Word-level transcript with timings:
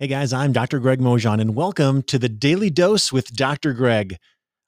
Hey 0.00 0.08
guys, 0.08 0.32
I'm 0.32 0.50
Dr. 0.50 0.80
Greg 0.80 0.98
Mojan, 0.98 1.40
and 1.40 1.54
welcome 1.54 2.02
to 2.02 2.18
the 2.18 2.28
Daily 2.28 2.68
Dose 2.68 3.12
with 3.12 3.32
Dr. 3.32 3.72
Greg. 3.72 4.16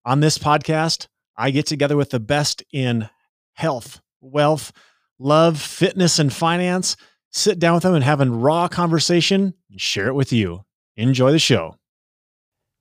On 0.04 0.20
this 0.20 0.38
podcast, 0.38 1.08
I 1.36 1.50
get 1.50 1.66
together 1.66 1.96
with 1.96 2.10
the 2.10 2.20
best 2.20 2.62
in 2.72 3.08
health, 3.54 4.00
wealth, 4.20 4.70
love, 5.18 5.60
fitness, 5.60 6.20
and 6.20 6.32
finance, 6.32 6.96
sit 7.32 7.58
down 7.58 7.74
with 7.74 7.82
them 7.82 7.94
and 7.94 8.04
have 8.04 8.20
a 8.20 8.26
raw 8.26 8.68
conversation 8.68 9.54
and 9.68 9.80
share 9.80 10.06
it 10.06 10.14
with 10.14 10.32
you. 10.32 10.62
Enjoy 10.96 11.32
the 11.32 11.40
show. 11.40 11.74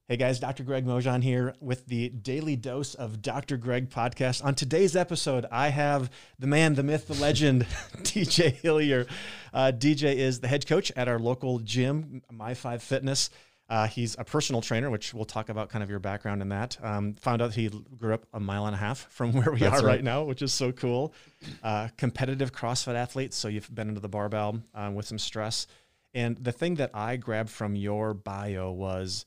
Hey 0.08 0.18
guys, 0.18 0.40
Dr. 0.40 0.64
Greg 0.64 0.86
Mojan 0.86 1.24
here 1.24 1.56
with 1.60 1.88
the 1.88 2.10
Daily 2.10 2.56
Dose 2.56 2.94
of 2.94 3.24
Dr. 3.24 3.58
Greg 3.58 3.90
podcast. 3.90 4.46
On 4.46 4.54
today's 4.54 4.96
episode, 4.96 5.48
I 5.52 5.70
have 5.70 6.12
the 6.38 6.46
man, 6.46 6.76
the 6.76 6.84
myth, 6.84 7.08
the 7.08 7.16
legend, 7.16 7.64
DJ 8.04 8.54
Hillier. 8.54 9.08
Uh, 9.52 9.72
DJ 9.76 10.14
is 10.16 10.42
the 10.42 10.48
head 10.48 10.68
coach 10.68 10.92
at 10.96 11.08
our 11.08 11.18
local 11.18 11.58
gym, 11.58 12.22
My 12.32 12.54
Five 12.54 12.84
Fitness. 12.84 13.32
Uh, 13.68 13.88
he's 13.88 14.16
a 14.20 14.24
personal 14.24 14.62
trainer, 14.62 14.92
which 14.92 15.12
we'll 15.12 15.26
talk 15.26 15.50
about 15.50 15.70
kind 15.70 15.82
of 15.84 15.90
your 15.90 15.98
background 15.98 16.44
in 16.44 16.50
that. 16.50 16.78
Um, 16.84 17.16
found 17.16 17.42
out 17.42 17.56
he 17.56 17.70
grew 17.70 18.14
up 18.14 18.28
a 18.32 18.40
mile 18.40 18.68
and 18.68 18.76
a 18.76 18.78
half 18.78 19.12
from 19.12 19.32
where 19.34 19.52
we 19.52 19.58
That's 19.58 19.82
are 19.82 19.86
right. 19.88 19.94
right. 19.94 20.04
now, 20.04 20.22
which 20.24 20.44
is 20.44 20.54
so 20.54 20.72
cool. 20.72 21.16
Uh, 21.64 21.88
competitive 21.98 22.52
CrossFit 22.54 22.94
athlete, 22.94 23.34
so 23.34 23.48
you've 23.48 23.74
been 23.74 23.90
into 23.90 24.02
the 24.02 24.08
barbell 24.10 24.62
um, 24.76 24.94
with 24.94 25.08
some 25.08 25.18
stress. 25.18 25.66
And 26.14 26.38
the 26.38 26.52
thing 26.52 26.76
that 26.76 26.92
I 26.94 27.18
grabbed 27.18 27.50
from 27.50 27.76
your 27.76 28.14
bio 28.14 28.72
was 28.72 29.26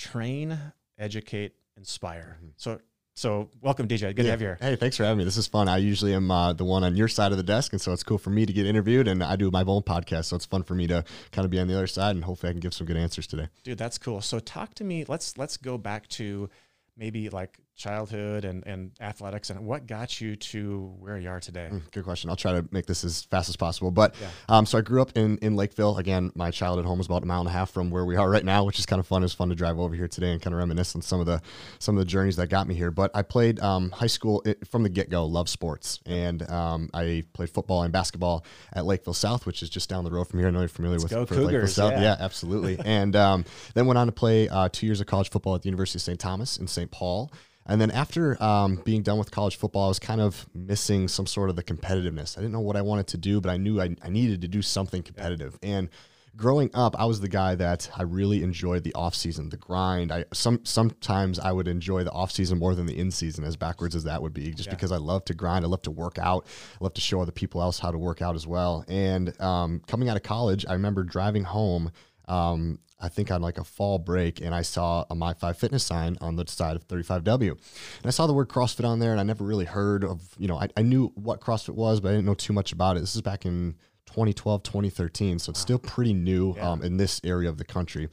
train, 0.00 0.58
educate, 0.98 1.52
inspire. 1.76 2.38
Mm-hmm. 2.38 2.48
So 2.56 2.80
so 3.14 3.50
welcome, 3.60 3.86
DJ. 3.86 4.14
Good 4.14 4.18
yeah. 4.18 4.22
to 4.22 4.30
have 4.30 4.40
you 4.40 4.46
here. 4.46 4.58
Hey, 4.60 4.76
thanks 4.76 4.96
for 4.96 5.04
having 5.04 5.18
me. 5.18 5.24
This 5.24 5.36
is 5.36 5.46
fun. 5.46 5.68
I 5.68 5.76
usually 5.76 6.14
am 6.14 6.30
uh, 6.30 6.54
the 6.54 6.64
one 6.64 6.84
on 6.84 6.96
your 6.96 7.08
side 7.08 7.32
of 7.32 7.36
the 7.36 7.44
desk, 7.44 7.72
and 7.72 7.80
so 7.80 7.92
it's 7.92 8.02
cool 8.02 8.16
for 8.16 8.30
me 8.30 8.46
to 8.46 8.52
get 8.52 8.64
interviewed. 8.64 9.08
And 9.08 9.22
I 9.22 9.36
do 9.36 9.50
my 9.50 9.62
own 9.66 9.82
podcast, 9.82 10.26
so 10.26 10.36
it's 10.36 10.46
fun 10.46 10.62
for 10.62 10.74
me 10.74 10.86
to 10.86 11.04
kind 11.30 11.44
of 11.44 11.50
be 11.50 11.58
on 11.58 11.66
the 11.66 11.74
other 11.74 11.86
side, 11.86 12.16
and 12.16 12.24
hopefully 12.24 12.48
I 12.48 12.52
can 12.54 12.60
give 12.60 12.72
some 12.72 12.86
good 12.86 12.96
answers 12.96 13.26
today. 13.26 13.48
Dude, 13.62 13.76
that's 13.76 13.98
cool. 13.98 14.22
So 14.22 14.38
talk 14.38 14.72
to 14.74 14.84
me. 14.84 15.04
Let's 15.06 15.36
let's 15.36 15.58
go 15.58 15.76
back 15.76 16.08
to 16.08 16.48
maybe 16.96 17.28
like 17.28 17.58
childhood 17.76 18.44
and, 18.44 18.66
and 18.66 18.92
athletics 19.00 19.48
and 19.48 19.64
what 19.64 19.86
got 19.86 20.20
you 20.20 20.36
to 20.36 20.94
where 20.98 21.18
you 21.18 21.28
are 21.28 21.40
today? 21.40 21.68
Mm, 21.70 21.90
good 21.92 22.04
question. 22.04 22.28
I'll 22.28 22.36
try 22.36 22.52
to 22.52 22.66
make 22.70 22.86
this 22.86 23.04
as 23.04 23.22
fast 23.24 23.48
as 23.48 23.56
possible. 23.56 23.90
But 23.90 24.14
yeah. 24.20 24.28
um, 24.48 24.66
so 24.66 24.78
I 24.78 24.82
grew 24.82 25.00
up 25.00 25.16
in, 25.16 25.38
in 25.38 25.56
Lakeville. 25.56 25.96
Again, 25.96 26.30
my 26.34 26.50
childhood 26.50 26.84
home 26.84 27.00
is 27.00 27.06
about 27.06 27.22
a 27.22 27.26
mile 27.26 27.40
and 27.40 27.48
a 27.48 27.52
half 27.52 27.70
from 27.70 27.90
where 27.90 28.04
we 28.04 28.16
are 28.16 28.28
right 28.28 28.44
now, 28.44 28.64
which 28.64 28.78
is 28.78 28.86
kind 28.86 29.00
of 29.00 29.06
fun. 29.06 29.24
It's 29.24 29.32
fun 29.32 29.48
to 29.48 29.54
drive 29.54 29.78
over 29.78 29.94
here 29.94 30.08
today 30.08 30.32
and 30.32 30.42
kind 30.42 30.52
of 30.52 30.58
reminisce 30.58 30.94
on 30.94 31.02
some 31.02 31.20
of 31.20 31.26
the 31.26 31.40
some 31.78 31.96
of 31.96 32.00
the 32.00 32.10
journeys 32.10 32.36
that 32.36 32.48
got 32.48 32.66
me 32.66 32.74
here. 32.74 32.90
But 32.90 33.10
I 33.14 33.22
played 33.22 33.60
um, 33.60 33.90
high 33.90 34.06
school 34.06 34.42
it, 34.44 34.66
from 34.68 34.82
the 34.82 34.88
get 34.88 35.08
go. 35.08 35.24
Love 35.24 35.48
sports, 35.48 36.00
and 36.06 36.48
um, 36.50 36.90
I 36.92 37.24
played 37.32 37.50
football 37.50 37.82
and 37.82 37.92
basketball 37.92 38.44
at 38.72 38.84
Lakeville 38.84 39.14
South, 39.14 39.46
which 39.46 39.62
is 39.62 39.70
just 39.70 39.88
down 39.88 40.04
the 40.04 40.10
road 40.10 40.28
from 40.28 40.38
here. 40.38 40.48
I 40.48 40.50
know 40.50 40.60
you're 40.60 40.68
familiar 40.68 40.98
Let's 40.98 41.04
with 41.04 41.12
go 41.12 41.26
Cougars, 41.26 41.46
Lakeville 41.46 41.68
South. 41.68 41.92
Yeah, 41.92 42.02
yeah 42.02 42.16
absolutely. 42.20 42.78
and 42.84 43.16
um, 43.16 43.44
then 43.74 43.86
went 43.86 43.98
on 43.98 44.06
to 44.06 44.12
play 44.12 44.48
uh, 44.48 44.68
two 44.70 44.86
years 44.86 45.00
of 45.00 45.06
college 45.06 45.30
football 45.30 45.54
at 45.54 45.62
the 45.62 45.68
University 45.68 45.98
of 45.98 46.02
St. 46.02 46.20
Thomas 46.20 46.58
in 46.58 46.66
St. 46.66 46.90
Paul. 46.90 47.30
And 47.70 47.80
then 47.80 47.92
after 47.92 48.42
um, 48.42 48.82
being 48.84 49.02
done 49.02 49.16
with 49.16 49.30
college 49.30 49.56
football, 49.56 49.84
I 49.84 49.88
was 49.88 50.00
kind 50.00 50.20
of 50.20 50.44
missing 50.52 51.06
some 51.06 51.26
sort 51.26 51.50
of 51.50 51.56
the 51.56 51.62
competitiveness. 51.62 52.36
I 52.36 52.40
didn't 52.40 52.52
know 52.52 52.60
what 52.60 52.76
I 52.76 52.82
wanted 52.82 53.06
to 53.08 53.16
do, 53.16 53.40
but 53.40 53.48
I 53.48 53.58
knew 53.58 53.80
I, 53.80 53.94
I 54.02 54.08
needed 54.08 54.40
to 54.40 54.48
do 54.48 54.60
something 54.60 55.04
competitive. 55.04 55.56
And 55.62 55.88
growing 56.36 56.70
up, 56.74 56.96
I 56.98 57.04
was 57.04 57.20
the 57.20 57.28
guy 57.28 57.54
that 57.54 57.88
I 57.96 58.02
really 58.02 58.42
enjoyed 58.42 58.82
the 58.82 58.92
off 58.94 59.14
season, 59.14 59.50
the 59.50 59.56
grind. 59.56 60.10
I 60.10 60.24
some 60.32 60.64
sometimes 60.64 61.38
I 61.38 61.52
would 61.52 61.68
enjoy 61.68 62.02
the 62.02 62.10
off 62.10 62.32
season 62.32 62.58
more 62.58 62.74
than 62.74 62.86
the 62.86 62.98
in 62.98 63.12
season, 63.12 63.44
as 63.44 63.56
backwards 63.56 63.94
as 63.94 64.02
that 64.02 64.20
would 64.20 64.34
be, 64.34 64.50
just 64.52 64.66
yeah. 64.66 64.74
because 64.74 64.90
I 64.90 64.96
love 64.96 65.24
to 65.26 65.34
grind. 65.34 65.64
I 65.64 65.68
love 65.68 65.82
to 65.82 65.92
work 65.92 66.18
out. 66.18 66.46
I 66.80 66.84
love 66.84 66.94
to 66.94 67.00
show 67.00 67.20
other 67.20 67.30
people 67.30 67.62
else 67.62 67.78
how 67.78 67.92
to 67.92 67.98
work 67.98 68.20
out 68.20 68.34
as 68.34 68.48
well. 68.48 68.84
And 68.88 69.40
um, 69.40 69.80
coming 69.86 70.08
out 70.08 70.16
of 70.16 70.24
college, 70.24 70.66
I 70.68 70.72
remember 70.72 71.04
driving 71.04 71.44
home 71.44 71.92
um, 72.26 72.80
I 73.00 73.08
think 73.08 73.30
on 73.30 73.42
like 73.42 73.58
a 73.58 73.64
fall 73.64 73.98
break, 73.98 74.40
and 74.40 74.54
I 74.54 74.62
saw 74.62 75.04
a 75.10 75.14
My 75.14 75.34
Five 75.34 75.56
Fitness 75.58 75.84
sign 75.84 76.18
on 76.20 76.36
the 76.36 76.46
side 76.46 76.76
of 76.76 76.86
35W, 76.86 77.50
and 77.50 77.58
I 78.04 78.10
saw 78.10 78.26
the 78.26 78.32
word 78.32 78.48
CrossFit 78.48 78.84
on 78.84 78.98
there, 78.98 79.12
and 79.12 79.20
I 79.20 79.24
never 79.24 79.44
really 79.44 79.64
heard 79.64 80.04
of, 80.04 80.22
you 80.38 80.48
know, 80.48 80.56
I, 80.56 80.68
I 80.76 80.82
knew 80.82 81.12
what 81.14 81.40
CrossFit 81.40 81.74
was, 81.74 82.00
but 82.00 82.08
I 82.08 82.12
didn't 82.12 82.26
know 82.26 82.34
too 82.34 82.52
much 82.52 82.72
about 82.72 82.96
it. 82.96 83.00
This 83.00 83.14
is 83.14 83.22
back 83.22 83.46
in 83.46 83.76
2012, 84.10 84.62
2013. 84.62 85.38
So 85.38 85.50
it's 85.50 85.60
still 85.60 85.78
pretty 85.78 86.12
new 86.12 86.54
yeah. 86.56 86.70
um, 86.70 86.82
in 86.82 86.96
this 86.96 87.20
area 87.24 87.48
of 87.48 87.58
the 87.58 87.64
country. 87.64 88.08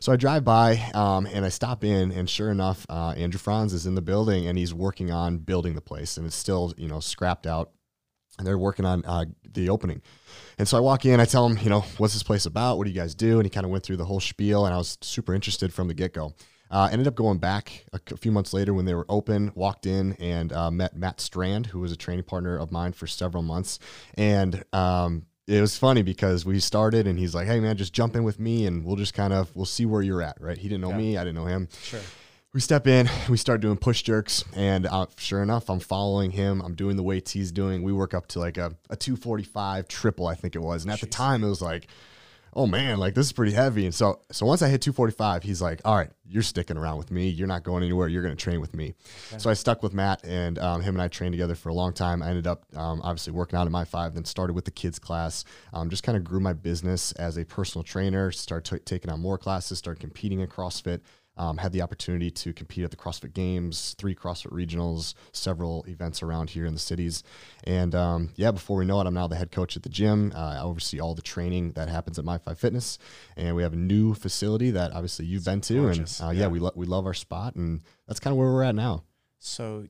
So 0.00 0.12
I 0.12 0.16
drive 0.16 0.44
by 0.44 0.76
um, 0.94 1.26
and 1.26 1.44
I 1.44 1.50
stop 1.50 1.84
in, 1.84 2.10
and 2.12 2.28
sure 2.28 2.50
enough, 2.50 2.86
uh, 2.88 3.14
Andrew 3.16 3.38
Franz 3.38 3.72
is 3.72 3.86
in 3.86 3.94
the 3.94 4.02
building 4.02 4.46
and 4.46 4.58
he's 4.58 4.74
working 4.74 5.10
on 5.10 5.38
building 5.38 5.74
the 5.74 5.80
place, 5.80 6.16
and 6.16 6.26
it's 6.26 6.36
still 6.36 6.72
you 6.76 6.88
know 6.88 7.00
scrapped 7.00 7.46
out, 7.46 7.70
and 8.42 8.48
they're 8.48 8.58
working 8.58 8.84
on 8.84 9.04
uh, 9.04 9.24
the 9.52 9.68
opening. 9.68 10.02
And 10.58 10.66
so 10.66 10.76
I 10.76 10.80
walk 10.80 11.06
in, 11.06 11.20
I 11.20 11.26
tell 11.26 11.46
him, 11.46 11.56
you 11.62 11.70
know, 11.70 11.84
what's 11.98 12.12
this 12.12 12.24
place 12.24 12.44
about? 12.44 12.76
What 12.76 12.84
do 12.84 12.90
you 12.90 12.98
guys 12.98 13.14
do? 13.14 13.38
And 13.38 13.46
he 13.46 13.50
kind 13.50 13.64
of 13.64 13.70
went 13.70 13.84
through 13.84 13.98
the 13.98 14.04
whole 14.04 14.18
spiel, 14.18 14.66
and 14.66 14.74
I 14.74 14.78
was 14.78 14.98
super 15.00 15.32
interested 15.32 15.72
from 15.72 15.86
the 15.86 15.94
get 15.94 16.12
go. 16.12 16.34
Uh, 16.68 16.88
ended 16.90 17.06
up 17.06 17.14
going 17.14 17.38
back 17.38 17.84
a, 17.92 18.16
few 18.16 18.32
months 18.32 18.52
later 18.52 18.74
when 18.74 18.84
they 18.84 18.94
were 18.94 19.06
open, 19.08 19.52
walked 19.54 19.86
in 19.86 20.14
and 20.14 20.52
uh, 20.52 20.72
met 20.72 20.96
Matt 20.96 21.20
Strand, 21.20 21.66
who 21.66 21.78
was 21.78 21.92
a 21.92 21.96
training 21.96 22.24
partner 22.24 22.58
of 22.58 22.72
mine 22.72 22.92
for 22.92 23.06
several 23.06 23.44
months. 23.44 23.78
And 24.14 24.64
um, 24.72 25.26
it 25.46 25.60
was 25.60 25.76
funny 25.76 26.02
because 26.02 26.44
we 26.44 26.58
started 26.58 27.06
and 27.06 27.18
he's 27.18 27.34
like, 27.34 27.46
hey, 27.46 27.60
man, 27.60 27.76
just 27.76 27.92
jump 27.92 28.16
in 28.16 28.24
with 28.24 28.40
me 28.40 28.64
and 28.64 28.86
we'll 28.86 28.96
just 28.96 29.12
kind 29.12 29.34
of, 29.34 29.54
we'll 29.54 29.66
see 29.66 29.84
where 29.84 30.00
you're 30.00 30.22
at, 30.22 30.40
right? 30.40 30.56
He 30.56 30.66
didn't 30.66 30.80
know 30.80 30.90
yeah. 30.90 30.96
me, 30.96 31.16
I 31.18 31.24
didn't 31.24 31.36
know 31.36 31.44
him. 31.44 31.68
Sure 31.82 32.00
we 32.54 32.60
step 32.60 32.86
in, 32.86 33.08
we 33.30 33.36
start 33.38 33.60
doing 33.60 33.78
push 33.78 34.02
jerks, 34.02 34.44
and 34.54 34.86
uh, 34.86 35.06
sure 35.16 35.42
enough, 35.42 35.70
I'm 35.70 35.80
following 35.80 36.32
him. 36.32 36.60
I'm 36.60 36.74
doing 36.74 36.96
the 36.96 37.02
weights 37.02 37.30
he's 37.30 37.50
doing. 37.50 37.82
We 37.82 37.92
work 37.92 38.12
up 38.12 38.26
to 38.28 38.40
like 38.40 38.58
a, 38.58 38.76
a 38.90 38.96
245 38.96 39.88
triple, 39.88 40.26
I 40.26 40.34
think 40.34 40.54
it 40.54 40.60
was. 40.60 40.84
And 40.84 40.92
at 40.92 40.98
Jeez. 40.98 41.02
the 41.02 41.06
time, 41.06 41.44
it 41.44 41.48
was 41.48 41.62
like, 41.62 41.88
oh 42.54 42.66
man, 42.66 42.98
like 42.98 43.14
this 43.14 43.24
is 43.24 43.32
pretty 43.32 43.52
heavy. 43.52 43.86
And 43.86 43.94
so, 43.94 44.20
so 44.30 44.44
once 44.44 44.60
I 44.60 44.68
hit 44.68 44.82
245, 44.82 45.42
he's 45.42 45.62
like, 45.62 45.80
all 45.86 45.96
right, 45.96 46.10
you're 46.26 46.42
sticking 46.42 46.76
around 46.76 46.98
with 46.98 47.10
me. 47.10 47.28
You're 47.28 47.48
not 47.48 47.62
going 47.62 47.82
anywhere. 47.82 48.06
You're 48.08 48.22
going 48.22 48.36
to 48.36 48.42
train 48.42 48.60
with 48.60 48.74
me. 48.74 48.94
So 49.38 49.48
I 49.48 49.54
stuck 49.54 49.82
with 49.82 49.94
Matt, 49.94 50.22
and 50.22 50.58
um, 50.58 50.82
him 50.82 50.94
and 50.94 51.00
I 51.00 51.08
trained 51.08 51.32
together 51.32 51.54
for 51.54 51.70
a 51.70 51.74
long 51.74 51.94
time. 51.94 52.22
I 52.22 52.28
ended 52.28 52.46
up 52.46 52.66
um, 52.76 53.00
obviously 53.02 53.32
working 53.32 53.58
out 53.58 53.66
in 53.66 53.72
my 53.72 53.86
five, 53.86 54.12
then 54.12 54.26
started 54.26 54.52
with 54.52 54.66
the 54.66 54.70
kids 54.70 54.98
class. 54.98 55.46
Um, 55.72 55.88
just 55.88 56.02
kind 56.02 56.18
of 56.18 56.24
grew 56.24 56.40
my 56.40 56.52
business 56.52 57.12
as 57.12 57.38
a 57.38 57.46
personal 57.46 57.82
trainer. 57.82 58.30
Started 58.30 58.76
t- 58.76 58.84
taking 58.84 59.10
on 59.10 59.20
more 59.20 59.38
classes. 59.38 59.78
Started 59.78 60.00
competing 60.00 60.40
in 60.40 60.48
CrossFit. 60.48 61.00
Um, 61.34 61.56
had 61.56 61.72
the 61.72 61.80
opportunity 61.80 62.30
to 62.30 62.52
compete 62.52 62.84
at 62.84 62.90
the 62.90 62.96
CrossFit 62.96 63.32
Games, 63.32 63.94
three 63.96 64.14
CrossFit 64.14 64.52
regionals, 64.52 65.14
several 65.32 65.82
events 65.88 66.22
around 66.22 66.50
here 66.50 66.66
in 66.66 66.74
the 66.74 66.78
cities. 66.78 67.22
And 67.64 67.94
um, 67.94 68.30
yeah, 68.36 68.50
before 68.50 68.76
we 68.76 68.84
know 68.84 69.00
it, 69.00 69.06
I'm 69.06 69.14
now 69.14 69.28
the 69.28 69.36
head 69.36 69.50
coach 69.50 69.74
at 69.74 69.82
the 69.82 69.88
gym. 69.88 70.32
Uh, 70.36 70.56
I 70.58 70.60
oversee 70.60 71.00
all 71.00 71.14
the 71.14 71.22
training 71.22 71.72
that 71.72 71.88
happens 71.88 72.18
at 72.18 72.26
My 72.26 72.36
Five 72.36 72.58
Fitness. 72.58 72.98
And 73.34 73.56
we 73.56 73.62
have 73.62 73.72
a 73.72 73.76
new 73.76 74.12
facility 74.12 74.72
that 74.72 74.92
obviously 74.92 75.24
you've 75.24 75.46
been 75.46 75.62
to. 75.62 75.80
Gorgeous. 75.80 76.20
And 76.20 76.28
uh, 76.28 76.32
yeah, 76.32 76.40
yeah, 76.42 76.46
we, 76.48 76.58
lo- 76.58 76.72
we 76.74 76.84
love 76.84 77.06
our 77.06 77.14
spot. 77.14 77.54
And 77.54 77.80
that's 78.06 78.20
kind 78.20 78.32
of 78.32 78.38
where 78.38 78.52
we're 78.52 78.64
at 78.64 78.74
now. 78.74 79.04
So 79.38 79.86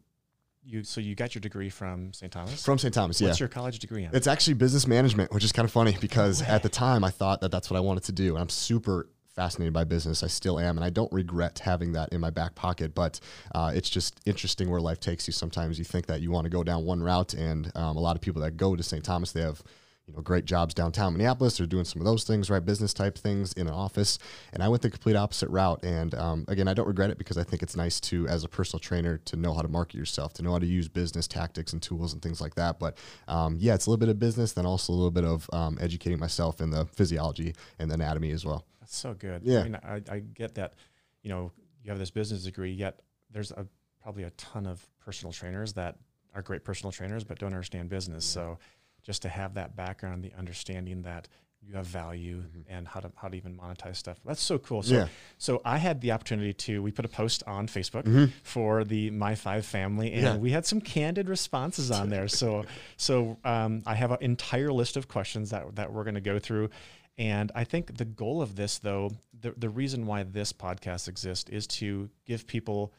you 0.65 0.85
so 0.85 1.01
you 1.01 1.15
got 1.15 1.35
your 1.35 1.41
degree 1.41 1.69
from 1.69 2.13
St. 2.13 2.33
Thomas? 2.33 2.65
From 2.65 2.79
St. 2.79 2.95
Thomas, 2.95 3.21
yeah. 3.21 3.29
What's 3.29 3.41
your 3.41 3.49
college 3.49 3.79
degree 3.81 4.05
in? 4.05 4.11
It's 4.15 4.27
actually 4.27 4.55
business 4.55 4.87
management, 4.87 5.33
which 5.33 5.45
is 5.45 5.53
kind 5.53 5.65
of 5.65 5.73
funny 5.73 5.97
because 6.01 6.41
no 6.41 6.49
at 6.49 6.63
the 6.63 6.69
time 6.69 7.05
I 7.05 7.11
thought 7.11 7.41
that 7.41 7.51
that's 7.51 7.71
what 7.71 7.77
I 7.77 7.81
wanted 7.81 8.05
to 8.05 8.13
do. 8.13 8.35
And 8.35 8.43
I'm 8.43 8.49
super 8.49 9.09
fascinated 9.35 9.73
by 9.73 9.85
business. 9.85 10.23
I 10.23 10.27
still 10.27 10.59
am, 10.59 10.77
and 10.77 10.85
I 10.85 10.91
don't 10.91 11.13
regret 11.13 11.61
having 11.61 11.93
that 11.93 12.13
in 12.13 12.21
my 12.21 12.31
back 12.31 12.55
pocket. 12.55 12.95
But 12.95 13.21
uh, 13.55 13.73
it's 13.75 13.91
just 13.91 14.21
interesting 14.27 14.71
where 14.71 14.81
life 14.81 15.01
takes 15.01 15.27
you. 15.27 15.33
Sometimes 15.33 15.79
you 15.79 15.85
think 15.85 16.07
that 16.07 16.21
you 16.21 16.31
want 16.31 16.45
to 16.45 16.51
go 16.51 16.63
down 16.63 16.85
one 16.85 17.03
route, 17.03 17.35
and 17.35 17.71
um, 17.77 17.97
a 17.97 18.01
lot 18.01 18.17
of 18.17 18.23
people 18.23 18.43
that 18.43 18.57
go 18.57 18.77
to 18.77 18.83
St. 18.83 19.05
Thomas, 19.05 19.33
they 19.33 19.43
have 19.43 19.63
you 20.07 20.15
know 20.15 20.21
great 20.21 20.45
jobs 20.45 20.75
downtown 20.75 21.13
Minneapolis. 21.13 21.59
They're 21.59 21.67
doing 21.67 21.85
some 21.85 22.01
of 22.01 22.07
those 22.07 22.25
things, 22.25 22.51
right? 22.51 22.65
Business 22.65 22.93
type 22.93 23.17
things 23.17 23.53
in 23.53 23.69
an 23.69 23.73
office. 23.73 24.19
And 24.53 24.63
I 24.63 24.69
went 24.69 24.83
the 24.83 24.91
complete 24.91 25.17
opposite 25.17 25.49
route. 25.49 25.85
And 25.85 26.15
um, 26.15 26.45
again, 26.49 26.69
I 26.69 26.75
don't 26.75 26.89
regret 26.89 27.11
it 27.11 27.19
because 27.19 27.39
I 27.39 27.45
think 27.45 27.63
it's 27.63 27.77
nice 27.77 28.01
to, 28.01 28.27
as 28.27 28.45
a 28.45 28.49
personal 28.49 28.81
trainer, 28.81 29.19
to 29.19 29.37
know 29.37 29.55
how 29.55 29.63
to 29.63 29.69
market 29.69 29.97
yourself, 29.97 30.33
to 30.35 30.43
know 30.43 30.53
how 30.53 30.59
to 30.59 30.67
use 30.67 30.89
business 30.89 31.29
tactics 31.29 31.73
and 31.73 31.81
tools 31.81 32.13
and 32.13 32.21
things 32.21 32.41
like 32.41 32.57
that. 32.57 32.79
But 32.79 32.99
um, 33.29 33.57
yeah, 33.61 33.75
it's 33.75 33.87
a 33.87 33.91
little 33.91 34.01
bit 34.01 34.09
of 34.09 34.19
business, 34.19 34.53
then 34.53 34.67
also 34.67 34.93
a 34.93 34.95
little 34.95 35.11
bit 35.11 35.25
of 35.25 35.49
um, 35.53 35.79
educating 35.81 36.19
myself 36.19 36.61
in 36.61 36.71
the 36.71 36.87
physiology 36.87 37.55
and 37.79 37.91
the 37.91 37.95
anatomy 37.95 38.33
as 38.33 38.45
well. 38.45 38.67
That's 38.83 38.97
so 38.97 39.15
good. 39.15 39.43
Yeah. 39.45 39.61
I 39.61 39.63
mean, 39.63 39.79
I, 39.85 40.03
I 40.11 40.19
get 40.19 40.57
that, 40.57 40.75
you 41.23 41.31
know, 41.31 41.53
you 41.85 41.91
have 41.91 42.01
this 42.01 42.11
business 42.11 42.43
degree, 42.43 42.73
yet 42.73 42.99
there's 43.31 43.53
a, 43.53 43.65
probably 44.03 44.25
a 44.25 44.31
ton 44.31 44.67
of 44.67 44.85
personal 44.99 45.33
trainers 45.33 45.73
that 45.75 45.97
are 46.35 46.43
great 46.43 46.65
personal 46.65 46.91
trainers, 46.91 47.23
but 47.23 47.39
don't 47.39 47.53
understand 47.53 47.89
business. 47.89 48.25
Yeah. 48.35 48.43
So 48.43 48.59
just 49.05 49.23
to 49.23 49.29
have 49.29 49.55
that 49.55 49.77
background, 49.77 50.25
the 50.25 50.33
understanding 50.37 51.03
that 51.03 51.29
you 51.65 51.77
have 51.77 51.87
value 51.87 52.39
mm-hmm. 52.39 52.61
and 52.69 52.89
how 52.89 52.99
to 52.99 53.13
how 53.15 53.29
to 53.29 53.37
even 53.37 53.57
monetize 53.57 53.95
stuff. 53.95 54.19
That's 54.25 54.43
so 54.43 54.59
cool. 54.59 54.83
So 54.83 54.95
yeah. 54.95 55.09
so 55.39 55.63
I 55.65 55.79
had 55.79 56.01
the 56.01 56.11
opportunity 56.11 56.53
to 56.53 56.83
we 56.83 56.91
put 56.91 57.05
a 57.05 57.09
post 57.09 57.45
on 57.47 57.69
Facebook 57.69 58.03
mm-hmm. 58.03 58.25
for 58.43 58.83
the 58.83 59.11
My 59.11 59.37
Five 59.37 59.65
family 59.65 60.13
and 60.13 60.23
yeah. 60.23 60.37
we 60.37 60.51
had 60.51 60.67
some 60.67 60.81
candid 60.81 61.29
responses 61.29 61.93
on 61.93 62.09
there. 62.09 62.27
so 62.27 62.65
so 62.97 63.39
um, 63.45 63.83
I 63.87 63.95
have 63.95 64.11
an 64.11 64.19
entire 64.21 64.73
list 64.73 64.97
of 64.97 65.07
questions 65.07 65.51
that 65.51 65.77
that 65.77 65.93
we're 65.93 66.05
going 66.05 66.15
to 66.15 66.21
go 66.21 66.41
through 66.41 66.71
and 67.19 67.53
I 67.55 67.65
think 67.65 67.97
the 67.99 68.05
goal 68.05 68.41
of 68.41 68.57
this, 68.57 68.79
though, 68.79 69.11
the, 69.39 69.53
the 69.57 69.69
reason 69.69 70.07
why 70.07 70.23
this 70.23 70.53
podcast 70.53 71.09
exists 71.09 71.51
is 71.51 71.67
to 71.69 72.09
give 72.27 72.47
people 72.47 72.93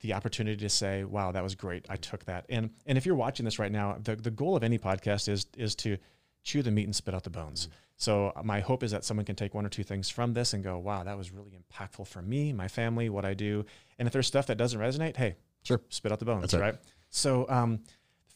the 0.00 0.12
opportunity 0.12 0.56
to 0.56 0.68
say, 0.68 1.04
wow, 1.04 1.32
that 1.32 1.42
was 1.42 1.54
great. 1.54 1.86
I 1.88 1.96
took 1.96 2.24
that. 2.26 2.44
And 2.48 2.70
and 2.86 2.96
if 2.98 3.06
you're 3.06 3.14
watching 3.16 3.44
this 3.44 3.58
right 3.58 3.72
now, 3.72 3.96
the, 4.02 4.14
the 4.14 4.30
goal 4.30 4.56
of 4.56 4.62
any 4.62 4.78
podcast 4.78 5.28
is 5.28 5.46
is 5.56 5.74
to 5.76 5.96
chew 6.44 6.62
the 6.62 6.70
meat 6.70 6.84
and 6.84 6.94
spit 6.94 7.14
out 7.14 7.24
the 7.24 7.30
bones. 7.30 7.62
Mm-hmm. 7.66 7.72
So 7.96 8.32
uh, 8.36 8.42
my 8.44 8.60
hope 8.60 8.82
is 8.82 8.90
that 8.92 9.04
someone 9.04 9.24
can 9.26 9.34
take 9.34 9.54
one 9.54 9.66
or 9.66 9.68
two 9.70 9.82
things 9.82 10.08
from 10.08 10.34
this 10.34 10.52
and 10.52 10.62
go, 10.62 10.78
wow, 10.78 11.02
that 11.02 11.16
was 11.16 11.32
really 11.32 11.58
impactful 11.58 12.06
for 12.06 12.22
me, 12.22 12.52
my 12.52 12.68
family, 12.68 13.08
what 13.08 13.24
I 13.24 13.34
do. 13.34 13.64
And 13.98 14.06
if 14.06 14.12
there's 14.12 14.26
stuff 14.26 14.46
that 14.46 14.56
doesn't 14.56 14.78
resonate, 14.78 15.16
hey, 15.16 15.36
Sure. 15.62 15.80
spit 15.88 16.12
out 16.12 16.20
the 16.20 16.24
bones, 16.26 16.42
That's 16.42 16.54
right. 16.54 16.74
right. 16.74 16.80
So, 17.10 17.46
um, 17.48 17.80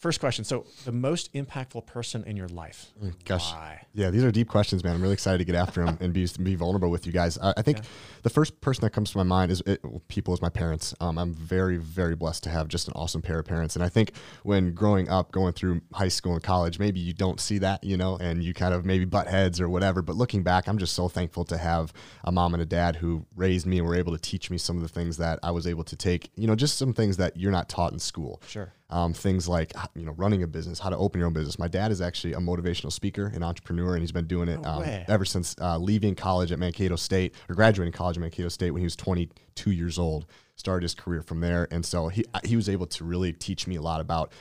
first 0.00 0.19
question. 0.19 0.44
So, 0.44 0.67
the 0.85 0.93
most 0.93 1.32
impactful 1.35 1.87
person 1.87 2.25
in 2.25 2.37
your 2.37 2.49
life. 2.49 2.87
Mm, 3.02 3.14
Gosh. 3.25 3.52
Why? 3.52 3.87
Yeah, 3.93 4.11
these 4.11 4.25
are 4.25 4.32
deep 4.32 4.49
questions, 4.49 4.82
man. 4.82 4.94
I'm 4.97 5.02
really 5.02 5.12
excited 5.14 5.38
to 5.38 5.44
get 5.44 5.55
after 5.55 5.85
them 5.85 5.99
and 6.00 6.12
be 6.12 6.26
be 6.43 6.55
vulnerable 6.55 6.91
with 6.91 7.06
you 7.06 7.12
guys. 7.12 7.38
I, 7.38 7.55
I 7.58 7.62
think 7.62 7.79
Yeah. 7.79 7.85
the 8.23 8.31
first 8.31 8.61
person 8.61 8.82
that 8.82 8.91
comes 8.91 9.11
to 9.12 9.19
my 9.19 9.23
mind 9.25 9.52
is 9.52 9.62
it, 9.67 9.81
well, 9.85 10.02
people 10.08 10.35
is 10.35 10.41
my 10.43 10.49
parents. 10.49 10.94
Um, 11.00 11.19
I'm 11.19 11.32
very 11.35 11.76
very 11.76 12.17
blessed 12.17 12.43
to 12.44 12.50
have 12.50 12.69
just 12.69 12.88
an 12.88 12.94
awesome 12.97 13.23
pair 13.23 13.38
of 13.38 13.47
parents, 13.47 13.76
and 13.76 13.85
I 13.85 13.88
think 13.88 14.12
when 14.43 14.73
growing 14.73 15.08
up, 15.08 15.32
going 15.32 15.52
through 15.52 15.82
high 15.93 16.08
school 16.08 16.32
and 16.35 16.43
college, 16.43 16.79
maybe 16.79 16.99
you 17.00 17.12
don't 17.12 17.38
see 17.41 17.58
that, 17.58 17.85
you 17.85 17.96
know, 17.96 18.17
and 18.20 18.43
you 18.43 18.55
kind 18.55 18.75
of 18.75 18.85
maybe 18.85 19.05
butt 19.05 19.29
heads 19.29 19.61
or 19.61 19.69
whatever. 19.69 20.03
But 20.03 20.17
looking 20.17 20.43
back, 20.43 20.67
I'm 20.69 20.79
just 20.79 20.94
so 20.94 21.08
thankful 21.08 21.44
to 21.46 21.58
have 21.58 21.93
a 22.25 22.32
mom 22.32 22.55
and 22.55 22.62
a 22.62 22.67
dad 22.67 22.96
who 22.96 23.26
raised 23.37 23.67
me 23.67 23.79
and 23.79 23.87
were 23.87 23.94
able 23.96 24.12
to 24.12 24.19
teach 24.19 24.50
me 24.50 24.56
some 24.58 24.76
of 24.76 24.82
the 24.82 24.88
things 24.88 25.17
that 25.19 25.38
I 25.43 25.50
was 25.50 25.67
able 25.67 25.85
to 25.85 25.96
take. 25.96 26.31
You 26.37 26.46
know, 26.46 26.55
just 26.55 26.79
some 26.79 26.93
things 26.93 27.17
that 27.19 27.37
you're 27.37 27.53
not 27.53 27.69
taught 27.69 27.93
in 27.93 27.99
school 27.99 28.41
Sure. 28.46 28.73
Um, 28.90 29.12
things 29.12 29.48
like 29.48 29.72
you 29.94 30.04
know 30.04 30.12
running 30.12 30.42
a 30.42 30.46
business, 30.46 30.78
how 30.78 30.90
to 30.90 30.96
open 30.96 31.19
your 31.20 31.26
own 31.26 31.32
business. 31.32 31.58
My 31.58 31.69
dad 31.69 31.92
is 31.92 32.00
actually 32.00 32.34
a 32.34 32.38
motivational 32.38 32.92
speaker, 32.92 33.31
and 33.32 33.42
entrepreneur, 33.42 33.94
and 33.94 34.02
he's 34.02 34.12
been 34.12 34.26
doing 34.26 34.48
it 34.48 34.64
um, 34.66 34.82
ever 35.08 35.25
since 35.25 35.56
uh, 35.60 35.78
leaving 35.78 36.14
college 36.14 36.52
at 36.52 36.58
Mankato 36.58 36.96
State 36.96 37.34
or 37.48 37.54
graduating 37.54 37.92
college 37.92 38.16
at 38.16 38.20
Mankato 38.20 38.48
State 38.48 38.72
when 38.72 38.81
he 38.81 38.87
was 38.87 38.96
22 38.96 39.70
years 39.70 39.98
old. 39.98 40.26
Started 40.56 40.82
his 40.82 40.94
career 40.94 41.22
from 41.22 41.40
there, 41.40 41.66
and 41.70 41.87
so 41.87 42.08
he 42.08 42.25
he 42.44 42.54
was 42.54 42.69
able 42.69 42.87
to 42.87 43.04
really 43.04 43.32
teach 43.32 43.66
me 43.66 43.76
a 43.76 43.82
lot 43.82 44.00
about 44.00 44.32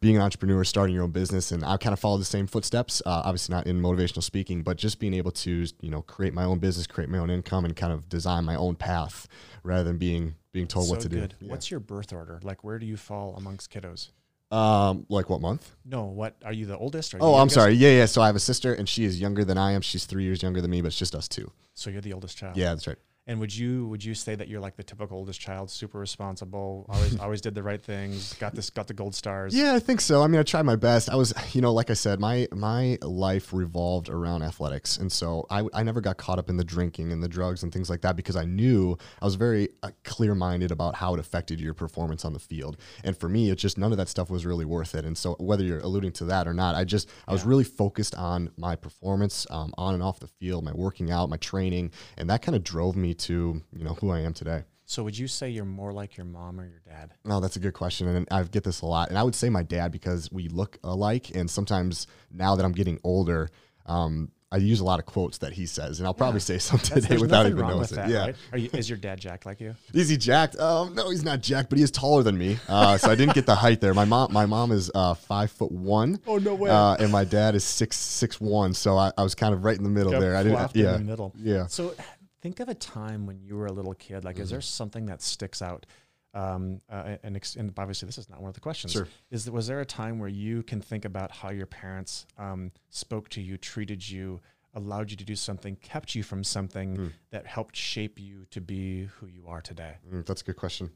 being 0.00 0.16
an 0.16 0.22
entrepreneur, 0.22 0.64
starting 0.64 0.94
your 0.94 1.04
own 1.04 1.10
business, 1.10 1.52
and 1.52 1.64
I 1.64 1.76
kind 1.76 1.92
of 1.92 2.00
followed 2.00 2.18
the 2.18 2.24
same 2.24 2.48
footsteps. 2.48 3.00
Uh, 3.06 3.22
obviously, 3.24 3.54
not 3.54 3.66
in 3.66 3.80
motivational 3.80 4.22
speaking, 4.22 4.62
but 4.62 4.76
just 4.76 4.98
being 4.98 5.14
able 5.14 5.30
to 5.32 5.66
you 5.80 5.90
know 5.90 6.02
create 6.02 6.34
my 6.34 6.44
own 6.44 6.58
business, 6.58 6.86
create 6.86 7.10
my 7.10 7.18
own 7.18 7.30
income, 7.30 7.64
and 7.64 7.76
kind 7.76 7.92
of 7.92 8.08
design 8.08 8.44
my 8.44 8.56
own 8.56 8.74
path 8.74 9.28
rather 9.62 9.84
than 9.84 9.98
being 9.98 10.34
being 10.58 10.68
told 10.68 10.86
so 10.86 10.92
what 10.92 11.00
to 11.00 11.08
good. 11.08 11.34
do. 11.38 11.46
Yeah. 11.46 11.50
What's 11.50 11.70
your 11.70 11.80
birth 11.80 12.12
order? 12.12 12.40
Like, 12.42 12.64
where 12.64 12.78
do 12.78 12.86
you 12.86 12.96
fall 12.96 13.34
amongst 13.36 13.72
kiddos? 13.72 14.10
Um, 14.50 15.04
like 15.08 15.28
what 15.28 15.40
month? 15.40 15.70
No, 15.84 16.04
what 16.04 16.36
are 16.44 16.52
you 16.52 16.66
the 16.66 16.76
oldest? 16.76 17.14
Or 17.14 17.18
Oh, 17.20 17.34
I'm 17.34 17.50
sorry. 17.50 17.74
Yeah, 17.74 17.90
yeah. 17.90 18.06
So 18.06 18.22
I 18.22 18.26
have 18.26 18.36
a 18.36 18.40
sister, 18.40 18.72
and 18.72 18.88
she 18.88 19.04
is 19.04 19.20
younger 19.20 19.44
than 19.44 19.58
I 19.58 19.72
am. 19.72 19.82
She's 19.82 20.06
three 20.06 20.24
years 20.24 20.42
younger 20.42 20.60
than 20.60 20.70
me, 20.70 20.80
but 20.80 20.88
it's 20.88 20.98
just 20.98 21.14
us 21.14 21.28
two. 21.28 21.52
So 21.74 21.90
you're 21.90 22.00
the 22.00 22.14
oldest 22.14 22.38
child. 22.38 22.56
Yeah, 22.56 22.70
that's 22.70 22.86
right. 22.86 22.96
And 23.28 23.38
would 23.40 23.54
you 23.54 23.86
would 23.88 24.02
you 24.02 24.14
say 24.14 24.34
that 24.36 24.48
you're 24.48 24.58
like 24.60 24.76
the 24.76 24.82
typical 24.82 25.18
oldest 25.18 25.38
child, 25.38 25.70
super 25.70 25.98
responsible, 25.98 26.86
always 26.88 27.20
always 27.20 27.40
did 27.42 27.54
the 27.54 27.62
right 27.62 27.80
things, 27.80 28.32
got 28.40 28.54
this 28.54 28.70
got 28.70 28.86
the 28.86 28.94
gold 28.94 29.14
stars? 29.14 29.54
Yeah, 29.54 29.74
I 29.74 29.78
think 29.80 30.00
so. 30.00 30.22
I 30.22 30.26
mean, 30.28 30.40
I 30.40 30.44
tried 30.44 30.62
my 30.62 30.76
best. 30.76 31.10
I 31.10 31.14
was, 31.14 31.34
you 31.54 31.60
know, 31.60 31.72
like 31.74 31.90
I 31.90 31.94
said, 31.94 32.20
my 32.20 32.48
my 32.52 32.96
life 33.02 33.52
revolved 33.52 34.08
around 34.08 34.42
athletics, 34.42 34.96
and 34.96 35.12
so 35.12 35.46
I, 35.50 35.62
I 35.74 35.82
never 35.82 36.00
got 36.00 36.16
caught 36.16 36.38
up 36.38 36.48
in 36.48 36.56
the 36.56 36.64
drinking 36.64 37.12
and 37.12 37.22
the 37.22 37.28
drugs 37.28 37.62
and 37.62 37.70
things 37.70 37.90
like 37.90 38.00
that 38.00 38.16
because 38.16 38.34
I 38.34 38.46
knew 38.46 38.96
I 39.20 39.26
was 39.26 39.34
very 39.34 39.68
uh, 39.82 39.90
clear 40.04 40.34
minded 40.34 40.70
about 40.70 40.94
how 40.94 41.12
it 41.12 41.20
affected 41.20 41.60
your 41.60 41.74
performance 41.74 42.24
on 42.24 42.32
the 42.32 42.38
field. 42.38 42.78
And 43.04 43.14
for 43.14 43.28
me, 43.28 43.50
it's 43.50 43.60
just 43.60 43.76
none 43.76 43.92
of 43.92 43.98
that 43.98 44.08
stuff 44.08 44.30
was 44.30 44.46
really 44.46 44.64
worth 44.64 44.94
it. 44.94 45.04
And 45.04 45.18
so 45.18 45.34
whether 45.38 45.62
you're 45.64 45.80
alluding 45.80 46.12
to 46.12 46.24
that 46.24 46.48
or 46.48 46.54
not, 46.54 46.74
I 46.74 46.84
just 46.84 47.10
I 47.28 47.32
was 47.32 47.42
Yeah. 47.42 47.50
really 47.50 47.64
focused 47.64 48.14
on 48.14 48.50
my 48.56 48.74
performance 48.74 49.46
um, 49.50 49.74
on 49.76 49.92
and 49.92 50.02
off 50.02 50.18
the 50.18 50.28
field, 50.28 50.64
my 50.64 50.72
working 50.72 51.10
out, 51.10 51.28
my 51.28 51.36
training, 51.36 51.90
and 52.16 52.30
that 52.30 52.40
kind 52.40 52.56
of 52.56 52.64
drove 52.64 52.96
me 52.96 53.14
to 53.20 53.60
you 53.72 53.84
know 53.84 53.94
who 53.94 54.10
I 54.10 54.20
am 54.20 54.32
today. 54.34 54.64
So 54.84 55.04
would 55.04 55.18
you 55.18 55.28
say 55.28 55.50
you're 55.50 55.66
more 55.66 55.92
like 55.92 56.16
your 56.16 56.24
mom 56.24 56.58
or 56.58 56.64
your 56.64 56.80
dad? 56.86 57.12
Oh, 57.26 57.40
that's 57.40 57.56
a 57.56 57.60
good 57.60 57.74
question, 57.74 58.08
and 58.08 58.26
I 58.30 58.42
get 58.44 58.64
this 58.64 58.80
a 58.80 58.86
lot. 58.86 59.10
And 59.10 59.18
I 59.18 59.22
would 59.22 59.34
say 59.34 59.50
my 59.50 59.62
dad 59.62 59.92
because 59.92 60.32
we 60.32 60.48
look 60.48 60.78
alike, 60.82 61.30
and 61.34 61.50
sometimes 61.50 62.06
now 62.32 62.56
that 62.56 62.64
I'm 62.64 62.72
getting 62.72 62.98
older, 63.04 63.50
um, 63.84 64.30
I 64.50 64.56
use 64.56 64.80
a 64.80 64.84
lot 64.84 64.98
of 64.98 65.04
quotes 65.04 65.36
that 65.38 65.52
he 65.52 65.66
says, 65.66 66.00
and 66.00 66.06
I'll 66.06 66.14
probably 66.14 66.38
Yeah. 66.38 66.56
say 66.56 66.58
some 66.58 66.78
today 66.78 67.18
without 67.18 67.44
even 67.44 67.58
wrong 67.58 67.78
with 67.78 67.90
that, 67.90 68.08
yeah, 68.08 68.18
right? 68.20 68.36
Are 68.52 68.56
you, 68.56 68.70
is 68.72 68.88
your 68.88 68.96
dad 68.96 69.20
jacked 69.20 69.44
like 69.44 69.60
you? 69.60 69.74
is 69.92 70.08
he 70.08 70.16
jacked? 70.16 70.56
Um, 70.58 70.94
no, 70.94 71.10
he's 71.10 71.22
not 71.22 71.42
jacked, 71.42 71.68
but 71.68 71.76
he 71.76 71.84
is 71.84 71.90
taller 71.90 72.22
than 72.22 72.38
me. 72.38 72.56
Uh, 72.66 72.96
so 72.96 73.10
I 73.10 73.14
didn't 73.14 73.34
get 73.34 73.44
the 73.44 73.54
height 73.56 73.82
there. 73.82 73.92
My 73.92 74.06
mom, 74.06 74.32
my 74.32 74.46
mom 74.46 74.72
is 74.72 74.90
uh, 74.94 75.12
five 75.12 75.50
foot 75.52 75.70
one. 75.70 76.18
Oh 76.26 76.38
no 76.38 76.54
way! 76.54 76.70
Uh, 76.70 76.94
and 76.98 77.12
my 77.12 77.24
dad 77.24 77.54
is 77.54 77.62
six 77.62 77.98
six 77.98 78.40
one, 78.40 78.72
so 78.72 78.96
I, 78.96 79.12
I 79.18 79.22
was 79.22 79.34
kind 79.34 79.52
of 79.52 79.64
right 79.66 79.76
in 79.76 79.84
the 79.84 79.90
middle 79.90 80.12
there. 80.12 80.34
I 80.34 80.42
didn't, 80.44 80.74
yeah, 80.74 80.94
in 80.94 81.04
the 81.04 81.10
middle. 81.10 81.34
yeah. 81.36 81.66
So 81.66 81.94
think 82.40 82.60
of 82.60 82.68
a 82.68 82.74
time 82.74 83.26
when 83.26 83.40
you 83.40 83.56
were 83.56 83.66
a 83.66 83.72
little 83.72 83.94
kid. 83.94 84.24
Like, 84.24 84.36
Mm-hmm. 84.36 84.42
is 84.44 84.50
there 84.50 84.60
something 84.60 85.06
that 85.06 85.22
sticks 85.22 85.60
out? 85.62 85.86
Um, 86.34 86.80
uh, 86.90 87.16
and, 87.22 87.36
ex- 87.36 87.56
and 87.56 87.72
obviously, 87.78 88.06
this 88.06 88.18
is 88.18 88.28
not 88.28 88.40
one 88.40 88.48
of 88.48 88.54
the 88.54 88.60
questions. 88.60 88.92
Sure. 88.92 89.08
Is 89.30 89.50
was 89.50 89.66
there 89.66 89.80
a 89.80 89.84
time 89.86 90.18
where 90.18 90.28
you 90.28 90.62
can 90.62 90.80
think 90.80 91.04
about 91.04 91.30
how 91.30 91.50
your 91.50 91.66
parents 91.66 92.26
um, 92.36 92.70
spoke 92.90 93.28
to 93.30 93.40
you, 93.40 93.56
treated 93.56 94.08
you, 94.08 94.40
allowed 94.74 95.10
you 95.10 95.16
to 95.16 95.24
do 95.24 95.34
something, 95.34 95.74
kept 95.76 96.14
you 96.14 96.22
from 96.22 96.44
something 96.44 96.96
Mm. 96.96 97.12
that 97.30 97.46
helped 97.46 97.74
shape 97.76 98.20
you 98.20 98.44
to 98.50 98.60
be 98.60 99.04
who 99.18 99.26
you 99.26 99.46
are 99.48 99.62
today? 99.62 99.94
Mm, 100.12 100.26
that's 100.26 100.42
a 100.42 100.44
good 100.44 100.56
question. 100.56 100.90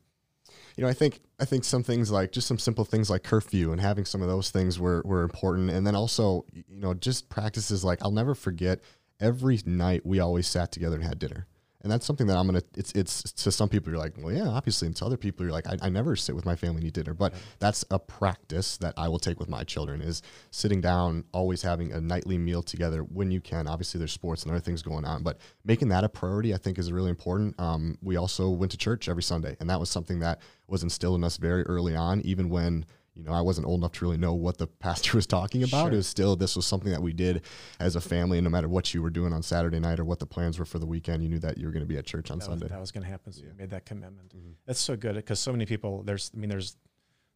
You 0.77 0.85
know, 0.85 0.89
I 0.91 0.93
think 0.93 1.21
I 1.41 1.47
think 1.47 1.65
some 1.65 1.83
things 1.83 2.11
like 2.11 2.31
just 2.31 2.47
some 2.47 2.59
simple 2.59 2.85
things 2.85 3.09
like 3.09 3.23
curfew 3.23 3.73
and 3.73 3.81
having 3.81 4.05
some 4.05 4.21
of 4.21 4.29
those 4.29 4.50
things 4.50 4.79
were 4.79 5.00
were 5.05 5.23
important, 5.23 5.71
and 5.71 5.87
then 5.87 5.94
also 5.97 6.44
you 6.53 6.79
know 6.79 6.93
just 6.93 7.31
practices 7.31 7.83
like 7.85 8.00
I'll 8.03 8.11
never 8.12 8.35
forget. 8.35 8.81
Every 9.23 9.61
night 9.65 10.05
we 10.05 10.19
always 10.19 10.49
sat 10.49 10.73
together 10.73 10.97
and 10.97 11.05
had 11.05 11.21
dinner, 11.21 11.47
and 11.81 11.91
that's 11.91 12.05
something 12.05 12.27
that 12.27 12.37
I'm 12.37 12.47
gonna. 12.47 12.63
It's 12.77 12.91
it's 12.93 13.23
to 13.45 13.53
some 13.53 13.69
people 13.69 13.93
you're 13.93 14.01
like, 14.01 14.15
well, 14.19 14.35
yeah, 14.35 14.49
obviously, 14.49 14.87
and 14.87 14.97
to 14.97 15.05
other 15.07 15.17
people 15.17 15.47
you're 15.47 15.53
like, 15.53 15.69
I, 15.69 15.77
I 15.81 15.89
never 15.91 16.17
sit 16.17 16.35
with 16.35 16.45
my 16.45 16.57
family 16.57 16.79
and 16.79 16.87
eat 16.87 16.95
dinner, 16.95 17.15
but 17.15 17.33
that's 17.61 17.85
a 17.93 18.01
practice 18.01 18.77
that 18.79 18.95
I 18.97 19.09
will 19.09 19.21
take 19.21 19.39
with 19.39 19.49
my 19.49 19.63
children 19.63 20.03
is 20.03 20.23
sitting 20.51 20.81
down, 20.81 21.25
always 21.33 21.63
having 21.63 21.93
a 21.93 22.01
nightly 22.01 22.37
meal 22.37 22.65
together 22.65 23.03
when 23.05 23.31
you 23.31 23.41
can. 23.41 23.69
Obviously, 23.69 23.99
there's 23.99 24.13
sports 24.13 24.43
and 24.43 24.51
other 24.51 24.61
things 24.61 24.83
going 24.83 25.05
on, 25.05 25.23
but 25.23 25.39
making 25.65 25.89
that 25.91 26.03
a 26.03 26.09
priority, 26.09 26.53
I 26.53 26.57
think, 26.57 26.79
is 26.79 26.91
really 26.91 27.11
important. 27.11 27.59
Um, 27.61 27.99
we 28.03 28.17
also 28.17 28.51
went 28.51 28.73
to 28.73 28.79
church 28.79 29.09
every 29.09 29.23
Sunday, 29.23 29.57
and 29.61 29.71
that 29.71 29.79
was 29.79 29.89
something 29.89 30.19
that 30.19 30.41
was 30.67 30.83
instilled 30.83 31.15
in 31.15 31.23
us 31.25 31.37
very 31.37 31.63
early 31.65 31.95
on, 31.95 32.21
even 32.23 32.49
when 32.49 32.87
you 33.14 33.23
know 33.23 33.32
I 33.32 33.41
wasn't 33.41 33.67
old 33.67 33.81
enough 33.81 33.93
to 33.93 34.05
really 34.05 34.17
know 34.17 34.35
what 34.35 34.59
the 34.59 34.67
pastor 34.87 35.17
was 35.17 35.26
talking 35.26 35.62
about. 35.62 35.85
Sure. 35.87 35.93
It 35.93 35.97
was 35.97 36.06
still 36.06 36.37
this 36.37 36.56
was 36.56 36.67
something 36.67 36.91
that 36.93 37.03
we 37.03 37.12
did 37.12 37.43
as 37.81 37.97
a 37.97 38.00
family, 38.00 38.38
and 38.38 38.44
no 38.44 38.50
matter 38.50 38.69
what 38.69 38.94
you 38.94 39.03
were 39.03 39.11
doing 39.11 39.32
on 39.32 39.43
Saturday 39.43 39.79
night 39.81 40.00
or 40.00 40.05
what 40.05 40.19
the 40.19 40.26
plans 40.26 40.59
were 40.59 40.64
for 40.64 40.79
the 40.79 40.87
weekend, 40.87 41.23
you 41.23 41.29
knew 41.29 41.38
that 41.41 41.59
you 41.59 41.67
were 41.67 41.73
going 41.73 41.82
to 41.85 41.88
be 41.88 41.97
at 41.99 42.05
church 42.06 42.31
on 42.31 42.38
that 42.38 42.49
was, 42.49 42.59
Sunday. 42.61 42.69
that 42.69 42.81
was 42.81 42.91
going 42.91 43.05
to 43.05 43.11
happen. 43.11 43.32
So 43.32 43.43
you 43.43 43.53
made 43.56 43.70
that 43.70 43.85
commitment. 43.87 44.35
Mhm. 44.35 44.55
That's 44.67 44.81
so 44.81 44.97
good 44.97 45.14
because 45.17 45.41
so 45.41 45.53
many 45.53 45.67
people. 45.67 46.03
There's, 46.03 46.31
I 46.35 46.38
mean, 46.38 46.50
there's, 46.50 46.76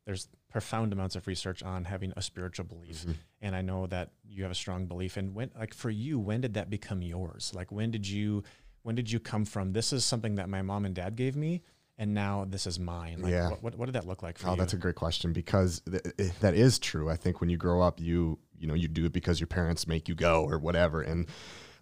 there's 0.06 0.28
profound 0.50 0.92
amounts 0.92 1.16
of 1.16 1.26
research 1.26 1.62
on 1.62 1.84
having 1.84 2.12
a 2.16 2.22
spiritual 2.22 2.64
belief, 2.64 3.04
Mhm. 3.04 3.14
and 3.42 3.56
I 3.56 3.60
know 3.62 3.86
that 3.88 4.12
you 4.24 4.42
have 4.44 4.52
a 4.52 4.54
strong 4.54 4.86
belief. 4.86 5.16
And 5.16 5.34
when, 5.34 5.50
like 5.58 5.74
for 5.74 5.90
you, 5.90 6.18
when 6.18 6.40
did 6.40 6.54
that 6.54 6.70
become 6.70 7.02
yours? 7.02 7.52
Like 7.54 7.70
when 7.72 7.90
did 7.90 8.06
you, 8.08 8.42
when 8.82 8.94
did 8.94 9.10
you 9.10 9.18
come 9.20 9.44
from? 9.44 9.72
This 9.72 9.92
is 9.92 10.04
something 10.04 10.36
that 10.36 10.48
my 10.48 10.62
mom 10.62 10.84
and 10.86 10.94
dad 10.94 11.16
gave 11.16 11.34
me, 11.36 11.62
and 11.98 12.14
now 12.14 12.44
this 12.48 12.66
is 12.66 12.78
mine. 12.78 13.22
Like, 13.22 13.32
Yeah. 13.32 13.50
What, 13.50 13.62
what, 13.62 13.78
what 13.78 13.86
did 13.86 13.94
that 13.94 14.06
look 14.06 14.22
like 14.22 14.38
for 14.38 14.46
you? 14.46 14.50
Oh, 14.50 14.54
you? 14.54 14.58
that's 14.58 14.72
a 14.72 14.76
great 14.76 14.96
question 14.96 15.32
because 15.32 15.80
th- 15.90 16.02
eh, 16.18 16.30
that 16.40 16.54
is 16.54 16.78
true. 16.78 17.08
I 17.08 17.16
think 17.16 17.40
when 17.40 17.50
you 17.50 17.56
grow 17.56 17.82
up, 17.82 18.00
you 18.00 18.38
you 18.58 18.66
know 18.66 18.74
you 18.74 18.88
do 18.88 19.04
it 19.06 19.12
because 19.12 19.40
your 19.40 19.46
parents 19.46 19.86
make 19.86 20.08
you 20.08 20.14
go 20.14 20.44
or 20.44 20.58
whatever. 20.58 21.02
And 21.02 21.26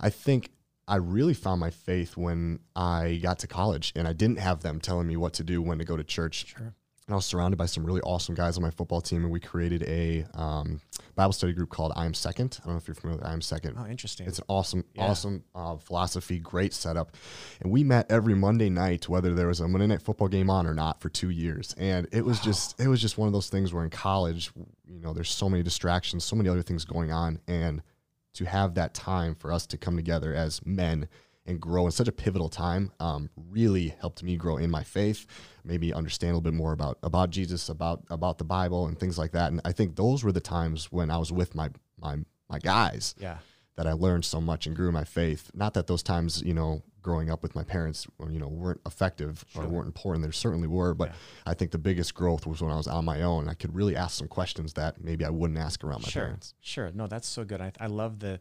I 0.01 0.11
think 0.11 0.51
I 0.87 0.97
really 0.97 1.35
found 1.35 1.61
my 1.61 1.71
faith 1.71 2.17
when 2.17 2.61
I 2.77 3.21
got 3.23 3.39
to 3.41 3.47
college 3.47 3.93
and 3.97 4.07
I 4.07 4.13
didn't 4.13 4.39
have 4.39 4.61
them 4.61 4.81
telling 4.81 5.07
me 5.07 5.17
what 5.17 5.33
to 5.35 5.45
do, 5.45 5.63
when 5.63 5.79
to 5.79 5.85
go 5.85 5.97
to 5.97 6.05
church. 6.05 6.47
sure. 6.57 6.75
And 7.07 7.13
I 7.13 7.17
was 7.17 7.27
surrounded 7.27 7.59
by 7.59 7.67
some 7.67 7.85
really 7.85 8.01
awesome 8.01 8.35
guys 8.35 8.57
on 8.57 8.63
my 8.63 8.71
football 8.71 9.03
team, 9.03 9.25
and 9.25 9.31
we 9.31 9.39
created 9.39 9.83
a 9.83 10.25
um, 10.33 10.81
Bible 11.15 11.35
study 11.35 11.53
group 11.53 11.69
called 11.69 11.93
I 11.95 12.07
Am 12.07 12.15
Second. 12.15 12.59
I 12.63 12.65
don't 12.65 12.75
know 12.75 12.79
if 12.79 12.89
you're 12.89 12.95
familiar 12.95 13.19
with 13.19 13.29
I 13.29 13.35
Am 13.35 13.43
Second. 13.43 13.77
Oh, 13.79 13.85
interesting. 13.87 14.27
It's 14.27 14.39
an 14.39 14.47
awesome, 14.49 14.85
Yeah. 14.95 15.03
awesome 15.03 15.45
uh, 15.55 15.77
philosophy, 15.77 16.39
great 16.39 16.73
setup. 16.73 17.15
And 17.61 17.71
we 17.71 17.85
met 17.85 18.11
every 18.11 18.35
Monday 18.35 18.71
night, 18.71 19.07
whether 19.07 19.35
there 19.35 19.49
was 19.49 19.61
a 19.61 19.69
Monday 19.69 19.87
night 19.89 20.01
football 20.01 20.29
game 20.29 20.49
on 20.49 20.67
or 20.67 20.73
not, 20.73 21.03
for 21.03 21.11
two 21.11 21.29
years. 21.29 21.75
And 21.77 22.09
it 22.11 22.25
was 22.25 22.39
Wow. 22.39 22.45
just, 22.45 22.81
it 22.81 22.89
was 22.89 23.03
just 23.03 23.19
one 23.19 23.27
of 23.27 23.35
those 23.35 23.51
things 23.51 23.75
where 23.75 23.85
in 23.85 23.91
college, 23.91 24.51
you 24.89 24.99
know, 25.01 25.13
there's 25.13 25.31
so 25.31 25.51
many 25.51 25.63
distractions, 25.63 26.25
so 26.25 26.37
many 26.37 26.49
other 26.49 26.63
things 26.63 26.87
going 26.87 27.13
on, 27.13 27.39
and 27.47 27.83
to 28.33 28.47
have 28.47 28.77
that 28.77 28.95
time 28.95 29.35
for 29.35 29.53
us 29.53 29.67
to 29.67 29.77
come 29.77 29.95
together 29.97 30.35
as 30.35 30.65
men 30.65 31.07
and 31.47 31.61
grow 31.61 31.87
in 31.87 31.93
such 31.93 32.09
a 32.09 32.13
pivotal 32.13 32.49
time 32.49 32.91
um, 33.01 33.29
really 33.51 33.95
helped 34.01 34.23
me 34.23 34.37
grow 34.37 34.57
in 34.57 34.71
my 34.71 34.83
faith 34.83 35.27
maybe 35.65 35.93
understand 35.93 36.31
a 36.31 36.35
little 36.35 36.41
bit 36.41 36.55
more 36.55 36.73
about 36.73 36.99
about 37.03 37.31
jesus 37.31 37.69
about 37.69 38.03
about 38.11 38.39
the 38.39 38.45
bible 38.45 38.87
and 38.87 38.99
things 38.99 39.19
like 39.19 39.33
that 39.33 39.51
and 39.51 39.61
i 39.65 39.73
think 39.73 39.97
those 39.97 40.25
were 40.25 40.33
the 40.33 40.41
times 40.41 40.91
when 40.91 41.11
i 41.11 41.17
was 41.17 41.33
with 41.33 41.55
my 41.55 41.69
my 41.99 42.17
my 42.49 42.59
guys 42.59 43.15
yeah. 43.19 43.39
that 43.77 43.87
I 43.87 43.93
learned 43.93 44.25
so 44.25 44.41
much 44.41 44.67
and 44.67 44.77
grew 44.77 44.89
in 44.89 44.95
my 44.95 45.05
faith. 45.05 45.51
Not 45.55 45.75
that 45.75 45.87
those 45.87 46.03
times, 46.03 46.43
you 46.43 46.55
know, 46.55 46.83
growing 47.03 47.31
up 47.31 47.43
with 47.43 47.55
my 47.55 47.65
parents, 47.65 48.07
you 48.31 48.39
know, 48.39 48.49
weren't 48.49 48.81
effective 48.87 49.45
or 49.55 49.67
weren't 49.67 49.87
important. 49.87 50.23
There 50.23 50.33
certainly 50.33 50.69
were, 50.69 50.95
but 50.95 51.09
Yeah. 51.09 51.15
I 51.47 51.55
think 51.55 51.71
the 51.71 51.79
biggest 51.79 52.15
growth 52.15 52.47
was 52.47 52.63
when 52.63 52.71
I 52.71 52.77
was 52.77 52.87
on 52.87 53.05
my 53.05 53.23
own. 53.23 53.49
I 53.49 53.55
could 53.55 53.75
really 53.75 53.95
ask 53.97 54.17
some 54.17 54.29
questions 54.29 54.75
that 54.75 55.03
maybe 55.03 55.25
I 55.25 55.31
wouldn't 55.31 55.59
ask 55.59 55.85
around 55.85 56.03
my 56.03 56.09
sure. 56.09 56.23
parents. 56.23 56.55
Sure. 56.61 56.91
No, 56.95 57.07
that's 57.07 57.29
so 57.29 57.45
good. 57.45 57.61
I, 57.61 57.73
I 57.79 57.87
love 57.87 58.21
the, 58.21 58.41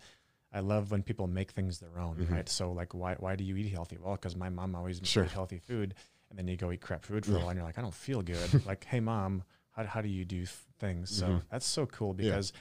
I 0.53 0.59
love 0.59 0.91
when 0.91 1.01
people 1.03 1.27
make 1.27 1.51
things 1.51 1.79
their 1.79 1.97
own, 1.99 2.17
Mhm. 2.17 2.29
right? 2.31 2.47
So 2.49 2.71
like, 2.71 2.93
why, 2.93 3.15
why 3.15 3.35
do 3.35 3.43
you 3.43 3.55
eat 3.57 3.69
healthy? 3.69 3.97
Well, 3.97 4.13
because 4.15 4.35
my 4.35 4.49
mom 4.49 4.75
always 4.75 5.01
Sure. 5.03 5.23
made 5.23 5.31
healthy 5.31 5.57
food, 5.57 5.95
and 6.29 6.37
then 6.37 6.47
you 6.47 6.55
go 6.57 6.71
eat 6.71 6.81
crap 6.81 7.03
food 7.05 7.25
for 7.25 7.35
a 7.35 7.39
while, 7.39 7.49
and 7.49 7.57
you're 7.57 7.65
like, 7.65 7.77
I 7.77 7.81
don't 7.81 7.93
feel 7.93 8.21
good. 8.21 8.37
like, 8.65 8.83
hey, 8.85 8.99
mom, 8.99 9.43
how, 9.71 9.85
how 9.85 10.01
do 10.01 10.09
you 10.09 10.25
do 10.25 10.37
th- 10.39 10.49
things? 10.79 11.09
So 11.09 11.25
Mhm. 11.27 11.41
that's 11.49 11.65
so 11.65 11.85
cool 11.87 12.09
Yeah. 12.17 12.25
because 12.25 12.53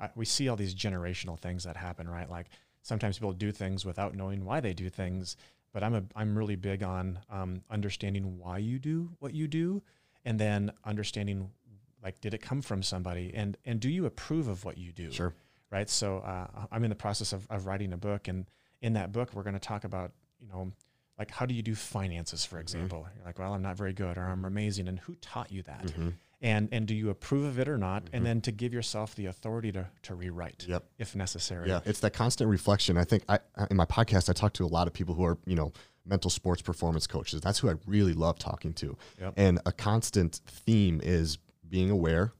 I, 0.00 0.10
we 0.14 0.24
see 0.24 0.48
all 0.48 0.56
these 0.56 0.74
generational 0.74 1.38
things 1.38 1.64
that 1.64 1.76
happen, 1.76 2.08
right? 2.08 2.28
Like 2.28 2.48
sometimes 2.82 3.18
people 3.18 3.32
do 3.32 3.52
things 3.52 3.84
without 3.84 4.14
knowing 4.14 4.44
why 4.44 4.60
they 4.60 4.72
do 4.74 4.88
things. 4.90 5.36
But 5.72 5.82
I'm 5.82 5.94
a 5.94 6.04
I'm 6.14 6.38
really 6.38 6.56
big 6.56 6.82
on 6.82 7.18
um, 7.28 7.62
understanding 7.68 8.38
why 8.38 8.58
you 8.58 8.78
do 8.78 9.10
what 9.18 9.34
you 9.34 9.48
do, 9.48 9.82
and 10.24 10.38
then 10.38 10.72
understanding 10.84 11.50
like 12.02 12.20
did 12.20 12.32
it 12.32 12.38
come 12.42 12.62
from 12.62 12.82
somebody, 12.82 13.32
and 13.34 13.56
and 13.64 13.80
do 13.80 13.88
you 13.90 14.06
approve 14.06 14.46
of 14.46 14.64
what 14.64 14.78
you 14.78 14.92
do? 14.92 15.10
Sure. 15.10 15.34
Right. 15.74 15.90
So 15.90 16.18
uh, 16.18 16.46
I'm 16.70 16.84
in 16.84 16.90
the 16.90 16.96
process 16.96 17.32
of, 17.32 17.46
of 17.50 17.66
writing 17.66 17.92
a 17.92 17.96
book, 17.96 18.28
and 18.28 18.46
in 18.84 18.92
that 18.92 19.10
book 19.12 19.30
we're 19.32 19.42
going 19.42 19.54
to 19.54 19.60
talk 19.60 19.84
about 19.84 20.12
you 20.40 20.46
know 20.46 20.70
like 21.18 21.30
how 21.30 21.46
do 21.46 21.54
you 21.54 21.62
do 21.62 21.74
finances 21.74 22.44
for 22.44 22.60
example 22.60 22.98
mm-hmm. 22.98 23.16
you're 23.16 23.26
like 23.26 23.38
well 23.38 23.54
i'm 23.54 23.62
not 23.62 23.76
very 23.76 23.94
good 23.94 24.18
or 24.18 24.24
i'm 24.24 24.44
amazing 24.44 24.86
and 24.88 24.98
who 25.00 25.14
taught 25.16 25.50
you 25.50 25.62
that 25.62 25.86
mm-hmm. 25.86 26.10
and 26.42 26.68
and 26.70 26.86
do 26.86 26.94
you 26.94 27.08
approve 27.08 27.44
of 27.44 27.58
it 27.58 27.66
or 27.66 27.78
not 27.78 28.04
mm-hmm. 28.04 28.16
and 28.16 28.26
then 28.26 28.40
to 28.42 28.52
give 28.52 28.74
yourself 28.74 29.14
the 29.14 29.26
authority 29.26 29.72
to 29.72 29.86
to 30.02 30.14
rewrite 30.14 30.66
yep. 30.68 30.84
if 30.98 31.16
necessary 31.16 31.68
yeah 31.68 31.80
it's 31.86 32.00
that 32.00 32.12
constant 32.12 32.50
reflection 32.50 32.98
i 32.98 33.04
think 33.04 33.24
i 33.28 33.38
in 33.70 33.76
my 33.76 33.86
podcast 33.86 34.28
i 34.28 34.34
talk 34.34 34.52
to 34.52 34.64
a 34.64 34.68
lot 34.68 34.86
of 34.86 34.92
people 34.92 35.14
who 35.14 35.24
are 35.24 35.38
you 35.46 35.56
know 35.56 35.72
mental 36.04 36.30
sports 36.30 36.60
performance 36.60 37.06
coaches 37.06 37.40
that's 37.40 37.58
who 37.58 37.70
i 37.70 37.74
really 37.86 38.12
love 38.12 38.38
talking 38.38 38.74
to 38.74 38.94
yep. 39.18 39.32
and 39.38 39.58
a 39.64 39.72
constant 39.72 40.42
theme 40.46 41.00
is 41.02 41.38
being 41.70 41.90
aware 41.90 42.32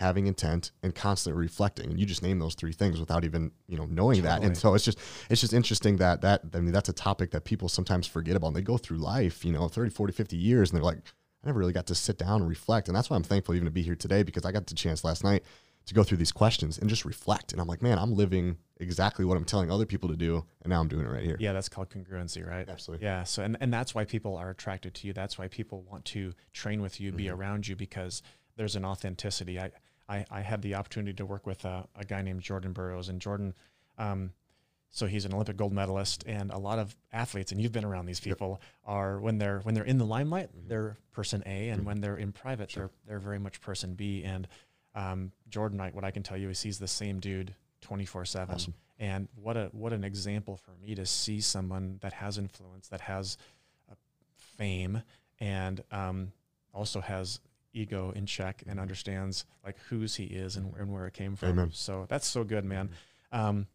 having 0.00 0.26
intent 0.26 0.72
and 0.82 0.94
constantly 0.94 1.38
reflecting. 1.38 1.90
And 1.90 2.00
you 2.00 2.06
just 2.06 2.22
name 2.22 2.38
those 2.38 2.54
three 2.54 2.72
things 2.72 2.98
without 2.98 3.22
even 3.22 3.52
you 3.68 3.76
know 3.76 3.84
knowing 3.84 4.22
totally. 4.22 4.40
that. 4.40 4.42
And 4.42 4.56
so 4.56 4.74
it's 4.74 4.84
just 4.84 4.98
it's 5.28 5.42
just 5.42 5.52
interesting 5.52 5.98
that 5.98 6.22
that 6.22 6.42
i 6.54 6.60
mean 6.60 6.72
that's 6.72 6.88
a 6.88 6.94
topic 6.94 7.30
that 7.32 7.44
people 7.44 7.68
sometimes 7.68 8.06
forget 8.06 8.34
about. 8.34 8.48
And 8.48 8.56
they 8.56 8.62
go 8.62 8.78
through 8.78 8.96
life 8.96 9.44
you 9.44 9.52
know 9.52 9.68
30 9.68 9.90
40 9.90 10.12
50 10.12 10.36
years 10.36 10.70
and 10.70 10.78
they're 10.78 10.84
like 10.84 10.96
i 10.96 11.46
never 11.46 11.58
really 11.58 11.74
got 11.74 11.86
to 11.86 11.94
sit 11.94 12.18
down 12.18 12.40
and 12.40 12.48
reflect. 12.48 12.88
And 12.88 12.96
that's 12.96 13.10
why 13.10 13.16
i'm 13.16 13.22
thankful 13.22 13.54
even 13.54 13.66
to 13.66 13.70
be 13.70 13.82
here 13.82 13.94
today 13.94 14.22
because 14.22 14.44
i 14.44 14.52
got 14.52 14.66
the 14.66 14.74
chance 14.74 15.04
last 15.04 15.22
night 15.22 15.44
to 15.86 15.94
go 15.94 16.02
through 16.02 16.18
these 16.18 16.32
questions 16.32 16.78
and 16.78 16.88
just 16.88 17.04
reflect. 17.04 17.52
And 17.52 17.60
i'm 17.60 17.68
like 17.68 17.82
man 17.82 17.98
i'm 17.98 18.14
living 18.14 18.56
exactly 18.78 19.26
what 19.26 19.36
i'm 19.36 19.44
telling 19.44 19.70
other 19.70 19.84
people 19.84 20.08
to 20.08 20.16
do 20.16 20.42
and 20.62 20.70
now 20.70 20.80
i'm 20.80 20.88
doing 20.88 21.04
it 21.04 21.10
right 21.10 21.24
here. 21.24 21.36
Yeah 21.38 21.52
that's 21.52 21.68
called 21.68 21.90
congruency 21.90 22.46
right? 22.46 22.66
Absolutely. 22.66 23.04
Yeah 23.04 23.24
so 23.24 23.42
and, 23.42 23.58
and 23.60 23.70
that's 23.70 23.94
why 23.94 24.06
people 24.06 24.34
are 24.36 24.48
attracted 24.48 24.94
to 24.94 25.06
you. 25.06 25.12
That's 25.12 25.36
why 25.36 25.48
people 25.48 25.82
want 25.82 26.06
to 26.06 26.32
train 26.54 26.80
with 26.80 27.00
you 27.00 27.10
mm-hmm. 27.10 27.18
be 27.18 27.28
around 27.28 27.68
you 27.68 27.76
because 27.76 28.22
there's 28.60 28.76
an 28.76 28.84
authenticity. 28.84 29.58
I 29.58 29.70
I, 30.10 30.26
I 30.30 30.40
had 30.40 30.60
the 30.62 30.74
opportunity 30.74 31.14
to 31.14 31.24
work 31.24 31.46
with 31.46 31.64
a, 31.64 31.86
a 31.94 32.04
guy 32.04 32.22
named 32.22 32.42
Jordan 32.42 32.72
Burroughs, 32.72 33.08
and 33.08 33.20
Jordan, 33.20 33.54
um, 33.96 34.32
so 34.90 35.06
he's 35.06 35.24
an 35.24 35.32
Olympic 35.32 35.56
gold 35.56 35.72
medalist, 35.72 36.24
and 36.26 36.50
a 36.50 36.58
lot 36.58 36.78
of 36.80 36.96
athletes, 37.12 37.52
and 37.52 37.60
you've 37.60 37.70
been 37.70 37.84
around 37.84 38.06
these 38.06 38.18
people, 38.18 38.48
yep. 38.50 38.60
are 38.84 39.20
when 39.20 39.38
they're 39.38 39.60
when 39.60 39.74
they're 39.74 39.84
in 39.84 39.98
the 39.98 40.04
limelight, 40.04 40.48
mm-hmm. 40.48 40.68
they're 40.68 40.96
person 41.12 41.42
A, 41.46 41.68
and 41.68 41.78
mm-hmm. 41.78 41.86
when 41.86 42.00
they're 42.00 42.16
in 42.16 42.32
private, 42.32 42.70
sure. 42.70 42.80
they're 42.82 42.90
they're 43.06 43.18
very 43.20 43.38
much 43.38 43.60
person 43.60 43.94
B. 43.94 44.24
And 44.24 44.48
um, 44.94 45.32
Jordan, 45.48 45.80
I, 45.80 45.90
what 45.90 46.04
I 46.04 46.10
can 46.10 46.24
tell 46.24 46.36
you 46.36 46.50
is 46.50 46.60
he's 46.60 46.80
the 46.80 46.88
same 46.88 47.20
dude, 47.20 47.54
twenty 47.80 48.04
four 48.04 48.24
seven. 48.24 48.58
And 48.98 49.28
what 49.36 49.56
a 49.56 49.70
what 49.72 49.92
an 49.92 50.04
example 50.04 50.56
for 50.56 50.72
me 50.84 50.94
to 50.96 51.06
see 51.06 51.40
someone 51.40 51.98
that 52.00 52.12
has 52.12 52.36
influence, 52.36 52.88
that 52.88 53.00
has 53.00 53.38
uh, 53.90 53.94
fame, 54.58 55.02
and 55.38 55.82
um, 55.92 56.32
also 56.74 57.00
has 57.00 57.40
ego 57.72 58.12
in 58.14 58.26
check 58.26 58.62
and 58.66 58.80
understands 58.80 59.44
like 59.64 59.76
whose 59.88 60.16
he 60.16 60.24
is 60.24 60.56
and, 60.56 60.74
and 60.76 60.92
where 60.92 61.06
it 61.06 61.14
came 61.14 61.36
from. 61.36 61.50
Amen. 61.50 61.70
So 61.72 62.06
that's 62.08 62.26
so 62.26 62.44
good, 62.44 62.64
man. 62.64 62.90
Um, 63.32 63.66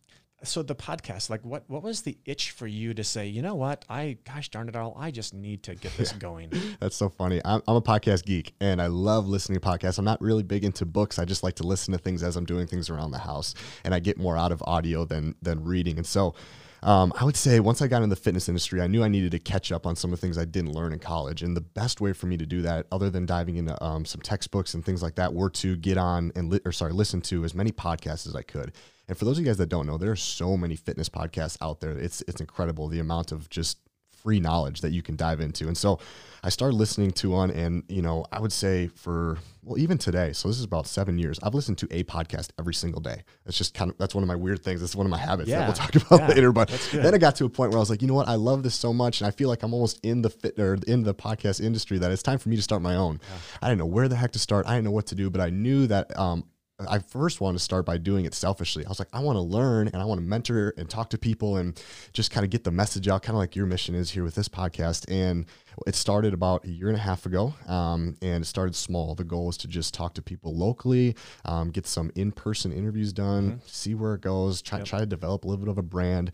so 0.43 0.61
the 0.61 0.75
podcast, 0.75 1.29
like 1.29 1.43
what 1.43 1.63
what 1.67 1.81
was 1.81 2.01
the 2.01 2.17
itch 2.25 2.51
for 2.51 2.67
you 2.67 2.93
to 2.93 3.03
say, 3.03 3.27
you 3.27 3.41
know 3.41 3.55
what, 3.55 3.85
I 3.89 4.17
gosh 4.25 4.49
darn 4.49 4.67
it 4.69 4.75
all, 4.75 4.95
I 4.97 5.11
just 5.11 5.33
need 5.33 5.63
to 5.63 5.75
get 5.75 5.95
this 5.97 6.11
going. 6.13 6.51
That's 6.79 6.95
so 6.95 7.09
funny. 7.09 7.41
I'm, 7.43 7.61
I'm 7.67 7.75
a 7.77 7.81
podcast 7.81 8.25
geek 8.25 8.53
and 8.59 8.81
I 8.81 8.87
love 8.87 9.27
listening 9.27 9.59
to 9.59 9.67
podcasts. 9.67 9.97
I'm 9.97 10.05
not 10.05 10.21
really 10.21 10.43
big 10.43 10.63
into 10.63 10.85
books. 10.85 11.19
I 11.19 11.25
just 11.25 11.43
like 11.43 11.55
to 11.55 11.63
listen 11.63 11.93
to 11.93 11.97
things 11.97 12.21
as 12.21 12.35
I'm 12.35 12.45
doing 12.45 12.67
things 12.67 12.89
around 12.89 13.11
the 13.11 13.19
house, 13.19 13.55
and 13.83 13.93
I 13.93 13.99
get 13.99 14.17
more 14.17 14.37
out 14.37 14.51
of 14.51 14.61
audio 14.67 15.05
than 15.05 15.35
than 15.41 15.63
reading. 15.63 15.97
And 15.97 16.05
so 16.05 16.35
um, 16.83 17.13
I 17.19 17.23
would 17.23 17.35
say 17.35 17.59
once 17.59 17.81
I 17.81 17.87
got 17.87 18.03
in 18.03 18.09
the 18.09 18.15
fitness 18.15 18.47
industry, 18.47 18.81
I 18.81 18.87
knew 18.87 19.03
I 19.03 19.07
needed 19.07 19.31
to 19.31 19.39
catch 19.39 19.71
up 19.71 19.85
on 19.85 19.95
some 19.95 20.13
of 20.13 20.19
the 20.19 20.25
things 20.25 20.37
I 20.37 20.45
didn't 20.45 20.73
learn 20.73 20.93
in 20.93 20.99
college. 20.99 21.41
And 21.41 21.55
the 21.55 21.61
best 21.61 22.01
way 22.01 22.13
for 22.13 22.27
me 22.27 22.37
to 22.37 22.45
do 22.45 22.61
that, 22.61 22.85
other 22.91 23.09
than 23.09 23.25
diving 23.25 23.57
into 23.57 23.81
um, 23.83 24.05
some 24.05 24.21
textbooks 24.21 24.73
and 24.73 24.85
things 24.85 25.01
like 25.01 25.15
that, 25.15 25.33
were 25.33 25.49
to 25.51 25.75
get 25.75 25.97
on 25.97 26.31
and 26.35 26.49
li- 26.51 26.61
or 26.65 26.71
sorry, 26.71 26.93
listen 26.93 27.21
to 27.21 27.43
as 27.43 27.55
many 27.55 27.71
podcasts 27.71 28.27
as 28.27 28.35
I 28.35 28.41
could. 28.41 28.73
And 29.07 29.17
for 29.17 29.25
those 29.25 29.37
of 29.37 29.45
you 29.45 29.49
guys 29.49 29.57
that 29.57 29.69
don't 29.69 29.85
know, 29.85 29.97
there 29.97 30.11
are 30.11 30.15
so 30.15 30.57
many 30.57 30.75
fitness 30.75 31.09
podcasts 31.09 31.57
out 31.61 31.79
there. 31.79 31.91
It's 31.91 32.23
it's 32.27 32.41
incredible 32.41 32.87
the 32.87 32.99
amount 32.99 33.31
of 33.31 33.49
just 33.49 33.77
free 34.25 34.39
knowledge 34.39 34.81
that 34.81 34.91
you 34.91 35.03
can 35.03 35.15
dive 35.15 35.39
into. 35.39 35.67
And 35.67 35.77
so 35.77 35.99
I 36.45 36.49
started 36.49 36.75
listening 36.75 37.09
to 37.13 37.31
one, 37.31 37.49
and 37.49 37.81
you 37.89 38.03
know, 38.03 38.23
I 38.31 38.39
would 38.39 38.53
say 38.53 38.85
for 38.89 39.39
well, 39.63 39.79
even 39.79 39.97
today, 39.97 40.31
so 40.31 40.47
this 40.47 40.59
is 40.59 40.63
about 40.63 40.85
seven 40.85 41.17
years, 41.17 41.39
I've 41.41 41.55
listened 41.55 41.79
to 41.79 41.87
a 41.89 42.03
podcast 42.03 42.49
every 42.59 42.75
single 42.75 43.01
day. 43.01 43.23
That's 43.43 43.57
just 43.57 43.73
kind 43.73 43.89
of 43.89 43.97
that's 43.97 44.13
one 44.13 44.23
of 44.23 44.27
my 44.27 44.35
weird 44.35 44.63
things. 44.63 44.79
That's 44.79 44.95
one 44.95 45.07
of 45.07 45.09
my 45.09 45.17
habits 45.17 45.49
yeah. 45.49 45.59
that 45.59 45.65
we'll 45.65 45.73
talk 45.73 45.95
about 45.95 46.19
yeah. 46.19 46.27
later. 46.27 46.51
But 46.51 46.69
then 46.93 47.15
I 47.15 47.17
got 47.17 47.35
to 47.37 47.45
a 47.45 47.49
point 47.49 47.71
where 47.71 47.79
I 47.79 47.79
was 47.79 47.89
like, 47.89 48.03
you 48.03 48.07
know 48.07 48.13
what, 48.13 48.27
I 48.27 48.35
love 48.35 48.61
this 48.61 48.75
so 48.75 48.93
much, 48.93 49.21
and 49.21 49.27
I 49.27 49.31
feel 49.31 49.49
like 49.49 49.63
I'm 49.63 49.73
almost 49.73 49.99
in 50.05 50.21
the 50.21 50.29
fit 50.29 50.59
or 50.59 50.77
in 50.85 51.01
the 51.01 51.15
podcast 51.15 51.61
industry 51.61 51.97
that 51.97 52.11
it's 52.11 52.21
time 52.21 52.37
for 52.37 52.49
me 52.49 52.57
to 52.57 52.61
start 52.61 52.83
my 52.83 52.95
own. 52.95 53.19
Yeah. 53.27 53.37
I 53.63 53.69
didn't 53.69 53.79
know 53.79 53.87
where 53.87 54.07
the 54.07 54.15
heck 54.15 54.31
to 54.33 54.39
start. 54.39 54.67
I 54.67 54.75
didn't 54.75 54.85
know 54.85 54.91
what 54.91 55.07
to 55.07 55.15
do, 55.15 55.31
but 55.31 55.41
I 55.41 55.49
knew 55.49 55.87
that 55.87 56.15
um, 56.15 56.43
I 56.77 56.99
first 56.99 57.39
wanted 57.39 57.57
to 57.57 57.63
start 57.63 57.85
by 57.85 57.97
doing 57.97 58.25
it 58.25 58.33
selfishly. 58.33 58.85
I 58.85 58.89
was 58.89 58.99
like, 58.99 59.07
I 59.13 59.21
want 59.21 59.37
to 59.37 59.41
learn 59.41 59.87
and 59.87 59.95
I 59.95 60.05
want 60.05 60.19
to 60.19 60.25
mentor 60.25 60.73
and 60.77 60.89
talk 60.89 61.09
to 61.11 61.17
people 61.17 61.55
and 61.55 61.81
just 62.11 62.31
kind 62.31 62.43
of 62.43 62.49
get 62.49 62.65
the 62.65 62.71
message 62.71 63.07
out, 63.07 63.23
kind 63.23 63.35
of 63.35 63.39
like 63.39 63.55
your 63.55 63.65
mission 63.65 63.95
is 63.95 64.11
here 64.11 64.23
with 64.23 64.35
this 64.35 64.49
podcast. 64.49 65.09
And 65.09 65.45
it 65.87 65.95
started 65.95 66.33
about 66.33 66.65
a 66.65 66.69
year 66.69 66.87
and 66.87 66.97
a 66.97 67.01
half 67.01 67.25
ago, 67.25 67.53
um, 67.67 68.15
and 68.21 68.43
it 68.43 68.47
started 68.47 68.75
small. 68.75 69.15
The 69.15 69.23
goal 69.23 69.49
is 69.49 69.57
to 69.57 69.67
just 69.67 69.93
talk 69.93 70.13
to 70.15 70.21
people 70.21 70.55
locally, 70.55 71.15
um, 71.45 71.71
get 71.71 71.85
some 71.85 72.11
in-person 72.15 72.71
interviews 72.71 73.13
done, 73.13 73.51
mm-hmm. 73.51 73.67
see 73.67 73.95
where 73.95 74.15
it 74.15 74.21
goes, 74.21 74.61
try 74.61 74.79
yep. 74.79 74.87
try 74.87 74.99
to 74.99 75.05
develop 75.05 75.43
a 75.43 75.47
little 75.47 75.63
bit 75.63 75.71
of 75.71 75.77
a 75.77 75.83
brand. 75.83 76.31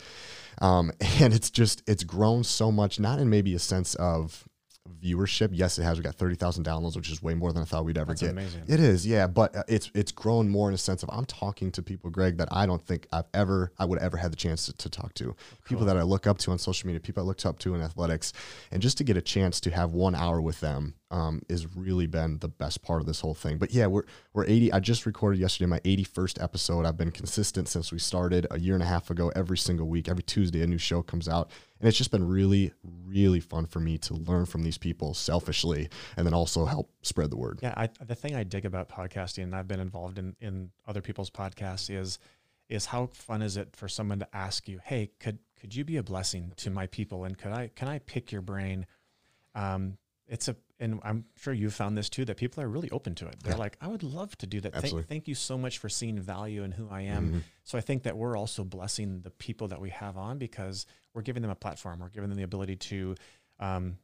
Um, 0.61 0.91
and 1.19 1.33
it's 1.33 1.49
just 1.49 1.83
it's 1.87 2.03
grown 2.03 2.43
so 2.43 2.71
much, 2.71 2.99
not 2.99 3.19
in 3.19 3.29
maybe 3.29 3.53
a 3.53 3.59
sense 3.59 3.95
of 3.95 4.47
viewership. 4.91 5.49
Yes, 5.51 5.77
it 5.79 5.83
has. 5.83 5.97
We 5.97 6.03
got 6.03 6.15
thirty 6.15 6.35
thousand 6.35 6.65
downloads, 6.65 6.95
which 6.95 7.09
is 7.09 7.21
way 7.21 7.33
more 7.33 7.53
than 7.53 7.61
I 7.61 7.65
thought 7.65 7.85
we'd 7.85 7.97
ever 7.97 8.11
That's 8.11 8.21
get. 8.21 8.31
Amazing. 8.31 8.63
It 8.67 8.79
is, 8.79 9.05
yeah. 9.05 9.27
But 9.27 9.55
uh, 9.55 9.63
it's 9.67 9.91
it's 9.93 10.11
grown 10.11 10.49
more 10.49 10.67
in 10.69 10.73
a 10.73 10.77
sense 10.77 11.03
of 11.03 11.09
I'm 11.11 11.25
talking 11.25 11.71
to 11.71 11.81
people, 11.81 12.09
Greg, 12.09 12.37
that 12.37 12.49
I 12.51 12.65
don't 12.65 12.85
think 12.85 13.07
I've 13.11 13.27
ever 13.33 13.71
I 13.77 13.85
would 13.85 13.99
ever 13.99 14.17
had 14.17 14.31
the 14.31 14.37
chance 14.37 14.65
to, 14.65 14.73
to 14.73 14.89
talk 14.89 15.13
to. 15.15 15.25
Cool. 15.25 15.35
People 15.65 15.85
that 15.85 15.97
I 15.97 16.03
look 16.03 16.27
up 16.27 16.37
to 16.39 16.51
on 16.51 16.57
social 16.57 16.87
media, 16.87 16.99
people 16.99 17.23
I 17.23 17.25
looked 17.25 17.45
up 17.45 17.59
to 17.59 17.75
in 17.75 17.81
athletics, 17.81 18.33
and 18.71 18.81
just 18.81 18.97
to 18.99 19.03
get 19.03 19.17
a 19.17 19.21
chance 19.21 19.59
to 19.61 19.71
have 19.71 19.93
one 19.93 20.15
hour 20.15 20.41
with 20.41 20.59
them 20.59 20.95
um, 21.11 21.41
is 21.49 21.75
really 21.75 22.07
been 22.07 22.39
the 22.39 22.47
best 22.47 22.81
part 22.81 23.01
of 23.01 23.05
this 23.05 23.19
whole 23.19 23.33
thing. 23.33 23.57
But 23.57 23.73
yeah, 23.73 23.85
we're 23.85 24.03
we're 24.33 24.45
80. 24.45 24.71
I 24.71 24.79
just 24.79 25.05
recorded 25.05 25.39
yesterday 25.39 25.67
my 25.67 25.79
81st 25.81 26.41
episode. 26.41 26.85
I've 26.85 26.97
been 26.97 27.11
consistent 27.11 27.67
since 27.67 27.91
we 27.91 27.99
started 27.99 28.47
a 28.49 28.57
year 28.57 28.73
and 28.73 28.81
a 28.81 28.85
half 28.87 29.09
ago. 29.09 29.31
Every 29.35 29.57
single 29.57 29.87
week, 29.87 30.07
every 30.07 30.23
Tuesday, 30.23 30.61
a 30.63 30.67
new 30.67 30.77
show 30.77 31.03
comes 31.03 31.27
out, 31.27 31.51
and 31.79 31.87
it's 31.87 31.97
just 31.97 32.11
been 32.11 32.27
really, 32.27 32.71
really 33.05 33.41
fun 33.41 33.65
for 33.65 33.81
me 33.81 33.97
to 33.99 34.13
learn 34.13 34.45
from 34.45 34.63
these 34.63 34.77
people 34.77 35.13
selfishly, 35.13 35.89
and 36.15 36.25
then 36.25 36.33
also 36.33 36.65
help 36.65 36.89
spread 37.01 37.29
the 37.29 37.37
word. 37.37 37.59
Yeah, 37.61 37.73
I, 37.75 37.89
the 38.03 38.15
thing 38.15 38.35
I 38.35 38.43
dig 38.43 38.65
about 38.65 38.87
podcasting, 38.89 39.43
and 39.43 39.55
I've 39.55 39.67
been 39.67 39.81
involved 39.81 40.17
in 40.17 40.35
in 40.39 40.71
other 40.87 41.01
people's 41.01 41.29
podcasts, 41.29 41.93
is 41.93 42.19
is 42.69 42.85
how 42.85 43.07
fun 43.07 43.41
is 43.41 43.57
it 43.57 43.75
for 43.75 43.89
someone 43.89 44.19
to 44.19 44.27
ask 44.33 44.69
you, 44.69 44.79
"Hey, 44.81 45.11
could 45.19 45.39
could 45.59 45.75
you 45.75 45.83
be 45.83 45.97
a 45.97 46.03
blessing 46.03 46.53
to 46.55 46.69
my 46.69 46.87
people, 46.87 47.25
and 47.25 47.37
could 47.37 47.51
I 47.51 47.69
can 47.75 47.89
I 47.89 47.99
pick 47.99 48.31
your 48.31 48.41
brain?" 48.41 48.85
Um, 49.53 49.97
it's 50.31 50.47
a 50.47 50.55
and 50.81 50.99
I'm 51.03 51.25
sure 51.37 51.53
you 51.53 51.69
found 51.69 51.95
this 51.95 52.09
too 52.09 52.25
that 52.25 52.37
people 52.37 52.61
are 52.63 52.67
really 52.67 52.89
open 52.89 53.13
to 53.15 53.27
it. 53.27 53.35
They're 53.43 53.53
yeah. 53.53 53.59
like, 53.59 53.77
I 53.79 53.87
would 53.87 54.01
love 54.01 54.35
to 54.39 54.47
do 54.47 54.59
that. 54.61 54.73
Thank, 54.73 55.07
thank, 55.07 55.27
you 55.27 55.35
so 55.35 55.57
much 55.57 55.77
for 55.77 55.87
seeing 55.87 56.19
value 56.19 56.63
in 56.63 56.71
who 56.71 56.89
I 56.89 57.01
am. 57.01 57.27
Mm-hmm. 57.27 57.39
So 57.63 57.77
I 57.77 57.81
think 57.81 58.03
that 58.03 58.17
we're 58.17 58.35
also 58.35 58.63
blessing 58.63 59.21
the 59.21 59.29
people 59.29 59.67
that 59.69 59.79
we 59.79 59.91
have 59.91 60.17
on 60.17 60.39
because 60.39 60.87
we're 61.13 61.21
giving 61.21 61.43
them 61.43 61.51
a 61.51 61.55
platform. 61.55 61.99
We're 61.99 62.09
giving 62.09 62.29
them 62.29 62.37
the 62.37 62.43
ability 62.43 62.77
to 62.77 63.15
um, 63.59 63.97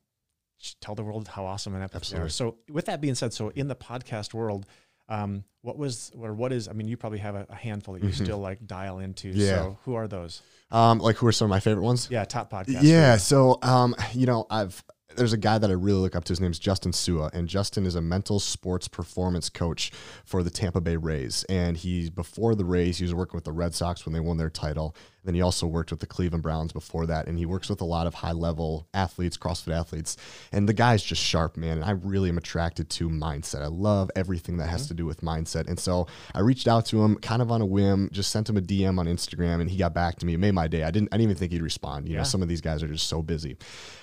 tell 0.79 0.93
the 0.93 1.03
world 1.03 1.27
how 1.27 1.45
awesome 1.45 1.73
an 1.75 1.81
episode 1.81 2.15
they 2.15 2.21
are. 2.21 2.29
So 2.29 2.57
with 2.69 2.85
that 2.85 3.01
being 3.01 3.15
said, 3.15 3.33
so 3.33 3.49
in 3.49 3.67
the 3.67 3.75
podcast 3.75 4.35
world, 4.35 4.67
um, 5.09 5.45
what 5.61 5.77
was 5.77 6.11
or 6.17 6.33
what 6.33 6.51
is? 6.51 6.67
I 6.67 6.73
mean, 6.73 6.87
you 6.87 6.95
probably 6.95 7.19
have 7.19 7.35
a, 7.35 7.47
a 7.49 7.55
handful 7.55 7.95
that 7.95 8.03
you 8.03 8.09
mm-hmm. 8.09 8.23
still 8.23 8.39
like 8.39 8.67
dial 8.67 8.99
into. 8.99 9.29
Yeah. 9.29 9.55
So 9.55 9.77
who 9.83 9.95
are 9.95 10.07
those? 10.07 10.41
Um, 10.69 10.99
like 10.99 11.15
who 11.15 11.25
are 11.27 11.31
some 11.31 11.45
of 11.45 11.49
my 11.49 11.59
favorite 11.59 11.83
ones? 11.83 12.09
Yeah, 12.11 12.25
top 12.25 12.51
podcasts. 12.51 12.83
Yeah. 12.83 13.17
So 13.17 13.57
um, 13.63 13.95
you 14.13 14.25
know, 14.25 14.45
I've 14.49 14.83
there's 15.17 15.33
a 15.33 15.37
guy 15.37 15.57
that 15.57 15.69
I 15.69 15.73
really 15.73 15.99
look 15.99 16.15
up 16.15 16.23
to. 16.25 16.31
His 16.31 16.39
name's 16.39 16.59
Justin 16.59 16.93
Sua, 16.93 17.29
and 17.33 17.47
Justin 17.47 17.85
is 17.85 17.95
a 17.95 18.01
mental 18.01 18.39
sports 18.39 18.87
performance 18.87 19.49
coach 19.49 19.91
for 20.23 20.43
the 20.43 20.49
Tampa 20.49 20.79
Bay 20.79 20.95
Rays. 20.95 21.43
And 21.49 21.75
he 21.75 22.09
before 22.09 22.55
the 22.55 22.63
Rays, 22.65 22.99
he 22.99 23.03
was 23.03 23.13
working 23.13 23.35
with 23.35 23.43
the 23.43 23.51
Red 23.51 23.73
Sox 23.73 24.05
when 24.05 24.13
they 24.13 24.19
won 24.19 24.37
their 24.37 24.49
title. 24.49 24.95
Then 25.27 25.35
he 25.35 25.41
also 25.41 25.67
worked 25.67 25.91
with 25.91 25.99
the 25.99 26.05
Cleveland 26.05 26.41
Browns 26.41 26.71
before 26.71 27.05
that, 27.07 27.27
and 27.27 27.37
he 27.37 27.45
works 27.45 27.67
with 27.67 27.81
a 27.81 27.85
lot 27.85 28.07
of 28.07 28.13
high 28.13 28.31
level 28.31 28.87
athletes, 28.93 29.37
CrossFit 29.37 29.73
athletes. 29.73 30.15
And 30.53 30.69
the 30.69 30.73
guy's 30.73 31.03
just 31.03 31.21
sharp, 31.21 31.57
man. 31.57 31.79
And 31.79 31.83
I 31.83 31.91
really 31.91 32.29
am 32.29 32.37
attracted 32.37 32.89
to 32.91 33.09
mindset. 33.09 33.61
I 33.61 33.67
love 33.67 34.09
everything 34.15 34.55
that 34.59 34.69
has 34.69 34.83
mm-hmm. 34.83 34.87
to 34.87 34.93
do 34.93 35.05
with 35.05 35.19
mindset. 35.19 35.67
And 35.67 35.77
so 35.77 36.07
I 36.33 36.39
reached 36.39 36.65
out 36.65 36.85
to 36.87 37.03
him 37.03 37.17
kind 37.17 37.41
of 37.41 37.51
on 37.51 37.61
a 37.61 37.65
whim, 37.65 38.09
just 38.13 38.31
sent 38.31 38.49
him 38.49 38.55
a 38.55 38.61
DM 38.61 38.99
on 38.99 39.05
Instagram, 39.05 39.59
and 39.59 39.69
he 39.69 39.75
got 39.75 39.93
back 39.93 40.15
to 40.19 40.25
me. 40.25 40.33
It 40.35 40.37
made 40.37 40.53
my 40.53 40.69
day. 40.69 40.83
I 40.83 40.91
didn't, 40.91 41.09
I 41.11 41.17
didn't 41.17 41.31
even 41.31 41.35
think 41.35 41.51
he'd 41.51 41.61
respond. 41.61 42.07
You 42.07 42.13
yeah. 42.13 42.19
know, 42.19 42.23
some 42.23 42.41
of 42.41 42.47
these 42.47 42.61
guys 42.61 42.81
are 42.81 42.87
just 42.87 43.07
so 43.07 43.21
busy. 43.21 43.57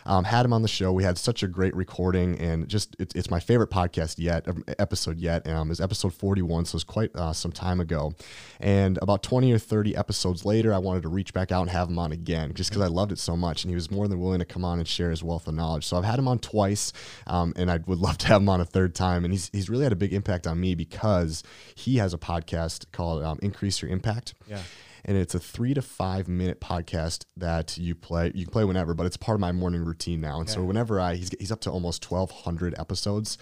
Um, 0.04 0.24
had 0.24 0.44
him 0.44 0.52
on 0.52 0.60
the 0.60 0.68
show. 0.68 0.92
We 0.92 1.04
had 1.04 1.16
such 1.16 1.42
a 1.42 1.48
great 1.48 1.74
recording, 1.74 2.38
and 2.38 2.68
just 2.68 2.96
it's, 2.98 3.14
it's 3.14 3.30
my 3.30 3.40
favorite 3.40 3.70
podcast 3.70 4.16
yet, 4.18 4.46
um, 4.46 4.62
episode 4.78 5.18
yet. 5.18 5.48
Um, 5.48 5.70
is 5.70 5.80
episode 5.80 6.12
41, 6.12 6.66
so 6.66 6.76
it's 6.76 6.84
quite 6.84 7.16
uh, 7.16 7.32
some 7.32 7.50
time 7.50 7.80
ago. 7.80 8.12
And 8.60 8.98
about 9.00 9.22
20 9.22 9.50
or 9.52 9.58
30 9.58 9.96
episodes 9.96 10.44
later, 10.44 10.74
I 10.74 10.78
wanted 10.78 11.04
to 11.04 11.13
reach 11.14 11.32
back 11.32 11.52
out 11.52 11.62
and 11.62 11.70
have 11.70 11.88
him 11.88 11.98
on 11.98 12.12
again 12.12 12.52
just 12.54 12.70
because 12.70 12.82
I 12.82 12.88
loved 12.88 13.12
it 13.12 13.18
so 13.18 13.36
much. 13.36 13.64
And 13.64 13.70
he 13.70 13.74
was 13.74 13.90
more 13.90 14.08
than 14.08 14.20
willing 14.20 14.40
to 14.40 14.44
come 14.44 14.64
on 14.64 14.78
and 14.78 14.86
share 14.86 15.10
his 15.10 15.22
wealth 15.22 15.46
of 15.48 15.54
knowledge. 15.54 15.86
So 15.86 15.96
I've 15.96 16.04
had 16.04 16.18
him 16.18 16.28
on 16.28 16.38
twice, 16.38 16.92
um, 17.26 17.52
and 17.56 17.70
I 17.70 17.78
would 17.86 17.98
love 18.04 18.18
to 18.18 18.26
have 18.26 18.42
him 18.42 18.48
on 18.48 18.60
a 18.60 18.64
third 18.64 18.94
time. 18.94 19.24
And 19.24 19.32
he's, 19.32 19.50
he's 19.52 19.70
really 19.70 19.84
had 19.84 19.92
a 19.92 19.96
big 19.96 20.12
impact 20.12 20.46
on 20.46 20.60
me 20.60 20.74
because 20.74 21.42
he 21.74 21.96
has 21.96 22.12
a 22.12 22.18
podcast 22.18 22.86
called 22.92 23.22
um, 23.22 23.38
Increase 23.42 23.80
Your 23.80 23.90
Impact. 23.90 24.34
Yeah. 24.48 24.60
And 25.06 25.18
it's 25.18 25.34
a 25.34 25.38
three 25.38 25.74
to 25.74 25.82
five 25.82 26.28
minute 26.28 26.60
podcast 26.62 27.26
that 27.36 27.76
you 27.76 27.94
play. 27.94 28.32
You 28.34 28.46
can 28.46 28.52
play 28.52 28.64
whenever, 28.64 28.94
but 28.94 29.04
it's 29.04 29.18
part 29.18 29.36
of 29.36 29.40
my 29.40 29.52
morning 29.52 29.84
routine 29.84 30.20
now. 30.22 30.40
And 30.40 30.48
so 30.48 30.62
whenever 30.64 30.98
I, 30.98 31.16
he's, 31.16 31.30
he's 31.38 31.52
up 31.52 31.60
to 31.62 31.70
almost 31.70 32.10
1,200 32.10 32.74
episodes. 32.78 33.36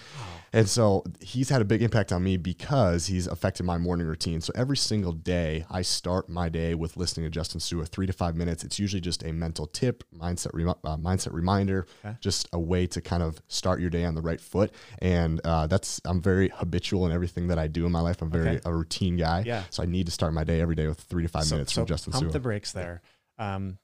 And 0.54 0.68
so 0.68 1.02
he's 1.20 1.48
had 1.48 1.62
a 1.62 1.64
big 1.64 1.80
impact 1.82 2.12
on 2.12 2.22
me 2.22 2.36
because 2.36 3.06
he's 3.06 3.26
affected 3.26 3.64
my 3.64 3.78
morning 3.78 4.06
routine. 4.06 4.40
So 4.42 4.52
every 4.54 4.76
single 4.76 5.12
day, 5.12 5.64
I 5.70 5.80
start 5.82 6.28
my 6.28 6.48
day 6.50 6.74
with 6.74 6.96
listening 6.98 7.24
to 7.24 7.30
Justin 7.30 7.58
Sua, 7.58 7.84
three 7.86 8.06
to 8.06 8.12
five 8.12 8.36
minutes. 8.36 8.62
It's 8.62 8.78
usually 8.78 9.00
just 9.00 9.22
a 9.22 9.32
mental 9.32 9.66
tip, 9.66 10.04
mindset, 10.14 10.50
remi- 10.52 10.74
uh, 10.84 10.96
mindset 10.98 11.32
reminder, 11.32 11.86
Okay. 12.04 12.16
just 12.20 12.48
a 12.52 12.60
way 12.60 12.86
to 12.88 13.00
kind 13.00 13.22
of 13.22 13.40
start 13.48 13.80
your 13.80 13.88
day 13.88 14.04
on 14.04 14.14
the 14.14 14.20
right 14.20 14.40
foot. 14.40 14.72
And 15.00 15.40
uh, 15.44 15.68
that's 15.68 16.00
I'm 16.04 16.20
very 16.20 16.48
habitual 16.54 17.06
in 17.06 17.12
everything 17.12 17.48
that 17.48 17.58
I 17.58 17.66
do 17.66 17.86
in 17.86 17.92
my 17.92 18.00
life. 18.00 18.20
I'm 18.20 18.30
very 18.30 18.48
Okay. 18.50 18.60
a 18.66 18.74
routine 18.74 19.16
guy. 19.16 19.44
Yeah. 19.46 19.64
So 19.70 19.82
I 19.82 19.86
need 19.86 20.04
to 20.06 20.12
start 20.12 20.34
my 20.34 20.44
day 20.44 20.60
every 20.60 20.74
day 20.74 20.86
with 20.86 21.00
three 21.00 21.22
to 21.22 21.28
five 21.28 21.44
so, 21.44 21.54
minutes 21.54 21.72
so 21.72 21.80
from 21.80 21.86
Justin 21.88 22.12
pump 22.12 22.24
Sua. 22.24 22.32
the 22.32 22.40
brakes 22.40 22.72
there. 22.72 23.00
Um, 23.38 23.78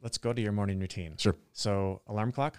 let's 0.00 0.18
go 0.18 0.32
to 0.32 0.40
your 0.40 0.52
morning 0.52 0.78
routine. 0.78 1.16
Sure. 1.16 1.34
So 1.52 2.02
alarm 2.06 2.30
clock. 2.30 2.58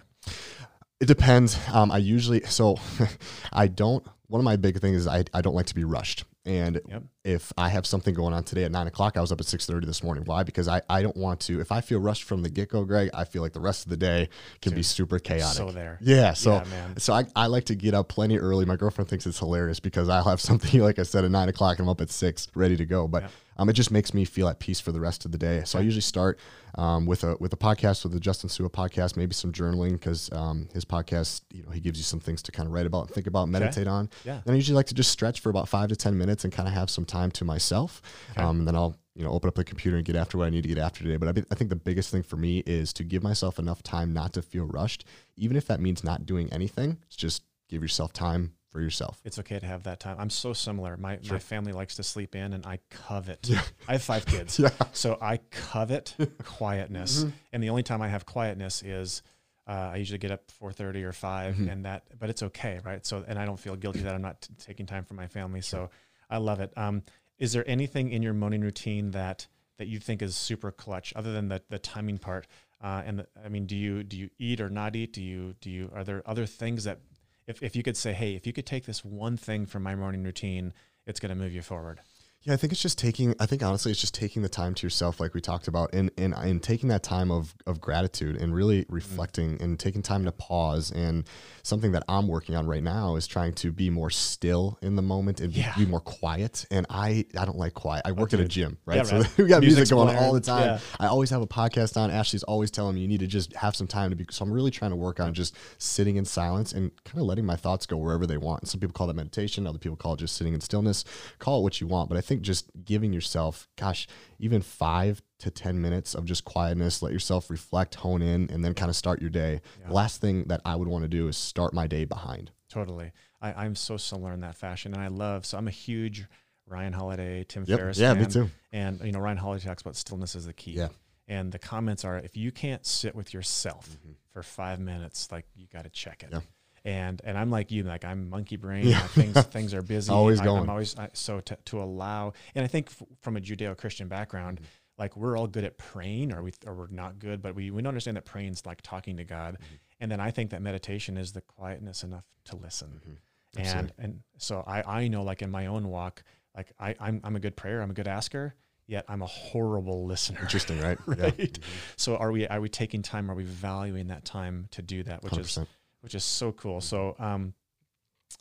It 1.00 1.06
depends. 1.06 1.58
Um, 1.72 1.90
I 1.90 1.98
usually 1.98 2.40
so 2.42 2.76
I 3.52 3.68
don't. 3.68 4.06
One 4.28 4.40
of 4.40 4.44
my 4.44 4.56
big 4.56 4.80
things 4.80 4.96
is 4.96 5.06
I, 5.06 5.24
I 5.32 5.40
don't 5.40 5.54
like 5.54 5.66
to 5.66 5.74
be 5.74 5.84
rushed. 5.84 6.24
And 6.44 6.80
Yep. 6.88 7.02
if 7.24 7.52
I 7.58 7.68
have 7.68 7.86
something 7.86 8.14
going 8.14 8.32
on 8.32 8.44
today 8.44 8.64
at 8.64 8.72
nine 8.72 8.86
o'clock, 8.86 9.16
I 9.16 9.20
was 9.20 9.30
up 9.32 9.40
at 9.40 9.46
six 9.46 9.66
thirty 9.66 9.86
this 9.86 10.02
morning. 10.02 10.24
Why? 10.24 10.42
Because 10.42 10.68
I, 10.68 10.80
I 10.88 11.02
don't 11.02 11.16
want 11.16 11.40
to. 11.40 11.60
If 11.60 11.70
I 11.72 11.80
feel 11.80 11.98
rushed 12.00 12.22
from 12.24 12.42
the 12.42 12.48
get 12.48 12.68
go, 12.70 12.84
Greg, 12.84 13.10
I 13.12 13.24
feel 13.24 13.42
like 13.42 13.52
the 13.52 13.60
rest 13.60 13.84
of 13.84 13.90
the 13.90 13.96
day 13.96 14.28
can 14.62 14.74
be 14.74 14.82
super 14.82 15.18
chaotic. 15.18 15.56
So 15.56 15.70
there. 15.70 15.98
Yeah. 16.00 16.32
So 16.34 16.54
Yeah, 16.70 16.86
so 16.98 17.12
I, 17.14 17.26
I 17.36 17.46
like 17.46 17.64
to 17.64 17.74
get 17.74 17.94
up 17.94 18.08
plenty 18.08 18.38
early. 18.38 18.64
My 18.64 18.76
girlfriend 18.76 19.08
thinks 19.08 19.26
it's 19.26 19.38
hilarious 19.38 19.80
because 19.80 20.08
I'll 20.08 20.24
have 20.24 20.40
something 20.50 20.80
like 20.80 20.98
I 20.98 21.02
said 21.02 21.24
at 21.24 21.30
nine 21.30 21.48
o'clock 21.48 21.78
and 21.78 21.86
I'm 21.86 21.90
up 21.90 22.00
at 22.00 22.10
six 22.10 22.48
ready 22.54 22.76
to 22.76 22.86
go. 22.86 23.06
But 23.08 23.24
Yep. 23.24 23.30
Um, 23.56 23.68
it 23.68 23.72
just 23.72 23.90
makes 23.90 24.12
me 24.12 24.24
feel 24.24 24.48
at 24.48 24.58
peace 24.58 24.80
for 24.80 24.92
the 24.92 25.00
rest 25.00 25.24
of 25.24 25.32
the 25.32 25.38
day. 25.38 25.62
So 25.64 25.78
I 25.78 25.82
usually 25.82 26.02
start 26.02 26.38
um, 26.76 27.06
with 27.06 27.24
a 27.24 27.36
with 27.40 27.52
a 27.52 27.56
podcast 27.56 28.04
with 28.04 28.12
the 28.12 28.20
Justin 28.20 28.48
Sua 28.48 28.68
podcast, 28.68 29.16
maybe 29.16 29.34
some 29.34 29.52
journaling 29.52 29.92
because 29.92 30.30
um, 30.32 30.68
his 30.74 30.84
podcast, 30.84 31.42
you 31.52 31.62
know, 31.62 31.70
he 31.70 31.80
gives 31.80 31.98
you 31.98 32.04
some 32.04 32.20
things 32.20 32.42
to 32.42 32.52
kind 32.52 32.66
of 32.66 32.72
write 32.72 32.86
about, 32.86 33.06
and 33.06 33.10
think 33.10 33.26
about, 33.26 33.48
meditate 33.48 33.86
on. 33.88 34.10
Yeah. 34.24 34.40
Then 34.44 34.54
I 34.54 34.56
usually 34.56 34.76
like 34.76 34.86
to 34.86 34.94
just 34.94 35.10
stretch 35.10 35.40
for 35.40 35.50
about 35.50 35.68
five 35.68 35.88
to 35.88 35.96
ten 35.96 36.16
minutes 36.18 36.44
and 36.44 36.52
kind 36.52 36.68
of 36.68 36.74
have 36.74 36.90
some 36.90 37.04
time 37.04 37.30
to 37.32 37.44
myself. 37.44 38.02
Okay. 38.32 38.42
Um, 38.42 38.60
and 38.60 38.68
then 38.68 38.76
I'll 38.76 38.96
you 39.14 39.24
know 39.24 39.30
open 39.30 39.48
up 39.48 39.54
the 39.54 39.64
computer 39.64 39.96
and 39.96 40.04
get 40.04 40.16
after 40.16 40.36
what 40.36 40.46
I 40.46 40.50
need 40.50 40.62
to 40.62 40.68
get 40.68 40.78
after 40.78 41.02
today. 41.02 41.16
But 41.16 41.28
I, 41.28 41.32
be- 41.32 41.44
I 41.50 41.54
think 41.54 41.70
the 41.70 41.76
biggest 41.76 42.10
thing 42.10 42.22
for 42.22 42.36
me 42.36 42.58
is 42.66 42.92
to 42.94 43.04
give 43.04 43.22
myself 43.22 43.58
enough 43.58 43.82
time 43.82 44.12
not 44.12 44.34
to 44.34 44.42
feel 44.42 44.64
rushed, 44.64 45.06
even 45.36 45.56
if 45.56 45.66
that 45.66 45.80
means 45.80 46.04
not 46.04 46.26
doing 46.26 46.52
anything. 46.52 46.98
It's 47.06 47.16
just 47.16 47.42
give 47.68 47.82
yourself 47.82 48.12
time 48.12 48.52
for 48.76 48.82
yourself. 48.82 49.22
It's 49.24 49.38
okay 49.38 49.58
to 49.58 49.64
have 49.66 49.84
that 49.84 50.00
time. 50.00 50.16
I'm 50.18 50.28
so 50.28 50.52
similar. 50.52 50.98
My 50.98 51.18
Sure. 51.22 51.36
my 51.36 51.38
family 51.38 51.72
likes 51.72 51.96
to 51.96 52.02
sleep 52.02 52.34
in, 52.36 52.52
and 52.52 52.66
I 52.66 52.78
covet. 52.90 53.48
Yeah. 53.48 53.62
I 53.88 53.92
have 53.92 54.02
five 54.02 54.26
kids, 54.26 54.58
Yeah. 54.64 54.68
so 54.92 55.16
I 55.18 55.38
covet 55.50 56.14
quietness. 56.44 57.24
Mhm. 57.24 57.32
And 57.54 57.62
the 57.62 57.70
only 57.70 57.82
time 57.82 58.02
I 58.02 58.08
have 58.08 58.26
quietness 58.26 58.82
is 58.82 59.22
uh, 59.66 59.92
I 59.94 59.96
usually 59.96 60.18
get 60.18 60.30
up 60.30 60.42
4:30 60.60 61.02
or 61.04 61.12
5, 61.14 61.54
Mhm. 61.56 61.72
and 61.72 61.84
that. 61.86 62.04
But 62.18 62.28
it's 62.28 62.42
okay, 62.42 62.80
right? 62.84 63.04
So, 63.06 63.24
and 63.26 63.38
I 63.38 63.46
don't 63.46 63.58
feel 63.58 63.76
guilty 63.76 64.00
that 64.00 64.14
I'm 64.14 64.20
not 64.22 64.42
t- 64.42 64.52
taking 64.58 64.84
time 64.84 65.04
for 65.04 65.14
my 65.14 65.26
family. 65.26 65.62
So, 65.62 65.88
I 66.28 66.36
love 66.36 66.60
it. 66.60 66.70
Um, 66.76 67.02
is 67.38 67.52
there 67.54 67.64
anything 67.66 68.10
in 68.12 68.22
your 68.22 68.34
morning 68.34 68.60
routine 68.60 69.10
that 69.12 69.46
that 69.78 69.88
you 69.88 69.98
think 69.98 70.20
is 70.22 70.36
super 70.36 70.70
clutch, 70.70 71.14
other 71.16 71.32
than 71.32 71.48
the 71.48 71.62
the 71.70 71.78
timing 71.78 72.18
part? 72.18 72.46
Uh, 72.82 73.02
and 73.06 73.18
the, 73.20 73.26
I 73.42 73.48
mean, 73.48 73.64
do 73.66 73.74
you 73.74 74.04
do 74.04 74.18
you 74.18 74.28
eat 74.38 74.60
or 74.60 74.68
not 74.68 74.94
eat? 74.94 75.14
Do 75.14 75.22
you 75.22 75.54
do 75.62 75.70
you 75.70 75.90
are 75.94 76.04
there 76.04 76.22
other 76.26 76.44
things 76.46 76.84
that 76.84 77.00
if, 77.46 77.62
if 77.62 77.76
you 77.76 77.82
could 77.82 77.96
say, 77.96 78.12
hey, 78.12 78.34
if 78.34 78.46
you 78.46 78.52
could 78.52 78.66
take 78.66 78.84
this 78.86 79.04
one 79.04 79.36
thing 79.36 79.66
from 79.66 79.82
my 79.82 79.94
morning 79.94 80.22
routine, 80.22 80.72
it's 81.06 81.20
going 81.20 81.30
to 81.30 81.36
move 81.36 81.52
you 81.52 81.62
forward. 81.62 82.00
Yeah, 82.46 82.54
I 82.54 82.56
think 82.56 82.72
it's 82.72 82.80
just 82.80 82.96
taking. 82.96 83.34
I 83.40 83.46
think 83.46 83.62
honestly, 83.64 83.90
it's 83.90 84.00
just 84.00 84.14
taking 84.14 84.42
the 84.42 84.48
time 84.48 84.72
to 84.74 84.86
yourself, 84.86 85.18
like 85.18 85.34
we 85.34 85.40
talked 85.40 85.66
about, 85.66 85.92
and 85.92 86.12
and 86.16 86.32
and 86.32 86.62
taking 86.62 86.88
that 86.90 87.02
time 87.02 87.32
of 87.32 87.54
of 87.66 87.80
gratitude 87.80 88.36
and 88.40 88.54
really 88.54 88.82
Mm-hmm. 88.84 88.94
reflecting 88.94 89.60
and 89.60 89.78
taking 89.80 90.00
time 90.02 90.24
to 90.26 90.32
pause. 90.32 90.92
And 90.92 91.24
something 91.64 91.90
that 91.92 92.04
I'm 92.08 92.28
working 92.28 92.54
on 92.54 92.66
right 92.68 92.82
now 92.82 93.16
is 93.16 93.26
trying 93.26 93.54
to 93.54 93.72
be 93.72 93.90
more 93.90 94.10
still 94.10 94.78
in 94.80 94.94
the 94.94 95.02
moment 95.02 95.40
and 95.40 95.52
be- 95.52 95.60
Yeah. 95.60 95.74
be, 95.76 95.86
more 95.86 95.98
quiet. 96.00 96.66
And 96.70 96.86
I 96.88 97.24
I 97.36 97.44
don't 97.46 97.58
like 97.58 97.74
quiet. 97.74 98.02
I 98.04 98.12
work 98.12 98.32
at 98.32 98.38
a 98.38 98.44
gym, 98.46 98.78
right? 98.86 98.98
Yeah, 98.98 99.02
so 99.02 99.18
right. 99.18 99.38
we 99.38 99.44
got 99.46 99.62
music 99.62 99.88
going 99.90 100.14
all 100.16 100.32
the 100.32 100.40
time. 100.40 100.66
Yeah. 100.66 100.78
I 101.00 101.06
always 101.08 101.30
have 101.30 101.42
a 101.42 101.46
podcast 101.48 101.96
on. 101.96 102.12
Ashley's 102.12 102.44
always 102.44 102.70
telling 102.70 102.94
me 102.94 103.00
you 103.00 103.08
need 103.08 103.20
to 103.20 103.26
just 103.26 103.54
have 103.56 103.74
some 103.74 103.88
time 103.88 104.10
to 104.10 104.16
be. 104.16 104.24
So 104.30 104.44
I'm 104.44 104.52
really 104.52 104.70
trying 104.70 104.92
to 104.92 104.96
work 104.96 105.18
on 105.18 105.34
just 105.34 105.56
sitting 105.78 106.14
in 106.14 106.24
silence 106.24 106.72
and 106.72 106.92
kind 107.04 107.18
of 107.18 107.24
letting 107.26 107.44
my 107.44 107.56
thoughts 107.56 107.86
go 107.86 107.96
wherever 107.96 108.24
they 108.24 108.36
want. 108.36 108.68
Some 108.68 108.78
people 108.78 108.92
call 108.94 109.08
that 109.08 109.16
meditation. 109.16 109.66
Other 109.66 109.78
people 109.78 109.96
call 109.96 110.14
it 110.14 110.18
just 110.20 110.36
sitting 110.36 110.54
in 110.54 110.60
stillness. 110.60 111.04
Call 111.40 111.58
it 111.58 111.62
what 111.62 111.80
you 111.80 111.88
want. 111.88 112.08
But 112.08 112.18
I 112.18 112.20
think 112.20 112.35
just 112.42 112.70
giving 112.84 113.12
yourself, 113.12 113.68
gosh, 113.76 114.06
even 114.38 114.62
five 114.62 115.22
to 115.38 115.50
10 115.50 115.80
minutes 115.80 116.14
of 116.14 116.24
just 116.24 116.44
quietness, 116.44 117.02
let 117.02 117.12
yourself 117.12 117.50
reflect, 117.50 117.96
hone 117.96 118.22
in, 118.22 118.50
and 118.50 118.64
then 118.64 118.74
kind 118.74 118.88
of 118.90 118.96
start 118.96 119.20
your 119.20 119.30
day. 119.30 119.60
Yeah. 119.80 119.88
The 119.88 119.92
last 119.94 120.20
thing 120.20 120.44
that 120.44 120.60
I 120.64 120.76
would 120.76 120.88
want 120.88 121.02
to 121.04 121.08
do 121.08 121.28
is 121.28 121.36
start 121.36 121.74
my 121.74 121.86
day 121.86 122.04
behind. 122.04 122.50
Totally. 122.68 123.12
I, 123.40 123.52
I'm 123.64 123.74
so 123.74 123.96
similar 123.96 124.32
in 124.32 124.40
that 124.40 124.56
fashion. 124.56 124.94
And 124.94 125.02
I 125.02 125.08
love, 125.08 125.44
so 125.46 125.58
I'm 125.58 125.68
a 125.68 125.72
huge 125.72 126.24
Ryan 126.66 126.92
Holiday, 126.92 127.44
Tim 127.44 127.64
Yep. 127.66 127.78
Ferriss 127.78 127.98
Yeah, 127.98 128.14
fan. 128.14 128.22
me 128.22 128.28
too. 128.28 128.50
And, 128.72 129.00
you 129.02 129.12
know, 129.12 129.20
Ryan 129.20 129.36
Holiday 129.38 129.64
talks 129.64 129.82
about 129.82 129.94
stillness 129.96 130.34
is 130.34 130.46
the 130.46 130.52
key. 130.52 130.72
Yeah. 130.72 130.88
And 131.28 131.52
the 131.52 131.58
comments 131.58 132.04
are 132.04 132.18
if 132.18 132.36
you 132.36 132.50
can't 132.52 132.84
sit 132.86 133.14
with 133.14 133.34
yourself 133.34 133.88
Mhm. 134.06 134.14
for 134.32 134.42
five 134.42 134.78
minutes, 134.80 135.30
like 135.30 135.44
you 135.54 135.66
got 135.72 135.82
to 135.84 135.90
check 135.90 136.22
it. 136.22 136.30
Yeah. 136.32 136.40
And 136.86 137.20
and 137.24 137.36
I'm 137.36 137.50
like 137.50 137.72
you, 137.72 137.82
like 137.82 138.04
I'm 138.04 138.30
monkey 138.30 138.56
brain. 138.56 138.86
Yeah. 138.86 139.00
Things 139.08 139.42
things 139.56 139.74
are 139.74 139.82
busy. 139.82 140.12
Always 140.12 140.40
I, 140.40 140.44
going. 140.44 140.62
I'm 140.62 140.70
always 140.70 140.96
I, 140.96 141.10
so 141.14 141.40
to, 141.40 141.58
to 141.66 141.82
allow. 141.82 142.32
And 142.54 142.64
I 142.64 142.68
think 142.68 142.88
f- 142.90 143.02
from 143.22 143.36
a 143.36 143.40
Judeo-Christian 143.40 144.06
background, 144.08 144.58
Mm-hmm. 144.60 145.02
like 145.02 145.16
we're 145.16 145.36
all 145.36 145.48
good 145.48 145.64
at 145.64 145.76
praying, 145.78 146.32
or 146.32 146.42
we 146.44 146.52
or 146.64 146.74
we're 146.74 146.86
not 146.90 147.18
good, 147.18 147.42
but 147.42 147.54
we 147.56 147.70
we 147.72 147.82
don't 147.82 147.88
understand 147.88 148.16
that 148.16 148.24
praying's 148.24 148.64
like 148.64 148.82
talking 148.82 149.16
to 149.16 149.24
God. 149.24 149.54
Mm-hmm. 149.54 149.74
And 150.00 150.12
then 150.12 150.20
I 150.20 150.30
think 150.30 150.50
that 150.50 150.62
meditation 150.62 151.16
is 151.16 151.32
the 151.32 151.40
quietness 151.40 152.04
enough 152.04 152.24
to 152.46 152.56
listen. 152.56 153.00
Mhm. 153.04 153.16
And 153.58 153.66
Absolutely. 153.66 154.04
and 154.04 154.20
so 154.38 154.62
I 154.66 154.82
I 154.82 155.08
know 155.08 155.24
like 155.24 155.42
in 155.42 155.50
my 155.50 155.66
own 155.66 155.88
walk, 155.88 156.22
like 156.56 156.72
I 156.78 156.94
I'm 157.00 157.20
I'm 157.24 157.34
a 157.34 157.40
good 157.40 157.56
prayer, 157.56 157.82
I'm 157.82 157.90
a 157.90 157.94
good 157.94 158.06
asker, 158.08 158.54
yet 158.86 159.04
I'm 159.08 159.22
a 159.22 159.26
horrible 159.26 160.06
listener. 160.06 160.38
Interesting, 160.40 160.80
right? 160.80 160.98
right. 161.06 161.58
So 161.96 162.16
are 162.16 162.30
we 162.30 162.46
are 162.46 162.60
we 162.60 162.68
taking 162.68 163.02
time? 163.02 163.28
Are 163.30 163.34
we 163.34 163.44
valuing 163.44 164.06
that 164.08 164.24
time 164.24 164.68
to 164.70 164.82
do 164.82 165.02
that? 165.02 165.24
Which 165.24 165.36
is 165.36 165.48
100%. 165.58 165.66
Which 166.06 166.14
is 166.14 166.22
so 166.22 166.52
cool. 166.52 166.80
So 166.80 167.16
um, 167.18 167.52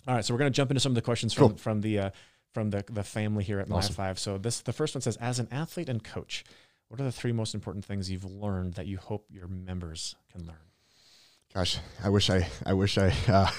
all 0.08 0.14
right. 0.14 0.24
So 0.24 0.34
we're 0.36 0.38
gonna 0.38 0.52
jump 0.52 0.70
into 0.70 0.80
some 0.80 0.92
of 0.92 0.96
the 0.96 1.02
questions 1.02 1.34
from 1.34 1.50
Cool. 1.50 1.58
from 1.58 1.82
the 1.82 1.98
uh, 2.00 2.10
from 2.54 2.70
the 2.70 2.84
the 2.92 3.04
family 3.04 3.44
here 3.44 3.60
at 3.60 3.68
My 3.68 3.78
Awesome. 3.78 3.96
Five. 3.96 4.20
So 4.20 4.38
this 4.38 4.62
the 4.62 4.72
first 4.72 4.94
one 4.94 5.02
says, 5.02 5.18
as 5.18 5.40
an 5.40 5.48
athlete 5.52 5.90
and 5.90 6.04
coach, 6.04 6.44
what 6.90 7.00
are 7.00 7.04
the 7.04 7.12
three 7.12 7.32
most 7.32 7.56
important 7.56 7.84
things 7.84 8.12
you've 8.12 8.24
learned 8.24 8.76
that 8.76 8.86
you 8.86 8.98
hope 8.98 9.26
your 9.32 9.48
members 9.48 10.16
can 10.32 10.46
learn? 10.46 10.58
Gosh, 11.56 11.80
I 12.04 12.10
wish 12.10 12.30
I, 12.30 12.48
I 12.66 12.74
wish 12.74 12.98
I, 13.00 13.12
uh, 13.28 13.50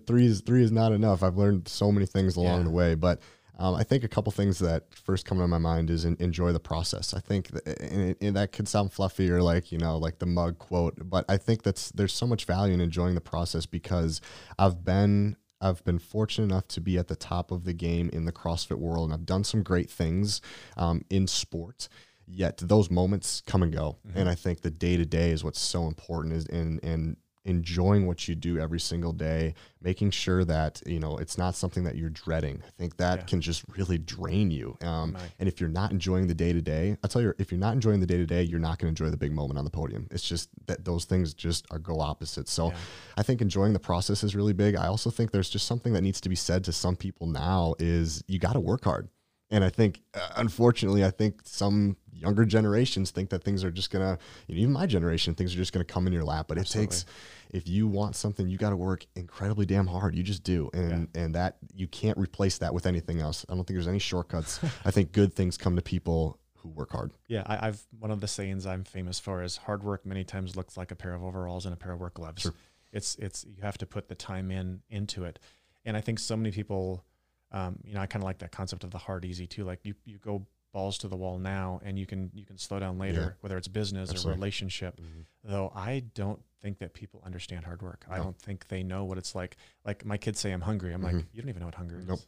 three 0.06 0.26
is 0.26 0.40
three 0.40 0.64
is 0.64 0.72
not 0.72 0.90
enough. 0.90 1.22
I've 1.22 1.36
learned 1.36 1.68
so 1.68 1.92
many 1.92 2.06
things 2.06 2.34
along 2.34 2.58
Yeah. 2.58 2.64
the 2.64 2.70
way, 2.70 2.94
but 2.96 3.20
um, 3.58 3.74
I 3.74 3.82
think 3.84 4.04
a 4.04 4.08
couple 4.08 4.30
things 4.32 4.58
that 4.58 4.84
first 4.94 5.24
come 5.24 5.38
to 5.38 5.46
my 5.48 5.58
mind 5.58 5.88
is 5.90 6.04
en- 6.04 6.16
enjoy 6.20 6.52
the 6.52 6.60
process. 6.60 7.14
I 7.14 7.20
think, 7.20 7.48
that, 7.48 7.66
and, 7.80 8.10
it- 8.10 8.18
and 8.20 8.36
that 8.36 8.52
could 8.52 8.68
sound 8.68 8.92
fluffy 8.92 9.30
or 9.30 9.42
like 9.42 9.72
you 9.72 9.78
know 9.78 9.96
like 9.98 10.18
the 10.18 10.26
mug 10.26 10.58
quote, 10.58 10.94
but 11.08 11.24
I 11.28 11.36
think 11.36 11.62
that's 11.62 11.90
there's 11.90 12.12
so 12.12 12.26
much 12.26 12.44
value 12.44 12.74
in 12.74 12.80
enjoying 12.80 13.14
the 13.14 13.20
process 13.20 13.66
because 13.66 14.20
I've 14.58 14.84
been 14.84 15.36
I've 15.60 15.82
been 15.84 15.98
fortunate 15.98 16.44
enough 16.52 16.68
to 16.68 16.80
be 16.82 16.98
at 16.98 17.08
the 17.08 17.16
top 17.16 17.50
of 17.50 17.64
the 17.64 17.72
game 17.72 18.10
in 18.12 18.26
the 18.26 18.32
CrossFit 18.32 18.76
world, 18.78 19.04
and 19.06 19.14
I've 19.14 19.24
done 19.26 19.42
some 19.44 19.62
great 19.62 19.88
things 19.90 20.42
um, 20.76 21.02
in 21.08 21.26
sport. 21.26 21.88
Yet 22.28 22.58
those 22.58 22.90
moments 22.90 23.40
come 23.46 23.62
and 23.62 23.72
go, 23.72 23.98
and 24.14 24.28
I 24.28 24.34
think 24.34 24.60
the 24.62 24.70
day 24.70 24.96
to 24.96 25.06
day 25.06 25.30
is 25.30 25.44
what's 25.44 25.60
so 25.60 25.86
important. 25.86 26.34
Is 26.34 26.44
in 26.46 26.80
and 26.82 27.16
enjoying 27.46 28.06
what 28.06 28.28
you 28.28 28.34
do 28.34 28.58
every 28.58 28.80
single 28.80 29.12
day, 29.12 29.54
making 29.80 30.10
sure 30.10 30.44
that 30.44 30.82
you 30.84 31.00
know 31.00 31.16
it's 31.16 31.38
not 31.38 31.54
something 31.54 31.84
that 31.84 31.96
you're 31.96 32.10
dreading. 32.10 32.62
I 32.66 32.70
think 32.76 32.96
that 32.98 33.18
Yeah. 33.20 33.24
can 33.24 33.40
just 33.40 33.64
really 33.76 33.98
drain 33.98 34.50
you. 34.50 34.76
Um, 34.82 35.12
Right. 35.14 35.30
and 35.38 35.48
if 35.48 35.60
you're 35.60 35.70
not 35.70 35.92
enjoying 35.92 36.26
the 36.26 36.34
day 36.34 36.52
to 36.52 36.60
day, 36.60 36.96
I 37.02 37.08
tell 37.08 37.22
you, 37.22 37.32
if 37.38 37.50
you're 37.50 37.60
not 37.60 37.72
enjoying 37.72 38.00
the 38.00 38.06
day 38.06 38.16
to 38.18 38.26
day, 38.26 38.42
you're 38.42 38.58
not 38.60 38.78
going 38.78 38.92
to 38.94 39.04
enjoy 39.04 39.10
the 39.10 39.16
big 39.16 39.32
moment 39.32 39.58
on 39.58 39.64
the 39.64 39.70
podium. 39.70 40.08
It's 40.10 40.28
just 40.28 40.50
that 40.66 40.84
those 40.84 41.04
things 41.04 41.32
just 41.34 41.66
are 41.70 41.78
go 41.78 42.00
opposite. 42.00 42.48
So 42.48 42.68
Yeah. 42.70 42.76
I 43.16 43.22
think 43.22 43.40
enjoying 43.40 43.72
the 43.72 43.78
process 43.78 44.22
is 44.24 44.34
really 44.34 44.52
big. 44.52 44.74
I 44.76 44.86
also 44.88 45.10
think 45.10 45.30
there's 45.30 45.48
just 45.50 45.66
something 45.66 45.92
that 45.94 46.02
needs 46.02 46.20
to 46.22 46.28
be 46.28 46.36
said 46.36 46.64
to 46.64 46.72
some 46.72 46.96
people 46.96 47.26
now 47.28 47.74
is 47.78 48.22
you 48.26 48.38
got 48.38 48.52
to 48.54 48.60
work 48.60 48.84
hard. 48.84 49.08
And 49.50 49.62
I 49.62 49.68
think, 49.68 50.02
uh, 50.14 50.28
unfortunately, 50.36 51.04
I 51.04 51.10
think 51.10 51.40
some 51.44 51.96
younger 52.12 52.44
generations 52.44 53.10
think 53.10 53.30
that 53.30 53.44
things 53.44 53.62
are 53.62 53.70
just 53.70 53.90
gonna, 53.90 54.18
you 54.48 54.54
know, 54.54 54.60
even 54.60 54.72
my 54.72 54.86
generation, 54.86 55.34
things 55.34 55.54
are 55.54 55.58
just 55.58 55.72
gonna 55.72 55.84
come 55.84 56.06
in 56.06 56.12
your 56.12 56.24
lap. 56.24 56.46
But 56.48 56.58
Absolutely. 56.58 56.86
it 56.86 56.90
takes, 56.90 57.06
if 57.50 57.68
you 57.68 57.86
want 57.86 58.16
something, 58.16 58.48
you 58.48 58.58
got 58.58 58.70
to 58.70 58.76
work 58.76 59.06
incredibly 59.14 59.66
damn 59.66 59.86
hard. 59.86 60.16
You 60.16 60.22
just 60.22 60.42
do, 60.42 60.70
and 60.74 61.08
and 61.14 61.34
that 61.34 61.58
you 61.74 61.86
can't 61.86 62.18
replace 62.18 62.58
that 62.58 62.74
with 62.74 62.86
anything 62.86 63.20
else. 63.20 63.46
I 63.48 63.54
don't 63.54 63.64
think 63.64 63.76
there's 63.76 63.88
any 63.88 63.98
shortcuts. 64.00 64.60
I 64.84 64.90
think 64.90 65.12
good 65.12 65.32
things 65.32 65.56
come 65.56 65.76
to 65.76 65.82
people 65.82 66.38
who 66.56 66.68
work 66.70 66.90
hard. 66.90 67.12
Yeah, 67.28 67.44
I, 67.46 67.68
I've 67.68 67.82
one 67.98 68.10
of 68.10 68.20
the 68.20 68.28
sayings 68.28 68.66
I'm 68.66 68.84
famous 68.84 69.20
for 69.20 69.42
is 69.42 69.56
hard 69.58 69.84
work 69.84 70.04
many 70.04 70.24
times 70.24 70.56
looks 70.56 70.76
like 70.76 70.90
a 70.90 70.96
pair 70.96 71.14
of 71.14 71.22
overalls 71.22 71.64
and 71.66 71.72
a 71.72 71.76
pair 71.76 71.92
of 71.92 72.00
work 72.00 72.14
gloves. 72.14 72.42
Sure. 72.42 72.54
It's 72.92 73.14
it's 73.16 73.44
you 73.44 73.62
have 73.62 73.78
to 73.78 73.86
put 73.86 74.08
the 74.08 74.14
time 74.14 74.50
in 74.50 74.80
into 74.90 75.24
it, 75.24 75.38
and 75.84 75.96
I 75.96 76.00
think 76.00 76.18
so 76.18 76.36
many 76.36 76.50
people, 76.50 77.04
um, 77.52 77.78
you 77.84 77.94
know, 77.94 78.00
I 78.00 78.06
kind 78.06 78.22
of 78.22 78.26
like 78.26 78.38
that 78.38 78.52
concept 78.52 78.84
of 78.84 78.90
the 78.90 78.98
hard 78.98 79.24
easy 79.24 79.46
too. 79.46 79.64
Like 79.64 79.80
you 79.84 79.94
you 80.04 80.18
go 80.18 80.46
balls 80.72 80.98
to 80.98 81.08
the 81.08 81.16
wall 81.16 81.38
now, 81.38 81.80
and 81.84 81.98
you 81.98 82.06
can 82.06 82.30
you 82.34 82.44
can 82.44 82.58
slow 82.58 82.78
down 82.78 82.98
later, 82.98 83.20
Yeah. 83.20 83.30
whether 83.40 83.56
it's 83.56 83.68
business 83.68 84.10
or 84.10 84.14
Absolutely. 84.14 84.40
relationship. 84.40 85.00
Though 85.44 85.72
I 85.74 86.04
don't 86.14 86.40
think 86.62 86.78
that 86.78 86.92
people 86.94 87.22
understand 87.24 87.64
hard 87.64 87.80
work. 87.82 88.04
I 88.10 88.16
don't 88.18 88.36
think 88.38 88.66
they 88.68 88.82
know 88.82 89.04
what 89.04 89.16
it's 89.18 89.34
like. 89.34 89.56
Like 89.84 90.04
my 90.04 90.16
kids 90.18 90.40
say, 90.40 90.50
I'm 90.52 90.60
hungry. 90.62 90.92
I'm 90.92 91.02
like, 91.02 91.14
Mhm. 91.14 91.26
you 91.32 91.40
don't 91.42 91.48
even 91.48 91.60
know 91.60 91.66
what 91.66 91.76
hunger 91.76 91.98
is. 92.00 92.06
Nope. 92.08 92.20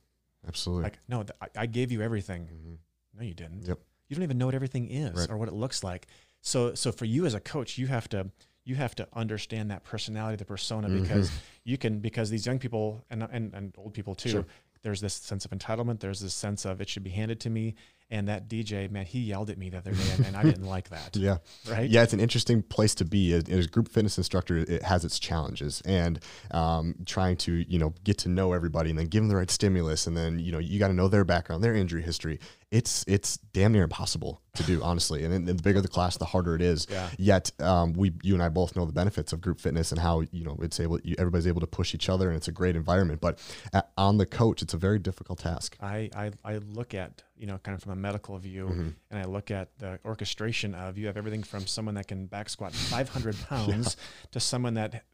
Absolutely. 0.47 0.85
Like 0.85 0.99
no, 1.09 1.23
th- 1.25 1.37
I, 1.41 1.63
I 1.63 1.67
gave 1.67 1.91
you 1.93 2.01
everything. 2.03 2.47
Mhm. 2.49 2.79
No, 3.19 3.25
you 3.25 3.35
didn't. 3.35 3.67
Yep. 3.67 3.79
You 4.09 4.17
don't 4.17 4.23
even 4.23 4.39
know 4.39 4.47
what 4.47 4.55
everything 4.55 4.89
is 4.89 5.15
Right. 5.19 5.31
or 5.31 5.37
what 5.37 5.49
it 5.49 5.55
looks 5.55 5.83
like. 5.83 6.07
So, 6.41 6.75
so 6.75 6.93
for 6.93 7.05
you 7.05 7.27
as 7.27 7.35
a 7.35 7.41
coach, 7.41 7.77
you 7.79 7.89
have 7.89 8.09
to 8.11 8.31
you 8.65 8.75
have 8.77 8.95
to 8.95 9.09
understand 9.15 9.71
that 9.71 9.83
personality, 9.83 10.37
the 10.37 10.45
persona, 10.45 10.89
because 10.91 11.31
you 11.65 11.79
can 11.79 12.01
because 12.01 12.29
these 12.31 12.45
young 12.47 12.59
people 12.59 13.03
and 13.11 13.23
and, 13.31 13.53
and 13.55 13.75
old 13.77 13.95
people 13.95 14.15
too. 14.15 14.29
Sure. 14.29 14.47
There's 14.83 15.01
this 15.01 15.15
sense 15.15 15.45
of 15.45 15.51
entitlement. 15.51 16.01
There's 16.01 16.21
this 16.21 16.35
sense 16.35 16.65
of 16.65 16.81
it 16.81 16.89
should 16.89 17.05
be 17.05 17.11
handed 17.11 17.41
to 17.41 17.51
me. 17.51 17.75
And 18.11 18.29
that 18.29 18.49
DJ 18.49 18.91
man, 18.91 19.05
he 19.05 19.21
yelled 19.21 19.51
at 19.51 19.59
me 19.59 19.69
the 19.69 19.77
other 19.77 19.91
day, 19.91 20.11
and, 20.17 20.27
and 20.29 20.37
I 20.37 20.43
didn't 20.43 20.65
like 20.65 20.89
that. 20.89 21.11
Yeah. 21.17 21.39
Right. 21.69 21.91
Yeah, 21.91 22.03
it's 22.03 22.15
an 22.15 22.21
interesting 22.21 22.63
place 22.63 22.95
to 22.97 23.05
be. 23.05 23.35
As, 23.35 23.49
as 23.51 23.67
a 23.67 23.69
group 23.69 23.89
fitness 23.89 24.17
instructor, 24.17 24.57
it 24.57 24.83
has 24.83 25.05
its 25.05 25.19
challenges, 25.19 25.83
and 25.85 26.19
um, 26.53 26.95
trying 27.05 27.37
to 27.39 27.65
you 27.69 27.79
know 27.79 27.93
get 28.05 28.17
to 28.19 28.31
know 28.31 28.55
everybody, 28.55 28.89
and 28.89 28.99
then 28.99 29.07
give 29.07 29.23
them 29.23 29.29
the 29.29 29.37
right 29.37 29.51
stimulus, 29.51 30.07
and 30.07 30.17
then 30.17 30.39
you 30.39 30.53
know 30.53 30.59
you 30.59 30.79
got 30.79 30.89
to 30.89 30.95
know 30.95 31.09
their 31.09 31.25
background, 31.25 31.63
their 31.63 31.75
injury 31.75 32.01
history. 32.01 32.41
It's 32.71 33.03
it's 33.09 33.39
damn 33.55 33.73
near 33.73 33.85
impossible 33.85 34.43
to 34.55 34.63
do, 34.63 34.83
honestly. 34.85 35.25
And, 35.25 35.33
then 35.33 35.45
the 35.47 35.55
bigger 35.63 35.81
the 35.81 35.89
class, 35.89 36.19
the 36.19 36.27
harder 36.27 36.55
it 36.55 36.61
is. 36.61 36.87
Yeah. 36.91 37.09
Yet 37.17 37.51
um, 37.61 37.95
we, 37.95 38.13
you 38.23 38.35
and 38.35 38.43
I 38.43 38.51
both 38.51 38.77
know 38.77 38.85
the 38.85 38.93
benefits 38.93 39.33
of 39.33 39.41
group 39.41 39.59
fitness 39.59 39.91
and 39.91 39.99
how 40.01 40.21
you 40.33 40.45
know 40.45 40.59
it's 40.61 40.79
able, 40.79 41.01
you, 41.03 41.15
everybody's 41.19 41.47
able 41.47 41.61
to 41.63 41.67
push 41.67 41.95
each 41.95 42.09
other, 42.11 42.29
and 42.29 42.37
it's 42.37 42.49
a 42.49 42.53
great 42.53 42.77
environment. 42.77 43.21
But 43.23 43.39
uh 43.73 43.83
on 43.97 44.19
the 44.19 44.27
coach, 44.27 44.61
it's 44.61 44.75
a 44.75 44.77
very 44.77 44.99
difficult 44.99 45.39
task. 45.39 45.77
I, 45.81 46.11
I, 46.15 46.31
I 46.45 46.57
look 46.59 46.93
at, 46.95 47.23
you 47.39 47.47
know, 47.47 47.59
kind 47.59 47.75
of 47.75 47.83
from 47.83 47.93
a 47.93 47.97
medical 47.97 48.37
view, 48.39 48.67
Mm-hmm. 48.67 48.89
and 49.11 49.19
I 49.19 49.25
look 49.25 49.51
at 49.51 49.69
the 49.79 49.99
orchestration 50.05 50.75
of 50.75 50.99
you 50.99 51.07
have 51.07 51.17
everything 51.17 51.43
from 51.43 51.67
someone 51.67 51.95
that 51.95 52.07
can 52.07 52.27
back 52.27 52.49
squat 52.51 52.75
500 52.75 53.37
pounds 53.49 53.97
to 54.33 54.41
someone 54.41 54.75
that, 54.75 55.05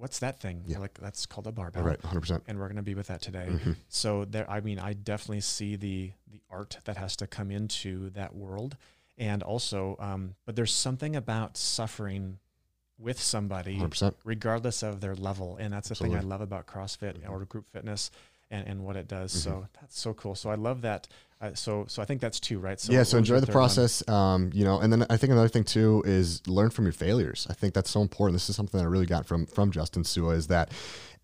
what's 0.00 0.18
that 0.20 0.40
thing? 0.40 0.62
Yeah. 0.66 0.78
Like, 0.78 0.98
that's 0.98 1.26
called 1.26 1.46
a 1.46 1.52
barbell. 1.52 1.82
Right, 1.84 2.02
100. 2.02 2.20
percent 2.20 2.42
And 2.48 2.58
we're 2.58 2.66
going 2.66 2.76
to 2.76 2.82
be 2.82 2.94
with 2.94 3.08
that 3.08 3.20
today. 3.22 3.46
Mm-hmm. 3.50 3.72
So 3.88 4.24
there, 4.24 4.50
I 4.50 4.60
mean, 4.60 4.78
I 4.78 4.94
definitely 4.94 5.42
see 5.42 5.76
the, 5.76 6.10
the 6.32 6.40
art 6.50 6.78
that 6.84 6.96
has 6.96 7.16
to 7.16 7.26
come 7.26 7.50
into 7.50 8.10
that 8.10 8.34
world. 8.34 8.76
And 9.18 9.42
also, 9.42 9.96
um, 10.00 10.34
but 10.46 10.56
there's 10.56 10.72
something 10.74 11.14
about 11.14 11.56
suffering 11.58 12.38
with 12.98 13.20
somebody 13.20 13.72
100. 13.72 13.90
percent 13.90 14.16
regardless 14.24 14.82
of 14.82 15.00
their 15.00 15.14
level. 15.14 15.56
And 15.60 15.72
that's 15.72 15.88
the 15.90 15.94
thing 15.94 16.14
I 16.16 16.20
love 16.20 16.40
about 16.40 16.66
CrossFit 16.66 17.18
Mm-hmm. 17.18 17.30
or 17.32 17.44
group 17.44 17.66
fitness 17.72 18.10
and, 18.50 18.66
and 18.66 18.84
what 18.84 18.96
it 18.96 19.08
does. 19.08 19.32
So 19.32 19.66
that's 19.80 19.98
so 19.98 20.12
cool. 20.14 20.34
So 20.34 20.50
I 20.50 20.54
love 20.56 20.82
that. 20.82 21.06
Uh, 21.40 21.54
so, 21.54 21.86
so 21.88 22.02
I 22.02 22.04
think 22.04 22.20
that's 22.20 22.38
two, 22.38 22.58
right? 22.58 22.78
So 22.78 22.92
yeah 22.92 23.02
so 23.02 23.16
enjoy 23.16 23.40
the 23.40 23.46
process 23.46 24.06
um, 24.08 24.50
you 24.52 24.64
know 24.64 24.78
and 24.78 24.92
then 24.92 25.06
i 25.08 25.16
think 25.16 25.32
another 25.32 25.48
thing 25.48 25.64
too 25.64 26.02
is 26.04 26.46
learn 26.46 26.70
from 26.70 26.84
your 26.84 26.92
failures. 26.92 27.46
I 27.48 27.54
think 27.54 27.72
that's 27.72 27.90
so 27.90 28.02
important. 28.02 28.34
This 28.34 28.50
is 28.50 28.56
something 28.56 28.78
that 28.78 28.84
i 28.84 28.88
really 28.88 29.06
got 29.06 29.26
from 29.26 29.46
from 29.46 29.70
justin 29.70 30.04
sua 30.04 30.30
is 30.30 30.48
that 30.48 30.70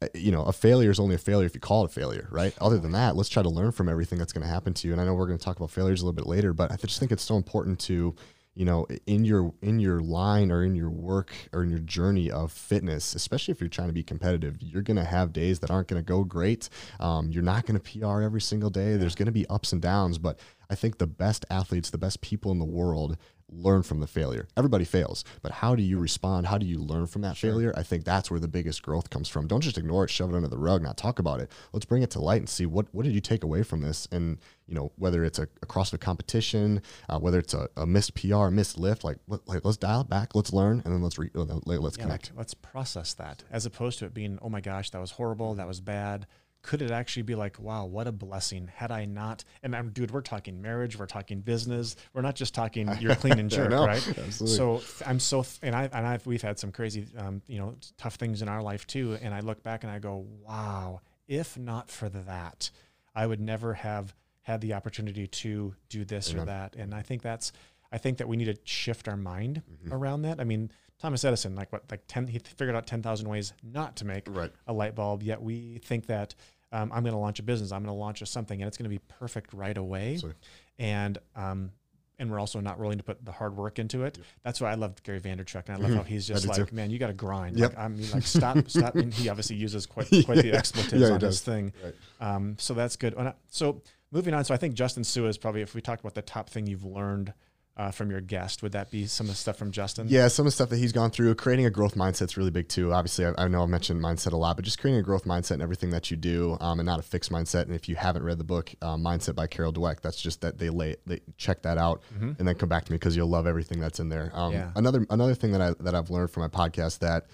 uh, 0.01 0.07
you 0.15 0.33
know 0.33 0.43
a 0.43 0.53
failure 0.53 0.91
is 0.91 0.99
only 0.99 1.15
a 1.15 1.19
failure 1.19 1.47
if 1.47 1.55
you 1.55 1.61
call 1.61 1.85
it 1.85 1.91
a 1.91 1.93
failure 1.93 2.29
right? 2.31 2.55
Other 2.61 2.79
than 2.79 2.93
that 2.93 3.15
let's 3.15 3.29
try 3.29 3.43
to 3.43 3.51
learn 3.51 3.73
from 3.73 3.89
everything 3.89 4.19
that's 4.19 4.33
going 4.33 4.47
to 4.47 4.53
happen 4.53 4.73
to 4.75 4.89
you. 4.89 4.93
And 4.95 5.01
i 5.03 5.05
know 5.05 5.15
we're 5.15 5.27
going 5.27 5.39
to 5.39 5.45
talk 5.45 5.57
about 5.57 5.71
failures 5.71 6.01
a 6.01 6.05
little 6.07 6.17
bit 6.17 6.27
later 6.27 6.55
but 6.55 6.73
i 6.73 6.77
just 6.77 6.99
think 6.99 7.13
it's 7.13 7.23
so 7.23 7.37
important 7.37 7.79
to 7.81 8.15
you 8.57 8.65
know 8.65 8.87
in 9.07 9.25
your 9.25 9.53
in 9.63 9.79
your 9.79 10.01
line 10.01 10.51
or 10.51 10.65
in 10.65 10.75
your 10.75 10.91
work 10.91 11.33
or 11.53 11.63
in 11.63 11.71
your 11.71 11.79
journey 11.79 12.31
of 12.31 12.51
fitness 12.51 13.15
especially 13.15 13.53
if 13.53 13.61
you're 13.61 13.69
trying 13.69 13.89
to 13.89 13.95
be 13.95 14.03
competitive 14.03 14.57
you're 14.61 14.83
going 14.83 14.97
to 14.97 15.05
have 15.05 15.33
days 15.33 15.61
that 15.61 15.71
aren't 15.71 15.89
going 15.89 16.03
to 16.03 16.07
go 16.07 16.25
great. 16.25 16.69
Um, 16.99 17.31
you're 17.31 17.43
not 17.43 17.67
going 17.67 17.79
to 17.79 18.01
pr 18.01 18.23
every 18.23 18.41
single 18.41 18.71
day. 18.71 18.97
There's 18.97 19.15
going 19.15 19.27
to 19.27 19.33
be 19.33 19.47
ups 19.49 19.73
and 19.73 19.83
downs 19.83 20.19
but 20.19 20.39
i 20.71 20.75
think 20.75 20.99
the 20.99 21.07
best 21.07 21.45
athletes 21.51 21.91
the 21.91 21.99
best 21.99 22.21
people 22.23 22.51
in 22.51 22.59
the 22.59 22.65
world 22.65 23.17
learn 23.51 23.83
from 23.83 24.01
the 24.01 24.07
failure. 24.07 24.49
Everybody 24.57 24.85
fails 24.85 25.25
but 25.43 25.53
how 25.53 25.75
do 25.75 25.83
you 25.83 25.99
respond? 25.99 26.47
How 26.47 26.59
do 26.59 26.67
you 26.67 26.79
learn 26.79 27.07
from 27.07 27.23
that 27.23 27.37
failure? 27.37 27.73
I 27.77 27.83
think 27.83 28.05
that's 28.05 28.31
where 28.31 28.41
the 28.41 28.49
biggest 28.49 28.83
growth 28.83 29.11
comes 29.11 29.29
from. 29.29 29.47
Don't 29.47 29.61
just 29.61 29.79
ignore 29.79 30.05
it 30.05 30.11
shove 30.11 30.31
it 30.33 30.37
under 30.37 30.49
the 30.49 30.59
rug 30.59 30.83
not 30.83 30.97
talk 30.97 31.19
about 31.19 31.41
it. 31.41 31.51
Let's 31.73 31.87
bring 31.87 32.03
it 32.03 32.11
to 32.13 32.21
light 32.21 32.41
and 32.41 32.49
see 32.49 32.67
what 32.67 32.87
what 32.93 33.05
did 33.05 33.15
you 33.15 33.21
take 33.21 33.45
away 33.45 33.63
from 33.63 33.81
this? 33.83 34.09
And 34.11 34.39
you 34.67 34.75
know 34.75 34.93
whether 34.97 35.25
it's 35.25 35.39
a, 35.39 35.45
a 35.63 35.67
CrossFit 35.67 36.01
competition, 36.01 36.83
uh, 37.09 37.19
whether 37.19 37.39
it's 37.39 37.55
a, 37.55 37.69
a 37.77 37.87
missed 37.87 38.15
PR, 38.15 38.49
missed 38.49 38.79
lift, 38.79 39.05
like, 39.05 39.19
let, 39.29 39.47
like 39.47 39.65
let's 39.65 39.77
dial 39.77 40.01
it 40.01 40.09
back, 40.09 40.35
let's 40.35 40.53
learn, 40.53 40.83
and 40.85 40.93
then 40.93 41.03
let's 41.03 41.19
re, 41.19 41.31
uh, 41.35 41.45
let- 41.65 41.81
let's 41.83 41.97
Yeah, 41.97 42.05
connect. 42.05 42.31
like, 42.31 42.39
let's 42.39 42.55
process 42.55 43.15
that 43.15 43.45
as 43.51 43.65
opposed 43.67 43.99
to 44.01 44.07
it 44.07 44.15
being, 44.15 44.39
oh 44.43 44.49
my 44.49 44.61
gosh, 44.61 44.91
that 44.91 45.01
was 45.01 45.13
horrible. 45.13 45.55
That 45.55 45.69
was 45.69 45.81
bad. 45.81 46.27
Could 46.67 46.83
it 46.83 46.91
actually 46.91 47.23
be 47.23 47.35
like, 47.35 47.59
wow, 47.61 47.85
what 47.87 48.07
a 48.07 48.13
blessing 48.13 48.69
had 48.75 48.91
I 48.91 49.05
not? 49.05 49.45
And 49.63 49.75
I'm, 49.75 49.91
dude, 49.91 50.11
we're 50.11 50.21
talking 50.21 50.61
marriage, 50.61 50.99
we're 50.99 51.07
talking 51.07 51.41
business, 51.41 51.95
we're 52.13 52.23
not 52.23 52.35
just 52.35 52.55
talking 52.55 52.91
you're 53.01 53.15
clean 53.15 53.39
and 53.39 53.49
jerk, 53.49 53.71
right? 53.71 54.07
absolutely. 54.19 54.57
So 54.57 54.83
I'm 55.07 55.21
so, 55.21 55.45
and 55.63 55.75
I 55.75 55.85
and 55.93 56.07
I've 56.07 56.27
we've 56.27 56.43
had 56.43 56.59
some 56.59 56.73
crazy, 56.73 57.07
um, 57.17 57.41
you 57.47 57.59
know, 57.59 57.77
tough 57.97 58.17
things 58.17 58.43
in 58.43 58.49
our 58.49 58.63
life 58.63 58.87
too. 58.87 59.17
And 59.23 59.33
I 59.33 59.41
look 59.41 59.63
back 59.63 59.85
and 59.85 59.93
I 59.93 59.99
go, 60.01 60.27
wow, 60.47 61.01
if 61.29 61.57
not 61.57 61.91
for 61.91 62.09
that, 62.09 62.71
I 63.15 63.27
would 63.27 63.41
never 63.41 63.75
have 63.75 64.15
had 64.43 64.61
the 64.61 64.75
opportunity 64.75 65.27
to 65.27 65.75
do 65.89 66.05
this 66.05 66.35
or 66.35 66.45
that. 66.45 66.77
And 66.77 66.95
I 66.95 67.03
think 67.03 67.23
that's, 67.23 67.53
I 67.91 67.99
think 67.99 68.19
that 68.19 68.29
we 68.29 68.37
need 68.37 68.45
to 68.45 68.59
shift 68.65 69.09
our 69.09 69.17
mind 69.17 69.63
Mm-hmm. 69.71 69.93
around 69.95 70.23
that. 70.23 70.41
I 70.41 70.45
mean, 70.45 70.71
Thomas 70.99 71.25
Edison, 71.25 71.55
like 71.55 71.73
what, 71.73 71.85
like 71.91 72.03
10, 72.09 72.27
he 72.29 72.39
figured 72.39 72.75
out 72.75 72.87
10,000 72.87 73.29
ways 73.29 73.53
not 73.63 73.97
to 73.97 74.05
make 74.05 74.25
Right. 74.29 74.51
a 74.67 74.73
light 74.73 74.95
bulb. 74.95 75.23
Yet 75.23 75.43
we 75.43 75.79
think 75.85 76.07
that 76.07 76.35
um, 76.73 76.91
I'm 76.93 77.03
going 77.03 77.13
to 77.13 77.19
launch 77.19 77.39
a 77.39 77.43
business, 77.43 77.71
I'm 77.73 77.83
going 77.83 77.95
to 77.95 77.99
launch 78.01 78.23
a 78.23 78.27
something 78.27 78.61
and 78.61 78.67
it's 78.67 78.77
going 78.77 78.85
to 78.85 78.95
be 78.97 79.01
perfect 79.09 79.53
right 79.53 79.77
away. 79.77 80.15
Absolutely. 80.15 80.41
And, 80.79 81.19
um, 81.37 81.71
and 82.19 82.31
we're 82.31 82.41
also 82.41 82.61
not 82.61 82.79
willing 82.79 82.97
to 82.97 83.05
put 83.05 83.23
the 83.27 83.31
hard 83.31 83.55
work 83.57 83.79
into 83.79 84.05
it. 84.05 84.19
That's 84.43 84.59
why 84.59 84.71
I 84.73 84.75
love 84.75 85.03
Gary 85.03 85.21
Vaynerchuk, 85.21 85.65
and 85.69 85.77
I 85.77 85.87
love 85.87 85.97
how 85.99 86.03
he's 86.03 86.27
just 86.27 86.47
Mm-hmm. 86.47 86.61
like, 86.63 86.71
too. 86.71 86.75
man, 86.75 86.89
you 86.91 86.99
got 86.99 87.09
to 87.09 87.13
grind. 87.13 87.59
Yep. 87.59 87.75
Like, 87.77 87.79
I 87.79 87.89
mean, 87.89 88.11
like 88.11 88.23
stop, 88.23 88.57
stop. 88.69 88.95
And 88.95 89.13
he 89.13 89.29
obviously 89.29 89.57
uses 89.57 89.85
quite, 89.85 90.09
quite 90.25 90.39
the 90.39 90.55
expletives 90.55 90.95
Yeah, 91.03 91.11
on 91.11 91.21
does. 91.21 91.35
his 91.35 91.41
thing. 91.43 91.75
Right. 91.85 91.95
Um, 92.35 92.57
so 92.59 92.73
that's 92.73 92.97
good. 92.97 93.15
So 93.51 93.83
moving 94.13 94.33
on. 94.33 94.47
So 94.47 94.55
I 94.55 94.57
think 94.57 94.73
Justin 94.75 95.05
Sua 95.05 95.29
is 95.29 95.37
probably, 95.37 95.61
if 95.61 95.75
we 95.75 95.83
talk 95.83 96.01
about 96.01 96.15
the 96.15 96.23
top 96.23 96.49
thing 96.49 96.67
you've 96.67 96.87
learned 96.87 97.35
uh, 97.77 97.91
from 97.91 98.11
your 98.11 98.23
guest, 98.23 98.63
would 98.63 98.73
that 98.73 98.91
be 98.91 99.07
some 99.07 99.27
of 99.27 99.33
the 99.33 99.37
stuff 99.37 99.57
from 99.59 99.71
Justin? 99.71 100.07
Yeah, 100.09 100.29
some 100.29 100.45
of 100.47 100.49
the 100.49 100.53
stuff 100.53 100.71
that 100.71 100.79
he's 100.79 100.93
gone 100.93 101.11
through, 101.11 101.35
creating 101.35 101.67
a 101.67 101.71
growth 101.71 101.95
mindset 101.95 102.23
is 102.23 102.37
really 102.37 102.51
big 102.51 102.69
too. 102.69 102.93
Obviously, 102.93 103.27
I, 103.27 103.35
I 103.37 103.49
know 103.49 103.63
I've 103.63 103.69
mentioned 103.69 104.01
mindset 104.01 104.33
a 104.33 104.37
lot, 104.37 104.57
but 104.57 104.65
just 104.65 104.79
creating 104.79 105.01
a 105.01 105.03
growth 105.03 105.25
mindset 105.25 105.53
in 105.53 105.63
everything 105.63 105.91
that 105.91 106.11
you 106.11 106.17
do, 106.17 106.57
um, 106.61 106.81
and 106.81 106.87
not 106.87 106.99
a 106.99 107.03
fixed 107.03 107.31
mindset. 107.31 107.63
And 107.63 107.75
if 107.75 107.89
you 107.89 107.97
haven't 107.97 108.23
read 108.23 108.39
the 108.39 108.45
book 108.45 108.75
uh, 108.81 108.97
Mindset 108.97 109.35
by 109.35 109.47
Carol 109.47 109.73
Dweck, 109.73 110.01
that's 110.01 110.21
just 110.21 110.41
that 110.41 110.59
they 110.59 110.71
lay 110.71 110.97
they 111.07 111.21
check 111.37 111.63
that 111.63 111.77
out 111.77 112.03
and 112.19 112.37
then 112.49 112.55
come 112.55 112.69
back 112.69 112.85
to 112.87 112.93
me 112.93 112.97
because 112.99 113.15
you'll 113.15 113.29
love 113.29 113.47
everything 113.47 113.79
that's 113.79 114.01
in 114.01 114.09
there. 114.09 114.31
Um, 114.33 114.53
Yeah. 114.53 114.71
Another 114.75 115.07
another 115.11 115.35
thing 115.35 115.53
that 115.53 115.61
I 115.61 115.75
that 115.81 115.95
I've 115.95 116.09
learned 116.11 116.31
from 116.31 116.43
my 116.43 116.49
podcast 116.49 117.01
that 117.01 117.27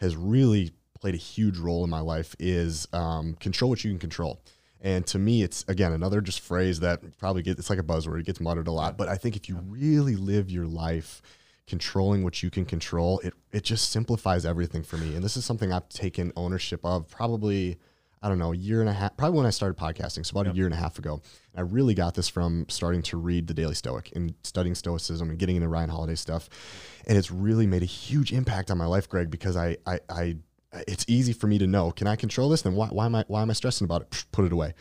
has 0.00 0.16
really 0.16 0.70
played 1.00 1.14
a 1.14 1.18
huge 1.18 1.58
role 1.58 1.82
in 1.84 1.90
my 1.90 2.00
life 2.00 2.34
is 2.38 2.86
um, 2.92 3.34
control 3.34 3.68
what 3.70 3.82
you 3.84 3.90
can 3.90 3.98
control. 3.98 4.40
And 4.80 5.06
to 5.08 5.18
me, 5.18 5.42
it's 5.42 5.64
again 5.68 5.92
another 5.92 6.20
just 6.20 6.40
phrase 6.40 6.80
that 6.80 7.18
probably 7.18 7.42
gets 7.42 7.58
it's 7.58 7.70
like 7.70 7.78
a 7.78 7.84
buzzword. 7.84 8.20
It 8.20 8.26
gets 8.26 8.40
muttered 8.40 8.68
a 8.68 8.72
lot, 8.72 8.96
but 8.96 9.08
I 9.08 9.16
think 9.16 9.36
if 9.36 9.48
you 9.48 9.56
really 9.56 10.16
live 10.16 10.50
your 10.50 10.66
life 10.66 11.20
controlling 11.66 12.24
what 12.24 12.42
you 12.42 12.50
can 12.50 12.64
control, 12.64 13.18
it 13.20 13.34
it 13.52 13.64
just 13.64 13.90
simplifies 13.90 14.46
everything 14.46 14.82
for 14.82 14.96
me. 14.96 15.14
And 15.14 15.24
this 15.24 15.36
is 15.36 15.44
something 15.44 15.72
I've 15.72 15.88
taken 15.88 16.32
ownership 16.36 16.84
of 16.84 17.08
probably 17.08 17.78
I 18.22 18.28
don't 18.28 18.38
know 18.38 18.52
a 18.52 18.56
year 18.56 18.80
and 18.80 18.88
a 18.88 18.92
half, 18.92 19.16
probably 19.16 19.36
when 19.36 19.46
I 19.46 19.50
started 19.50 19.78
podcasting, 19.78 20.26
so 20.26 20.38
about 20.38 20.52
a 20.52 20.56
year 20.56 20.64
and 20.64 20.74
a 20.74 20.78
half 20.78 20.98
ago. 20.98 21.22
I 21.56 21.60
really 21.60 21.94
got 21.94 22.14
this 22.14 22.28
from 22.28 22.66
starting 22.68 23.02
to 23.02 23.16
read 23.16 23.46
the 23.46 23.54
Daily 23.54 23.74
Stoic 23.74 24.10
and 24.14 24.34
studying 24.42 24.74
Stoicism 24.74 25.30
and 25.30 25.38
getting 25.38 25.56
into 25.56 25.68
Ryan 25.68 25.90
Holiday 25.90 26.16
stuff, 26.16 26.48
and 27.06 27.16
it's 27.16 27.30
really 27.30 27.66
made 27.66 27.82
a 27.82 27.86
huge 27.86 28.32
impact 28.32 28.70
on 28.70 28.78
my 28.78 28.86
life, 28.86 29.08
Greg, 29.08 29.30
because 29.30 29.56
I 29.56 29.76
I. 29.86 30.00
I 30.08 30.36
it's 30.86 31.04
easy 31.08 31.32
for 31.32 31.46
me 31.46 31.58
to 31.58 31.66
know 31.66 31.90
can 31.90 32.06
i 32.06 32.16
control 32.16 32.48
this? 32.48 32.62
Then 32.62 32.74
why, 32.74 32.88
why 32.88 33.06
am 33.06 33.14
i 33.14 33.24
why 33.28 33.42
am 33.42 33.50
i 33.50 33.52
stressing 33.52 33.84
about 33.84 34.02
it? 34.02 34.24
Put 34.32 34.44
it 34.44 34.52
away. 34.52 34.74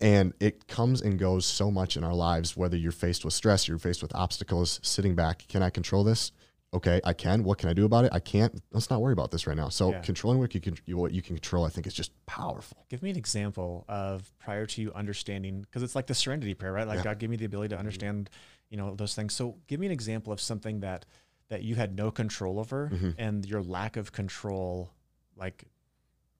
And 0.00 0.32
it 0.40 0.66
comes 0.68 1.00
and 1.00 1.18
goes 1.18 1.46
so 1.46 1.70
much 1.70 1.96
in 1.96 2.04
our 2.04 2.14
lives 2.14 2.56
whether 2.56 2.76
you're 2.76 2.92
faced 2.92 3.24
with 3.24 3.34
stress 3.34 3.68
you're 3.68 3.78
faced 3.78 4.02
with 4.02 4.14
obstacles 4.14 4.80
sitting 4.82 5.14
back 5.14 5.46
can 5.48 5.62
i 5.62 5.70
control 5.70 6.04
this? 6.04 6.32
Okay 6.74 7.00
i 7.04 7.12
can. 7.12 7.44
What 7.44 7.58
can 7.58 7.68
i 7.68 7.72
do 7.72 7.84
about 7.84 8.04
it? 8.04 8.12
I 8.12 8.18
can't. 8.20 8.60
Let's 8.72 8.90
not 8.90 9.00
worry 9.00 9.12
about 9.12 9.30
this 9.30 9.46
right 9.46 9.56
now. 9.56 9.68
So 9.68 9.92
Yeah. 9.92 10.00
controlling 10.00 10.40
what 10.40 10.54
you 10.54 10.60
can 10.60 10.76
what 10.88 11.12
you 11.12 11.22
can 11.22 11.36
control 11.36 11.64
i 11.64 11.68
think 11.68 11.86
is 11.86 11.94
just 11.94 12.12
powerful. 12.26 12.84
Give 12.88 13.02
me 13.02 13.10
an 13.10 13.16
example 13.16 13.84
of 13.88 14.32
prior 14.38 14.66
to 14.66 14.82
you 14.82 14.92
understanding, 14.94 15.60
because 15.62 15.82
it's 15.82 15.94
like 15.94 16.06
the 16.06 16.14
serenity 16.14 16.54
prayer, 16.54 16.72
right? 16.72 16.86
Like 16.88 17.04
God, 17.04 17.18
give 17.18 17.30
me 17.30 17.36
the 17.36 17.44
ability 17.44 17.68
to 17.74 17.78
understand, 17.78 18.30
you 18.70 18.76
know, 18.76 18.94
those 18.94 19.14
things. 19.14 19.34
So 19.34 19.56
give 19.68 19.78
me 19.80 19.86
an 19.86 19.92
example 19.92 20.32
of 20.32 20.40
something 20.40 20.80
that 20.80 21.06
that 21.48 21.62
you 21.62 21.76
had 21.76 21.94
no 21.96 22.10
control 22.10 22.58
over, 22.58 22.90
mm-hmm. 22.92 23.10
and 23.18 23.46
your 23.46 23.62
lack 23.62 23.96
of 23.96 24.10
control, 24.10 24.90
like, 25.36 25.64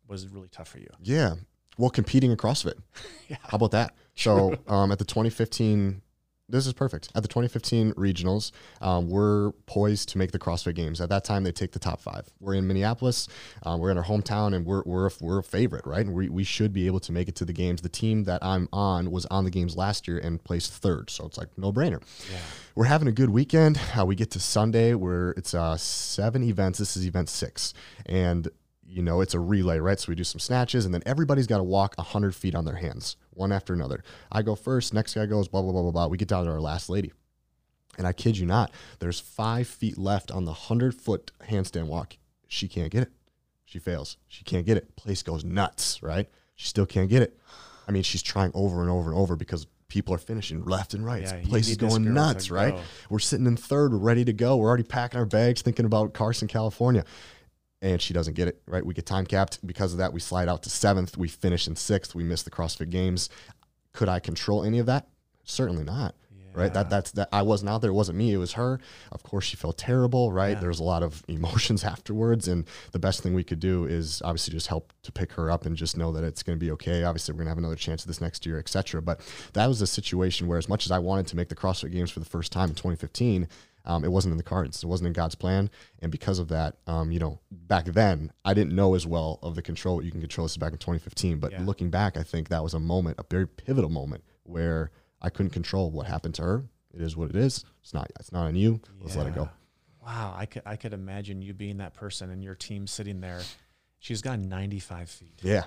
was 0.09 0.29
really 0.29 0.49
tough 0.49 0.69
for 0.69 0.79
you. 0.79 0.89
yeah 1.03 1.35
well 1.79 1.91
competing 1.91 2.31
in 2.31 2.37
crossfit 2.37 2.75
Yeah. 3.29 3.37
how 3.43 3.57
about 3.57 3.73
that 3.73 3.95
so 4.15 4.55
um, 4.69 4.93
at 4.93 4.99
the 4.99 5.05
2015 5.05 6.03
this 6.49 6.65
is 6.65 6.73
perfect. 6.73 7.11
At 7.17 7.25
the 7.25 7.29
2015 7.29 7.95
regionals, 7.95 8.53
um, 8.81 9.09
we're 9.11 9.51
poised 9.67 10.11
to 10.11 10.19
make 10.19 10.31
the 10.31 10.39
CrossFit 10.39 10.77
Games. 10.77 11.01
At 11.01 11.09
that 11.09 11.25
time, 11.25 11.43
they 11.43 11.51
take 11.51 11.73
the 11.73 11.81
top 11.81 12.01
five. 12.01 12.29
We're 12.39 12.55
in 12.55 12.69
Minneapolis. 12.69 13.27
Um, 13.65 13.81
we're 13.81 13.91
in 13.91 13.99
our 13.99 14.05
hometown, 14.05 14.55
and 14.55 14.65
we're 14.65 14.85
we're 14.87 15.09
a, 15.09 15.11
we're 15.21 15.41
a 15.41 15.43
favorite, 15.43 15.85
right? 15.89 16.07
And 16.07 16.15
we, 16.15 16.29
we 16.29 16.45
should 16.45 16.73
be 16.73 16.87
able 16.87 17.01
to 17.01 17.11
make 17.11 17.27
it 17.29 17.35
to 17.35 17.45
the 17.45 17.53
games. 17.53 17.83
The 17.83 17.89
team 17.89 18.23
that 18.25 18.45
I'm 18.45 18.69
on 18.73 19.11
was 19.11 19.27
on 19.27 19.43
the 19.43 19.51
games 19.51 19.77
last 19.77 20.07
year 20.07 20.19
and 20.19 20.41
placed 20.45 20.73
third, 20.73 21.11
so 21.11 21.27
it's 21.27 21.37
like 21.37 21.49
no 21.59 21.73
brainer. 21.73 22.01
Yeah. 22.31 22.39
We're 22.77 22.85
having 22.85 23.09
a 23.09 23.13
good 23.13 23.31
weekend. 23.31 23.81
Uh, 23.99 24.07
we 24.07 24.15
get 24.15 24.31
to 24.31 24.39
Sunday, 24.39 24.95
where 24.95 25.31
it's 25.31 25.53
uh, 25.53 25.77
seven 25.77 26.45
events. 26.45 26.79
This 26.79 26.97
is 26.97 27.05
event 27.09 27.29
six, 27.29 27.75
and 28.07 28.47
you 28.89 29.03
know, 29.03 29.21
it's 29.21 29.35
a 29.35 29.41
relay, 29.41 29.79
right? 29.79 29.99
So 29.99 30.11
we 30.11 30.15
do 30.15 30.25
some 30.25 30.39
snatches 30.39 30.85
and 30.85 30.95
then 30.95 31.03
everybody's 31.07 31.47
got 31.47 31.59
to 31.59 31.65
walk 31.65 31.95
100 31.97 32.35
feet 32.35 32.55
on 32.55 32.65
their 32.65 32.77
hands, 32.77 33.17
one 33.31 33.53
after 33.53 33.73
another. 33.73 34.03
I 34.31 34.43
go 34.43 34.55
first, 34.55 34.95
next 34.95 35.15
guy 35.15 35.27
goes, 35.27 35.49
blah, 35.49 35.63
blah, 35.63 35.73
blah, 35.73 35.83
blah, 35.83 35.91
blah. 35.91 36.07
We 36.07 36.17
get 36.17 36.29
down 36.29 36.45
to 36.45 36.51
our 36.51 36.61
last 36.61 36.89
lady. 36.89 37.13
And 37.99 38.07
I 38.07 38.13
kid 38.13 38.37
you 38.39 38.47
not, 38.47 38.71
there's 38.99 39.21
five 39.21 39.67
feet 39.67 39.97
left 39.97 40.31
on 40.31 40.45
the 40.45 40.53
100 40.53 40.95
foot 40.95 41.33
handstand 41.49 41.87
walk. 41.87 42.17
She 42.47 42.69
can't 42.69 42.91
get 42.93 43.03
it. 43.03 43.13
She 43.65 43.79
fails. 43.79 44.17
She 44.29 44.45
can't 44.45 44.67
get 44.67 44.77
it. 44.77 44.95
Place 44.97 45.23
goes 45.23 45.45
nuts, 45.45 46.03
right? 46.03 46.29
She 46.55 46.69
still 46.69 46.87
can't 46.87 47.11
get 47.11 47.23
it. 47.23 47.39
I 47.89 47.93
mean, 47.93 48.03
she's 48.03 48.23
trying 48.23 48.53
over 48.55 48.81
and 48.83 48.91
over 48.91 49.11
and 49.11 49.19
over 49.19 49.37
because 49.37 49.67
people 49.89 50.15
are 50.15 50.19
finishing 50.19 50.65
left 50.65 50.95
and 50.95 51.05
right. 51.05 51.23
Yeah, 51.23 51.41
place 51.45 51.69
is 51.69 51.77
going 51.77 52.13
nuts, 52.13 52.47
to 52.47 52.55
right? 52.55 52.75
We're 53.09 53.19
sitting 53.19 53.47
in 53.47 53.57
third, 53.57 53.93
we're 53.93 53.99
ready 53.99 54.25
to 54.25 54.33
go. 54.33 54.57
We're 54.57 54.69
already 54.69 54.83
packing 54.83 55.19
our 55.19 55.27
bags, 55.27 55.63
thinking 55.63 55.85
about 55.87 56.13
Carson, 56.13 56.49
California. 56.49 57.05
And 57.87 58.03
she 58.03 58.13
doesn't 58.13 58.35
get 58.35 58.49
it, 58.49 58.61
right? 58.67 58.85
We 58.85 58.95
get 58.95 59.07
time 59.07 59.25
capped. 59.25 59.65
Because 59.65 59.93
of 59.93 59.99
that, 59.99 60.13
we 60.13 60.19
slide 60.19 60.49
out 60.49 60.65
to 60.65 60.71
seventh. 60.71 61.17
We 61.17 61.29
finish 61.29 61.69
in 61.69 61.77
sixth. 61.77 62.17
We 62.17 62.25
miss 62.25 62.43
the 62.43 62.51
CrossFit 62.51 62.91
Games. 62.91 63.29
Could 63.93 64.09
I 64.09 64.19
control 64.19 64.65
any 64.65 64.81
of 64.81 64.87
that? 64.87 65.07
Certainly 65.45 65.85
not. 65.85 66.17
Right. 66.53 66.73
That 66.73 66.89
that's 66.89 67.11
that 67.13 67.29
I 67.33 67.43
wasn't 67.43 67.69
out 67.69 67.83
there. 67.83 67.91
It 67.91 67.95
wasn't 67.95 68.17
me. 68.17 68.33
It 68.33 68.39
was 68.39 68.55
her. 68.55 68.81
Of 69.13 69.23
course, 69.23 69.45
she 69.45 69.57
felt 69.57 69.77
terrible. 69.77 70.33
Right. 70.33 70.55
Yeah. 70.55 70.61
There 70.61 70.69
was 70.71 70.81
a 70.81 70.85
lot 70.85 71.03
of 71.03 71.23
emotions 71.29 71.85
afterwards, 71.93 72.49
and 72.49 72.65
the 72.93 72.99
best 72.99 73.23
thing 73.23 73.35
we 73.35 73.45
could 73.45 73.61
do 73.61 73.85
is 73.85 74.23
obviously 74.25 74.53
just 74.53 74.69
help 74.69 74.91
to 75.03 75.13
pick 75.13 75.33
her 75.35 75.51
up 75.51 75.67
and 75.67 75.77
just 75.77 75.99
know 75.99 76.13
that 76.13 76.25
it's 76.25 76.43
going 76.43 76.59
to 76.59 76.65
be 76.65 76.71
okay. 76.73 77.05
Obviously, 77.05 77.35
we're 77.35 77.39
going 77.41 77.47
to 77.47 77.51
have 77.51 77.59
another 77.59 77.77
chance 77.77 78.05
this 78.05 78.23
next 78.23 78.47
year, 78.47 78.59
etc. 78.59 79.03
But 79.03 79.21
that 79.53 79.67
was 79.67 79.83
a 79.83 79.87
situation 79.87 80.49
where, 80.49 80.57
as 80.57 80.67
much 80.67 80.87
as 80.87 80.91
I 80.91 80.99
wanted 80.99 81.27
to 81.27 81.37
make 81.37 81.51
the 81.51 81.55
CrossFit 81.55 81.93
Games 81.93 82.11
for 82.11 82.21
the 82.21 82.27
first 82.27 82.53
time 82.53 82.71
in 82.71 82.75
2015, 82.75 83.49
um, 83.87 84.05
it 84.05 84.11
wasn't 84.13 84.33
in 84.33 84.37
the 84.39 84.43
cards. 84.43 84.83
It 84.83 84.87
wasn't 84.87 85.07
in 85.09 85.13
God's 85.13 85.35
plan, 85.35 85.71
and 86.01 86.11
because 86.13 86.39
of 86.39 86.49
that, 86.49 86.77
um, 86.87 87.11
you 87.13 87.19
know, 87.19 87.41
back 87.51 87.87
then 87.87 88.33
I 88.45 88.53
didn't 88.55 88.75
know 88.75 88.95
as 88.95 89.07
well 89.07 89.39
of 89.43 89.55
the 89.55 89.63
control 89.63 90.03
you 90.03 90.11
can 90.11 90.21
control. 90.21 90.45
This 90.45 90.53
is 90.53 90.59
back 90.59 90.73
in 90.73 90.79
2015, 90.79 91.39
but 91.39 91.53
Yeah. 91.53 91.63
looking 91.63 91.91
back, 91.91 92.17
I 92.17 92.23
think 92.23 92.49
that 92.49 92.63
was 92.63 92.75
a 92.75 92.81
moment, 92.81 93.19
a 93.19 93.25
very 93.31 93.47
pivotal 93.47 93.91
moment 93.91 94.25
where 94.45 94.91
I 95.23 95.31
couldn't 95.31 95.51
control 95.51 95.91
what 95.91 96.07
happened 96.07 96.35
to 96.37 96.43
her. 96.43 96.65
It 96.93 97.01
is 97.01 97.17
what 97.17 97.31
it 97.31 97.37
is. 97.37 97.65
It's 97.83 97.93
not. 97.95 98.11
It's 98.19 98.33
not 98.33 98.47
on 98.47 98.57
you. 98.57 98.81
Let's 99.01 99.17
let 99.17 99.27
it 99.27 99.35
go. 99.35 99.49
Wow, 100.05 100.35
I 100.37 100.47
could 100.47 100.63
I 100.65 100.77
could 100.77 100.93
imagine 100.93 101.43
you 101.43 101.53
being 101.55 101.79
that 101.79 101.95
person 101.95 102.31
and 102.31 102.43
your 102.43 102.55
team 102.55 102.87
sitting 102.87 103.21
there. 103.21 103.43
She's 103.99 104.23
gone 104.23 104.49
95 104.49 105.11
feet, 105.11 105.41
Yeah. 105.43 105.65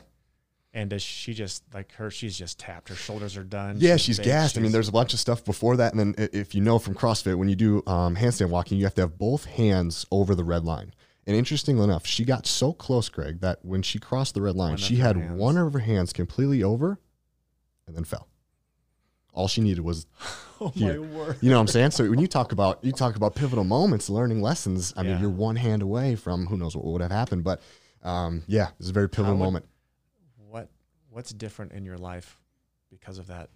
And 0.74 0.90
does 0.90 1.02
she 1.02 1.34
just 1.34 1.64
like 1.74 1.92
her? 1.94 2.12
She's 2.12 2.38
just 2.38 2.60
tapped. 2.60 2.90
Her 2.90 2.96
shoulders 2.96 3.36
are 3.38 3.44
done. 3.44 3.78
Yeah, 3.80 3.98
she's 3.98 4.18
big, 4.18 4.26
gassed. 4.28 4.58
I 4.58 4.62
mean, 4.62 4.72
there's 4.72 4.88
a 4.90 4.92
bunch 4.92 5.14
of 5.14 5.20
stuff 5.20 5.44
before 5.44 5.78
that, 5.78 5.94
and 5.94 6.00
then 6.16 6.30
if 6.34 6.54
you 6.54 6.62
know 6.62 6.78
from 6.80 6.94
CrossFit, 6.96 7.36
when 7.38 7.50
you 7.50 7.56
do 7.56 7.84
um, 7.88 8.16
handstand 8.16 8.50
walking, 8.50 8.78
you 8.78 8.84
have 8.86 8.96
to 8.96 9.02
have 9.02 9.18
both 9.18 9.46
hands 9.46 10.06
over 10.12 10.36
the 10.36 10.44
red 10.44 10.64
line. 10.66 10.94
And 11.28 11.36
interestingly 11.36 11.84
enough, 11.84 12.06
she 12.08 12.24
got 12.26 12.48
so 12.48 12.74
close, 12.74 13.08
Greg, 13.10 13.42
that 13.42 13.60
when 13.64 13.82
she 13.84 14.00
crossed 14.00 14.34
the 14.34 14.42
red 14.42 14.56
line, 14.56 14.72
One 14.72 14.78
she 14.78 14.96
had 14.96 15.16
hands. 15.16 15.40
one 15.40 15.58
of 15.58 15.74
her 15.74 15.80
hands 15.80 16.12
completely 16.14 16.64
over, 16.64 17.00
and 17.88 17.96
then 17.96 18.04
fell. 18.04 18.28
All 19.34 19.48
she 19.48 19.62
needed 19.62 19.82
was 19.82 20.08
oh 20.62 20.70
here. 20.70 21.00
my 21.02 21.08
word. 21.18 21.38
You 21.42 21.50
know 21.50 21.58
what 21.58 21.62
I'm 21.62 21.68
saying? 21.68 21.92
So 21.92 22.10
when 22.10 22.20
you 22.20 22.28
talk 22.28 22.52
about 22.52 22.84
you 22.84 22.92
talk 22.92 23.16
about 23.16 23.36
pivotal 23.36 23.64
moments, 23.64 24.10
learning 24.10 24.42
lessons, 24.42 24.94
I 24.98 25.02
Yeah. 25.04 25.12
mean, 25.14 25.22
you're 25.22 25.30
one 25.30 25.56
hand 25.56 25.82
away 25.82 26.16
from 26.16 26.46
who 26.48 26.58
knows 26.58 26.76
what 26.76 26.84
would 26.86 27.02
have 27.02 27.12
happened. 27.12 27.44
But 27.44 27.62
um, 28.04 28.42
yeah, 28.48 28.70
it's 28.80 28.90
a 28.90 28.94
very 28.94 29.08
pivotal 29.10 29.36
would- 29.38 29.44
moment. 29.44 29.66
What 31.10 31.16
what's 31.16 31.32
different 31.34 31.72
in 31.74 31.86
your 31.86 31.98
life 31.98 32.38
because 32.90 33.18
of 33.18 33.28
that 33.28 33.50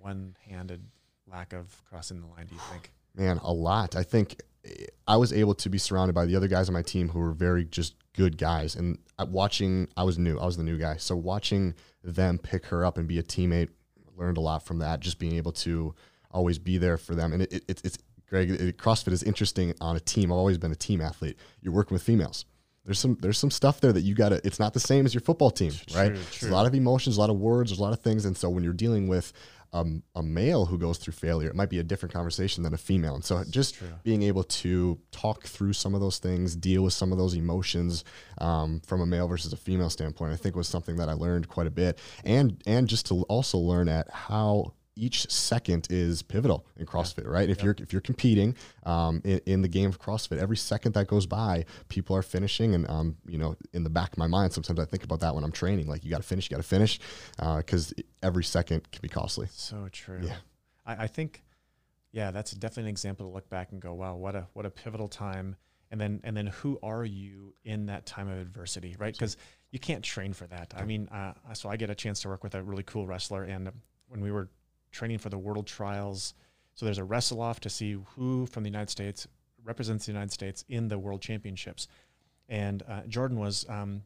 one-handed 0.00 0.82
lack 1.30 1.52
of 1.52 1.82
crossing 1.88 2.20
the 2.20 2.26
line? 2.26 2.46
Do 2.46 2.54
you 2.54 2.60
think? 2.72 2.92
Man, 3.14 3.38
a 3.38 3.52
lot. 3.52 3.96
I 3.96 4.02
think 4.02 4.40
eh, 4.64 4.86
I 5.06 5.16
was 5.16 5.32
able 5.32 5.54
to 5.54 5.68
be 5.68 5.78
surrounded 5.78 6.14
by 6.14 6.26
the 6.26 6.36
other 6.36 6.48
guys 6.48 6.68
on 6.68 6.72
my 6.72 6.82
team 6.82 7.08
who 7.08 7.18
were 7.18 7.32
very 7.32 7.64
just 7.64 7.94
good 8.14 8.38
guys. 8.38 8.76
And 8.76 8.98
uh, 9.18 9.26
watching, 9.28 9.88
I 9.96 10.04
was 10.04 10.18
new. 10.18 10.38
I 10.38 10.46
was 10.46 10.56
the 10.56 10.62
new 10.62 10.78
guy. 10.78 10.96
So 10.96 11.16
watching 11.16 11.74
them 12.02 12.38
pick 12.38 12.66
her 12.66 12.84
up 12.84 12.98
and 12.98 13.08
be 13.08 13.18
a 13.18 13.22
teammate, 13.22 13.68
learned 14.16 14.36
a 14.36 14.40
lot 14.40 14.64
from 14.64 14.78
that. 14.78 15.00
Just 15.00 15.18
being 15.18 15.34
able 15.34 15.52
to 15.52 15.94
always 16.30 16.58
be 16.58 16.78
there 16.78 16.96
for 16.96 17.14
them. 17.14 17.32
And 17.32 17.42
it, 17.42 17.52
it, 17.52 17.64
it's, 17.68 17.82
it's 17.82 17.98
Greg. 18.28 18.50
It, 18.50 18.78
CrossFit 18.78 19.12
is 19.12 19.22
interesting 19.22 19.74
on 19.80 19.96
a 19.96 20.00
team. 20.00 20.30
I've 20.30 20.38
always 20.38 20.58
been 20.58 20.72
a 20.72 20.76
team 20.76 21.00
athlete. 21.00 21.36
You're 21.60 21.74
working 21.74 21.94
with 21.94 22.02
females. 22.02 22.44
There's 22.84 22.98
some 22.98 23.16
there's 23.20 23.38
some 23.38 23.50
stuff 23.50 23.80
there 23.80 23.92
that 23.92 24.02
you 24.02 24.14
gotta. 24.14 24.40
It's 24.44 24.58
not 24.58 24.72
the 24.72 24.80
same 24.80 25.04
as 25.06 25.14
your 25.14 25.20
football 25.20 25.50
team, 25.50 25.72
right? 25.94 26.08
True, 26.08 26.14
There's 26.14 26.38
true. 26.38 26.50
a 26.50 26.52
lot 26.52 26.66
of 26.66 26.74
emotions, 26.74 27.16
a 27.16 27.20
lot 27.20 27.30
of 27.30 27.36
words, 27.36 27.70
there's 27.70 27.78
a 27.78 27.82
lot 27.82 27.92
of 27.92 28.00
things, 28.00 28.24
and 28.24 28.36
so 28.36 28.48
when 28.48 28.64
you're 28.64 28.72
dealing 28.72 29.06
with 29.06 29.32
um, 29.72 30.02
a 30.16 30.22
male 30.22 30.66
who 30.66 30.78
goes 30.78 30.98
through 30.98 31.12
failure, 31.12 31.48
it 31.48 31.54
might 31.54 31.70
be 31.70 31.78
a 31.78 31.82
different 31.82 32.12
conversation 32.12 32.64
than 32.64 32.74
a 32.74 32.78
female. 32.78 33.14
And 33.14 33.24
so 33.24 33.44
just 33.48 33.76
true. 33.76 33.88
being 34.02 34.22
able 34.22 34.42
to 34.44 34.98
talk 35.12 35.44
through 35.44 35.74
some 35.74 35.94
of 35.94 36.00
those 36.00 36.18
things, 36.18 36.56
deal 36.56 36.82
with 36.82 36.92
some 36.92 37.12
of 37.12 37.18
those 37.18 37.34
emotions 37.34 38.02
um, 38.38 38.80
from 38.80 39.00
a 39.00 39.06
male 39.06 39.28
versus 39.28 39.52
a 39.52 39.56
female 39.56 39.90
standpoint, 39.90 40.32
I 40.32 40.36
think 40.36 40.56
was 40.56 40.66
something 40.66 40.96
that 40.96 41.08
I 41.08 41.12
learned 41.12 41.48
quite 41.48 41.66
a 41.66 41.70
bit, 41.70 41.98
and 42.24 42.60
and 42.66 42.88
just 42.88 43.06
to 43.06 43.22
also 43.24 43.58
learn 43.58 43.88
at 43.88 44.10
how 44.10 44.72
each 45.00 45.30
second 45.30 45.86
is 45.90 46.22
pivotal 46.22 46.66
in 46.76 46.86
CrossFit, 46.86 47.26
right? 47.26 47.48
If 47.48 47.62
you're 47.62 47.74
if 47.78 47.92
you're 47.92 48.02
competing 48.02 48.54
um, 48.84 49.22
in, 49.24 49.40
in 49.46 49.62
the 49.62 49.68
game 49.68 49.88
of 49.88 49.98
CrossFit, 49.98 50.38
every 50.38 50.56
second 50.56 50.92
that 50.94 51.06
goes 51.06 51.26
by, 51.26 51.64
people 51.88 52.14
are 52.14 52.22
finishing, 52.22 52.74
and 52.74 52.88
um, 52.88 53.16
you 53.26 53.38
know, 53.38 53.56
in 53.72 53.82
the 53.82 53.90
back 53.90 54.12
of 54.12 54.18
my 54.18 54.26
mind, 54.26 54.52
sometimes 54.52 54.78
I 54.78 54.84
think 54.84 55.04
about 55.04 55.20
that 55.20 55.34
when 55.34 55.44
I'm 55.44 55.52
training. 55.52 55.86
Like 55.86 56.04
you 56.04 56.10
got 56.10 56.18
to 56.18 56.28
finish, 56.28 56.50
you 56.50 56.54
got 56.56 56.62
to 56.62 56.68
finish, 56.68 57.00
because 57.38 57.94
every 58.22 58.44
second 58.44 58.90
can 58.92 59.00
be 59.00 59.08
costly. 59.08 59.48
So 59.50 59.88
true. 59.90 60.20
Yeah. 60.22 60.36
I, 60.84 61.04
I 61.04 61.06
think, 61.06 61.42
yeah, 62.12 62.30
that's 62.30 62.52
definitely 62.52 62.84
an 62.84 62.88
example 62.90 63.26
to 63.26 63.32
look 63.32 63.48
back 63.48 63.72
and 63.72 63.80
go, 63.80 63.94
wow, 63.94 64.16
what 64.16 64.34
a 64.34 64.46
what 64.52 64.66
a 64.66 64.70
pivotal 64.70 65.08
time. 65.08 65.56
And 65.90 66.00
then 66.00 66.20
and 66.22 66.36
then 66.36 66.46
who 66.46 66.78
are 66.82 67.04
you 67.04 67.54
in 67.64 67.86
that 67.86 68.06
time 68.06 68.28
of 68.28 68.38
adversity, 68.38 68.94
right? 68.98 69.12
Because 69.12 69.36
you 69.72 69.78
can't 69.78 70.04
train 70.04 70.32
for 70.32 70.46
that. 70.46 70.72
I 70.76 70.84
mean, 70.84 71.08
uh, 71.08 71.32
so 71.54 71.68
I 71.68 71.76
get 71.76 71.90
a 71.90 71.94
chance 71.94 72.20
to 72.22 72.28
work 72.28 72.44
with 72.44 72.54
a 72.54 72.62
really 72.62 72.84
cool 72.84 73.06
wrestler, 73.06 73.42
and 73.44 73.70
when 74.08 74.20
we 74.20 74.30
were 74.30 74.50
training 74.90 75.18
for 75.18 75.28
the 75.28 75.38
World 75.38 75.66
Trials, 75.66 76.34
so 76.74 76.84
there's 76.86 76.98
a 76.98 77.04
wrestle 77.04 77.40
off 77.40 77.60
to 77.60 77.70
see 77.70 77.96
who 78.16 78.46
from 78.46 78.62
the 78.62 78.68
United 78.68 78.90
States 78.90 79.26
represents 79.64 80.06
the 80.06 80.12
United 80.12 80.32
States 80.32 80.64
in 80.68 80.88
the 80.88 80.98
World 80.98 81.20
Championships. 81.20 81.86
And 82.48 82.82
uh, 82.88 83.02
Jordan 83.08 83.38
was 83.38 83.66
um, 83.68 84.02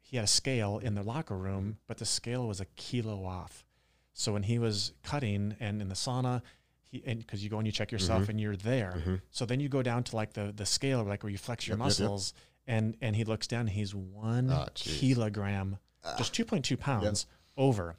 he 0.00 0.16
had 0.16 0.24
a 0.24 0.28
scale 0.28 0.78
in 0.78 0.94
the 0.94 1.02
locker 1.02 1.36
room, 1.36 1.78
but 1.86 1.98
the 1.98 2.04
scale 2.04 2.46
was 2.48 2.60
a 2.60 2.64
kilo 2.76 3.24
off. 3.24 3.64
So 4.12 4.32
when 4.32 4.42
he 4.42 4.58
was 4.58 4.92
cutting 5.02 5.56
and 5.60 5.80
in 5.80 5.88
the 5.88 5.94
sauna, 5.94 6.42
he 6.88 7.02
and 7.06 7.18
because 7.20 7.42
you 7.44 7.50
go 7.50 7.58
and 7.58 7.66
you 7.66 7.72
check 7.72 7.92
yourself 7.92 8.22
Mm-hmm. 8.22 8.30
and 8.32 8.40
you're 8.40 8.56
there. 8.56 9.20
So 9.30 9.44
then 9.46 9.60
you 9.60 9.68
go 9.68 9.82
down 9.82 10.02
to 10.04 10.16
like 10.16 10.32
the 10.32 10.52
the 10.56 10.66
scale, 10.66 11.04
like 11.04 11.22
where 11.22 11.30
you 11.30 11.38
flex 11.38 11.66
your 11.68 11.76
Yep, 11.76 11.86
yep, 11.86 11.98
yep. 11.98 12.00
muscles, 12.00 12.34
and 12.66 12.96
and 13.00 13.14
he 13.14 13.24
looks 13.24 13.46
down. 13.46 13.66
He's 13.68 13.94
one 13.94 14.50
Ah, 14.50 14.66
kilogram, 14.74 15.78
just 16.18 16.34
two 16.34 16.44
point 16.44 16.64
two 16.64 16.76
pounds 16.76 17.26
over. 17.56 17.96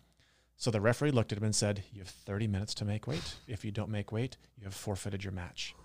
So 0.58 0.72
the 0.72 0.82
referee 0.82 1.12
looked 1.12 1.32
at 1.32 1.38
him 1.38 1.43
and 1.43 1.56
said, 1.56 1.84
"You 1.93 2.00
have 2.00 2.10
30 2.10 2.48
minutes 2.48 2.74
to 2.76 2.86
make 2.86 3.08
weight. 3.08 3.36
If 3.48 3.63
you 3.63 3.72
don't 3.72 3.89
make 3.89 4.12
weight, 4.12 4.38
you 4.58 4.65
have 4.65 4.74
forfeited 4.74 5.24
your 5.24 5.34
match." 5.34 5.76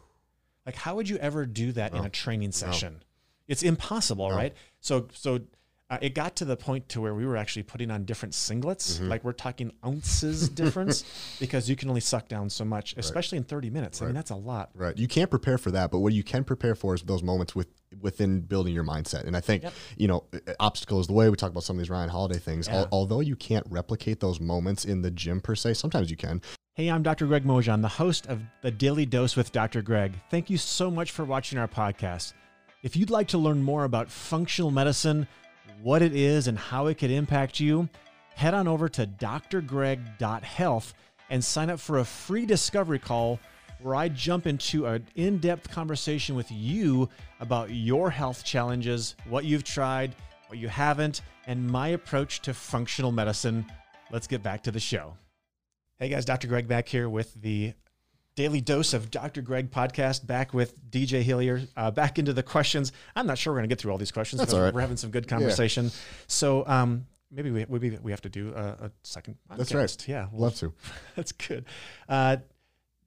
Like, 0.65 0.77
how 0.77 0.97
would 0.97 1.09
you 1.09 1.17
ever 1.19 1.45
do 1.45 1.73
that 1.73 1.95
in 1.95 2.05
a 2.05 2.09
training 2.09 2.53
session? 2.53 3.03
It's 3.49 3.63
impossible, 3.63 4.31
right? 4.31 4.55
So, 4.81 5.09
so 5.13 5.41
uh, 5.91 5.99
it 6.01 6.15
got 6.15 6.37
to 6.37 6.47
the 6.47 6.57
point 6.57 6.89
to 6.89 7.03
where 7.03 7.15
we 7.15 7.27
were 7.27 7.37
actually 7.37 7.65
putting 7.65 7.91
on 7.91 8.05
different 8.05 8.33
singlets. 8.33 8.95
Mm-hmm. 8.95 9.09
Like 9.09 9.25
we're 9.25 9.33
talking 9.33 9.73
ounces 9.85 10.49
difference 10.63 11.05
because 11.39 11.69
you 11.69 11.77
can 11.77 11.91
only 11.91 12.01
suck 12.01 12.29
down 12.29 12.49
so 12.49 12.65
much, 12.65 12.95
especially 12.97 13.37
in 13.37 13.45
30 13.45 13.69
minutes. 13.69 14.01
I 14.01 14.07
mean, 14.07 14.15
that's 14.15 14.31
a 14.31 14.37
lot. 14.37 14.71
Right. 14.75 14.97
You 14.97 15.07
can't 15.07 15.29
prepare 15.29 15.59
for 15.59 15.71
that, 15.73 15.91
but 15.91 15.99
what 15.99 16.15
you 16.15 16.23
can 16.23 16.45
prepare 16.45 16.75
for 16.75 16.95
is 16.95 17.03
those 17.03 17.23
moments 17.23 17.55
with 17.55 17.69
within 18.01 18.41
building 18.41 18.75
your 18.75 18.85
mindset. 18.85 19.25
And 19.27 19.37
I 19.37 19.41
think, 19.41 19.63
Yep. 19.65 19.73
you 19.97 20.09
know, 20.09 20.25
obstacle 20.61 21.01
is 21.01 21.07
the 21.07 21.13
way 21.13 21.29
we 21.31 21.37
talk 21.37 21.51
about 21.51 21.63
some 21.65 21.77
of 21.77 21.81
these 21.81 21.91
Ryan 21.91 22.09
Holiday 22.09 22.39
things. 22.39 22.69
Yeah. 22.69 22.79
Al- 22.81 22.89
although 22.93 23.21
you 23.21 23.37
can't 23.37 23.67
replicate 23.69 24.21
those 24.21 24.41
moments 24.41 24.85
in 24.85 25.03
the 25.03 25.11
gym 25.11 25.41
per 25.41 25.55
se, 25.55 25.75
sometimes 25.75 26.11
you 26.11 26.17
can. 26.17 26.41
Hey, 26.75 26.89
I'm 26.91 27.03
Dr. 27.03 27.27
Greg 27.27 27.45
Mojan, 27.45 27.83
the 27.83 27.89
host 27.89 28.27
of 28.27 28.41
The 28.63 28.71
Daily 28.71 29.05
Dose 29.05 29.37
with 29.37 29.53
Dr. 29.53 29.83
Greg. 29.83 30.15
Thank 30.31 30.49
you 30.49 30.57
so 30.57 30.91
much 30.91 31.11
for 31.11 31.25
watching 31.25 31.59
our 31.59 31.69
podcast. 31.69 32.33
If 32.83 32.97
you'd 32.97 33.11
like 33.11 33.29
to 33.29 33.39
learn 33.39 33.63
more 33.63 33.85
about 33.85 34.11
functional 34.11 34.71
medicine, 34.71 35.29
what 35.83 36.01
it 36.03 36.15
is, 36.15 36.49
and 36.49 36.59
how 36.59 36.87
it 36.87 36.97
could 36.99 37.11
impact 37.11 37.61
you, 37.61 37.89
head 38.35 38.55
on 38.55 38.67
over 38.67 38.89
to 38.89 39.07
drgreg.health 39.07 40.95
and 41.31 41.45
sign 41.45 41.71
up 41.71 41.81
for 41.81 41.99
a 41.99 42.05
free 42.05 42.47
discovery 42.47 42.99
call 42.99 43.39
where 43.83 43.95
I 43.95 44.09
jump 44.09 44.47
into 44.47 44.87
an 44.87 45.07
in 45.15 45.39
depth 45.39 45.71
conversation 45.71 46.37
with 46.37 46.51
you 46.51 47.09
about 47.41 47.71
your 47.71 48.11
health 48.11 48.45
challenges, 48.45 49.17
what 49.29 49.45
you've 49.45 49.65
tried, 49.65 50.15
what 50.47 50.59
you 50.59 50.69
haven't, 50.69 51.23
and 51.47 51.67
my 51.67 51.89
approach 51.89 52.41
to 52.43 52.55
functional 52.55 53.13
medicine. 53.13 53.67
Let's 54.11 54.27
get 54.27 54.43
back 54.43 54.63
to 54.65 54.71
the 54.71 54.81
show. 54.81 55.17
Hey 55.99 56.09
guys, 56.09 56.25
Dr. 56.25 56.49
Greg 56.49 56.69
back 56.69 56.89
here 56.89 57.09
with 57.09 57.35
the 57.35 57.75
Daily 58.35 58.61
Dose 58.61 58.95
of 58.95 59.11
Dr. 59.11 59.43
Greg 59.43 59.71
podcast 59.71 60.27
back 60.27 60.55
with 60.55 60.91
DJ 60.91 61.23
Hillier. 61.23 61.63
Uh, 61.77 61.91
back 61.91 62.19
into 62.19 62.33
the 62.33 62.43
questions. 62.43 62.93
I'm 63.15 63.27
not 63.27 63.37
sure 63.39 63.53
we're 63.53 63.59
going 63.59 63.69
to 63.69 63.73
get 63.75 63.81
through 63.81 63.93
all 63.93 63.99
these 63.99 64.13
questions. 64.13 64.41
That's 64.41 64.53
but 64.53 64.61
right. 64.61 64.75
We're 64.75 64.81
having 64.81 64.97
some 64.97 65.11
good 65.11 65.29
conversation. 65.29 65.91
So 66.29 66.67
um, 66.67 67.07
maybe 67.31 67.51
we, 67.51 67.67
maybe 67.69 67.99
we 68.03 68.11
have 68.11 68.23
to 68.23 68.29
do 68.29 68.53
a, 68.55 68.87
a 68.87 68.91
second 69.03 69.37
podcast. 69.51 69.57
That's 69.57 69.75
right. 69.75 70.09
Yeah. 70.09 70.27
well, 70.33 70.43
Love 70.45 70.57
to. 70.57 70.73
that's 71.17 71.33
good. 71.33 71.67
Uh, 72.09 72.39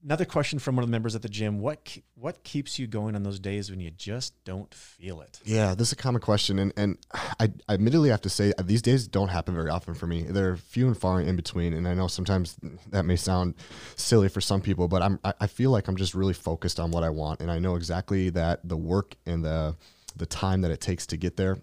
another 0.05 0.23
question 0.23 0.59
from 0.59 0.75
one 0.75 0.83
of 0.83 0.87
the 0.87 0.91
members 0.91 1.15
at 1.15 1.21
the 1.21 1.29
gym. 1.29 1.59
What 1.59 1.97
what 2.13 2.43
keeps 2.43 2.79
you 2.79 2.87
going 2.87 3.15
on 3.15 3.23
those 3.23 3.39
days 3.39 3.69
when 3.69 3.79
you 3.79 3.91
just 3.91 4.41
don't 4.45 4.73
feel 4.73 5.19
it? 5.19 5.41
Yeah, 5.43 5.75
this 5.75 5.89
is 5.89 5.93
a 5.93 5.97
common 5.97 6.21
question, 6.21 6.59
and 6.59 6.71
and 6.77 6.97
I, 7.39 7.51
I 7.67 7.73
admittedly 7.73 8.09
have 8.09 8.21
to 8.21 8.29
say 8.29 8.53
uh, 8.57 8.63
these 8.63 8.81
days 8.81 9.07
don't 9.07 9.29
happen 9.29 9.55
very 9.55 9.69
often 9.69 9.95
for 9.95 10.07
me. 10.07 10.23
They're 10.23 10.55
few 10.55 10.87
and 10.87 10.97
far 10.97 11.19
in 11.19 11.35
between, 11.35 11.73
and 11.73 11.87
I 11.87 11.93
know 11.93 12.07
sometimes 12.07 12.55
that 12.91 13.03
may 13.03 13.15
sound 13.15 13.55
silly 13.95 14.29
for 14.29 14.41
some 14.41 14.61
people, 14.61 14.87
but 14.87 15.01
I'm 15.01 15.19
I 15.23 15.33
I 15.41 15.47
feel 15.47 15.71
like 15.71 15.87
I'm 15.87 15.97
just 15.97 16.13
really 16.13 16.33
focused 16.33 16.79
on 16.79 16.91
what 16.91 17.03
I 17.03 17.09
want, 17.09 17.41
and 17.41 17.51
I 17.51 17.59
know 17.59 17.75
exactly 17.75 18.29
that 18.29 18.61
the 18.63 18.77
work 18.77 19.15
and 19.25 19.43
the 19.43 19.75
the 20.15 20.25
time 20.25 20.61
that 20.61 20.71
it 20.71 20.79
takes 20.79 21.05
to 21.07 21.17
get 21.17 21.35
there. 21.35 21.57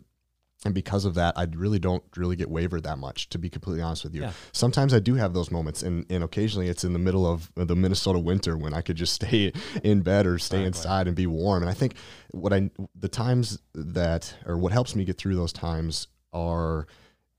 And 0.64 0.75
because 0.75 1.05
of 1.05 1.14
that, 1.14 1.37
I 1.37 1.46
really 1.57 1.81
don't 1.81 2.05
really 2.16 2.37
get 2.37 2.48
wavered 2.48 2.85
that 2.85 2.96
much, 2.98 3.29
to 3.31 3.38
be 3.38 3.51
completely 3.51 3.83
honest 3.83 4.05
with 4.05 4.14
you. 4.14 4.22
Yeah. 4.22 4.33
Sometimes 4.53 4.94
I 4.94 5.01
do 5.01 5.14
have 5.16 5.35
those 5.35 5.51
moments, 5.51 5.83
and, 5.83 6.07
and 6.09 6.22
occasionally 6.22 6.68
it's 6.68 6.85
in 6.85 6.92
the 6.92 7.01
middle 7.01 7.27
of 7.27 7.51
the 7.57 7.75
Minnesota 7.75 8.20
winter 8.20 8.57
when 8.57 8.72
I 8.72 8.81
could 8.81 8.96
just 8.96 9.12
stay 9.22 9.53
in 9.83 10.03
bed 10.03 10.27
or 10.27 10.38
stay 10.38 10.59
Exactly. 10.64 10.66
inside 10.66 11.07
and 11.09 11.16
be 11.16 11.27
warm. 11.27 11.62
And 11.62 11.70
I 11.70 11.75
think 11.75 11.94
what 12.31 12.53
I 12.53 12.70
the 12.94 13.09
times 13.09 13.59
that 13.75 14.35
or 14.46 14.57
what 14.57 14.72
helps 14.72 14.94
me 14.94 15.05
get 15.05 15.18
through 15.18 15.35
those 15.35 15.53
times 15.53 16.07
are, 16.33 16.87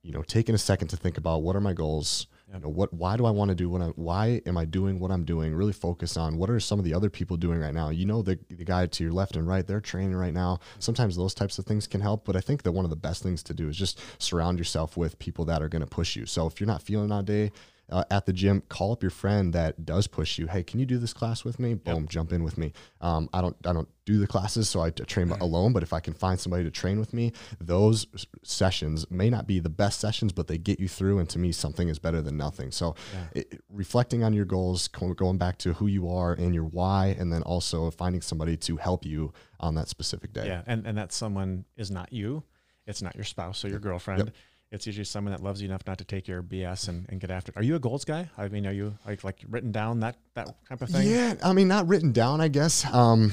you 0.01 0.11
know, 0.11 0.21
taking 0.21 0.53
a 0.53 0.57
second 0.57 0.89
to 0.89 0.97
think 0.97 1.17
about 1.17 1.43
what 1.43 1.55
are 1.55 1.61
my 1.61 1.73
goals. 1.73 2.27
You 2.53 2.59
know, 2.59 2.69
what 2.69 2.93
why 2.93 3.17
do 3.17 3.25
I 3.25 3.31
want 3.31 3.49
to 3.49 3.55
do 3.55 3.67
what 3.67 3.81
I 3.81 3.87
why 3.95 4.41
am 4.45 4.57
I 4.57 4.65
doing 4.65 4.99
what 4.99 5.09
I'm 5.09 5.25
doing? 5.25 5.55
Really 5.55 5.73
focus 5.73 6.15
on 6.15 6.37
what 6.37 6.51
are 6.51 6.59
some 6.59 6.77
of 6.77 6.85
the 6.85 6.93
other 6.93 7.09
people 7.09 7.35
doing 7.35 7.59
right 7.59 7.73
now. 7.73 7.89
You 7.89 8.05
know 8.05 8.21
the 8.21 8.37
the 8.49 8.63
guy 8.63 8.85
to 8.85 9.03
your 9.03 9.11
left 9.11 9.35
and 9.35 9.47
right, 9.47 9.65
they're 9.65 9.81
training 9.81 10.15
right 10.15 10.33
now. 10.33 10.59
Sometimes 10.77 11.15
those 11.15 11.33
types 11.33 11.57
of 11.57 11.65
things 11.65 11.87
can 11.87 12.01
help, 12.01 12.25
but 12.25 12.35
I 12.35 12.41
think 12.41 12.61
that 12.63 12.71
one 12.71 12.85
of 12.85 12.91
the 12.91 12.95
best 12.95 13.23
things 13.23 13.41
to 13.43 13.55
do 13.55 13.69
is 13.69 13.77
just 13.77 13.99
surround 14.21 14.59
yourself 14.59 14.95
with 14.95 15.17
people 15.17 15.45
that 15.45 15.63
are 15.63 15.69
going 15.69 15.81
to 15.81 15.87
push 15.87 16.15
you. 16.15 16.27
So 16.27 16.45
if 16.45 16.59
you're 16.59 16.67
not 16.67 16.83
feeling 16.83 17.09
that 17.09 17.25
day, 17.25 17.51
uh, 17.89 18.03
at 18.09 18.25
the 18.25 18.33
gym, 18.33 18.63
call 18.69 18.91
up 18.93 19.03
your 19.03 19.09
friend 19.11 19.53
that 19.53 19.85
does 19.85 20.07
push 20.07 20.39
you. 20.39 20.47
Hey, 20.47 20.63
can 20.63 20.79
you 20.79 20.85
do 20.85 20.97
this 20.97 21.13
class 21.13 21.43
with 21.43 21.59
me? 21.59 21.73
Boom, 21.73 22.07
jump 22.07 22.31
in 22.31 22.43
with 22.43 22.57
me. 22.57 22.71
Um, 23.01 23.29
I 23.33 23.41
don't, 23.41 23.55
I 23.65 23.73
don't 23.73 23.89
do 24.05 24.17
the 24.17 24.25
classes, 24.27 24.67
so 24.69 24.81
I 24.81 24.89
train 24.89 25.29
alone. 25.31 25.73
But 25.73 25.83
if 25.83 25.93
I 25.93 25.99
can 25.99 26.13
find 26.13 26.39
somebody 26.39 26.63
to 26.63 26.71
train 26.71 26.99
with 26.99 27.13
me, 27.13 27.33
those 27.59 28.07
sessions 28.43 29.05
may 29.11 29.29
not 29.29 29.47
be 29.47 29.59
the 29.59 29.69
best 29.69 29.99
sessions, 29.99 30.31
but 30.33 30.47
they 30.47 30.57
get 30.57 30.79
you 30.79 30.87
through. 30.87 31.19
And 31.19 31.29
to 31.29 31.39
me, 31.39 31.51
something 31.51 31.87
is 31.89 31.99
better 31.99 32.21
than 32.21 32.37
nothing. 32.37 32.71
So, 32.71 32.95
it, 33.33 33.47
it- 33.53 33.61
reflecting 33.69 34.23
on 34.23 34.33
your 34.33 34.45
goals, 34.45 34.87
going 34.87 35.37
back 35.37 35.57
to 35.59 35.73
who 35.73 35.87
you 35.87 36.09
are 36.09 36.33
and 36.33 36.53
your 36.53 36.63
why, 36.65 37.15
and 37.19 37.31
then 37.33 37.41
also 37.43 37.89
finding 37.91 38.21
somebody 38.21 38.55
to 38.57 38.77
help 38.77 39.05
you 39.05 39.33
on 39.59 39.75
that 39.75 39.87
specific 39.89 40.31
day. 40.33 40.47
Yeah, 40.47 40.61
and 40.67 40.85
and 40.85 40.97
that 40.97 41.11
someone 41.11 41.65
is 41.75 41.89
not 41.91 42.13
you. 42.13 42.43
It's 42.85 43.01
not 43.01 43.15
your 43.15 43.23
spouse 43.23 43.63
or 43.63 43.69
your 43.69 43.79
girlfriend. 43.79 44.31
It's 44.73 44.87
usually 44.87 45.05
someone 45.05 45.31
that 45.33 45.43
loves 45.43 45.61
you 45.61 45.67
enough 45.67 45.83
not 45.85 45.99
to 45.99 46.03
take 46.03 46.27
your 46.27 46.41
BS 46.41 46.87
and, 46.87 47.05
and 47.09 47.21
get 47.21 47.29
after 47.29 47.51
it. 47.51 47.57
Are 47.57 47.63
you 47.63 47.75
a 47.75 47.79
goals 47.79 48.05
guy? 48.05 48.27
I 48.39 48.47
mean, 48.47 48.65
are 48.65 48.73
you 48.73 48.97
like 49.05 49.23
like 49.23 49.39
written 49.47 49.71
down 49.71 49.99
that 49.99 50.17
that 50.33 50.55
type 50.67 50.81
of 50.81 50.89
thing? 50.89 51.07
Yeah, 51.07 51.35
I 51.43 51.53
mean, 51.53 51.67
not 51.67 51.87
written 51.87 52.11
down, 52.11 52.41
I 52.41 52.47
guess. 52.47 52.83
Um, 52.91 53.31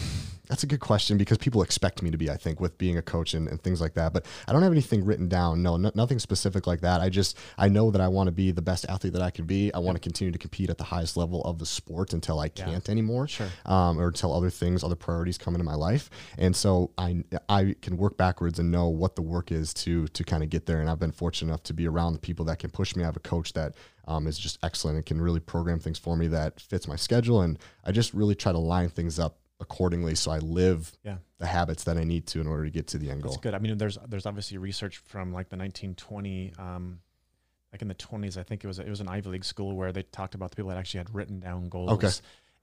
that's 0.51 0.65
a 0.65 0.67
good 0.67 0.81
question 0.81 1.17
because 1.17 1.39
people 1.39 1.63
expect 1.63 2.03
me 2.03 2.11
to 2.11 2.19
be, 2.19 2.29
I 2.29 2.37
think, 2.37 2.61
with 2.61 2.77
being 2.77 2.99
a 2.99 3.03
coach 3.03 3.35
and, 3.35 3.47
and 3.47 3.63
things 3.63 3.81
like 3.81 3.95
that. 3.95 4.13
But 4.13 4.27
I 4.49 4.53
don't 4.53 4.63
have 4.63 4.73
anything 4.73 5.05
written 5.05 5.29
down. 5.29 5.63
No, 5.63 5.77
no 5.77 5.93
nothing 5.95 6.19
specific 6.19 6.67
like 6.67 6.81
that. 6.81 7.01
I 7.01 7.09
just, 7.09 7.39
I 7.57 7.69
know 7.69 7.93
that 7.93 8.01
I 8.01 8.09
want 8.09 8.27
to 8.27 8.33
be 8.33 8.51
the 8.51 8.61
best 8.61 8.85
athlete 8.89 9.13
that 9.13 9.23
I 9.23 9.31
can 9.31 9.45
be. 9.47 9.73
I 9.73 9.79
want 9.79 9.95
to 9.95 10.01
continue 10.01 10.33
to 10.33 10.39
compete 10.39 10.69
at 10.69 10.77
the 10.77 10.85
highest 10.85 11.17
level 11.17 11.41
of 11.45 11.61
the 11.61 11.67
sport 11.67 12.13
until 12.13 12.41
I 12.41 12.49
can't 12.49 12.89
anymore. 12.89 13.29
Sure. 13.29 13.47
Um, 13.65 14.01
or 14.01 14.09
until 14.09 14.35
other 14.35 14.51
things, 14.51 14.83
other 14.83 14.97
priorities 14.97 15.39
come 15.39 15.55
into 15.55 15.65
my 15.65 15.77
life. 15.77 16.11
And 16.37 16.55
so 16.57 16.91
I, 16.99 17.23
I 17.49 17.77
can 17.81 17.97
work 17.97 18.17
backwards 18.17 18.59
and 18.59 18.73
know 18.73 18.89
what 18.89 19.15
the 19.15 19.23
work 19.23 19.53
is 19.53 19.73
to, 19.75 20.09
to 20.09 20.25
kind 20.25 20.43
of 20.43 20.51
get 20.51 20.67
there. 20.67 20.81
And 20.81 20.91
I've 20.91 20.99
been 20.99 21.13
fortunate 21.13 21.30
enough 21.43 21.63
to 21.65 21.73
be 21.75 21.87
around 21.87 22.13
the 22.15 22.19
people 22.19 22.45
that 22.47 22.59
can 22.59 22.71
push 22.71 22.95
me. 22.97 23.03
I 23.03 23.07
have 23.07 23.17
a 23.17 23.21
coach 23.21 23.53
that 23.55 23.75
um, 24.07 24.27
is 24.27 24.39
just 24.39 24.59
excellent 24.63 24.97
and 24.97 25.07
can 25.07 25.21
really 25.21 25.41
program 25.41 25.79
things 25.79 25.99
for 25.99 26.17
me 26.17 26.27
that 26.29 26.61
fits 26.61 26.87
my 26.89 26.97
schedule. 26.97 27.41
And 27.43 27.59
I 27.85 27.93
just 27.93 28.13
really 28.13 28.35
try 28.35 28.53
to 28.53 28.59
line 28.59 28.89
things 28.89 29.19
up 29.19 29.39
accordingly 29.61 30.15
so 30.15 30.31
I 30.31 30.39
live 30.39 30.91
Yeah. 31.05 31.19
the 31.39 31.47
habits 31.47 31.85
that 31.85 31.97
I 31.99 32.05
need 32.05 32.27
to 32.29 32.41
in 32.41 32.47
order 32.47 32.65
to 32.65 32.71
get 32.71 32.87
to 32.89 32.99
the 32.99 33.11
end 33.11 33.23
That's 33.23 33.37
goal. 33.37 33.43
good. 33.43 33.55
I 33.55 33.59
mean, 33.59 33.77
there's 33.79 33.99
there's 34.09 34.27
obviously 34.27 34.57
research 34.59 34.97
from 34.99 35.33
like 35.33 35.49
the 35.51 35.57
1920, 35.57 36.53
um, 36.59 37.01
like 37.73 37.83
in 37.83 37.89
the 37.89 37.95
20s. 37.95 38.37
I 38.37 38.43
think 38.43 38.65
it 38.65 38.67
was 38.67 38.79
it 38.79 38.89
was 38.89 39.01
an 39.01 39.09
Ivy 39.09 39.29
League 39.31 39.45
school 39.45 39.77
where 39.77 39.93
they 39.93 40.03
talked 40.03 40.35
about 40.35 40.51
the 40.51 40.57
people 40.57 40.71
that 40.71 40.79
actually 40.79 40.99
had 40.99 41.15
written 41.15 41.41
down 41.41 41.69
goals. 41.69 41.91
Okay. 41.91 42.11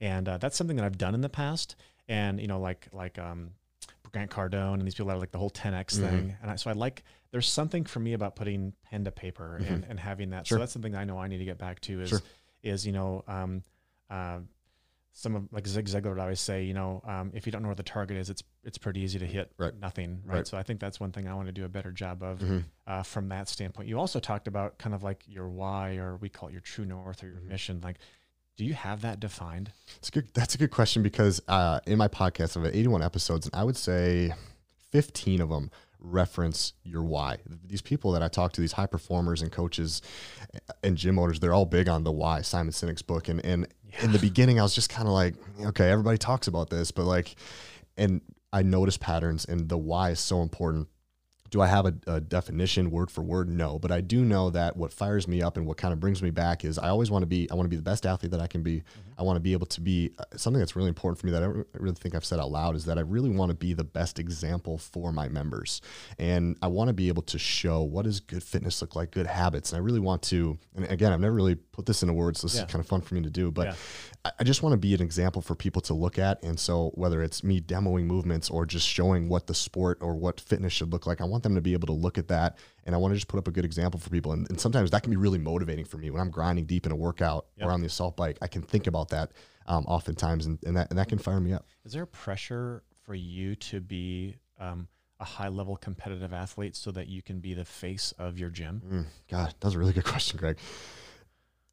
and 0.01 0.27
uh, 0.27 0.38
that's 0.38 0.58
something 0.58 0.75
that 0.77 0.86
I've 0.86 0.97
done 0.97 1.13
in 1.15 1.21
the 1.21 1.30
past. 1.30 1.75
And 2.10 2.41
you 2.41 2.47
know, 2.47 2.60
like 2.60 2.88
like 2.91 3.19
um, 3.19 3.51
Grant 4.12 4.32
Cardone 4.32 4.75
and 4.75 4.82
these 4.82 4.95
people 4.95 5.08
that 5.08 5.17
are 5.17 5.19
like 5.19 5.32
the 5.32 5.38
whole 5.38 5.49
10x 5.51 5.97
Mhm. 5.99 6.10
thing. 6.10 6.36
And 6.41 6.49
I, 6.51 6.56
so 6.56 6.69
I 6.69 6.73
like 6.73 7.03
there's 7.31 7.47
something 7.49 7.83
for 7.85 7.99
me 7.99 8.13
about 8.13 8.35
putting 8.35 8.73
pen 8.83 9.03
to 9.05 9.11
paper 9.11 9.57
and, 9.57 9.85
and 9.89 9.99
having 9.99 10.29
that. 10.31 10.43
Mm-hmm. 10.45 10.45
Sure. 10.45 10.55
So 10.57 10.59
that's 10.59 10.73
something 10.73 10.95
I 10.95 11.03
know 11.03 11.17
I 11.17 11.27
need 11.27 11.39
to 11.39 11.45
get 11.45 11.57
back 11.57 11.79
to 11.81 12.01
is 12.01 12.09
Sure. 12.09 12.21
is 12.63 12.85
you 12.85 12.93
know. 12.93 13.23
Um, 13.27 13.63
uh, 14.09 14.39
some 15.13 15.35
of 15.35 15.51
like 15.51 15.65
Zig 15.65 15.87
Ziglar 15.87 16.09
would 16.11 16.19
always 16.19 16.39
say, 16.39 16.63
you 16.65 16.75
know, 16.75 17.01
um, 17.03 17.31
if 17.33 17.47
you 17.47 17.51
don't 17.51 17.63
know 17.63 17.69
where 17.69 17.75
the 17.75 17.81
target 17.81 18.17
is, 18.17 18.29
it's 18.29 18.43
it's 18.63 18.77
pretty 18.77 18.99
easy 19.01 19.17
to 19.17 19.25
hit 19.25 19.51
Right. 19.57 19.73
nothing, 19.79 20.21
right? 20.23 20.35
Right. 20.37 20.47
So 20.47 20.57
I 20.59 20.61
think 20.63 20.79
that's 20.79 20.99
one 20.99 21.11
thing 21.11 21.27
I 21.27 21.33
want 21.33 21.47
to 21.47 21.51
do 21.51 21.65
a 21.65 21.69
better 21.69 21.91
job 21.91 22.21
of 22.21 22.37
Mhm. 22.37 22.65
uh, 22.85 23.01
from 23.01 23.29
that 23.29 23.49
standpoint. 23.49 23.87
You 23.89 23.97
also 23.99 24.19
talked 24.19 24.47
about 24.47 24.77
kind 24.77 24.93
of 24.93 25.01
like 25.01 25.23
your 25.27 25.49
why, 25.49 25.95
or 25.97 26.17
we 26.17 26.29
call 26.29 26.49
it 26.49 26.51
your 26.51 26.61
true 26.61 26.85
north 26.85 27.23
or 27.23 27.27
your 27.29 27.37
Mm-hmm. 27.37 27.47
mission. 27.49 27.81
Like, 27.81 27.97
do 28.57 28.63
you 28.63 28.75
have 28.75 29.01
that 29.01 29.19
defined? 29.19 29.71
It's 29.97 30.11
good. 30.11 30.27
That's 30.35 30.53
a 30.53 30.59
good 30.59 30.69
question 30.71 31.01
because 31.01 31.41
uh, 31.47 31.79
in 31.87 31.97
my 31.97 32.07
podcast, 32.07 32.55
I've 32.55 32.65
had 32.65 32.75
81 32.75 33.01
episodes, 33.01 33.47
and 33.47 33.55
I 33.55 33.63
would 33.63 33.75
say 33.77 34.31
15 34.91 35.41
of 35.41 35.49
them 35.49 35.71
reference 35.99 36.73
your 36.83 37.03
why. 37.03 37.38
These 37.65 37.81
people 37.81 38.12
that 38.13 38.21
I 38.21 38.27
talk 38.27 38.53
to, 38.53 38.62
these 38.62 38.73
high 38.73 38.86
performers 38.86 39.41
and 39.41 39.51
coaches 39.51 40.01
and 40.83 40.97
gym 40.97 41.19
owners, 41.19 41.39
they're 41.39 41.53
all 41.53 41.65
big 41.65 41.89
on 41.89 42.03
the 42.03 42.12
why. 42.12 42.41
Simon 42.41 42.71
Sinek's 42.71 43.01
book, 43.01 43.27
and 43.27 43.43
and 43.45 43.67
in 44.01 44.12
the 44.12 44.19
beginning, 44.19 44.60
I 44.60 44.63
was 44.63 44.75
just 44.75 44.89
kind 44.89 45.07
of 45.07 45.13
like, 45.13 45.36
okay, 45.62 45.89
everybody 45.89 46.17
talks 46.17 46.47
about 46.47 46.69
this, 46.69 46.91
but 46.91 47.05
like, 47.05 47.36
and 47.97 48.21
I 48.53 48.63
noticed 48.63 48.99
patterns, 48.99 49.45
and 49.45 49.69
the 49.69 49.77
why 49.77 50.12
is 50.12 50.19
so 50.19 50.41
important. 50.41 50.88
Do 51.49 51.62
I 51.62 51.67
have 51.67 51.86
a, 51.86 51.93
a 52.07 52.19
definition 52.21 52.91
word 52.91 53.10
for 53.10 53.21
word? 53.21 53.49
No, 53.49 53.79
but 53.79 53.91
I 53.91 54.01
do 54.01 54.23
know 54.25 54.49
that 54.49 54.75
what 54.75 54.91
fires 54.91 55.27
me 55.27 55.41
up 55.41 55.57
and 55.57 55.65
what 55.65 55.77
kind 55.77 55.93
of 55.93 55.99
brings 55.99 56.21
me 56.21 56.29
back 56.29 56.65
is 56.65 56.77
I 56.77 56.89
always 56.89 57.10
want 57.10 57.23
to 57.23 57.27
be. 57.27 57.49
I 57.49 57.55
want 57.55 57.65
to 57.65 57.69
be 57.69 57.75
the 57.77 57.81
best 57.81 58.05
athlete 58.05 58.31
that 58.31 58.41
I 58.41 58.47
can 58.47 58.63
be. 58.63 58.83
I 59.17 59.23
want 59.23 59.38
to 59.38 59.41
be 59.41 59.53
able 59.53 59.65
to 59.67 59.81
be 59.81 60.12
uh, 60.19 60.23
something 60.36 60.60
that's 60.60 60.75
really 60.75 60.89
important 60.89 61.19
for 61.19 61.25
me 61.25 61.31
that 61.31 61.41
I 61.41 61.45
don't 61.47 61.67
really 61.73 61.95
think 61.95 62.13
I've 62.15 62.25
said 62.25 62.39
out 62.39 62.51
loud 62.51 62.75
is 62.75 62.86
that 62.86 62.97
I 62.97 63.01
really 63.01 63.29
want 63.31 63.49
to 63.49 63.55
be 63.55 63.73
the 63.73 63.83
best 63.83 64.19
example 64.19 64.77
for 64.77 65.12
my 65.12 65.27
members, 65.27 65.81
and 66.19 66.57
I 66.62 66.67
want 66.67 66.89
to 66.89 66.93
be 66.93 67.07
able 67.07 67.23
to 67.23 67.39
show 67.39 67.81
what 67.81 68.03
does 68.03 68.19
good 68.19 68.43
fitness 68.43 68.81
look 68.81 68.95
like, 68.95 69.12
good 69.12 69.25
habits, 69.27 69.71
and 69.71 69.77
I 69.77 69.81
really 69.83 69.99
want 69.99 70.21
to. 70.23 70.57
And 70.75 70.86
again, 70.86 71.12
I've 71.13 71.19
never 71.19 71.33
really 71.36 71.55
put 71.55 71.86
this 71.86 72.03
into 72.03 72.13
words, 72.13 72.41
so 72.41 72.47
this 72.47 72.55
Yeah. 72.57 72.65
is 72.65 72.71
kind 72.71 72.79
of 72.81 72.88
fun 72.88 73.01
for 73.01 73.15
me 73.15 73.21
to 73.21 73.29
do, 73.29 73.51
but. 73.51 73.67
Yeah. 73.67 73.73
I- 74.25 74.31
I 74.39 74.43
just 74.43 74.62
want 74.62 74.73
to 74.73 74.77
be 74.77 74.93
an 74.93 75.01
example 75.01 75.41
for 75.41 75.55
people 75.55 75.81
to 75.83 75.93
look 75.93 76.19
at. 76.19 76.43
And 76.43 76.60
so, 76.60 76.91
whether 76.95 77.23
it's 77.23 77.45
me 77.45 77.62
demoing 77.62 78.03
movements 78.05 78.49
or 78.49 78.65
just 78.65 78.86
showing 78.86 79.29
what 79.29 79.47
the 79.47 79.53
sport 79.53 79.99
or 80.01 80.15
what 80.15 80.41
fitness 80.41 80.73
should 80.73 80.91
look 80.91 81.07
like, 81.07 81.21
I 81.21 81.23
want 81.23 81.37
them 81.43 81.56
to 81.56 81.62
be 81.62 81.73
able 81.73 81.88
to 81.88 81.93
look 81.93 82.17
at 82.17 82.28
that. 82.30 82.58
And 82.86 82.93
I 82.95 82.97
want 82.97 83.12
to 83.13 83.15
just 83.15 83.28
put 83.28 83.38
up 83.38 83.47
a 83.47 83.52
good 83.52 83.65
example 83.65 84.00
for 84.00 84.10
people. 84.10 84.32
And, 84.34 84.47
and 84.50 84.60
sometimes 84.60 84.91
that 84.91 85.04
can 85.04 85.10
be 85.12 85.17
really 85.17 85.38
motivating 85.39 85.86
for 85.86 85.97
me 85.97 86.10
when 86.10 86.21
I'm 86.21 86.30
grinding 86.32 86.65
deep 86.65 86.86
in 86.86 86.91
a 86.91 86.95
workout 86.95 87.47
Yep. 87.58 87.67
or 87.67 87.71
on 87.71 87.80
the 87.82 87.88
assault 87.88 88.15
bike. 88.17 88.38
I 88.41 88.47
can 88.47 88.62
think 88.62 88.88
about 88.88 89.10
that 89.10 89.32
um, 89.67 89.86
oftentimes, 89.86 90.45
and, 90.45 90.58
and, 90.65 90.78
that, 90.78 90.89
and 90.89 90.97
that 91.00 91.10
can 91.10 91.17
fire 91.17 91.39
me 91.39 91.54
up. 91.54 91.65
Is 91.86 91.93
there 91.93 92.04
a 92.04 92.08
pressure 92.08 92.84
for 93.04 93.15
you 93.15 93.56
to 93.56 93.82
be 93.82 94.36
um, 94.60 94.88
a 95.19 95.26
high 95.26 95.47
level 95.50 95.76
competitive 95.76 96.32
athlete 96.34 96.76
so 96.76 96.91
that 96.91 97.08
you 97.08 97.21
can 97.21 97.39
be 97.39 97.54
the 97.54 97.65
face 97.65 98.13
of 98.19 98.38
your 98.39 98.50
gym? 98.50 98.82
Mm, 98.88 99.06
God, 99.30 99.54
that's 99.60 99.76
a 99.76 99.80
really 99.80 99.93
good 99.93 100.06
question, 100.13 100.38
Greg. 100.38 100.58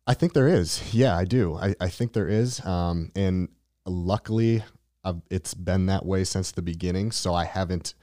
I 0.06 0.14
think 0.14 0.32
there 0.34 0.48
is. 0.48 0.92
Yeah, 0.94 1.16
I 1.16 1.24
do. 1.24 1.56
I, 1.56 1.74
I 1.80 1.88
think 1.88 2.12
there 2.12 2.28
is. 2.28 2.64
Um, 2.64 3.10
and 3.16 3.48
luckily, 3.86 4.62
I've, 5.02 5.20
it's 5.30 5.54
been 5.54 5.86
that 5.86 6.04
way 6.04 6.24
since 6.24 6.50
the 6.52 6.62
beginning. 6.62 7.10
So 7.10 7.34
I 7.34 7.44
haven't 7.44 7.94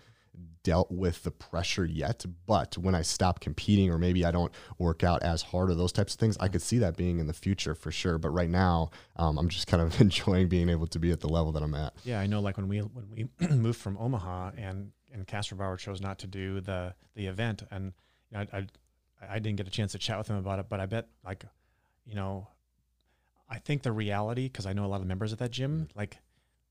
dealt 0.64 0.91
with 0.91 1.24
the 1.24 1.32
pressure 1.32 1.86
yet. 1.86 2.26
But 2.45 2.78
when 2.78 2.95
I 2.95 3.01
stop 3.01 3.39
competing, 3.39 3.89
or 3.89 3.97
maybe 3.97 4.26
I 4.26 4.32
don't 4.32 4.51
work 4.78 5.03
out 5.03 5.24
as 5.24 5.41
hard, 5.41 5.70
or 5.70 5.76
those 5.76 5.91
types 5.91 6.14
of 6.14 6.20
things, 6.20 6.38
I 6.39 6.47
could 6.47 6.62
see 6.62 6.78
that 6.80 6.97
being 6.97 7.20
in 7.20 7.28
the 7.28 7.34
future 7.34 7.76
for 7.76 7.91
sure. 7.91 8.18
But 8.18 8.30
right 8.30 8.49
now, 8.49 8.91
um, 9.16 9.38
I'm 9.38 9.49
just 9.49 9.68
kind 9.68 9.82
of 9.82 9.99
enjoying 10.01 10.47
being 10.47 10.70
able 10.70 10.88
to 10.88 10.99
be 10.99 11.12
at 11.12 11.20
the 11.20 11.30
level 11.30 11.51
that 11.53 11.64
I'm 11.64 11.76
at. 11.76 11.93
Yeah, 12.03 12.20
I 12.20 12.28
know. 12.28 12.41
Like 12.41 12.57
when 12.57 12.68
we 12.68 12.80
when 12.80 13.09
we 13.09 13.47
moved 13.55 13.80
from 13.80 13.97
Omaha 13.97 14.51
and 14.57 14.91
and 15.14 15.28
Casper 15.28 15.55
Bauer 15.55 15.78
chose 15.78 16.01
not 16.01 16.20
to 16.20 16.28
do 16.28 16.62
the 16.62 16.93
the 17.16 17.28
event, 17.28 17.64
and 17.72 17.93
you 18.32 18.38
know, 18.38 18.45
I, 18.53 18.57
I 18.57 18.68
I 19.30 19.39
didn't 19.39 19.57
get 19.57 19.68
a 19.68 19.72
chance 19.72 19.91
to 19.91 19.99
chat 19.99 20.18
with 20.18 20.28
him 20.28 20.38
about 20.38 20.59
it, 20.59 20.68
but 20.70 20.80
I 20.80 20.86
bet 20.86 21.07
like, 21.24 21.45
you 22.05 22.16
know, 22.16 22.47
I 23.49 23.59
think 23.59 23.84
the 23.84 23.91
reality 23.91 24.47
because 24.47 24.66
I 24.66 24.74
know 24.74 24.86
a 24.86 24.88
lot 24.88 25.01
of 25.01 25.07
members 25.07 25.34
at 25.34 25.39
that 25.39 25.51
gym, 25.51 25.89
like 25.95 26.18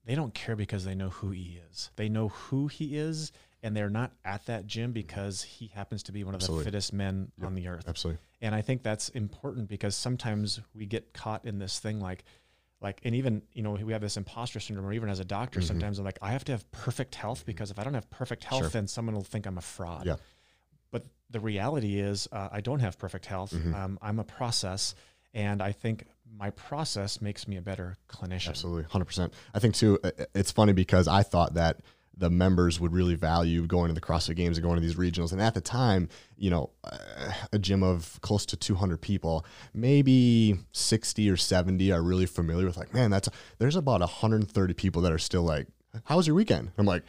they 0.05 0.15
don't 0.15 0.35
care 0.35 0.57
because 0.57 0.85
they 0.85 0.95
know 0.95 1.11
who 1.11 1.31
he 1.31 1.61
is. 1.71 1.91
They 1.97 2.09
know 2.09 2.29
who 2.29 2.69
he 2.69 2.97
is, 2.97 3.33
and 3.63 3.77
they're 3.77 3.91
not 3.91 4.13
at 4.25 4.47
that 4.47 4.67
gym 4.67 4.93
because 4.93 5.43
he 5.43 5.67
happens 5.69 6.03
to 6.05 6.13
be 6.13 6.25
one 6.25 6.35
of 6.35 6.41
Absolutely. 6.41 6.65
the 6.65 6.71
fittest 6.71 6.93
men 6.93 7.31
Yep. 7.39 7.47
on 7.47 7.55
the 7.55 7.69
earth. 7.69 7.85
Absolutely. 7.89 8.21
And 8.41 8.55
I 8.55 8.63
think 8.63 8.83
that's 8.83 9.09
important 9.11 9.69
because 9.69 9.95
sometimes 9.95 10.61
we 10.75 10.87
get 10.87 11.13
caught 11.13 11.45
in 11.45 11.59
this 11.59 11.79
thing 11.79 12.01
like, 12.01 12.25
like 12.81 13.01
and 13.05 13.15
even 13.15 13.43
you 13.53 13.63
know 13.63 13.73
we 13.73 13.93
have 13.93 14.01
this 14.01 14.17
imposter 14.17 14.59
syndrome 14.61 14.87
or 14.87 14.93
even 14.95 15.11
as 15.11 15.21
a 15.21 15.25
doctor 15.25 15.61
Mhm. 15.61 15.65
sometimes 15.65 15.99
i'm 15.99 16.05
like 16.07 16.19
i 16.23 16.33
have 16.33 16.45
to 16.45 16.53
have 16.53 16.71
perfect 16.73 17.15
health 17.15 17.45
because 17.45 17.71
if 17.71 17.79
i 17.79 17.85
don't 17.85 17.93
have 17.93 18.09
perfect 18.09 18.43
health 18.45 18.63
Sure. 18.63 18.69
then 18.71 18.87
someone 18.87 19.15
will 19.15 19.23
think 19.23 19.45
i'm 19.45 19.59
a 19.59 19.61
fraud 19.61 20.07
Yeah. 20.07 20.17
but 20.91 21.05
the 21.29 21.41
reality 21.41 22.01
is 22.01 22.27
uh, 22.33 22.49
i 22.51 22.63
don't 22.63 22.81
have 22.81 22.97
perfect 22.99 23.27
health 23.27 23.53
Mhm. 23.53 23.75
um, 23.75 23.99
i'm 24.01 24.19
a 24.19 24.25
process 24.25 24.95
and 25.35 25.61
i 25.61 25.73
think 25.73 26.07
my 26.33 26.49
process 26.53 27.21
makes 27.21 27.47
me 27.47 27.59
a 27.59 27.61
better 27.61 27.99
clinician 28.09 28.49
Absolutely, 28.49 28.85
hundred 28.85 29.05
percent. 29.05 29.35
I 29.53 29.59
think 29.59 29.75
too. 29.75 29.99
i- 30.03 30.13
It's 30.35 30.51
funny 30.51 30.73
because 30.73 31.07
I 31.07 31.23
thought 31.23 31.53
that 31.55 31.81
the 32.21 32.31
members 32.31 32.79
would 32.79 32.93
really 32.93 33.15
value 33.15 33.67
going 33.67 33.89
to 33.89 33.95
the 33.95 34.01
CrossFit 34.01 34.37
Games 34.37 34.59
and 34.59 34.65
going 34.65 34.77
to 34.77 34.83
these 34.83 34.95
regionals. 34.95 35.33
And 35.33 35.41
at 35.41 35.55
the 35.55 35.61
time, 35.61 36.09
you 36.37 36.51
know, 36.51 36.71
uh, 36.85 37.33
a 37.53 37.59
gym 37.59 37.83
of 37.83 38.21
close 38.21 38.45
to 38.47 38.57
200 38.57 39.01
people, 39.01 39.45
maybe 39.73 40.59
60 40.73 41.31
or 41.31 41.37
70 41.39 41.91
are 41.91 42.03
really 42.03 42.27
familiar 42.27 42.67
with. 42.67 42.77
Like, 42.77 42.93
man, 42.93 43.11
that's 43.11 43.29
there's 43.59 43.75
about 43.75 44.01
130 44.01 44.75
people 44.75 45.03
that 45.03 45.13
are 45.13 45.19
still 45.19 45.43
like, 45.43 45.67
"How 46.05 46.19
was 46.19 46.27
your 46.27 46.37
weekend?" 46.37 46.71
I'm 46.77 46.87
like, 46.87 47.05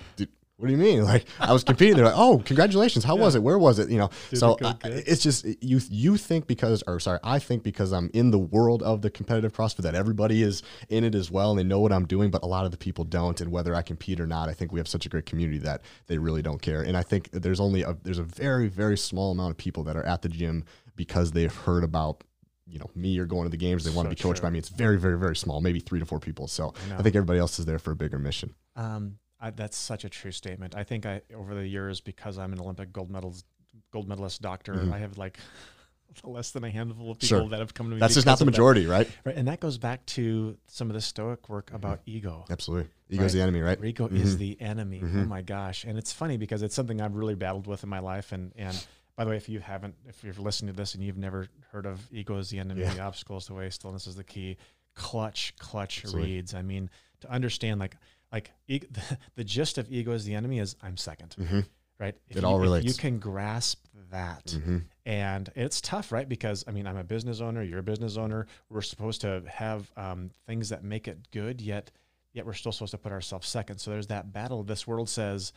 what 0.62 0.68
do 0.68 0.74
you 0.74 0.78
mean? 0.80 1.04
Like 1.12 1.26
I 1.40 1.52
was 1.52 1.64
competing. 1.64 1.96
They're 1.96 2.06
like, 2.06 2.14
oh, 2.18 2.42
congratulations. 2.46 3.04
How 3.04 3.16
was 3.16 3.36
it? 3.36 3.42
Where 3.44 3.58
was 3.58 3.80
it? 3.80 3.90
You 3.90 3.98
know, 3.98 4.10
Did 4.30 4.40
so 4.40 4.56
it 4.62 4.66
I- 4.66 4.78
it's 4.84 5.22
just 5.24 5.46
you. 5.62 5.82
You 5.90 6.16
think 6.16 6.48
because, 6.48 6.84
or 6.88 7.00
sorry, 7.00 7.20
I 7.24 7.40
think 7.40 7.64
because 7.64 7.92
I'm 7.92 8.10
in 8.14 8.32
the 8.32 8.38
world 8.40 8.84
of 8.84 9.02
the 9.02 9.10
competitive 9.10 9.52
CrossFit 9.54 9.78
that 9.78 9.96
everybody 9.96 10.44
is 10.44 10.62
in 10.90 11.04
it 11.04 11.16
as 11.16 11.32
well 11.32 11.50
and 11.50 11.60
they 11.60 11.64
know 11.64 11.80
what 11.80 11.92
I'm 11.92 12.06
doing. 12.06 12.30
But 12.32 12.44
a 12.44 12.46
lot 12.48 12.66
of 12.66 12.72
the 12.72 12.78
people 12.78 13.04
don't. 13.04 13.42
And 13.42 13.52
whether 13.52 13.74
I 13.76 13.82
compete 13.82 14.20
or 14.22 14.28
not, 14.28 14.48
I 14.48 14.54
think 14.54 14.72
we 14.72 14.80
have 14.80 14.88
such 14.88 15.06
a 15.06 15.10
great 15.10 15.26
community 15.26 15.58
that 15.60 15.82
they 16.08 16.18
really 16.20 16.42
don't 16.42 16.62
care. 16.62 16.82
And 16.84 16.96
I 16.96 17.04
think 17.04 17.32
there's 17.32 17.60
only 17.60 17.82
a, 17.82 17.98
there's 18.04 18.20
a 18.20 18.24
very 18.24 18.68
very 18.68 18.98
small 18.98 19.32
amount 19.32 19.52
of 19.52 19.58
people 19.58 19.84
that 19.86 19.96
are 19.98 20.06
at 20.06 20.22
the 20.22 20.30
gym 20.30 20.64
because 20.96 21.32
they've 21.32 21.54
heard 21.54 21.84
about. 21.84 22.24
You 22.68 22.80
know, 22.80 22.90
me 22.96 23.20
or 23.20 23.26
going 23.26 23.44
to 23.44 23.50
the 23.50 23.58
games, 23.58 23.84
they 23.84 23.92
want 23.92 24.06
to 24.10 24.16
be 24.16 24.22
coached 24.22 24.40
true. 24.40 24.48
by 24.48 24.50
me. 24.50 24.58
It's 24.60 24.70
very, 24.70 24.98
very, 24.98 25.18
very 25.18 25.36
small, 25.36 25.60
maybe 25.60 25.82
three 25.82 26.00
to 26.00 26.06
four 26.06 26.22
people. 26.22 26.48
So 26.48 26.74
I. 26.92 27.00
I 27.00 27.02
think 27.02 27.18
everybody 27.18 27.38
else 27.38 27.60
is 27.60 27.66
there 27.66 27.80
for 27.80 27.92
a 27.92 27.96
bigger 27.98 28.18
mission. 28.18 28.54
Um, 28.78 29.18
I, 29.42 29.50
that's 29.50 29.76
such 29.78 30.04
a 30.06 30.10
true 30.10 30.32
statement. 30.32 30.76
I 30.76 30.84
think 30.84 31.06
I 31.06 31.22
over 31.36 31.56
the 31.56 31.68
years 31.68 32.00
because 32.02 32.38
I'm 32.38 32.54
an 32.54 32.60
Olympic 32.60 32.94
gold 32.94 33.10
medals 33.10 33.44
gold 33.92 34.08
medalist 34.08 34.42
doctor, 34.42 34.74
Mhm. 34.76 34.94
I 34.94 35.00
have 35.00 35.18
like 35.18 35.40
less 36.24 36.52
than 36.52 36.64
a 36.66 36.70
handful 36.70 37.12
of 37.12 37.18
Sure. 37.22 37.40
people 37.40 37.50
that 37.50 37.60
have 37.60 37.74
come 37.74 37.88
to 37.90 37.96
me. 37.96 38.00
That's 38.00 38.14
just 38.16 38.26
not 38.28 38.38
the 38.38 38.46
majority, 38.46 38.86
right? 38.86 39.10
right? 39.26 39.36
And 39.36 39.48
that 39.48 39.60
goes 39.62 39.78
back 39.78 40.06
to 40.08 40.58
some 40.68 40.90
of 40.90 40.94
the 40.94 41.00
Stoic 41.02 41.48
work 41.50 41.72
about 41.74 42.02
ego. 42.06 42.46
Absolutely. 42.50 42.90
Ego's 43.10 43.24
Right. 43.24 43.32
the 43.32 43.42
enemy, 43.42 43.62
right? 43.62 43.84
Ego 43.84 44.08
is 44.08 44.36
Mhm. 44.36 44.40
the 44.40 44.62
enemy. 44.62 45.00
Oh 45.02 45.08
Mhm. 45.08 45.28
my 45.28 45.42
gosh! 45.42 45.86
And 45.86 45.98
it's 45.98 46.12
funny 46.12 46.38
because 46.38 46.62
it's 46.64 46.76
something 46.76 47.00
I've 47.02 47.16
really 47.16 47.36
battled 47.36 47.66
with 47.68 47.84
in 47.84 47.90
my 47.90 48.00
life. 48.00 48.32
And 48.34 48.52
and 48.58 48.86
by 49.16 49.24
the 49.24 49.30
way, 49.32 49.38
if 49.38 49.48
you 49.50 49.60
haven't, 49.62 49.96
if 50.08 50.24
you're 50.24 50.34
listening 50.34 50.74
to 50.74 50.78
this 50.78 50.96
and 50.96 51.04
you've 51.04 51.18
never 51.18 51.48
heard 51.72 51.86
of 51.86 52.08
ego 52.14 52.38
is 52.38 52.50
the 52.50 52.60
enemy, 52.60 52.82
Yeah. 52.82 52.94
the 52.94 53.02
obstacle 53.02 53.38
is 53.38 53.48
the 53.48 53.54
way, 53.54 53.70
stillness 53.70 54.06
is 54.08 54.16
the 54.16 54.24
key. 54.24 54.58
Clutch, 54.96 55.54
clutch 55.58 56.00
Absolutely. 56.04 56.34
reads. 56.34 56.54
I 56.54 56.62
mean, 56.62 56.90
to 57.22 57.32
understand 57.32 57.80
like 57.80 57.96
like 58.32 58.52
e- 58.68 58.82
the 59.36 59.44
gist 59.44 59.78
of 59.78 59.92
ego 59.92 60.12
is 60.12 60.26
the 60.26 60.36
enemy 60.36 60.60
is 60.60 60.76
I'm 60.82 60.96
2nd 60.96 61.36
Mhm. 61.36 61.66
right? 62.00 62.16
If 62.30 62.38
It 62.38 62.42
you, 62.42 62.48
all 62.48 62.60
relates. 62.60 62.86
you 62.86 62.94
can 62.94 63.20
grasp 63.20 63.86
that, 64.12 64.46
Mhm. 64.48 64.84
and 65.06 65.50
it's 65.56 65.80
tough, 65.82 66.12
right? 66.12 66.28
Because 66.28 66.64
I 66.68 66.72
mean, 66.72 66.86
I'm 66.88 66.98
a 66.98 67.04
business 67.04 67.40
owner. 67.42 67.62
You're 67.64 67.80
a 67.80 67.84
business 67.84 68.18
owner. 68.18 68.48
We're 68.70 68.82
supposed 68.82 69.22
to 69.22 69.44
have 69.48 69.90
um, 69.96 70.32
things 70.48 70.70
that 70.70 70.84
make 70.84 71.08
it 71.08 71.30
good, 71.32 71.62
yet 71.62 71.92
yet 72.34 72.46
we're 72.46 72.54
still 72.54 72.72
supposed 72.72 72.92
to 72.92 72.98
put 72.98 73.12
ourselves 73.12 73.48
second. 73.48 73.80
So 73.80 73.92
there's 73.92 74.08
that 74.08 74.32
battle. 74.34 74.64
This 74.64 74.88
world 74.88 75.10
says 75.10 75.52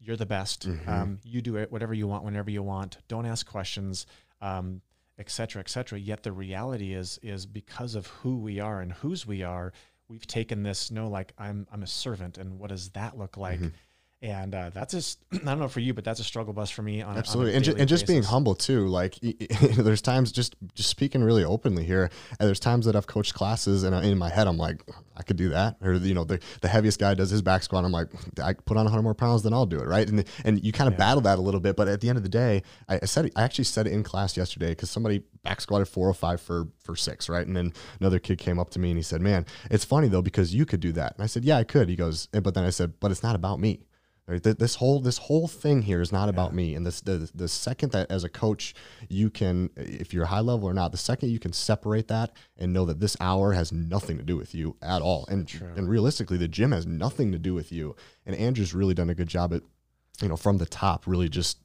you're 0.00 0.16
the 0.16 0.26
best. 0.26 0.68
Mhm. 0.68 0.88
Um, 0.88 1.18
you 1.24 1.42
do 1.42 1.56
it 1.56 1.70
whatever 1.70 1.94
you 1.94 2.06
want, 2.08 2.24
whenever 2.24 2.50
you 2.50 2.62
want. 2.62 2.98
Don't 3.08 3.26
ask 3.26 3.46
questions, 3.46 4.06
um, 4.40 4.82
et 5.18 5.30
cetera, 5.30 5.60
et 5.60 5.68
cetera. 5.68 5.98
Yet 5.98 6.22
the 6.24 6.32
reality 6.32 6.92
is 6.94 7.18
is 7.22 7.46
because 7.46 7.94
of 7.94 8.06
who 8.08 8.36
we 8.38 8.58
are 8.60 8.80
and 8.80 8.92
whose 8.92 9.26
we 9.26 9.42
are, 9.42 9.72
we've 10.12 10.26
taken 10.26 10.62
this 10.62 10.90
no, 10.90 11.08
like 11.08 11.32
I'm 11.38 11.66
I'm 11.72 11.82
a 11.82 11.86
servant, 11.86 12.38
and 12.38 12.58
what 12.58 12.68
does 12.70 12.90
that 12.90 13.18
look 13.18 13.36
like? 13.36 13.60
Mhm. 13.60 13.72
And 14.24 14.54
uh, 14.54 14.70
that's 14.72 14.92
just 14.94 15.18
I 15.32 15.38
don't 15.38 15.58
know 15.58 15.66
for 15.66 15.80
you, 15.80 15.94
but 15.94 16.04
that's 16.04 16.20
a 16.20 16.24
struggle 16.24 16.52
bus 16.52 16.70
for 16.70 16.82
me. 16.82 17.02
On, 17.02 17.16
Absolutely, 17.18 17.52
on 17.52 17.54
a 17.54 17.56
and, 17.56 17.64
ju- 17.64 17.74
and 17.76 17.88
just 17.88 18.06
being 18.06 18.22
humble 18.22 18.54
too. 18.54 18.86
Like 18.86 19.18
there's 19.76 20.00
times 20.00 20.30
just 20.30 20.54
just 20.74 20.88
speaking 20.90 21.24
really 21.24 21.42
openly 21.44 21.82
here. 21.84 22.08
And 22.38 22.46
there's 22.46 22.60
times 22.60 22.86
that 22.86 22.94
I've 22.94 23.08
coached 23.08 23.34
classes, 23.34 23.82
and 23.82 23.96
I- 23.96 24.04
in 24.04 24.16
my 24.18 24.28
head 24.28 24.46
I'm 24.46 24.58
like, 24.58 24.80
I 25.16 25.22
could 25.24 25.36
do 25.36 25.48
that. 25.48 25.76
Or 25.82 25.94
you 25.94 26.14
know, 26.14 26.22
the 26.22 26.38
the 26.60 26.68
heaviest 26.68 27.00
guy 27.00 27.14
does 27.14 27.30
his 27.30 27.42
back 27.42 27.64
squat. 27.64 27.84
I'm 27.84 27.90
like, 27.90 28.10
I 28.40 28.52
put 28.52 28.76
on 28.76 28.84
100 28.84 29.02
more 29.02 29.14
pounds 29.14 29.42
then 29.42 29.52
I'll 29.54 29.66
do 29.66 29.80
it, 29.80 29.88
right? 29.88 30.08
And 30.08 30.24
and 30.44 30.62
you 30.62 30.70
kind 30.70 30.86
of 30.86 30.94
Yeah. 30.94 30.98
battle 30.98 31.22
that 31.22 31.38
a 31.40 31.42
little 31.42 31.58
bit. 31.60 31.74
But 31.74 31.88
at 31.88 32.00
the 32.00 32.08
end 32.08 32.16
of 32.16 32.22
the 32.22 32.28
day, 32.28 32.62
I, 32.88 33.00
I 33.02 33.06
said 33.06 33.28
I 33.34 33.42
actually 33.42 33.64
said 33.64 33.88
it 33.88 33.92
in 33.92 34.04
class 34.04 34.36
yesterday 34.36 34.68
because 34.68 34.88
somebody 34.88 35.24
back 35.44 35.60
squatted 35.60 35.88
405 35.88 36.40
for 36.40 36.68
for 36.78 36.96
six, 36.96 37.28
right? 37.28 37.46
And 37.46 37.56
then 37.56 37.72
another 38.00 38.18
kid 38.18 38.38
came 38.38 38.58
up 38.58 38.70
to 38.70 38.78
me 38.78 38.90
and 38.90 38.98
he 38.98 39.02
said, 39.02 39.20
"Man, 39.20 39.46
it's 39.70 39.84
funny 39.84 40.08
though 40.08 40.22
because 40.22 40.54
you 40.54 40.64
could 40.64 40.80
do 40.80 40.92
that." 40.92 41.14
And 41.14 41.24
I 41.24 41.26
said, 41.26 41.44
"Yeah, 41.44 41.58
I 41.58 41.64
could." 41.64 41.88
He 41.88 41.96
goes, 41.96 42.28
"Eh, 42.32 42.40
but 42.40 42.54
then 42.54 42.64
I 42.64 42.70
said, 42.70 42.94
"But 43.00 43.10
it's 43.10 43.22
not 43.22 43.34
about 43.34 43.60
me." 43.60 43.86
Right? 44.28 44.40
This 44.40 44.76
whole 44.76 45.00
this 45.00 45.18
whole 45.18 45.48
thing 45.48 45.82
here 45.82 46.00
is 46.00 46.12
not 46.12 46.28
about 46.28 46.54
me. 46.54 46.76
And 46.76 46.86
this 46.86 47.00
the 47.00 47.28
the 47.34 47.48
second 47.48 47.90
that 47.90 48.08
as 48.08 48.22
a 48.22 48.28
coach 48.28 48.72
you 49.08 49.30
can, 49.30 49.70
if 49.76 50.14
you're 50.14 50.26
high 50.26 50.40
level 50.40 50.68
or 50.68 50.72
not, 50.72 50.92
the 50.92 50.96
second 50.96 51.30
you 51.30 51.40
can 51.40 51.52
separate 51.52 52.06
that 52.06 52.30
and 52.56 52.72
know 52.72 52.84
that 52.84 53.00
this 53.00 53.16
hour 53.20 53.52
has 53.52 53.72
nothing 53.72 54.18
to 54.18 54.22
do 54.22 54.36
with 54.36 54.54
you 54.54 54.76
at 54.80 55.02
all, 55.02 55.26
and 55.28 55.48
True. 55.48 55.72
and 55.76 55.88
realistically, 55.88 56.38
the 56.38 56.46
gym 56.46 56.70
has 56.70 56.86
nothing 56.86 57.32
to 57.32 57.38
do 57.38 57.52
with 57.52 57.72
you. 57.72 57.96
And 58.24 58.36
Andrew's 58.36 58.72
really 58.72 58.94
done 58.94 59.10
a 59.10 59.14
good 59.14 59.28
job 59.28 59.52
at, 59.52 59.62
you 60.20 60.28
know, 60.28 60.36
from 60.36 60.58
the 60.58 60.66
top, 60.66 61.04
really 61.06 61.28
just 61.28 61.58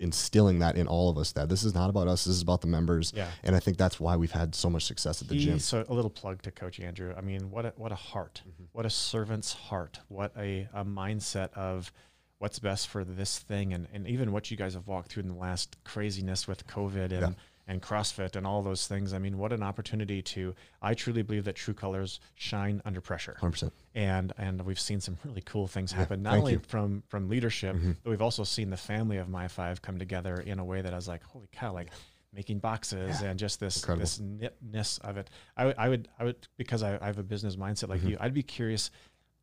instilling 0.00 0.58
that 0.58 0.76
in 0.76 0.86
all 0.88 1.08
of 1.10 1.16
us 1.18 1.32
that 1.32 1.48
this 1.48 1.62
is 1.62 1.74
not 1.74 1.90
about 1.90 2.08
us. 2.08 2.24
This 2.24 2.34
is 2.34 2.42
about 2.42 2.62
the 2.62 2.66
members. 2.66 3.12
Yeah. 3.14 3.28
And 3.44 3.54
I 3.54 3.60
think 3.60 3.76
that's 3.76 4.00
why 4.00 4.16
we've 4.16 4.32
had 4.32 4.54
so 4.54 4.68
much 4.68 4.84
success 4.84 5.22
at 5.22 5.28
the 5.28 5.36
gym. 5.36 5.58
So 5.60 5.84
a 5.88 5.94
little 5.94 6.10
plug 6.10 6.42
to 6.42 6.50
Coach 6.50 6.80
Andrew. 6.80 7.14
I 7.16 7.20
mean, 7.20 7.50
what 7.50 7.66
a, 7.66 7.72
what 7.76 7.92
a 7.92 7.96
heart, 7.96 8.42
Mm-hmm. 8.48 8.64
what 8.72 8.86
a 8.86 8.90
servant's 8.90 9.52
heart, 9.52 10.00
what 10.08 10.32
a, 10.36 10.68
a 10.74 10.84
mindset 10.84 11.52
of 11.54 11.92
what's 12.38 12.58
best 12.58 12.88
for 12.88 13.04
this 13.04 13.38
thing, 13.38 13.74
and, 13.74 13.86
and 13.92 14.08
even 14.08 14.32
what 14.32 14.50
you 14.50 14.56
guys 14.56 14.72
have 14.72 14.86
walked 14.86 15.12
through 15.12 15.22
in 15.24 15.28
the 15.28 15.34
last 15.34 15.76
craziness 15.84 16.48
with 16.48 16.66
COVID 16.66 17.12
and 17.12 17.20
Yeah. 17.20 17.28
And 17.70 17.80
CrossFit 17.80 18.34
and 18.36 18.46
all 18.46 18.62
those 18.62 18.86
things. 18.86 19.14
I 19.14 19.18
mean, 19.18 19.38
what 19.38 19.52
an 19.52 19.62
opportunity 19.62 20.20
to. 20.22 20.54
I 20.82 20.94
truly 20.94 21.22
believe 21.22 21.44
that 21.44 21.54
true 21.54 21.72
colors 21.74 22.18
shine 22.34 22.82
under 22.84 23.00
pressure, 23.00 23.36
100%. 23.40 23.70
and 23.94 24.32
and 24.36 24.62
we've 24.66 24.80
seen 24.80 25.00
some 25.00 25.16
really 25.24 25.42
cool 25.42 25.66
things 25.68 25.92
happen. 25.92 26.22
Not 26.22 26.36
only 26.38 26.52
you. 26.54 26.58
from 26.66 27.02
from 27.08 27.28
leadership, 27.28 27.76
Mhm. 27.76 27.96
but 28.02 28.10
we've 28.10 28.20
also 28.22 28.44
seen 28.44 28.70
the 28.70 28.76
family 28.76 29.16
of 29.18 29.28
My 29.28 29.46
Five 29.48 29.80
come 29.82 29.98
together 29.98 30.34
in 30.34 30.58
a 30.58 30.64
way 30.64 30.82
that 30.82 30.92
I 30.92 30.96
was 30.96 31.08
like, 31.08 31.22
holy 31.22 31.48
cow, 31.52 31.72
like 31.72 31.90
making 32.32 32.58
boxes 32.58 33.22
and 33.22 33.38
just 33.38 33.58
this 33.60 33.76
Incredible. 33.78 34.02
this 34.02 34.18
knitness 34.20 34.98
of 34.98 35.16
it. 35.16 35.30
I 35.56 35.66
would 35.66 35.74
I 35.78 35.88
would 35.88 36.08
I 36.18 36.24
would 36.24 36.48
because 36.56 36.82
I, 36.82 36.98
I 37.00 37.06
have 37.06 37.18
a 37.18 37.22
business 37.22 37.56
mindset 37.56 37.88
like 37.88 38.00
Mhm. 38.02 38.10
you. 38.10 38.16
I'd 38.20 38.34
be 38.34 38.42
curious 38.42 38.90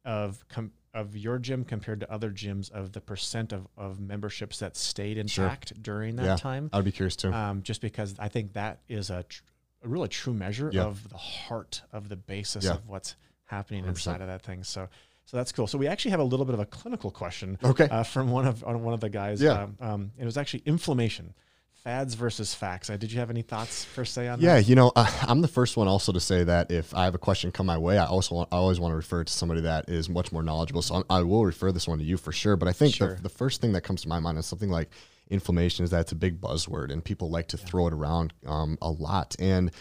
of 0.06 0.46
com- 0.50 0.72
of 0.98 1.16
your 1.16 1.38
gym 1.38 1.64
compared 1.64 2.00
to 2.02 2.12
other 2.12 2.32
gyms 2.32 2.72
of 2.72 2.92
the 2.92 3.02
percent 3.02 3.54
of, 3.54 3.68
of 3.78 4.00
memberships 4.00 4.60
that 4.60 4.76
stayed 4.76 5.16
Sure. 5.30 5.46
intact 5.46 5.82
during 5.82 6.16
that 6.18 6.26
Yeah. 6.26 6.36
time. 6.36 6.70
I'd 6.74 6.84
be 6.86 6.92
curious 6.92 7.16
too. 7.16 7.32
Um, 7.32 7.62
just 7.64 7.82
because 7.82 8.16
I 8.20 8.28
think 8.30 8.54
that 8.54 8.80
is 8.90 9.10
a, 9.10 9.24
tr- 9.24 9.44
a 9.84 9.88
really 9.88 10.08
true 10.08 10.34
measure 10.34 10.70
Yeah. 10.74 10.84
of 10.84 11.08
the 11.10 11.18
heart 11.18 11.82
of 11.94 12.10
the 12.10 12.16
basis 12.16 12.66
Yeah. 12.66 12.74
of 12.74 12.88
what's 12.88 13.16
happening 13.46 13.84
100%. 13.86 13.90
inside 13.90 14.22
of 14.22 14.28
that 14.28 14.42
thing. 14.42 14.64
So 14.64 14.90
so 15.26 15.36
that's 15.36 15.52
cool. 15.52 15.68
So 15.68 15.78
we 15.78 15.88
actually 15.88 16.12
have 16.12 16.22
a 16.22 16.24
little 16.24 16.46
bit 16.46 16.54
of 16.54 16.62
a 16.62 16.66
clinical 16.66 17.12
question 17.12 17.58
okay. 17.62 17.90
uh, 17.90 18.04
from 18.04 18.32
one 18.32 18.48
of 18.48 18.64
on 18.64 18.82
one 18.84 18.94
of 18.94 19.02
the 19.02 19.10
guys. 19.10 19.42
Yeah. 19.42 19.64
Um, 19.64 19.78
um, 19.82 20.12
it 20.18 20.24
was 20.24 20.38
actually 20.38 20.64
inflammation, 20.66 21.34
fads 21.88 22.16
versus 22.16 22.54
facts. 22.54 22.90
Uh, 22.90 22.98
did 22.98 23.14
you 23.14 23.20
have 23.20 23.30
any 23.30 23.42
thoughts 23.42 23.88
per 23.96 24.04
se 24.04 24.28
on 24.28 24.42
Yeah, 24.42 24.56
that? 24.56 24.62
Yeah, 24.64 24.68
you 24.68 24.76
know, 24.76 24.92
uh, 24.94 25.10
I'm 25.22 25.40
the 25.40 25.48
first 25.48 25.78
one 25.78 25.88
also 25.88 26.12
to 26.12 26.20
say 26.20 26.44
that 26.44 26.70
if 26.70 26.94
I 26.94 27.06
have 27.06 27.16
a 27.16 27.18
question 27.18 27.50
come 27.50 27.66
my 27.66 27.78
way, 27.78 27.98
I 27.98 28.06
also 28.06 28.36
want, 28.36 28.50
I 28.52 28.58
always 28.58 28.78
want 28.78 28.92
to 28.92 28.98
refer 28.98 29.22
it 29.22 29.28
to 29.28 29.34
somebody 29.34 29.62
that 29.62 29.90
is 29.90 30.10
much 30.10 30.34
more 30.34 30.44
knowledgeable. 30.44 30.82
So 30.82 30.96
I'm, 30.96 31.04
I 31.10 31.22
will 31.22 31.46
refer 31.46 31.72
this 31.72 31.88
one 31.88 32.00
to 32.00 32.04
you 32.04 32.18
for 32.18 32.34
sure. 32.34 32.58
But 32.58 32.68
I 32.68 32.74
think 32.74 32.94
Sure. 32.94 33.16
the, 33.16 33.22
the 33.24 33.30
first 33.30 33.62
thing 33.62 33.72
that 33.72 33.82
comes 33.86 34.02
to 34.02 34.10
my 34.10 34.20
mind 34.20 34.38
is 34.38 34.46
something 34.46 34.70
like 34.70 34.90
inflammation 35.30 35.86
is 35.86 35.92
that 35.92 36.02
it's 36.02 36.12
a 36.12 36.16
big 36.16 36.42
buzzword 36.42 36.92
and 36.92 37.02
people 37.02 37.30
like 37.30 37.48
to 37.48 37.58
throw 37.58 37.88
it 37.88 37.94
around 37.94 38.34
um, 38.46 38.78
a 38.82 38.92
lot. 38.92 39.38
And 39.40 39.72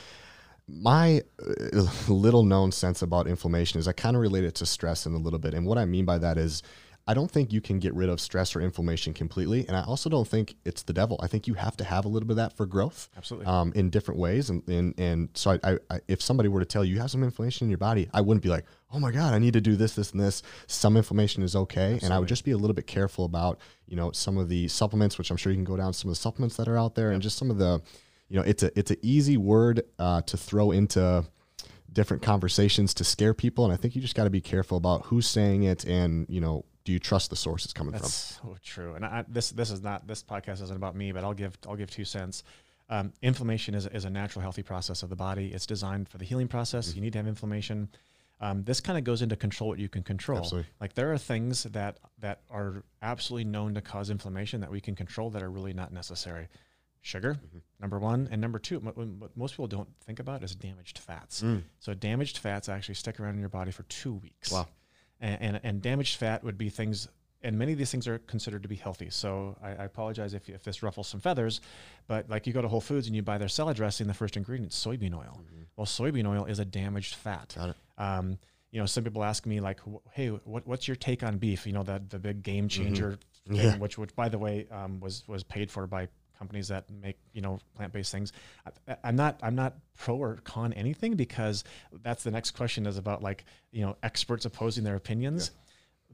my 0.69 1.23
uh, 1.45 1.87
little 2.09 2.45
known 2.45 2.71
sense 2.71 3.03
about 3.03 3.27
inflammation 3.27 3.81
is 3.81 3.89
I 3.89 3.93
kind 3.93 4.15
of 4.15 4.23
relate 4.23 4.45
it 4.45 4.55
to 4.57 4.67
stress 4.67 5.07
in 5.07 5.15
a 5.15 5.19
little 5.19 5.41
bit. 5.41 5.55
And 5.55 5.67
what 5.67 5.77
I 5.77 5.85
mean 5.87 6.05
by 6.05 6.19
that 6.19 6.39
is 6.39 6.63
I 7.09 7.15
don't 7.15 7.31
think 7.31 7.53
you 7.53 7.61
can 7.61 7.79
get 7.79 7.95
rid 7.95 8.09
of 8.09 8.21
stress 8.21 8.57
or 8.57 8.61
inflammation 8.61 9.15
completely. 9.15 9.65
And 9.69 9.77
I 9.77 9.83
also 9.83 10.11
don't 10.11 10.27
think 10.27 10.57
it's 10.65 10.83
the 10.83 10.93
devil. 10.93 11.21
I 11.23 11.29
think 11.29 11.47
you 11.47 11.55
have 11.55 11.77
to 11.77 11.85
have 11.85 12.05
a 12.05 12.09
little 12.09 12.27
bit 12.27 12.33
of 12.33 12.37
that 12.39 12.57
for 12.57 12.67
growth 12.67 13.09
Absolutely. 13.17 13.47
um, 13.47 13.73
in 13.77 13.91
different 13.91 14.19
ways. 14.19 14.51
And 14.51 14.67
and, 14.69 14.99
and 14.99 15.29
so 15.35 15.53
I, 15.53 15.61
I, 15.63 15.79
I, 15.89 16.01
if 16.09 16.21
somebody 16.21 16.49
were 16.49 16.59
to 16.61 16.67
tell 16.67 16.85
you 16.85 16.95
you 16.95 17.01
have 17.01 17.11
some 17.11 17.23
inflammation 17.23 17.67
in 17.67 17.71
your 17.71 17.79
body, 17.79 18.09
I 18.13 18.23
wouldn't 18.23 18.43
be 18.43 18.49
like, 18.49 18.65
oh 18.93 18.99
my 18.99 19.13
God, 19.13 19.35
I 19.35 19.39
need 19.39 19.53
to 19.53 19.61
do 19.61 19.77
this, 19.77 19.95
this, 19.95 20.11
and 20.11 20.21
this. 20.21 20.43
Some 20.67 20.97
inflammation 20.97 21.45
is 21.45 21.55
okay. 21.55 22.01
And 22.03 22.13
I 22.13 22.19
would 22.19 22.29
just 22.29 22.45
be 22.45 22.51
a 22.51 22.57
little 22.57 22.75
bit 22.75 22.89
careful 22.89 23.25
about, 23.25 23.61
you 23.87 23.97
know, 23.97 24.11
some 24.11 24.37
of 24.37 24.49
the 24.49 24.67
supplements, 24.67 25.17
which 25.17 25.31
I'm 25.31 25.37
sure 25.37 25.53
you 25.53 25.57
can 25.57 25.65
go 25.65 25.77
down 25.77 25.93
some 25.93 26.09
of 26.09 26.17
the 26.17 26.21
supplements 26.21 26.57
that 26.57 26.67
are 26.67 26.77
out 26.77 26.97
there 26.97 27.13
and 27.13 27.23
just 27.23 27.39
some 27.39 27.51
of 27.51 27.59
the, 27.59 27.81
you 28.29 28.37
know, 28.37 28.43
it's 28.43 28.65
a, 28.65 28.77
it's 28.77 28.91
an 28.91 28.99
easy 29.03 29.37
word 29.37 29.83
uh, 30.01 30.23
to 30.23 30.37
throw 30.37 30.73
into 30.73 31.25
different 31.93 32.23
conversations 32.23 32.95
to 32.95 33.05
scare 33.05 33.33
people. 33.33 33.65
And 33.65 33.73
I 33.73 33.77
think 33.77 33.95
you 33.95 34.03
just 34.03 34.15
got 34.15 34.25
to 34.25 34.31
be 34.31 34.41
careful 34.41 34.77
about 34.77 35.07
who's 35.07 35.29
saying 35.29 35.63
it 35.63 35.85
and, 35.85 36.27
you 36.29 36.41
know, 36.41 36.65
do 36.87 36.93
you 36.93 36.99
trust 36.99 37.29
the 37.29 37.37
source 37.37 37.65
it's 37.67 37.75
coming 37.75 37.93
from? 37.93 38.01
That's 38.03 38.39
so 38.43 38.57
true. 38.65 38.95
And 38.95 39.05
I, 39.05 39.25
this 39.29 39.51
this 39.51 39.71
is 39.71 39.83
not 39.83 40.07
this 40.07 40.23
podcast 40.23 40.63
isn't 40.63 40.75
about 40.77 40.97
me, 40.97 41.13
but 41.13 41.23
I'll 41.25 41.35
give 41.35 41.59
I'll 41.69 41.77
give 41.77 41.91
two 41.91 42.05
cents. 42.07 42.43
Um, 42.89 43.13
inflammation 43.21 43.75
is, 43.75 43.87
is 43.89 44.05
a 44.05 44.11
natural 44.11 44.41
healthy 44.43 44.63
process 44.63 45.03
of 45.03 45.11
the 45.11 45.17
body. 45.17 45.53
It's 45.53 45.67
designed 45.67 46.09
for 46.09 46.19
the 46.19 46.25
healing 46.25 46.49
process. 46.49 46.89
Mm-hmm. 46.89 46.97
You 46.97 47.03
need 47.03 47.13
to 47.15 47.19
have 47.19 47.27
inflammation. 47.27 47.89
um, 48.41 48.63
this 48.65 48.81
kind 48.81 48.97
of 48.97 49.03
goes 49.05 49.23
into 49.23 49.35
control 49.35 49.69
what 49.71 49.79
you 49.81 49.89
can 49.89 50.03
control. 50.05 50.39
Absolutely. 50.39 50.71
Like 50.81 50.95
there 50.95 51.13
are 51.13 51.19
things 51.19 51.65
that 51.65 51.99
that 52.21 52.41
are 52.51 52.85
absolutely 53.03 53.45
known 53.45 53.75
to 53.75 53.81
cause 53.81 54.09
inflammation 54.09 54.61
that 54.61 54.71
we 54.71 54.81
can 54.81 54.95
control 54.95 55.31
that 55.31 55.43
are 55.43 55.51
really 55.51 55.75
not 55.75 55.93
necessary. 55.93 56.49
Sugar, 57.03 57.35
Mm-hmm. 57.35 57.59
number 57.79 57.99
one, 58.01 58.27
and 58.33 58.41
number 58.41 58.59
two, 58.59 58.81
what, 58.81 58.97
what 58.97 59.37
most 59.37 59.53
people 59.53 59.69
don't 59.69 59.89
think 60.05 60.19
about 60.19 60.43
is 60.43 60.57
damaged 60.57 60.99
fats. 60.99 61.41
Mm. 61.41 61.63
So 61.79 61.95
damaged 61.95 62.39
fats 62.39 62.69
actually 62.69 62.97
stick 62.97 63.21
around 63.21 63.35
in 63.35 63.41
your 63.41 63.49
body 63.49 63.71
for 63.71 63.85
two 63.85 64.15
weeks. 64.15 64.51
Wow. 64.51 64.67
And, 65.21 65.41
and, 65.41 65.61
and 65.63 65.83
damaged 65.83 66.17
fat 66.17 66.45
would 66.45 66.59
be 66.59 66.69
things, 66.69 67.09
and 67.43 67.59
many 67.59 67.73
of 67.73 67.79
these 67.79 67.91
things 67.91 68.07
are 68.07 68.19
considered 68.19 68.63
to 68.63 68.69
be 68.69 68.75
healthy. 68.75 69.09
So 69.11 69.57
I, 69.63 69.71
I 69.71 69.85
apologize 69.85 70.35
if, 70.35 70.49
if 70.49 70.63
this 70.63 70.83
ruffles 70.83 71.09
some 71.09 71.21
feathers, 71.21 71.61
but 72.07 72.29
like 72.29 72.47
you 72.47 72.53
go 72.53 72.61
to 72.63 72.69
Whole 72.69 72.81
Foods 72.81 73.07
and 73.07 73.17
you 73.17 73.23
buy 73.23 73.39
their 73.39 73.49
salad 73.49 73.77
dressing, 73.77 74.07
the 74.07 74.15
first 74.15 74.37
ingredient 74.37 74.73
is 74.73 74.79
soybean 74.79 75.15
oil. 75.15 75.41
Well, 75.77 75.87
soybean 75.87 76.27
oil 76.27 76.45
is 76.45 76.59
a 76.59 76.65
damaged 76.65 77.15
fat. 77.15 77.55
Got 77.57 77.71
it. 77.71 77.77
Um, 77.99 78.39
you 78.73 78.81
know, 78.81 78.87
some 78.87 79.05
people 79.05 79.25
ask 79.25 79.47
me 79.47 79.61
like, 79.61 79.81
"Hey, 80.13 80.29
what, 80.29 80.67
what's 80.67 80.87
your 80.87 80.97
take 80.97 81.23
on 81.23 81.39
beef?" 81.39 81.67
You 81.67 81.73
know, 81.73 81.83
that 81.85 82.11
the 82.11 82.19
big 82.19 82.43
game 82.43 82.69
changer 82.69 83.11
Mm-hmm. 83.13 83.21
Yeah. 83.49 83.77
which, 83.79 83.97
which 83.97 84.13
by 84.17 84.29
the 84.29 84.39
way, 84.39 84.67
um, 84.73 84.99
was 84.99 85.23
was 85.29 85.45
paid 85.45 85.71
for 85.71 85.87
by 85.87 86.09
companies 86.39 86.69
that 86.69 86.85
make 86.91 87.19
you 87.33 87.41
know 87.41 87.59
plant 87.75 87.93
based 87.93 88.13
things. 88.13 88.33
I, 88.89 88.97
I'm 89.05 89.17
not 89.17 89.41
I'm 89.43 89.55
not 89.55 89.75
pro 89.97 90.17
or 90.17 90.37
con 90.45 90.73
anything 90.73 91.15
because 91.15 91.65
that's 92.03 92.23
the 92.23 92.31
next 92.31 92.53
question 92.53 92.87
is 92.87 92.97
about 92.97 93.23
like 93.23 93.45
you 93.73 93.83
know 93.83 93.97
experts 94.03 94.45
opposing 94.45 94.85
their 94.85 94.97
opinions. 94.97 95.51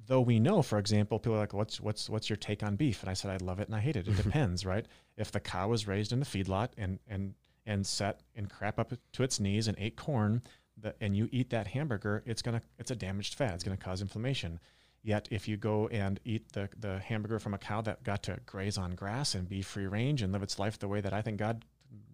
Though 0.07 0.21
we 0.21 0.41
know, 0.41 0.63
for 0.63 0.79
example, 0.79 1.19
people 1.19 1.35
are 1.37 1.41
like, 1.41 1.55
"What's 1.55 1.81
what's 1.81 2.11
what's 2.11 2.29
your 2.29 2.37
take 2.37 2.63
on 2.63 2.77
beef?" 2.77 3.03
And 3.03 3.11
I 3.11 3.15
said, 3.15 3.31
"I 3.31 3.45
love 3.45 3.61
it 3.61 3.69
and 3.69 3.77
I 3.77 3.81
hate 3.81 3.97
it. 3.97 4.09
It 4.09 4.17
depends, 4.23 4.67
right? 4.67 4.87
If 5.17 5.31
the 5.31 5.41
cow 5.41 5.69
was 5.69 5.87
raised 5.87 6.13
in 6.13 6.23
a 6.23 6.25
feedlot 6.25 6.71
and 6.77 6.99
and 7.09 7.35
and 7.67 7.87
set 7.87 8.21
and 8.35 8.51
crap 8.51 8.79
up 8.79 8.93
to 9.13 9.23
its 9.23 9.39
knees 9.39 9.69
and 9.69 9.79
ate 9.79 9.97
corn, 9.97 10.43
the, 10.77 10.95
and 11.01 11.17
you 11.17 11.29
eat 11.31 11.51
that 11.51 11.69
hamburger, 11.69 12.23
it's 12.27 12.43
gonna 12.43 12.63
it's 12.79 12.91
a 12.91 12.97
damaged 12.97 13.35
fat. 13.35 13.55
It's 13.55 13.65
gonna 13.65 13.77
cause 13.77 14.01
inflammation. 14.01 14.59
Yet 15.05 15.27
if 15.31 15.49
you 15.49 15.57
go 15.57 15.89
and 15.89 16.21
eat 16.25 16.53
the 16.53 16.69
the 16.79 17.01
hamburger 17.01 17.39
from 17.39 17.55
a 17.55 17.59
cow 17.59 17.81
that 17.83 18.05
got 18.05 18.23
to 18.25 18.39
graze 18.47 18.79
on 18.79 18.93
grass 18.93 19.35
and 19.35 19.49
be 19.49 19.61
free 19.63 19.87
range 19.87 20.23
and 20.23 20.33
live 20.33 20.43
its 20.43 20.59
life 20.59 20.79
the 20.79 20.89
way 20.89 21.01
that 21.01 21.13
I 21.13 21.23
think 21.23 21.39
God 21.39 21.65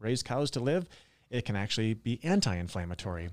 raised 0.00 0.24
cows 0.24 0.50
to 0.52 0.60
live, 0.60 0.88
it 1.30 1.44
can 1.44 1.54
actually 1.54 1.94
be 1.94 2.18
anti-inflammatory. 2.22 3.28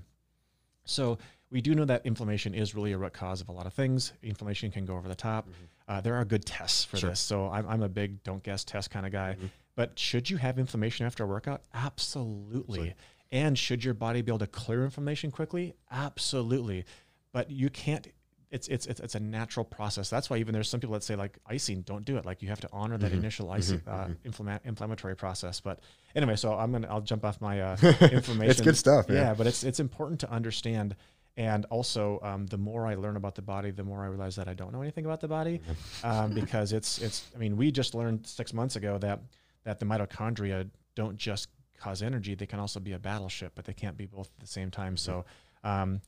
So 0.84 1.18
we 1.50 1.60
do 1.60 1.74
know 1.74 1.84
that 1.86 2.04
inflammation 2.04 2.54
is 2.54 2.74
really 2.74 2.92
a 2.92 2.98
root 2.98 3.12
cause 3.14 3.40
of 3.40 3.48
a 3.48 3.52
lot 3.52 3.66
of 3.66 3.72
things. 3.72 4.12
Inflammation 4.22 4.70
can 4.70 4.84
go 4.84 4.96
over 4.96 5.08
the 5.08 5.14
top. 5.14 5.48
Uh, 5.88 6.00
there 6.00 6.14
are 6.16 6.24
good 6.24 6.44
tests 6.44 6.84
for 6.84 6.96
Sure. 6.96 7.10
this. 7.10 7.20
So 7.20 7.48
I'm, 7.48 7.66
I'm 7.68 7.82
a 7.82 7.88
big 7.88 8.22
don't 8.24 8.42
guess 8.42 8.64
test 8.64 8.90
kind 8.90 9.06
of 9.06 9.12
guy. 9.12 9.36
But 9.74 9.98
should 9.98 10.28
you 10.28 10.36
have 10.38 10.58
inflammation 10.58 11.06
after 11.06 11.24
a 11.24 11.26
workout? 11.26 11.62
Absolutely. 11.72 12.78
Absolutely. 12.80 12.94
And 13.32 13.58
should 13.58 13.84
your 13.84 13.94
body 13.94 14.22
be 14.22 14.30
able 14.30 14.38
to 14.38 14.46
clear 14.46 14.84
inflammation 14.84 15.30
quickly? 15.30 15.74
Absolutely. 15.90 16.84
But 17.32 17.50
you 17.50 17.70
can't. 17.70 18.06
It's, 18.50 18.68
it's 18.68 18.86
it's 18.86 19.00
it's 19.00 19.14
a 19.16 19.20
natural 19.20 19.64
process. 19.64 20.08
That's 20.08 20.30
why 20.30 20.36
even 20.36 20.54
there's 20.54 20.68
some 20.68 20.78
people 20.78 20.94
that 20.94 21.02
say 21.02 21.16
like 21.16 21.36
icing, 21.46 21.80
don't 21.80 22.04
do 22.04 22.16
it. 22.16 22.24
Like 22.24 22.42
you 22.42 22.48
have 22.48 22.60
to 22.60 22.68
honor 22.72 22.96
that 22.96 23.12
initial 23.12 23.50
icing 23.50 23.82
uh, 23.88 24.10
inflama- 24.24 24.60
inflammatory 24.64 25.16
process. 25.16 25.58
But 25.58 25.80
anyway, 26.14 26.36
so 26.36 26.54
I'm 26.54 26.70
gonna 26.70 26.86
I'll 26.88 27.00
jump 27.00 27.24
off 27.24 27.40
my 27.40 27.60
uh, 27.60 27.76
inflammation. 28.12 28.64
good 28.64 28.76
stuff, 28.76 29.08
man. 29.08 29.18
Yeah, 29.18 29.34
but 29.34 29.48
it's 29.48 29.64
it's 29.64 29.80
important 29.80 30.20
to 30.20 30.30
understand. 30.30 30.94
And 31.36 31.66
also, 31.66 32.18
um, 32.22 32.46
the 32.46 32.56
more 32.56 32.86
I 32.86 32.94
learn 32.94 33.16
about 33.16 33.34
the 33.34 33.42
body, 33.42 33.70
the 33.70 33.84
more 33.84 34.02
I 34.02 34.06
realize 34.06 34.36
that 34.36 34.48
I 34.48 34.54
don't 34.54 34.72
know 34.72 34.80
anything 34.80 35.04
about 35.04 35.20
the 35.20 35.28
body, 35.28 35.60
um, 36.02 36.32
because 36.40 36.72
it's 36.72 36.98
it's. 36.98 37.26
I 37.34 37.38
mean, 37.38 37.56
we 37.56 37.70
just 37.70 37.94
learned 37.94 38.26
six 38.26 38.54
months 38.54 38.76
ago 38.76 38.96
that 38.98 39.20
that 39.64 39.80
the 39.80 39.84
mitochondria 39.86 40.70
don't 40.94 41.16
just 41.18 41.48
cause 41.78 42.00
energy; 42.00 42.34
they 42.36 42.46
can 42.46 42.58
also 42.60 42.80
be 42.80 42.92
a 42.92 42.98
battleship, 42.98 43.52
but 43.54 43.64
they 43.64 43.74
can't 43.74 43.96
be 43.98 44.06
both 44.06 44.30
at 44.38 44.40
the 44.40 44.46
same 44.46 44.70
time. 44.70 44.96
So, 44.96 45.26
um, 45.62 46.00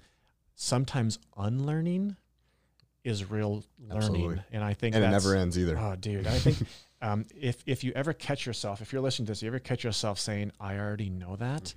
sometimes 0.54 1.18
unlearning 1.36 2.16
is 3.08 3.30
real 3.30 3.64
learning, 3.78 3.96
Absolutely. 3.96 4.42
and 4.52 4.62
I 4.62 4.74
think 4.74 4.94
And 4.94 5.02
it 5.04 5.08
never 5.08 5.34
ends 5.34 5.58
either. 5.58 5.78
Oh, 5.78 5.96
dude, 5.96 6.26
I 6.26 6.38
think 6.38 6.58
um, 7.02 7.24
if 7.40 7.62
if 7.66 7.82
you 7.82 7.92
ever 7.94 8.12
catch 8.12 8.46
yourself, 8.46 8.80
if 8.82 8.92
you're 8.92 9.02
listening 9.02 9.26
to 9.26 9.32
this, 9.32 9.42
you 9.42 9.48
ever 9.48 9.58
catch 9.58 9.84
yourself 9.84 10.18
saying, 10.18 10.52
"I 10.60 10.76
already 10.78 11.10
know 11.10 11.36
that," 11.36 11.74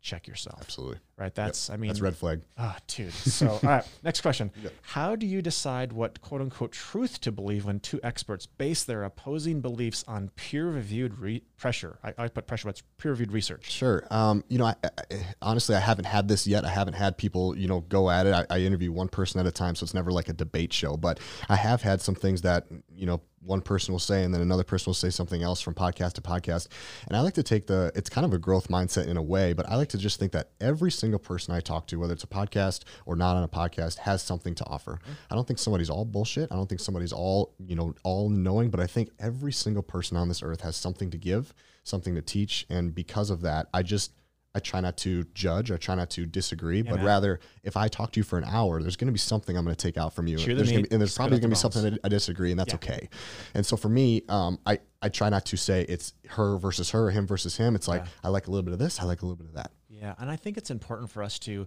check 0.00 0.26
yourself. 0.26 0.58
Absolutely. 0.60 0.98
Right? 1.16 1.34
That's 1.34 1.68
I 1.68 1.76
mean, 1.76 1.88
That's 1.88 2.00
red 2.00 2.16
flag. 2.16 2.40
Ah, 2.56 2.76
dude. 2.86 3.12
So, 3.12 3.48
all 3.48 3.60
right. 3.62 3.84
Next 4.02 4.22
question. 4.22 4.50
Yep. 4.62 4.72
How 4.82 5.16
do 5.16 5.26
you 5.26 5.42
decide 5.42 5.92
what 5.92 6.20
quote 6.22 6.40
unquote 6.40 6.72
truth 6.72 7.20
to 7.20 7.32
believe 7.32 7.66
when 7.66 7.80
two 7.80 8.00
experts 8.02 8.46
base 8.46 8.84
their 8.84 9.04
opposing 9.04 9.60
beliefs 9.60 10.04
on 10.08 10.30
peer 10.30 10.68
reviewed 10.70 11.18
re- 11.18 11.42
pressure? 11.58 11.98
I, 12.02 12.14
I 12.16 12.28
put 12.28 12.46
pressure, 12.46 12.66
but 12.66 12.70
it's 12.70 12.82
peer 12.98 13.10
reviewed 13.10 13.32
research. 13.32 13.70
Sure. 13.70 14.06
Um, 14.10 14.44
you 14.48 14.58
know, 14.58 14.66
I, 14.66 14.74
I, 14.84 15.26
honestly, 15.42 15.76
I 15.76 15.80
haven't 15.80 16.06
had 16.06 16.28
this 16.28 16.46
yet. 16.46 16.64
I 16.64 16.70
haven't 16.70 16.94
had 16.94 17.18
people, 17.18 17.56
you 17.56 17.68
know, 17.68 17.80
go 17.80 18.08
at 18.08 18.26
it. 18.26 18.34
I, 18.34 18.46
I 18.48 18.60
interview 18.60 18.92
one 18.92 19.08
person 19.08 19.40
at 19.40 19.46
a 19.46 19.52
time, 19.52 19.74
so 19.74 19.84
it's 19.84 19.94
never 19.94 20.10
like 20.10 20.28
a 20.28 20.34
debate 20.34 20.72
show. 20.72 20.96
But 20.96 21.20
I 21.48 21.56
have 21.56 21.82
had 21.82 22.00
some 22.00 22.14
things 22.14 22.42
that, 22.42 22.66
you 22.94 23.04
know, 23.06 23.20
one 23.42 23.60
person 23.60 23.92
will 23.92 23.98
say 23.98 24.22
and 24.22 24.34
then 24.34 24.40
another 24.40 24.64
person 24.64 24.90
will 24.90 24.94
say 24.94 25.10
something 25.10 25.42
else 25.42 25.60
from 25.60 25.74
podcast 25.74 26.12
to 26.14 26.20
podcast. 26.20 26.68
And 27.08 27.16
I 27.16 27.20
like 27.20 27.34
to 27.34 27.42
take 27.42 27.66
the, 27.66 27.90
it's 27.94 28.10
kind 28.10 28.24
of 28.24 28.32
a 28.32 28.38
growth 28.38 28.68
mindset 28.68 29.06
in 29.06 29.16
a 29.16 29.22
way, 29.22 29.52
but 29.52 29.68
I 29.68 29.76
like 29.76 29.88
to 29.90 29.98
just 29.98 30.18
think 30.18 30.32
that 30.32 30.50
every 30.60 30.90
single 30.90 31.18
person 31.18 31.54
I 31.54 31.60
talk 31.60 31.86
to, 31.88 31.98
whether 31.98 32.12
it's 32.12 32.24
a 32.24 32.28
podcast 32.28 32.82
or 33.06 33.16
not 33.16 33.36
on 33.36 33.42
a 33.42 33.48
podcast, 33.48 33.98
has 33.98 34.22
something 34.22 34.54
to 34.56 34.66
offer. 34.66 34.98
I 35.30 35.34
don't 35.34 35.46
think 35.46 35.58
somebody's 35.58 35.90
all 35.90 36.04
bullshit. 36.04 36.52
I 36.52 36.56
don't 36.56 36.68
think 36.68 36.80
somebody's 36.80 37.12
all, 37.12 37.54
you 37.66 37.76
know, 37.76 37.94
all 38.04 38.28
knowing, 38.28 38.70
but 38.70 38.80
I 38.80 38.86
think 38.86 39.10
every 39.18 39.52
single 39.52 39.82
person 39.82 40.16
on 40.16 40.28
this 40.28 40.42
earth 40.42 40.60
has 40.60 40.76
something 40.76 41.10
to 41.10 41.18
give, 41.18 41.54
something 41.82 42.14
to 42.14 42.22
teach. 42.22 42.66
And 42.68 42.94
because 42.94 43.30
of 43.30 43.40
that, 43.42 43.68
I 43.72 43.82
just, 43.82 44.12
I 44.54 44.58
try 44.58 44.80
not 44.80 44.96
to 44.98 45.24
judge. 45.32 45.70
I 45.70 45.76
try 45.76 45.94
not 45.94 46.10
to 46.10 46.26
disagree, 46.26 46.82
but 46.82 46.96
man. 46.96 47.04
rather, 47.04 47.38
if 47.62 47.76
I 47.76 47.86
talk 47.86 48.10
to 48.12 48.20
you 48.20 48.24
for 48.24 48.36
an 48.36 48.44
hour, 48.44 48.82
there's 48.82 48.96
going 48.96 49.06
to 49.06 49.12
be 49.12 49.18
something 49.18 49.56
I'm 49.56 49.64
going 49.64 49.76
to 49.76 49.80
take 49.80 49.96
out 49.96 50.12
from 50.12 50.26
you. 50.26 50.38
The 50.38 50.54
There's 50.54 50.70
gonna 50.72 50.82
be- 50.82 50.90
and 50.90 51.00
there's 51.00 51.14
probably 51.14 51.36
going 51.38 51.50
to 51.50 51.54
be 51.54 51.54
something 51.56 51.82
that 51.82 51.98
I 52.02 52.08
disagree, 52.08 52.50
and 52.50 52.58
that's 52.58 52.72
Yeah. 52.72 52.76
okay. 52.76 53.08
And 53.54 53.64
so 53.64 53.76
for 53.76 53.88
me, 53.88 54.22
um, 54.28 54.58
I 54.66 54.80
I 55.02 55.08
try 55.08 55.28
not 55.30 55.46
to 55.46 55.56
say 55.56 55.82
it's 55.88 56.12
her 56.30 56.58
versus 56.58 56.90
her, 56.90 57.10
him 57.10 57.26
versus 57.26 57.56
him. 57.56 57.74
It's 57.74 57.88
like 57.88 58.02
Yeah. 58.02 58.10
I 58.24 58.28
like 58.28 58.48
a 58.48 58.50
little 58.50 58.64
bit 58.64 58.72
of 58.72 58.78
this, 58.80 59.00
I 59.00 59.04
like 59.04 59.22
a 59.22 59.24
little 59.24 59.36
bit 59.36 59.46
of 59.46 59.54
that. 59.54 59.70
Yeah. 59.88 60.14
And 60.18 60.30
I 60.30 60.36
think 60.36 60.58
it's 60.58 60.70
important 60.70 61.10
for 61.10 61.22
us 61.22 61.38
to, 61.40 61.66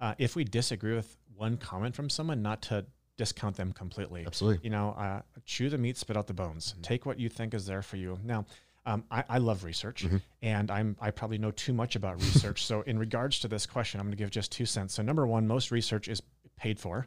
uh, 0.00 0.14
if 0.18 0.34
we 0.36 0.44
disagree 0.44 0.94
with 0.94 1.16
one 1.36 1.56
comment 1.56 1.94
from 1.94 2.10
someone, 2.10 2.42
not 2.42 2.60
to 2.62 2.84
discount 3.16 3.56
them 3.56 3.72
completely. 3.72 4.24
Absolutely. 4.26 4.64
You 4.64 4.70
know, 4.70 4.90
uh, 4.98 5.22
chew 5.46 5.70
the 5.70 5.78
meat, 5.78 5.96
spit 5.96 6.16
out 6.16 6.26
the 6.26 6.34
bones. 6.34 6.74
Take 6.82 7.06
what 7.06 7.18
you 7.18 7.28
think 7.28 7.54
is 7.54 7.64
there 7.64 7.80
for 7.80 7.96
you. 7.96 8.18
Now, 8.24 8.44
um, 8.86 9.04
I, 9.10 9.24
I 9.28 9.38
love 9.38 9.64
research, 9.64 10.06
and 10.42 10.70
I'm 10.70 10.96
I 11.00 11.10
probably 11.10 11.38
know 11.38 11.50
too 11.50 11.72
much 11.72 11.96
about 11.96 12.16
research. 12.20 12.64
so, 12.64 12.82
in 12.82 12.98
regards 12.98 13.40
to 13.40 13.48
this 13.48 13.66
question, 13.66 14.00
I'm 14.00 14.06
going 14.06 14.16
to 14.16 14.22
give 14.22 14.30
just 14.30 14.52
two 14.52 14.66
cents. 14.66 14.94
So, 14.94 15.02
number 15.02 15.26
one, 15.26 15.46
most 15.46 15.70
research 15.70 16.08
is 16.08 16.22
paid 16.56 16.78
for 16.78 17.06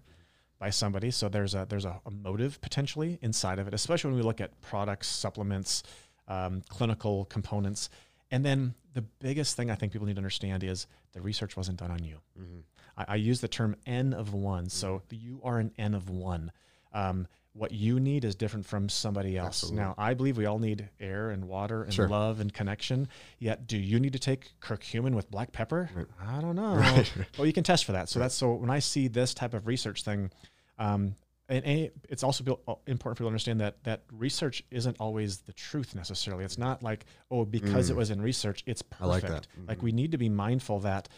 by 0.60 0.70
somebody, 0.72 1.12
so 1.12 1.30
there's 1.30 1.54
a 1.54 1.66
there's 1.70 1.86
a, 1.86 2.02
a 2.06 2.12
motive 2.12 2.60
potentially 2.62 3.20
inside 3.22 3.60
of 3.60 3.68
it, 3.68 3.74
especially 3.74 4.10
when 4.10 4.20
we 4.20 4.24
look 4.24 4.42
at 4.42 4.60
products, 4.62 5.08
supplements, 5.08 5.84
um, 6.28 6.64
clinical 6.68 7.26
components, 7.26 7.90
and 8.32 8.44
then 8.44 8.74
the 8.94 9.02
biggest 9.02 9.56
thing 9.56 9.70
I 9.70 9.76
think 9.76 9.92
people 9.92 10.08
need 10.08 10.16
to 10.16 10.20
understand 10.20 10.64
is 10.64 10.88
the 11.14 11.22
research 11.22 11.56
wasn't 11.56 11.78
done 11.78 11.92
on 11.92 12.04
you. 12.04 12.18
I, 12.98 13.06
I 13.10 13.16
use 13.16 13.42
the 13.42 13.48
term 13.48 13.76
N 13.86 14.14
of 14.14 14.34
one. 14.34 14.70
So 14.70 15.04
you 15.12 15.40
are 15.44 15.60
an 15.60 15.72
N 15.78 15.94
of 15.94 16.10
one. 16.10 16.52
Um, 16.94 17.28
what 17.58 17.72
you 17.72 18.00
need 18.00 18.24
is 18.24 18.36
different 18.36 18.66
from 18.66 18.88
somebody 18.88 19.38
else. 19.38 19.64
Absolutely. 19.64 19.80
Now, 19.82 19.96
I 19.98 20.14
believe 20.14 20.38
we 20.38 20.46
all 20.46 20.60
need 20.60 20.90
air 21.00 21.32
and 21.32 21.46
water 21.46 21.84
and 21.84 21.94
Sure. 21.94 22.08
love 22.08 22.40
and 22.40 22.54
connection. 22.54 23.08
Yet, 23.40 23.66
do 23.68 23.78
you 23.78 24.00
need 24.00 24.14
to 24.14 24.20
take 24.20 24.52
curcumin 24.62 25.16
with 25.16 25.32
black 25.32 25.52
pepper? 25.52 25.90
I 26.22 26.40
don't 26.40 26.56
know. 26.56 26.76
Right. 26.78 27.12
Well, 27.38 27.48
you 27.48 27.54
can 27.54 27.64
test 27.64 27.86
for 27.86 27.94
that. 27.94 28.10
So 28.10 28.20
that's 28.20 28.36
so 28.36 28.54
when 28.54 28.70
I 28.70 28.80
see 28.80 29.08
this 29.08 29.34
type 29.34 29.54
of 29.54 29.66
research 29.68 30.04
thing, 30.04 30.32
um, 30.78 31.16
and, 31.50 31.66
and 31.66 31.92
it's 32.10 32.24
also 32.24 32.60
uh, 32.68 32.74
important 32.88 33.18
for 33.18 33.24
people 33.24 33.30
to 33.30 33.34
understand 33.34 33.62
that 33.62 33.84
that 33.84 34.04
research 34.12 34.64
isn't 34.70 34.98
always 35.00 35.40
the 35.40 35.54
truth 35.54 35.96
necessarily. 35.96 36.44
It's 36.44 36.58
not 36.58 36.84
like 36.84 37.06
oh 37.32 37.46
because 37.46 37.90
it 37.90 37.96
was 37.96 38.12
in 38.12 38.22
research, 38.22 38.64
it's 38.66 38.82
perfect. 38.82 39.02
Mm. 39.02 39.08
like 39.08 39.24
that. 39.24 39.48
Like 39.68 39.82
we 39.82 39.92
need 39.92 40.12
to 40.12 40.18
be 40.18 40.30
mindful 40.30 40.80
that 40.82 41.10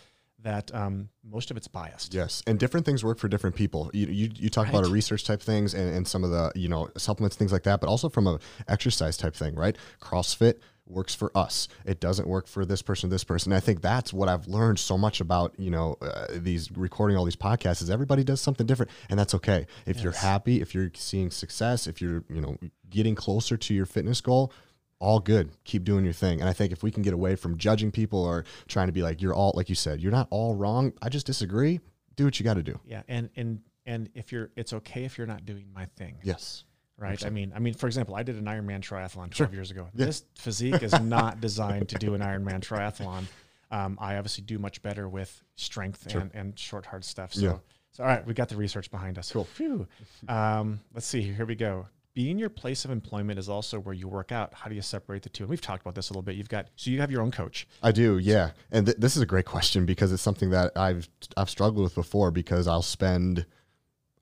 that 0.44 0.74
um, 0.74 1.10
most 1.24 1.52
of 1.52 1.58
it's 1.58 1.68
biased. 1.68 2.14
Yes, 2.14 2.44
and 2.48 2.60
different 2.60 2.86
things 2.86 3.04
work 3.04 3.20
for 3.20 3.28
different 3.28 3.56
people. 3.56 3.90
You 3.94 4.08
you, 4.08 4.30
you 4.36 4.50
talk 4.50 4.68
about 4.70 4.86
a 4.86 4.90
research 4.90 5.26
type 5.26 5.42
things 5.42 5.74
and, 5.74 5.94
and 5.94 6.08
some 6.08 6.24
of 6.24 6.32
the 6.32 6.52
you 6.56 6.70
know 6.70 6.90
supplements 6.98 7.36
things 7.36 7.52
like 7.52 7.64
that, 7.64 7.82
but 7.82 7.88
also 7.88 8.10
from 8.10 8.28
a 8.28 8.40
exercise 8.68 9.18
type 9.18 9.36
thing, 9.36 9.56
right? 9.56 9.78
CrossFit 10.02 10.56
works 10.90 11.14
for 11.14 11.32
us. 11.38 11.68
It 11.86 12.00
doesn't 12.00 12.28
work 12.28 12.48
for 12.48 12.66
this 12.66 12.82
person, 12.82 13.10
this 13.10 13.24
person. 13.24 13.54
I 13.54 13.60
think 13.60 13.82
that's 13.82 14.12
what 14.12 14.28
I've 14.28 14.48
learned 14.48 14.80
so 14.80 14.98
much 14.98 15.22
about 15.22 15.54
you 15.58 15.72
know 15.72 15.98
uh, 16.02 16.28
these 16.32 16.72
recording 16.72 17.18
all 17.18 17.26
these 17.26 17.36
podcasts 17.36 17.82
is 17.82 17.90
everybody 17.90 18.24
does 18.24 18.42
something 18.42 18.66
different, 18.66 18.92
and 19.10 19.20
that's 19.20 19.36
okay. 19.36 19.68
If 19.86 20.02
you're 20.02 20.14
happy, 20.14 20.62
if 20.62 20.74
you're 20.74 20.92
seeing 20.96 21.32
success, 21.32 21.88
if 21.88 22.02
you're 22.02 22.24
you 22.30 22.42
know 22.42 22.58
getting 22.90 23.16
closer 23.16 23.58
to 23.58 23.74
your 23.74 23.86
fitness 23.86 24.22
goal. 24.22 24.52
All 25.00 25.20
good. 25.20 25.52
Keep 25.64 25.86
doing 25.86 26.04
your 26.04 26.14
thing. 26.14 26.42
And 26.42 26.50
I 26.50 26.54
think 26.54 26.72
if 26.74 26.84
we 26.84 26.92
can 26.92 27.04
get 27.04 27.14
away 27.14 27.36
from 27.36 27.58
judging 27.58 27.90
people 27.92 28.22
or 28.24 28.44
trying 28.68 28.88
to 28.88 28.92
be 28.94 29.02
like, 29.02 29.22
you're 29.22 29.34
all, 29.34 29.54
like 29.56 29.70
you 29.70 29.76
said, 29.76 30.02
you're 30.02 30.12
not 30.12 30.28
all 30.30 30.56
wrong. 30.56 30.92
I 31.02 31.08
just 31.10 31.26
disagree. 31.26 31.80
Do 32.18 32.26
what 32.26 32.38
you 32.40 32.44
got 32.44 32.56
to 32.56 32.64
do. 32.64 32.78
Yeah, 32.86 33.04
and 33.08 33.30
and 33.38 33.62
and 33.86 34.10
if 34.14 34.32
you're, 34.34 34.50
it's 34.58 34.74
okay 34.74 35.06
if 35.06 35.18
you're 35.18 35.26
not 35.26 35.46
doing 35.46 35.68
my 35.74 35.86
thing, 35.96 36.18
Yes. 36.22 36.66
right? 36.98 37.26
I 37.26 37.30
mean, 37.30 37.54
I 37.56 37.60
mean, 37.60 37.74
for 37.74 37.88
example, 37.88 38.14
I 38.14 38.24
did 38.24 38.36
an 38.36 38.44
Ironman 38.46 38.82
triathlon 38.82 39.32
12 39.32 39.34
Sure. 39.36 39.48
years 39.52 39.72
ago. 39.72 39.88
Yeah. 39.96 40.06
This 40.08 40.26
physique 40.36 40.84
is 40.84 41.00
not 41.00 41.40
designed 41.48 41.88
to 41.90 41.96
do 41.96 42.14
an 42.14 42.22
Ironman 42.22 42.60
triathlon. 42.60 43.24
Um, 43.72 43.98
I 44.02 44.18
obviously 44.18 44.44
do 44.44 44.60
much 44.60 44.82
better 44.82 45.08
with 45.08 45.42
strength 45.56 46.12
Sure. 46.12 46.22
and, 46.22 46.32
and 46.36 46.60
short 46.60 46.86
hard 46.86 47.06
stuff. 47.06 47.34
So, 47.34 47.42
Yeah. 47.42 47.58
So, 47.94 48.04
all 48.04 48.10
right, 48.10 48.26
we 48.28 48.34
got 48.34 48.50
the 48.50 48.58
research 48.58 48.92
behind 48.92 49.18
us. 49.18 49.32
Cool. 49.32 49.46
Phew. 49.46 49.88
Um, 50.28 50.82
let's 50.94 51.08
see. 51.08 51.22
Here 51.22 51.46
we 51.46 51.56
go. 51.56 51.88
Being 52.14 52.38
your 52.38 52.50
place 52.50 52.86
of 52.86 52.92
employment 52.92 53.40
is 53.40 53.48
also 53.48 53.80
where 53.80 53.94
you 53.94 54.08
work 54.08 54.32
out. 54.32 54.54
How 54.54 54.70
do 54.70 54.76
you 54.76 54.82
separate 54.82 55.24
the 55.24 55.30
two? 55.30 55.44
And 55.44 55.50
we've 55.50 55.62
talked 55.62 55.82
about 55.82 55.96
this 55.96 56.10
a 56.10 56.14
little 56.14 56.22
bit. 56.22 56.36
You've 56.36 56.50
got 56.50 56.68
so 56.76 56.92
you 56.92 57.00
have 57.00 57.12
your 57.12 57.22
own 57.22 57.32
coach. 57.32 57.68
I 57.82 57.92
do, 57.92 58.18
yeah. 58.18 58.52
And 58.72 58.88
th- 58.88 58.98
this 58.98 59.16
is 59.16 59.22
a 59.22 59.26
great 59.26 59.46
question 59.46 59.86
because 59.86 60.12
it's 60.12 60.22
something 60.22 60.50
that 60.50 60.72
I've 60.76 61.08
I've 61.38 61.50
struggled 61.50 61.84
with 61.84 61.96
before 61.96 62.32
because 62.32 62.68
I'll 62.68 62.82
spend 62.82 63.46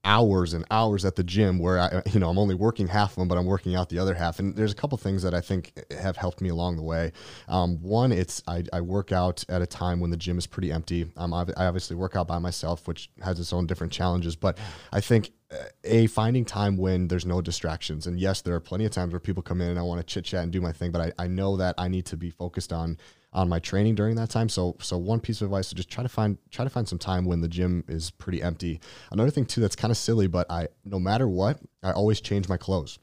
hours 0.08 0.54
and 0.54 0.64
hours 0.72 1.04
at 1.04 1.16
the 1.16 1.24
gym 1.24 1.60
where 1.60 1.80
I 1.80 2.02
you 2.10 2.20
know 2.20 2.30
I'm 2.30 2.40
only 2.40 2.56
working 2.56 2.88
half 2.88 3.12
of 3.12 3.16
them 3.18 3.28
but 3.28 3.38
I'm 3.38 3.46
working 3.46 3.76
out 3.76 3.90
the 3.90 4.00
other 4.00 4.14
half 4.14 4.40
and 4.40 4.56
there's 4.56 4.72
a 4.72 4.76
couple 4.76 4.98
things 4.98 5.22
that 5.24 5.34
I 5.34 5.42
think 5.42 5.74
have 5.92 6.16
helped 6.16 6.40
me 6.40 6.48
along 6.50 6.78
the 6.78 6.82
way 6.82 7.12
um, 7.50 7.82
one 7.82 8.14
it's 8.14 8.42
I, 8.48 8.64
I, 8.72 8.80
work 8.80 9.12
out 9.12 9.44
at 9.50 9.62
a 9.62 9.66
time 9.66 10.00
when 10.00 10.10
the 10.10 10.18
gym 10.18 10.38
is 10.38 10.48
pretty 10.48 10.72
empty 10.72 11.08
um, 11.18 11.34
I 11.34 11.46
obviously 11.58 11.98
work 11.98 12.16
out 12.16 12.26
by 12.26 12.40
myself 12.40 12.88
which 12.88 13.10
has 13.22 13.38
its 13.40 13.52
own 13.52 13.68
different 13.68 13.92
challenges 13.92 14.38
but 14.38 14.58
I 14.94 15.02
think 15.02 15.32
a 15.84 16.08
finding 16.08 16.44
time 16.44 16.76
when 16.76 17.08
there's 17.08 17.26
no 17.26 17.40
distractions 17.40 18.06
and 18.06 18.20
yes 18.20 18.42
there 18.42 18.54
are 18.54 18.60
plenty 18.60 18.84
of 18.84 18.92
times 18.92 19.14
where 19.14 19.20
people 19.20 19.42
come 19.42 19.62
in 19.62 19.70
and 19.70 19.80
I 19.80 19.82
want 19.82 20.00
to 20.00 20.06
chit 20.06 20.26
chat 20.26 20.44
and 20.44 20.52
do 20.52 20.60
my 20.60 20.74
thing 20.74 20.92
but 20.92 21.00
I, 21.00 21.24
I 21.24 21.28
know 21.28 21.56
that 21.56 21.76
I 21.78 21.88
need 21.88 22.06
to 22.08 22.18
be 22.18 22.30
focused 22.30 22.74
on 22.74 22.98
on 23.34 23.48
my 23.48 23.60
training 23.60 23.96
during 23.96 24.16
that 24.16 24.30
time. 24.30 24.50
So 24.50 24.76
so 24.82 24.98
one 24.98 25.20
piece 25.20 25.42
of 25.42 25.46
advice 25.46 25.68
is 25.68 25.74
just 25.74 25.90
try 25.90 26.04
to 26.04 26.10
find 26.10 26.38
try 26.50 26.66
to 26.66 26.70
find 26.70 26.88
some 26.88 26.98
time 26.98 27.26
when 27.26 27.42
the 27.42 27.48
gym 27.48 27.84
is 27.88 28.12
pretty 28.12 28.42
empty. 28.42 28.80
Another 29.12 29.30
thing 29.30 29.46
too 29.46 29.62
that's 29.62 29.76
kind 29.76 29.92
of 29.92 29.98
silly, 29.98 30.28
but 30.28 30.50
I 30.50 30.68
no 30.84 31.00
matter 31.00 31.28
what, 31.28 31.60
I 31.84 31.92
always 31.92 32.20
change 32.20 32.50
my 32.50 32.58
clothes. 32.58 33.00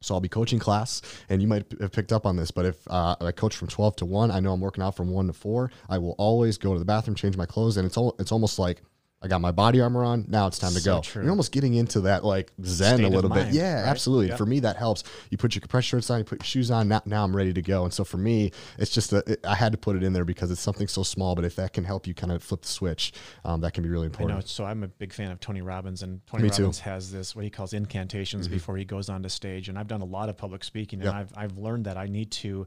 So 0.00 0.14
I'll 0.14 0.20
be 0.20 0.28
coaching 0.28 0.58
class, 0.58 1.00
and 1.30 1.40
you 1.40 1.48
might 1.48 1.64
have 1.80 1.90
picked 1.90 2.12
up 2.12 2.26
on 2.26 2.36
this, 2.36 2.50
but 2.50 2.66
if 2.66 2.76
uh, 2.88 3.16
I 3.22 3.32
coach 3.32 3.56
from 3.56 3.68
12 3.68 3.96
to 3.96 4.04
1, 4.04 4.30
I 4.30 4.38
know 4.38 4.52
I'm 4.52 4.60
working 4.60 4.84
out 4.84 4.94
from 4.94 5.08
1 5.08 5.28
to 5.28 5.32
4, 5.32 5.70
I 5.88 5.96
will 5.96 6.14
always 6.18 6.58
go 6.58 6.74
to 6.74 6.78
the 6.78 6.84
bathroom, 6.84 7.14
change 7.14 7.38
my 7.38 7.46
clothes, 7.46 7.78
and 7.78 7.86
it's, 7.86 7.96
all, 7.96 8.14
it's 8.18 8.30
almost 8.30 8.58
like– 8.58 8.82
I 9.24 9.28
got 9.28 9.40
my 9.40 9.52
body 9.52 9.80
armor 9.80 10.04
on. 10.04 10.26
Now 10.28 10.46
it's 10.46 10.58
time 10.58 10.72
to 10.74 10.80
So 10.80 10.96
go. 10.96 11.00
true. 11.00 11.22
You're 11.22 11.30
almost 11.30 11.50
getting 11.50 11.72
into 11.74 12.02
that 12.02 12.24
like 12.24 12.52
zen 12.62 12.98
State 12.98 13.06
a 13.06 13.08
little 13.08 13.30
bit. 13.30 13.48
Yeah, 13.54 13.76
right? 13.80 13.88
absolutely. 13.88 14.28
Yep. 14.28 14.38
For 14.38 14.44
me, 14.46 14.60
that 14.60 14.76
helps. 14.76 15.02
You 15.30 15.38
put 15.38 15.54
your 15.54 15.60
compression 15.60 15.96
shirts 15.98 16.10
on, 16.10 16.18
you 16.18 16.24
put 16.24 16.40
your 16.40 16.44
shoes 16.46 16.70
on. 16.70 16.88
Now, 16.88 17.02
now 17.06 17.24
I'm 17.24 17.34
ready 17.34 17.52
to 17.54 17.62
go. 17.62 17.84
And 17.84 17.92
so 17.92 18.04
for 18.04 18.18
me, 18.18 18.52
it's 18.78 18.90
just 18.90 19.12
a, 19.14 19.22
it, 19.26 19.44
I 19.46 19.54
had 19.54 19.72
to 19.72 19.78
put 19.78 19.96
it 19.96 20.02
in 20.02 20.12
there 20.12 20.24
because 20.26 20.50
it's 20.50 20.60
something 20.60 20.86
so 20.88 21.02
small. 21.02 21.34
But 21.34 21.44
if 21.46 21.56
that 21.56 21.72
can 21.72 21.84
help 21.84 22.06
you 22.06 22.12
kind 22.14 22.32
of 22.32 22.42
flip 22.42 22.60
the 22.62 22.68
switch, 22.68 23.12
um, 23.46 23.62
that 23.62 23.72
can 23.72 23.82
be 23.82 23.88
really 23.88 24.02
I 24.06 24.08
know. 24.08 24.12
important. 24.12 24.48
So 24.48 24.64
I'm 24.66 24.82
a 24.84 24.88
big 24.88 25.12
fan 25.12 25.30
of 25.30 25.40
Tony 25.40 25.62
Robbins, 25.62 26.02
and 26.02 26.20
Tony 26.26 26.42
Me 26.44 26.50
too. 26.50 26.64
Robbins 26.64 26.80
has 26.80 27.10
this 27.10 27.34
what 27.34 27.44
he 27.44 27.50
calls 27.50 27.72
incantations 27.72 28.46
before 28.46 28.76
he 28.76 28.84
goes 28.84 29.08
onto 29.08 29.30
stage. 29.30 29.68
And 29.70 29.78
I've 29.78 29.88
done 29.88 30.02
a 30.02 30.04
lot 30.06 30.28
of 30.28 30.36
public 30.36 30.64
speaking, 30.64 31.00
and 31.00 31.06
Yep. 31.06 31.14
I've 31.14 31.32
I've 31.52 31.58
learned 31.58 31.86
that 31.86 31.96
I 31.96 32.06
need 32.06 32.30
to, 32.32 32.66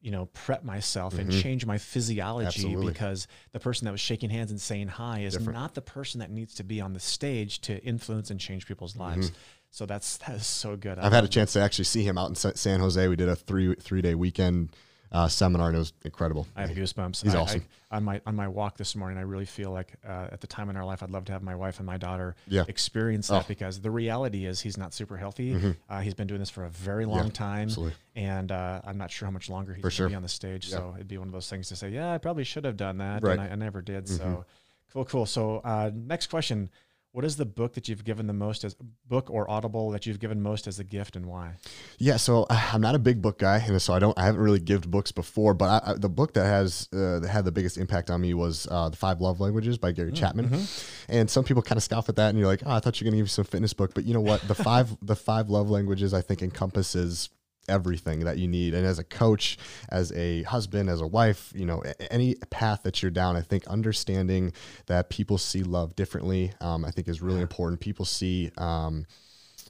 you 0.00 0.10
know, 0.10 0.26
prep 0.26 0.62
myself 0.62 1.18
and 1.18 1.28
mm-hmm. 1.28 1.40
change 1.40 1.66
my 1.66 1.78
physiology 1.78 2.46
Absolutely. 2.46 2.92
because 2.92 3.26
the 3.52 3.60
person 3.60 3.84
that 3.86 3.92
was 3.92 4.00
shaking 4.00 4.30
hands 4.30 4.50
and 4.50 4.60
saying 4.60 4.88
hi 4.88 5.20
is 5.20 5.38
not 5.46 5.74
the 5.74 5.80
person 5.80 6.20
that 6.20 6.30
needs 6.30 6.54
to 6.54 6.64
be 6.64 6.80
on 6.80 6.92
the 6.92 7.00
stage 7.00 7.60
to 7.62 7.82
influence 7.84 8.30
and 8.30 8.38
change 8.38 8.66
people's 8.66 8.92
mm-hmm. 8.92 9.02
lives. 9.02 9.32
So 9.70 9.86
that's 9.86 10.16
that 10.18 10.36
is 10.36 10.46
so 10.46 10.76
good. 10.76 10.98
I 10.98 11.06
I've 11.06 11.12
had 11.12 11.24
a 11.24 11.28
chance 11.28 11.52
to 11.54 11.60
actually 11.60 11.84
see 11.84 12.02
him 12.02 12.16
out 12.16 12.28
in 12.28 12.34
San 12.34 12.80
Jose. 12.80 13.08
We 13.08 13.16
did 13.16 13.28
a 13.28 13.36
three 13.36 13.74
three 13.74 14.00
day 14.00 14.14
weekend 14.14 14.70
uh, 15.12 15.26
seminar, 15.28 15.68
and 15.68 15.76
it 15.76 15.78
was 15.78 15.92
incredible. 16.04 16.46
I 16.56 16.62
have 16.66 16.70
goosebumps. 16.76 17.22
He's 17.22 17.34
I- 17.34 17.38
I- 17.38 17.42
awesome. 17.42 17.64
on 17.90 18.04
my 18.04 18.20
on 18.26 18.36
my 18.36 18.46
walk 18.48 18.76
this 18.76 18.94
morning, 18.94 19.16
I 19.18 19.22
really 19.22 19.46
feel 19.46 19.70
like 19.70 19.94
uh, 20.06 20.28
at 20.30 20.40
the 20.40 20.46
time 20.46 20.68
in 20.70 20.76
our 20.76 20.84
life, 20.84 21.02
I'd 21.02 21.10
love 21.10 21.24
to 21.26 21.32
have 21.32 21.42
my 21.42 21.54
wife 21.54 21.78
and 21.78 21.86
my 21.86 21.96
daughter 21.96 22.36
Yeah. 22.46 22.64
experience 22.68 23.28
that 23.28 23.34
Oh. 23.34 23.38
Mm-hmm. 23.40 23.48
because 23.48 23.80
the 23.80 23.90
reality 23.90 24.44
is 24.46 24.60
he's 24.60 24.76
not 24.76 24.92
super 24.92 25.16
healthy. 25.16 25.74
Uh, 25.88 26.00
he's 26.00 26.14
been 26.14 26.26
doing 26.26 26.40
this 26.40 26.50
for 26.50 26.64
a 26.64 26.70
very 26.70 27.06
long 27.06 27.30
time, 27.30 27.62
absolutely. 27.68 27.94
and 28.16 28.52
uh, 28.52 28.82
I'm 28.84 28.98
not 28.98 29.10
sure 29.10 29.26
how 29.26 29.32
much 29.32 29.48
longer 29.48 29.72
he's 29.74 29.82
going 29.82 29.90
to 29.90 29.96
sure. 29.96 30.08
be 30.10 30.14
on 30.14 30.22
the 30.22 30.28
stage. 30.28 30.68
Yeah. 30.68 30.76
So 30.76 30.92
it'd 30.96 31.08
be 31.08 31.16
one 31.18 31.28
of 31.28 31.32
those 31.32 31.48
things 31.48 31.68
to 31.68 31.76
say, 31.76 31.88
yeah, 31.88 32.12
I 32.12 32.18
probably 32.18 32.44
should 32.44 32.64
have 32.64 32.76
done 32.76 32.98
that, 32.98 33.22
Right. 33.22 33.32
Mm-hmm. 33.38 33.40
and 33.44 33.50
I, 33.50 33.52
I 33.52 33.56
never 33.56 33.80
did. 33.80 34.08
So 34.08 34.44
cool, 34.92 35.04
cool. 35.06 35.24
So 35.26 35.58
uh, 35.64 35.90
next 35.94 36.26
question. 36.28 36.68
What 37.12 37.24
is 37.24 37.36
the 37.36 37.46
book 37.46 37.72
that 37.72 37.88
you've 37.88 38.04
given 38.04 38.26
the 38.26 38.34
most 38.34 38.64
as 38.64 38.76
book 39.06 39.30
or 39.30 39.50
audible 39.50 39.90
that 39.92 40.04
you've 40.04 40.20
given 40.20 40.42
most 40.42 40.66
as 40.66 40.78
a 40.78 40.84
gift 40.84 41.16
and 41.16 41.24
why? 41.26 41.54
Yeah, 41.96 42.18
so 42.18 42.46
uh, 42.50 42.70
I'm 42.72 42.82
not 42.82 42.94
a 42.94 42.98
big 42.98 43.22
book 43.22 43.38
guy, 43.38 43.58
and 43.58 43.80
so 43.80 43.94
I 43.94 43.98
don't. 43.98 44.16
I 44.18 44.26
haven't 44.26 44.42
really 44.42 44.60
given 44.60 44.90
books 44.90 45.10
before, 45.10 45.54
but 45.54 45.82
I, 45.82 45.92
I, 45.92 45.94
the 45.94 46.10
book 46.10 46.34
that 46.34 46.44
has 46.44 46.86
uh, 46.92 47.20
that 47.20 47.28
had 47.28 47.46
the 47.46 47.52
biggest 47.52 47.78
impact 47.78 48.10
on 48.10 48.20
me 48.20 48.34
was 48.34 48.68
uh, 48.70 48.90
the 48.90 48.96
Five 48.96 49.20
Love 49.22 49.40
Languages 49.40 49.78
by 49.78 49.92
Gary 49.92 50.12
Chapman. 50.12 50.66
And 51.08 51.30
some 51.30 51.44
people 51.44 51.62
kind 51.62 51.78
of 51.78 51.82
scoff 51.82 52.10
at 52.10 52.16
that, 52.16 52.28
and 52.28 52.38
you're 52.38 52.46
like, 52.46 52.62
oh, 52.66 52.72
I 52.72 52.80
thought 52.80 53.00
you 53.00 53.06
were 53.06 53.10
gonna 53.10 53.20
give 53.20 53.26
me 53.26 53.30
some 53.30 53.44
fitness 53.44 53.72
book, 53.72 53.94
but 53.94 54.04
you 54.04 54.12
know 54.12 54.20
what? 54.20 54.46
The 54.46 54.54
five 54.68 54.94
the 55.00 55.16
Five 55.16 55.48
Love 55.48 55.70
Languages 55.70 56.12
I 56.12 56.20
think 56.20 56.42
encompasses 56.42 57.30
everything 57.68 58.20
that 58.20 58.38
you 58.38 58.48
need 58.48 58.74
and 58.74 58.86
as 58.86 58.98
a 58.98 59.04
coach 59.04 59.58
as 59.90 60.12
a 60.12 60.42
husband 60.44 60.88
as 60.88 61.00
a 61.00 61.06
wife 61.06 61.52
you 61.54 61.66
know 61.66 61.82
any 62.10 62.34
path 62.50 62.82
that 62.82 63.02
you're 63.02 63.10
down 63.10 63.36
i 63.36 63.42
think 63.42 63.66
understanding 63.66 64.52
that 64.86 65.10
people 65.10 65.38
see 65.38 65.62
love 65.62 65.94
differently 65.96 66.52
um, 66.60 66.84
i 66.84 66.90
think 66.90 67.08
is 67.08 67.20
really 67.22 67.40
important 67.40 67.80
people 67.80 68.04
see 68.04 68.50
um, 68.58 69.06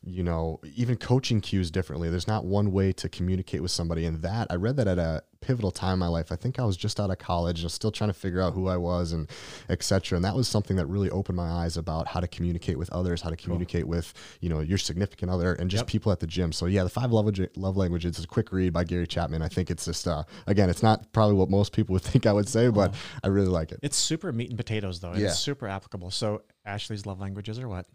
you 0.05 0.22
know, 0.22 0.61
even 0.76 0.96
coaching 0.96 1.40
cues 1.40 1.70
differently. 1.70 2.11
There's 2.11 2.28
not 2.28 2.44
one 2.44 2.72
way 2.72 2.92
to 2.92 3.09
communicate 3.09 3.62
with 3.62 3.70
somebody. 3.70 4.05
And 4.05 4.22
that, 4.22 4.46
I 4.51 4.55
read 4.55 4.76
that 4.76 4.88
at 4.88 4.99
a 4.99 5.22
pivotal 5.41 5.70
time 5.70 5.95
in 5.95 5.99
my 6.01 6.09
life. 6.09 6.32
I 6.32 6.36
think 6.36 6.59
I 6.59 6.64
was 6.64 6.76
just 6.76 6.99
out 6.99 7.11
of 7.11 7.18
college, 7.18 7.64
still 7.70 7.93
trying 7.93 8.11
to 8.11 8.14
figure 8.14 8.41
out 8.41 8.55
who 8.55 8.68
I 8.68 8.76
was 8.76 9.12
and 9.12 9.28
et 9.68 9.82
cetera. 9.82 10.16
And 10.16 10.24
that 10.24 10.34
was 10.34 10.49
something 10.49 10.76
that 10.76 10.86
really 10.86 11.11
opened 11.11 11.36
my 11.36 11.49
eyes 11.49 11.76
about 11.76 12.09
how 12.09 12.20
to 12.20 12.26
communicate 12.28 12.76
with 12.78 12.91
others, 12.91 13.22
how 13.22 13.30
to 13.30 13.36
communicate 13.36 13.86
with, 13.86 14.12
you 14.41 14.49
know, 14.49 14.61
your 14.61 14.78
significant 14.78 15.30
other 15.30 15.55
and 15.55 15.70
just 15.70 15.82
Yep. 15.82 15.86
people 15.89 16.12
at 16.12 16.20
the 16.20 16.26
gym. 16.26 16.53
So 16.53 16.66
yeah, 16.66 16.82
the 16.82 16.89
five 16.91 17.12
love, 17.12 17.30
love 17.57 17.76
languages 17.76 18.18
is 18.18 18.24
a 18.24 18.28
quick 18.28 18.53
read 18.53 18.72
by 18.72 18.84
Gary 18.84 19.07
Chapman. 19.07 19.43
I 19.43 19.49
think 19.49 19.70
it's 19.70 19.84
just, 19.84 20.09
uh, 20.09 20.24
again, 20.47 20.68
it's 20.70 20.82
not 20.82 21.12
probably 21.12 21.34
what 21.36 21.51
most 21.51 21.72
people 21.72 21.93
would 21.93 22.03
think 22.09 22.26
I 22.26 22.32
would 22.32 22.49
say, 22.49 22.68
but 22.68 22.95
I 23.22 23.28
really 23.28 23.49
like 23.49 23.70
it. 23.72 23.78
It's 23.82 23.97
super 23.97 24.32
meat 24.32 24.49
and 24.49 24.57
potatoes 24.59 25.01
though, 25.01 25.14
Yeah. 25.14 25.28
it's 25.28 25.39
super 25.39 25.68
applicable. 25.68 26.11
So 26.11 26.43
Ashley's 26.66 27.07
love 27.07 27.20
languages 27.20 27.59
are 27.59 27.68
what? 27.68 27.86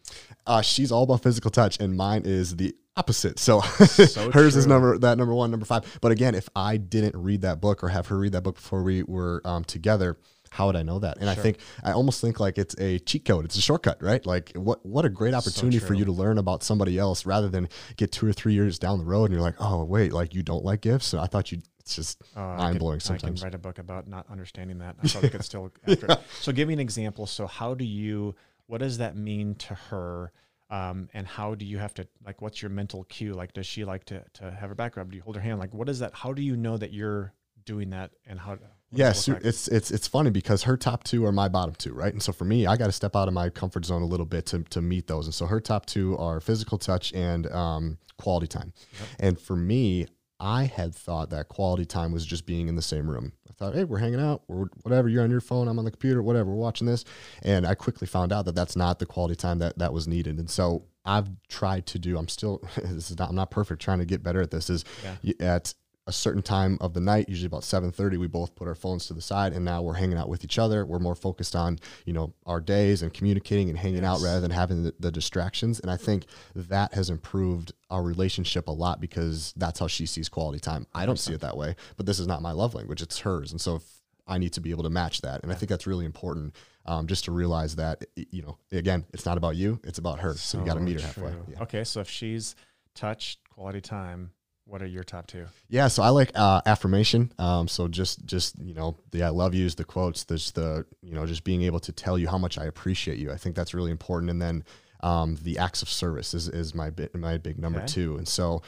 Uh, 0.47 0.61
she's 0.61 0.91
all 0.91 1.03
about 1.03 1.21
physical 1.21 1.51
touch, 1.51 1.79
and 1.79 1.95
mine 1.95 2.23
is 2.25 2.55
the 2.55 2.75
opposite. 2.97 3.39
So, 3.39 3.61
So 3.61 4.31
hers 4.33 4.55
is 4.55 4.67
number 4.67 4.97
that 4.99 5.17
number 5.17 5.33
one, 5.33 5.51
number 5.51 5.65
five. 5.65 5.83
But 6.01 6.11
again, 6.11 6.35
if 6.35 6.49
I 6.55 6.77
didn't 6.77 7.15
read 7.15 7.41
that 7.41 7.61
book 7.61 7.83
or 7.83 7.89
have 7.89 8.07
her 8.07 8.17
read 8.17 8.33
that 8.33 8.43
book 8.43 8.55
before 8.55 8.83
we 8.83 9.03
were 9.03 9.41
um, 9.45 9.63
together, 9.63 10.17
how 10.51 10.67
would 10.67 10.75
I 10.75 10.83
know 10.83 10.99
that? 10.99 11.17
And 11.17 11.29
I 11.29 11.33
think 11.35 11.57
I 11.83 11.93
almost 11.93 12.21
think 12.21 12.39
like 12.39 12.57
it's 12.59 12.75
a 12.79 12.99
cheat 12.99 13.25
code. 13.25 13.45
It's 13.45 13.55
a 13.55 13.61
shortcut, 13.61 14.01
right? 14.03 14.23
Like 14.23 14.51
what 14.55 14.85
what 14.85 15.03
a 15.03 15.09
great 15.09 15.33
opportunity 15.33 15.79
for 15.79 15.95
you 15.95 16.05
to 16.05 16.11
learn 16.11 16.37
about 16.37 16.61
somebody 16.63 16.99
else 16.99 17.25
rather 17.25 17.49
than 17.49 17.69
get 17.97 18.11
two 18.11 18.27
or 18.27 18.33
three 18.33 18.53
years 18.53 18.77
down 18.77 18.99
the 18.99 19.05
road 19.05 19.25
and 19.25 19.33
you're 19.33 19.41
like, 19.41 19.55
oh 19.59 19.83
wait, 19.83 20.13
like 20.13 20.35
you 20.35 20.43
don't 20.43 20.63
like 20.63 20.81
gifts. 20.81 21.13
And 21.13 21.21
I 21.21 21.25
thought 21.25 21.51
you. 21.51 21.61
It's 21.79 21.97
just 21.97 22.21
Uh, 22.33 22.39
mind 22.55 22.79
blowing 22.79 23.01
I 23.09 23.17
can 23.17 23.35
write 23.35 23.53
a 23.53 23.57
book 23.57 23.77
about 23.77 24.07
not 24.07 24.25
understanding 24.31 24.77
that. 24.77 24.95
I 25.03 25.07
probably 25.11 25.29
could 25.31 25.43
still. 25.43 25.69
After. 25.87 26.05
it. 26.13 26.19
So, 26.39 26.53
give 26.53 26.69
me 26.69 26.73
an 26.73 26.79
example. 26.79 27.25
So, 27.25 27.45
how 27.45 27.73
do 27.73 27.83
you? 27.83 28.35
What 28.67 28.77
does 28.77 28.99
that 28.99 29.17
mean 29.17 29.55
to 29.55 29.73
her? 29.73 30.31
Um, 30.73 31.07
and 31.13 31.27
how 31.27 31.53
do 31.53 31.65
you 31.65 31.77
have 31.77 31.93
to 31.95 32.07
like? 32.25 32.41
What's 32.41 32.61
your 32.63 32.71
mental 32.71 33.03
cue? 33.03 33.33
Like, 33.35 33.53
does 33.53 33.67
she 33.67 33.85
like 33.85 34.05
to 34.05 34.23
to 34.33 34.49
have 34.49 34.69
her 34.69 34.75
back 34.75 34.97
rubbed? 34.97 35.11
Do 35.11 35.17
you 35.17 35.23
hold 35.23 35.35
her 35.35 35.41
hand? 35.41 35.59
Like, 35.59 35.71
what 35.71 35.87
is 35.87 35.99
that? 35.99 36.15
How 36.15 36.33
do 36.33 36.41
you 36.41 36.55
know 36.57 36.77
that 36.77 36.91
you're 36.91 37.31
doing 37.63 37.91
that? 37.91 38.11
And 38.25 38.39
how? 38.39 38.53
it 38.53 38.61
Yes, 38.91 39.27
like? 39.27 39.43
it's 39.43 39.67
it's 39.67 39.91
it's 39.91 40.07
funny 40.07 40.31
because 40.31 40.63
her 40.63 40.75
top 40.75 41.03
two 41.03 41.25
are 41.25 41.31
my 41.31 41.47
bottom 41.47 41.75
two, 41.75 41.93
right? 41.93 42.11
And 42.11 42.23
so 42.23 42.33
for 42.33 42.45
me, 42.45 42.65
I 42.65 42.75
got 42.75 42.87
to 42.87 42.91
step 42.91 43.15
out 43.15 43.27
of 43.27 43.35
my 43.35 43.49
comfort 43.49 43.85
zone 43.85 44.01
a 44.01 44.07
little 44.07 44.25
bit 44.25 44.47
to 44.47 44.63
to 44.63 44.81
meet 44.81 45.05
those. 45.05 45.27
And 45.27 45.33
so 45.35 45.45
her 45.45 45.59
top 45.59 45.85
two 45.85 46.17
are 46.17 46.39
physical 46.39 46.79
touch 46.79 47.13
and 47.13 47.45
um, 47.51 47.99
quality 48.17 48.47
time. 48.47 48.73
And 49.19 49.39
for 49.39 49.55
me, 49.55 50.07
I 50.43 50.65
had 50.65 50.93
thought 50.93 51.29
that 51.29 51.47
quality 51.47 51.85
time 51.85 52.11
was 52.11 52.25
just 52.25 52.45
being 52.45 52.67
in 52.67 52.75
the 52.75 52.81
same 52.81 53.09
room. 53.09 53.31
I 53.49 53.53
thought, 53.53 53.75
hey, 53.75 53.85
we're 53.85 53.99
hanging 53.99 54.19
out, 54.19 54.43
or 54.49 54.69
whatever. 54.81 55.07
You're 55.07 55.23
on 55.23 55.31
your 55.31 55.39
phone, 55.39 55.69
I'm 55.69 55.79
on 55.79 55.85
the 55.85 55.91
computer, 55.91 56.21
whatever. 56.21 56.49
We're 56.49 56.55
watching 56.57 56.85
this, 56.85 57.05
and 57.43 57.65
I 57.65 57.75
quickly 57.75 58.07
found 58.07 58.33
out 58.33 58.43
that 58.45 58.53
that's 58.55 58.75
not 58.75 58.99
the 58.99 59.05
quality 59.05 59.35
time 59.35 59.59
that 59.59 59.77
that 59.79 59.93
was 59.93 60.05
needed. 60.05 60.39
And 60.39 60.49
so 60.49 60.83
I've 61.05 61.29
tried 61.47 61.85
to 61.87 61.99
do. 61.99 62.17
I'm 62.17 62.27
still. 62.27 62.61
This 62.75 63.09
is 63.09 63.17
not. 63.17 63.29
I'm 63.29 63.35
not 63.35 63.51
perfect. 63.51 63.81
Trying 63.81 63.99
to 63.99 64.05
get 64.05 64.21
better 64.21 64.41
at 64.41 64.51
this. 64.51 64.69
Is 64.69 64.83
Yeah. 65.23 65.33
at 65.39 65.73
a 66.05 66.11
certain 66.11 66.41
time 66.41 66.77
of 66.81 66.93
the 66.93 66.99
night, 66.99 67.29
usually 67.29 67.47
about 67.47 67.63
7:30, 67.63 68.17
we 68.17 68.27
both 68.27 68.55
put 68.55 68.67
our 68.67 68.75
phones 68.75 69.07
to 69.07 69.13
the 69.13 69.21
side 69.21 69.53
and 69.53 69.63
now 69.63 69.81
we're 69.81 69.93
hanging 69.93 70.17
out 70.17 70.27
with 70.27 70.43
each 70.43 70.59
other. 70.59 70.85
We're 70.85 70.99
more 70.99 71.15
focused 71.15 71.55
on, 71.55 71.79
you 72.05 72.13
know, 72.13 72.33
our 72.45 72.59
days 72.59 73.01
and 73.01 73.13
communicating 73.13 73.69
and 73.69 73.77
hanging 73.77 74.03
out 74.03 74.21
rather 74.21 74.41
than 74.41 74.51
having 74.51 74.83
the, 74.83 74.93
the 74.99 75.11
distractions. 75.11 75.79
And 75.79 75.89
I 75.89 75.97
think 75.97 76.25
that 76.55 76.93
has 76.93 77.09
improved 77.09 77.71
our 77.89 78.03
relationship 78.03 78.67
a 78.67 78.71
lot 78.71 78.99
because 78.99 79.53
that's 79.55 79.79
how 79.79 79.87
she 79.87 80.05
sees 80.05 80.27
quality 80.27 80.59
time. 80.59 80.87
I 80.93 81.05
don't 81.05 81.19
see 81.19 81.33
it 81.33 81.41
that 81.41 81.55
way, 81.55 81.75
but 81.95 82.05
this 82.05 82.19
is 82.19 82.27
not 82.27 82.41
my 82.41 82.51
love 82.51 82.73
language, 82.73 83.01
it's 83.01 83.19
hers. 83.19 83.51
And 83.51 83.61
so 83.61 83.75
if 83.75 83.83
I 84.27 84.37
need 84.37 84.53
to 84.53 84.61
be 84.61 84.71
able 84.71 84.83
to 84.83 84.89
match 84.89 85.21
that. 85.21 85.43
And 85.43 85.51
I 85.51 85.55
think 85.55 85.69
that's 85.69 85.87
really 85.87 86.05
important 86.05 86.55
um, 86.85 87.07
just 87.07 87.25
to 87.25 87.31
realize 87.31 87.75
that, 87.75 88.05
you 88.15 88.41
know, 88.41 88.57
again, 88.71 89.05
it's 89.13 89.25
not 89.25 89.37
about 89.37 89.55
you, 89.55 89.79
it's 89.83 89.99
about 89.99 90.19
her. 90.19 90.33
So, 90.35 90.59
you 90.59 90.65
got 90.65 90.75
to 90.75 90.79
meet 90.79 90.99
her 90.99 91.05
halfway. 91.05 91.33
Yeah. 91.49 91.63
Okay, 91.63 91.83
so 91.83 91.99
if 91.99 92.09
she's 92.09 92.55
touched 92.95 93.39
quality 93.49 93.81
time, 93.81 94.31
what 94.73 94.81
are 94.81 94.87
your 94.87 95.03
top 95.03 95.27
two? 95.27 95.45
Yeah, 95.69 95.87
so 95.87 96.01
I 96.01 96.09
like 96.09 96.31
uh, 96.33 96.61
affirmation. 96.65 97.31
Um, 97.37 97.67
so 97.67 97.87
just 97.87 98.25
just 98.25 98.57
you 98.59 98.73
know 98.73 98.97
the 99.11 99.21
I 99.21 99.29
love 99.29 99.53
yous, 99.53 99.75
the 99.75 99.83
quotes, 99.83 100.23
there's 100.23 100.49
the 100.53 100.83
you 101.03 101.13
know 101.13 101.27
just 101.27 101.43
being 101.43 101.61
able 101.61 101.79
to 101.81 101.91
tell 101.91 102.17
you 102.17 102.27
how 102.27 102.39
much 102.39 102.57
I 102.57 102.65
appreciate 102.65 103.19
you. 103.19 103.31
I 103.31 103.37
think 103.37 103.55
that's 103.55 103.75
really 103.75 103.91
important. 103.91 104.31
And 104.31 104.41
then 104.41 104.63
um, 105.01 105.37
the 105.43 105.59
acts 105.59 105.83
of 105.83 105.89
service 105.89 106.33
is 106.33 106.49
is 106.49 106.73
my 106.73 106.89
bit 106.89 107.13
my 107.13 107.37
big 107.37 107.59
number 107.59 107.79
Okay. 107.81 107.87
two. 107.87 108.17
And 108.17 108.27
so 108.27 108.63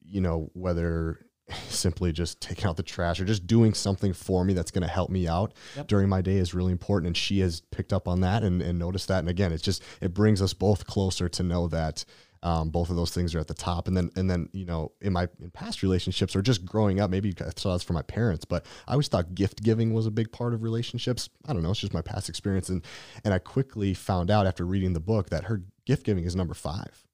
you 0.00 0.20
know 0.20 0.48
whether 0.54 1.26
simply 1.68 2.12
just 2.12 2.40
taking 2.40 2.66
out 2.66 2.76
the 2.76 2.82
trash 2.84 3.18
or 3.18 3.24
just 3.24 3.44
doing 3.48 3.74
something 3.74 4.12
for 4.12 4.44
me 4.44 4.52
that's 4.54 4.70
going 4.70 4.82
to 4.86 4.88
help 4.88 5.10
me 5.10 5.26
out 5.26 5.54
Yep. 5.76 5.88
during 5.88 6.08
my 6.08 6.20
day 6.20 6.36
is 6.36 6.54
really 6.54 6.70
important. 6.70 7.08
And 7.08 7.16
she 7.16 7.40
has 7.40 7.62
picked 7.72 7.92
up 7.92 8.06
on 8.06 8.20
that 8.20 8.44
and, 8.44 8.62
and 8.62 8.78
noticed 8.78 9.08
that. 9.08 9.20
And 9.20 9.28
again, 9.28 9.50
it's 9.52 9.62
just, 9.62 9.82
it 10.02 10.12
brings 10.14 10.40
us 10.42 10.52
both 10.52 10.86
closer 10.86 11.26
to 11.30 11.42
know 11.42 11.66
that 11.68 12.04
um, 12.42 12.70
both 12.70 12.90
of 12.90 12.96
those 12.96 13.10
things 13.10 13.34
are 13.34 13.38
at 13.38 13.48
the 13.48 13.54
top. 13.54 13.88
And 13.88 13.96
then, 13.96 14.10
and 14.16 14.30
then, 14.30 14.48
you 14.52 14.64
know, 14.64 14.92
in 15.00 15.12
my 15.12 15.28
in 15.40 15.50
past 15.50 15.82
relationships 15.82 16.36
or 16.36 16.42
just 16.42 16.64
growing 16.64 17.00
up, 17.00 17.10
maybe 17.10 17.34
I 17.40 17.50
saw 17.56 17.72
this 17.72 17.82
from 17.82 17.94
my 17.94 18.02
parents, 18.02 18.44
but 18.44 18.66
I 18.86 18.92
always 18.92 19.08
thought 19.08 19.34
gift 19.34 19.62
giving 19.62 19.92
was 19.92 20.06
a 20.06 20.10
big 20.10 20.30
part 20.32 20.54
of 20.54 20.62
relationships. 20.62 21.28
I 21.46 21.52
don't 21.52 21.62
know. 21.62 21.70
It's 21.70 21.80
just 21.80 21.94
my 21.94 22.02
past 22.02 22.28
experience. 22.28 22.68
And, 22.68 22.84
and 23.24 23.34
I 23.34 23.38
quickly 23.38 23.94
found 23.94 24.30
out 24.30 24.46
after 24.46 24.64
reading 24.64 24.92
the 24.92 25.00
book 25.00 25.30
that 25.30 25.44
her 25.44 25.62
gift 25.84 26.04
giving 26.04 26.24
is 26.24 26.36
number 26.36 26.54
five. 26.54 27.04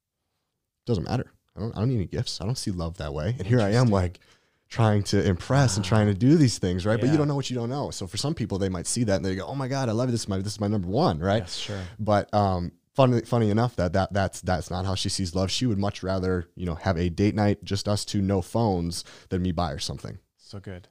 Doesn't 0.87 1.05
matter. 1.05 1.33
I 1.57 1.61
don't, 1.61 1.77
I 1.77 1.81
don't 1.81 1.89
need 1.89 1.97
any 1.97 2.07
gifts. 2.07 2.41
I 2.41 2.45
don't 2.45 2.59
see 2.59 2.71
love 2.71 2.99
that 2.99 3.15
way. 3.15 3.35
And 3.39 3.47
here 3.47 3.61
I 3.61 3.71
am 3.71 3.89
like 3.89 4.21
trying 4.69 5.05
to 5.05 5.25
impress 5.25 5.77
and 5.77 5.85
trying 5.85 6.09
to 6.09 6.15
do 6.15 6.37
these 6.37 6.59
things, 6.59 6.85
right? 6.85 7.01
But 7.01 7.11
you 7.11 7.17
don't 7.17 7.29
know 7.29 7.37
what 7.37 7.49
you 7.49 7.57
don't 7.57 7.71
know. 7.71 7.91
So 7.91 8.07
for 8.07 8.17
some 8.17 8.35
people, 8.35 8.59
they 8.59 8.69
might 8.69 8.87
see 8.87 9.05
that 9.05 9.17
and 9.17 9.25
they 9.25 9.37
go, 9.37 9.47
"Oh 9.47 9.55
my 9.55 9.69
God, 9.69 9.89
I 9.89 9.93
love 9.93 10.09
it. 10.09 10.13
This 10.13 10.23
is 10.23 10.29
my 10.29 10.39
this 10.39 10.55
is 10.55 10.61
my 10.61 10.67
number 10.67 10.89
one," 10.89 11.21
right? 11.21 11.43
Yes, 11.43 11.57
sure. 11.57 11.81
But 11.99 12.33
um, 12.35 12.73
funny 12.95 13.21
funny 13.23 13.51
enough 13.51 13.77
that 13.77 13.93
that 13.93 14.13
that's 14.13 14.41
that's 14.41 14.71
not 14.71 14.87
how 14.87 14.95
she 14.95 15.09
sees 15.09 15.35
love. 15.35 15.51
She 15.51 15.67
would 15.67 15.79
much 15.79 16.03
rather 16.03 16.49
you 16.55 16.67
know 16.67 16.75
have 16.75 16.97
a 16.97 17.09
date 17.09 17.35
night, 17.35 17.65
just 17.65 17.89
us 17.89 18.05
two, 18.05 18.23
no 18.23 18.43
phones, 18.43 19.05
than 19.29 19.43
me 19.43 19.53
buy 19.53 19.73
her 19.73 19.79
something. 19.79 20.19
So 20.37 20.61
good. 20.61 20.89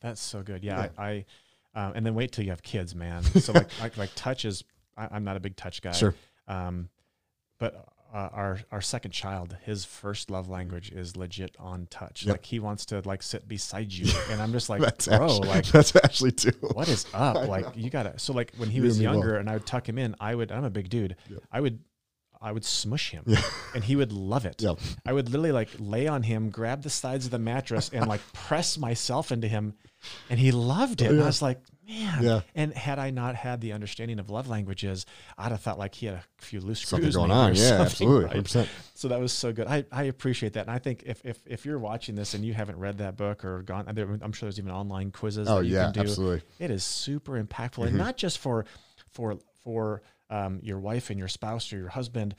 That's 0.00 0.20
so 0.20 0.42
good. 0.42 0.64
Yeah, 0.64 0.88
I, 0.98 1.24
I 1.74 1.86
um, 1.86 1.92
and 1.96 2.06
then 2.06 2.14
wait 2.14 2.32
till 2.32 2.44
you 2.44 2.50
have 2.50 2.62
kids, 2.62 2.94
man. 2.94 3.22
So 3.40 3.52
like 3.52 3.68
like, 3.80 3.96
like 3.96 4.10
touch 4.14 4.44
is 4.44 4.64
I, 4.96 5.08
I'm 5.10 5.24
not 5.24 5.36
a 5.36 5.40
big 5.40 5.56
touch 5.56 5.82
guy. 5.82 5.92
Sure. 5.92 6.14
Um, 6.46 6.88
but 7.58 7.88
uh, 8.14 8.28
our 8.32 8.60
our 8.70 8.80
second 8.80 9.10
child, 9.10 9.56
his 9.64 9.84
first 9.84 10.30
love 10.30 10.48
language 10.48 10.92
is 10.92 11.16
legit 11.16 11.56
on 11.58 11.88
touch. 11.90 12.24
Yep. 12.24 12.32
Like 12.34 12.44
he 12.44 12.60
wants 12.60 12.86
to 12.86 13.02
like 13.04 13.22
sit 13.24 13.48
beside 13.48 13.92
you, 13.92 14.06
and 14.30 14.40
I'm 14.40 14.52
just 14.52 14.68
like, 14.70 14.80
That's 14.80 15.08
bro, 15.08 15.24
actually, 15.24 15.48
like 15.48 15.66
that's 15.66 15.96
actually 15.96 16.32
too. 16.32 16.52
what 16.72 16.88
is 16.88 17.06
up? 17.12 17.48
Like 17.48 17.66
you 17.74 17.90
gotta. 17.90 18.16
So 18.20 18.32
like 18.32 18.52
when 18.56 18.70
he 18.70 18.76
You 18.76 18.84
was 18.84 18.98
and 18.98 19.00
me 19.00 19.06
both. 19.06 19.14
younger, 19.14 19.36
and 19.36 19.50
I 19.50 19.54
would 19.54 19.66
tuck 19.66 19.88
him 19.88 19.98
in, 19.98 20.14
I 20.20 20.34
would. 20.34 20.52
I'm 20.52 20.64
a 20.64 20.70
big 20.70 20.88
dude. 20.88 21.16
Yep. 21.28 21.40
I 21.50 21.60
would. 21.60 21.80
I 22.40 22.52
would 22.52 22.64
smush 22.64 23.10
him, 23.10 23.24
Yeah. 23.26 23.40
and 23.74 23.82
he 23.82 23.96
would 23.96 24.12
love 24.12 24.44
it. 24.44 24.60
Yep. 24.60 24.78
I 25.06 25.14
would 25.14 25.28
literally 25.30 25.52
like 25.52 25.70
lay 25.78 26.06
on 26.06 26.22
him, 26.22 26.50
grab 26.50 26.82
the 26.82 26.90
sides 26.90 27.24
of 27.24 27.30
the 27.30 27.38
mattress, 27.38 27.88
and 27.90 28.06
like 28.06 28.20
press 28.34 28.76
myself 28.76 29.32
into 29.32 29.48
him, 29.48 29.72
and 30.28 30.38
he 30.38 30.52
loved 30.52 31.00
it. 31.00 31.10
And 31.10 31.22
I 31.22 31.26
was 31.26 31.40
like, 31.40 31.58
man. 31.88 32.22
Yeah. 32.22 32.40
And 32.54 32.72
had 32.74 32.98
I 32.98 33.10
not 33.10 33.34
had 33.34 33.60
the 33.60 33.72
understanding 33.72 34.18
of 34.18 34.30
love 34.30 34.48
languages, 34.48 35.06
I'd 35.38 35.50
have 35.52 35.60
thought 35.60 35.78
like 35.78 35.94
he 35.94 36.06
had 36.06 36.16
a 36.16 36.24
few 36.38 36.60
loose 36.60 36.80
Something 36.82 37.10
screws 37.10 37.16
going 37.16 37.30
on. 37.30 37.54
Yeah, 37.54 37.80
absolutely. 37.82 38.24
right? 38.26 38.36
100%. 38.44 38.68
So 38.94 39.08
that 39.08 39.20
was 39.20 39.32
so 39.32 39.52
good. 39.52 39.66
I, 39.66 39.84
I 39.92 40.04
appreciate 40.04 40.54
that. 40.54 40.62
And 40.62 40.70
I 40.70 40.78
think 40.78 41.02
if, 41.06 41.24
if, 41.24 41.38
if 41.46 41.64
you're 41.66 41.78
watching 41.78 42.14
this 42.14 42.34
and 42.34 42.44
you 42.44 42.54
haven't 42.54 42.78
read 42.78 42.98
that 42.98 43.16
book 43.16 43.44
or 43.44 43.62
gone, 43.62 43.84
I'm 43.88 44.32
sure 44.32 44.46
there's 44.46 44.58
even 44.58 44.70
online 44.70 45.10
quizzes 45.10 45.48
Oh 45.48 45.56
that 45.60 45.66
you 45.66 45.74
yeah, 45.74 45.84
can 45.84 45.92
do. 45.92 46.00
absolutely. 46.00 46.42
It 46.58 46.70
is 46.70 46.84
super 46.84 47.32
impactful, 47.42 47.74
Mm-hmm. 47.84 47.88
and 47.88 47.96
not 47.98 48.16
just 48.16 48.38
for 48.38 48.64
for 49.10 49.36
for 49.62 50.02
um, 50.30 50.60
your 50.62 50.78
wife 50.78 51.10
and 51.10 51.18
your 51.18 51.28
spouse 51.28 51.72
or 51.72 51.78
your 51.78 51.88
husband, 51.88 52.34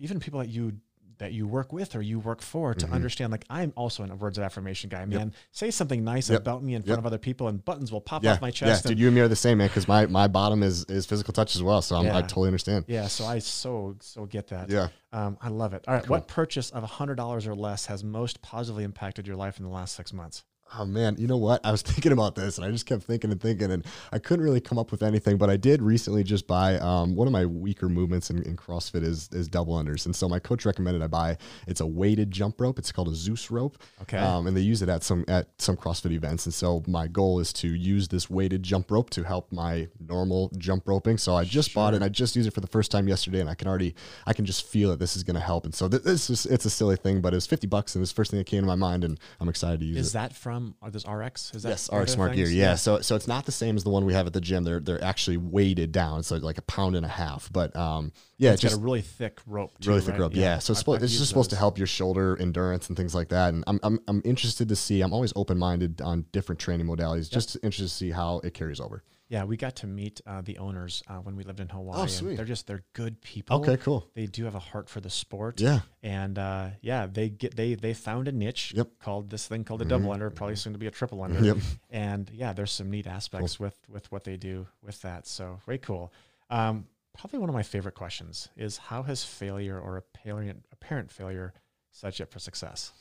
even 0.00 0.20
people 0.20 0.40
that 0.40 0.48
you 0.48 0.74
that 1.22 1.32
you 1.32 1.46
work 1.46 1.72
with 1.72 1.94
or 1.94 2.02
you 2.02 2.18
work 2.18 2.42
for 2.42 2.74
to 2.74 2.86
understand. 2.88 3.30
Like 3.30 3.44
I'm 3.48 3.72
also 3.76 4.04
a 4.04 4.14
words 4.16 4.38
of 4.38 4.44
affirmation 4.44 4.90
guy, 4.90 5.04
man. 5.06 5.32
Say 5.52 5.70
something 5.70 6.02
nice 6.04 6.24
Mm-hmm. 6.26 6.32
Yep. 6.34 6.40
about 6.42 6.62
me 6.62 6.74
in 6.74 6.82
front 6.82 6.90
Yep. 6.90 6.98
of 6.98 7.06
other 7.06 7.18
people, 7.18 7.48
and 7.48 7.64
buttons 7.64 7.90
will 7.92 8.00
pop 8.00 8.22
Yeah, 8.24 8.32
off 8.32 8.40
my 8.40 8.48
yeah, 8.48 8.52
chest. 8.52 8.82
dude, 8.82 8.92
and, 8.92 9.00
you 9.00 9.06
and 9.06 9.14
me 9.14 9.20
are 9.22 9.28
the 9.28 9.36
same, 9.36 9.58
man. 9.58 9.68
Because 9.68 9.86
my 9.88 10.06
my 10.06 10.26
bottom 10.28 10.62
is 10.62 10.84
is 10.84 11.06
physical 11.06 11.32
touch 11.32 11.54
as 11.56 11.62
well, 11.62 11.80
so 11.80 11.96
I'm, 11.96 12.06
I 12.06 12.20
totally 12.22 12.48
understand. 12.48 12.84
yeah, 12.88 13.06
so 13.06 13.24
I 13.24 13.38
so 13.38 13.96
so 14.00 14.26
get 14.26 14.48
that. 14.48 14.68
Yeah. 14.68 14.88
Um, 15.12 15.36
I 15.40 15.48
love 15.48 15.74
it. 15.74 15.84
All 15.86 15.94
right, 15.94 16.08
what 16.08 16.26
purchase 16.28 16.70
of 16.70 16.82
hundred 16.84 17.16
dollars 17.16 17.46
or 17.46 17.54
less 17.54 17.86
has 17.86 18.02
most 18.02 18.42
positively 18.42 18.84
impacted 18.84 19.26
your 19.26 19.36
life 19.36 19.58
in 19.58 19.64
the 19.64 19.70
last 19.70 19.94
six 19.94 20.12
months? 20.12 20.44
Oh 20.78 20.86
man, 20.86 21.16
you 21.18 21.26
know 21.26 21.36
what? 21.36 21.64
I 21.64 21.70
was 21.70 21.82
thinking 21.92 22.12
about 22.12 22.34
this 22.34 22.56
and 22.56 22.66
I 22.66 22.70
just 22.70 22.86
kept 22.86 23.02
thinking 23.02 23.30
and 23.30 23.40
thinking 23.40 23.70
and 23.70 23.84
I 24.10 24.18
couldn't 24.18 24.44
really 24.44 24.60
come 24.60 24.78
up 24.78 24.90
with 24.90 25.02
anything, 25.02 25.36
but 25.36 25.50
I 25.50 25.56
did 25.56 25.82
recently 25.82 26.24
just 26.24 26.46
buy 26.46 26.78
um, 26.78 27.14
one 27.14 27.26
of 27.26 27.32
my 27.32 27.44
weaker 27.44 27.88
movements 27.88 28.30
in, 28.30 28.42
in 28.42 28.56
CrossFit 28.56 29.02
is 29.02 29.28
is 29.32 29.48
double 29.48 29.74
unders. 29.74 30.06
And 30.06 30.14
so 30.14 30.28
my 30.28 30.38
coach 30.38 30.64
recommended 30.64 31.02
I 31.02 31.08
buy 31.08 31.36
it's 31.66 31.80
a 31.80 31.86
weighted 31.86 32.30
jump 32.30 32.60
rope. 32.60 32.78
It's 32.78 32.92
called 32.92 33.08
a 33.08 33.14
Zeus 33.14 33.50
rope. 33.50 33.78
Okay. 34.02 34.18
Um, 34.18 34.46
and 34.46 34.56
they 34.56 34.60
use 34.60 34.82
it 34.82 34.88
at 34.88 35.02
some 35.02 35.24
at 35.28 35.48
some 35.58 35.76
CrossFit 35.76 36.12
events. 36.12 36.46
And 36.46 36.54
so 36.54 36.82
my 36.86 37.06
goal 37.06 37.40
is 37.40 37.52
to 37.54 37.68
use 37.68 38.08
this 38.08 38.30
weighted 38.30 38.62
jump 38.62 38.90
rope 38.90 39.10
to 39.10 39.22
help 39.22 39.52
my 39.52 39.88
normal 40.00 40.50
jump 40.58 40.88
roping. 40.88 41.18
So 41.18 41.34
I 41.36 41.44
just 41.44 41.74
bought 41.74 41.92
it 41.92 41.96
and 41.96 42.04
I 42.04 42.08
just 42.08 42.34
used 42.36 42.48
it 42.48 42.54
for 42.54 42.60
the 42.60 42.66
first 42.66 42.90
time 42.90 43.08
yesterday 43.08 43.40
and 43.40 43.50
I 43.50 43.54
can 43.54 43.68
already 43.68 43.94
I 44.26 44.32
can 44.32 44.44
just 44.44 44.66
feel 44.66 44.90
that 44.90 44.98
this 44.98 45.16
is 45.16 45.22
gonna 45.22 45.40
help. 45.40 45.64
And 45.64 45.74
so 45.74 45.88
th- 45.88 46.02
this 46.02 46.30
is 46.30 46.46
it's 46.46 46.64
a 46.64 46.70
silly 46.70 46.96
thing, 46.96 47.20
but 47.20 47.34
it 47.34 47.36
was 47.36 47.46
fifty 47.46 47.66
bucks 47.66 47.94
and 47.94 48.02
it's 48.02 48.12
the 48.12 48.16
first 48.16 48.30
thing 48.30 48.38
that 48.38 48.46
came 48.46 48.62
to 48.62 48.66
my 48.66 48.74
mind 48.74 49.04
and 49.04 49.18
I'm 49.40 49.48
excited 49.48 49.80
to 49.80 49.86
use 49.86 49.96
it. 49.96 50.00
Is 50.00 50.12
that 50.12 50.32
from 50.32 50.61
are 50.82 50.90
those 50.90 51.06
RX? 51.06 51.52
Is 51.54 51.62
that 51.62 51.68
Yes, 51.70 51.90
RX 51.92 52.12
Smart 52.12 52.34
Gear. 52.34 52.46
things? 52.46 52.56
Yeah. 52.56 52.74
So 52.76 53.00
so 53.00 53.16
it's 53.16 53.28
not 53.28 53.46
the 53.46 53.52
same 53.52 53.76
as 53.76 53.84
the 53.84 53.90
one 53.90 54.04
we 54.04 54.12
have 54.14 54.26
at 54.26 54.32
the 54.32 54.40
gym. 54.40 54.64
They're 54.64 54.80
they're 54.80 55.02
actually 55.02 55.36
weighted 55.36 55.92
down. 55.92 56.22
So 56.22 56.36
like 56.36 56.58
a 56.58 56.62
pound 56.62 56.96
and 56.96 57.04
a 57.04 57.08
half. 57.08 57.50
But 57.52 57.74
um 57.76 58.12
yeah, 58.38 58.50
It's 58.52 58.56
it's 58.56 58.62
got 58.64 58.68
just 58.70 58.80
a 58.80 58.84
really 58.84 59.02
thick 59.02 59.40
rope. 59.46 59.72
Too, 59.80 59.90
really 59.90 60.00
thick 60.02 60.12
right? 60.12 60.20
rope. 60.20 60.34
Yeah. 60.34 60.58
So 60.58 60.70
it's, 60.72 60.78
I've- 60.78 60.78
supposed, 60.80 60.96
I've 60.98 61.02
it's 61.04 61.12
just 61.16 61.28
supposed 61.28 61.50
to 61.50 61.56
help 61.56 61.78
your 61.78 61.86
shoulder 61.86 62.36
endurance 62.40 62.88
and 62.88 62.96
things 62.96 63.14
like 63.14 63.28
that. 63.28 63.54
And 63.54 63.64
I'm 63.66 63.78
I'm, 63.82 64.00
I'm 64.08 64.22
interested 64.24 64.68
to 64.68 64.76
see. 64.76 65.00
I'm 65.00 65.12
always 65.12 65.32
open 65.36 65.58
minded 65.58 66.00
on 66.02 66.26
different 66.32 66.58
training 66.60 66.86
modalities. 66.86 67.30
Just 67.30 67.56
interested 67.62 67.84
to 67.84 67.88
see 67.94 68.10
how 68.10 68.40
it 68.44 68.54
carries 68.54 68.80
over. 68.80 69.02
Yeah, 69.32 69.44
we 69.44 69.56
got 69.56 69.76
to 69.76 69.86
meet 69.86 70.20
uh, 70.26 70.42
the 70.42 70.58
owners 70.58 71.02
uh, 71.08 71.14
when 71.14 71.36
we 71.36 71.42
lived 71.42 71.58
in 71.58 71.70
Hawaii. 71.70 72.02
Oh, 72.02 72.06
sweet. 72.06 72.36
They're 72.36 72.44
just 72.44 72.66
they're 72.66 72.84
good 72.92 73.18
people. 73.22 73.60
Okay. 73.62 73.78
Cool. 73.78 74.06
They 74.12 74.26
do 74.26 74.44
have 74.44 74.54
a 74.54 74.58
heart 74.58 74.90
for 74.90 75.00
the 75.00 75.08
sport. 75.08 75.58
Yeah. 75.58 75.80
And 76.02 76.38
uh, 76.38 76.66
yeah, 76.82 77.06
they 77.06 77.30
get 77.30 77.56
they 77.56 77.74
they 77.74 77.94
found 77.94 78.28
a 78.28 78.32
niche 78.32 78.74
Yep. 78.76 78.86
Mm-hmm. 78.88 79.02
called 79.02 79.30
this 79.30 79.46
thing 79.46 79.64
called 79.64 79.80
a 79.80 79.86
double 79.86 80.12
under, 80.12 80.28
probably 80.28 80.56
soon 80.56 80.74
to 80.74 80.78
be 80.78 80.86
a 80.86 80.90
triple 80.90 81.22
under. 81.22 81.42
Yep. 81.42 81.56
And 81.88 82.30
yeah, 82.34 82.52
there's 82.52 82.72
some 82.72 82.90
neat 82.90 83.06
aspects 83.06 83.58
with 83.58 83.78
with 83.88 84.12
what 84.12 84.24
they 84.24 84.36
do 84.36 84.66
with 84.82 85.00
that. 85.00 85.26
So 85.26 85.60
very 85.64 85.78
cool. 85.78 86.12
Um, 86.50 86.84
probably 87.16 87.38
one 87.38 87.48
of 87.48 87.54
my 87.54 87.62
favorite 87.62 87.94
questions 87.94 88.50
is 88.54 88.76
how 88.76 89.02
has 89.04 89.24
failure 89.24 89.80
or 89.80 89.96
apparent 89.96 90.66
apparent 90.72 91.10
failure 91.10 91.54
set 91.92 92.18
you 92.18 92.24
up 92.24 92.32
for 92.32 92.38
success? 92.38 92.92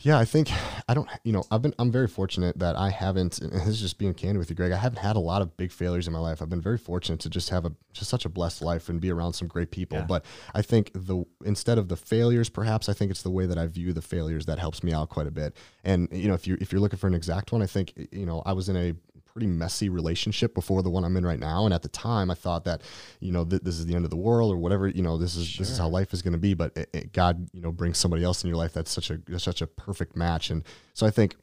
Yeah, 0.00 0.18
I 0.18 0.24
think 0.24 0.48
I 0.88 0.94
don't. 0.94 1.08
You 1.24 1.32
know, 1.32 1.42
I've 1.50 1.62
been. 1.62 1.74
I'm 1.78 1.90
very 1.90 2.06
fortunate 2.06 2.58
that 2.60 2.76
I 2.76 2.90
haven't. 2.90 3.40
And 3.40 3.52
this 3.52 3.66
is 3.66 3.80
just 3.80 3.98
being 3.98 4.14
candid 4.14 4.38
with 4.38 4.48
you, 4.48 4.56
Greg. 4.56 4.70
I 4.70 4.76
haven't 4.76 5.00
had 5.00 5.16
a 5.16 5.20
lot 5.20 5.42
of 5.42 5.56
big 5.56 5.72
failures 5.72 6.06
in 6.06 6.12
my 6.12 6.20
life. 6.20 6.40
I've 6.40 6.48
been 6.48 6.60
very 6.60 6.78
fortunate 6.78 7.18
to 7.20 7.30
just 7.30 7.50
have 7.50 7.64
a 7.64 7.72
just 7.92 8.08
such 8.08 8.24
a 8.24 8.28
blessed 8.28 8.62
life 8.62 8.88
and 8.88 9.00
be 9.00 9.10
around 9.10 9.32
some 9.32 9.48
great 9.48 9.72
people. 9.72 9.98
Yeah. 9.98 10.04
But 10.04 10.24
I 10.54 10.62
think 10.62 10.92
the 10.94 11.24
instead 11.44 11.78
of 11.78 11.88
the 11.88 11.96
failures, 11.96 12.48
perhaps 12.48 12.88
I 12.88 12.92
think 12.92 13.10
it's 13.10 13.22
the 13.22 13.30
way 13.30 13.46
that 13.46 13.58
I 13.58 13.66
view 13.66 13.92
the 13.92 14.02
failures 14.02 14.46
that 14.46 14.58
helps 14.58 14.84
me 14.84 14.92
out 14.92 15.08
quite 15.08 15.26
a 15.26 15.32
bit. 15.32 15.56
And 15.82 16.08
you 16.12 16.28
know, 16.28 16.34
if 16.34 16.46
you 16.46 16.56
if 16.60 16.70
you're 16.70 16.80
looking 16.80 16.98
for 16.98 17.08
an 17.08 17.14
exact 17.14 17.50
one, 17.50 17.62
I 17.62 17.66
think 17.66 17.92
you 18.12 18.26
know 18.26 18.42
I 18.46 18.52
was 18.52 18.68
in 18.68 18.76
a 18.76 18.94
pretty 19.36 19.46
messy 19.46 19.90
relationship 19.90 20.54
before 20.54 20.82
the 20.82 20.88
one 20.88 21.04
I'm 21.04 21.14
in 21.14 21.26
right 21.26 21.38
now. 21.38 21.66
And 21.66 21.74
at 21.74 21.82
the 21.82 21.90
time, 21.90 22.30
I 22.30 22.34
thought 22.34 22.64
that, 22.64 22.80
you 23.20 23.32
know, 23.32 23.44
th- 23.44 23.60
this 23.60 23.78
is 23.78 23.84
the 23.84 23.94
end 23.94 24.06
of 24.06 24.10
the 24.10 24.16
world 24.16 24.50
or 24.50 24.56
whatever. 24.56 24.88
You 24.88 25.02
know, 25.02 25.18
this 25.18 25.36
is 25.36 25.58
this 25.58 25.68
is 25.68 25.76
how 25.76 25.88
life 25.88 26.14
is 26.14 26.22
going 26.22 26.32
to 26.32 26.38
be. 26.38 26.54
But 26.54 26.74
it, 26.74 26.88
it, 26.94 27.12
God, 27.12 27.46
you 27.52 27.60
know, 27.60 27.70
brings 27.70 27.98
somebody 27.98 28.24
else 28.24 28.42
in 28.42 28.48
your 28.48 28.56
life 28.56 28.72
that's 28.72 28.90
such 28.90 29.10
a 29.10 29.18
that's 29.28 29.44
such 29.44 29.60
a 29.60 29.66
perfect 29.66 30.16
match. 30.16 30.48
And 30.48 30.64
so 30.94 31.06
I 31.06 31.10
think, 31.10 31.36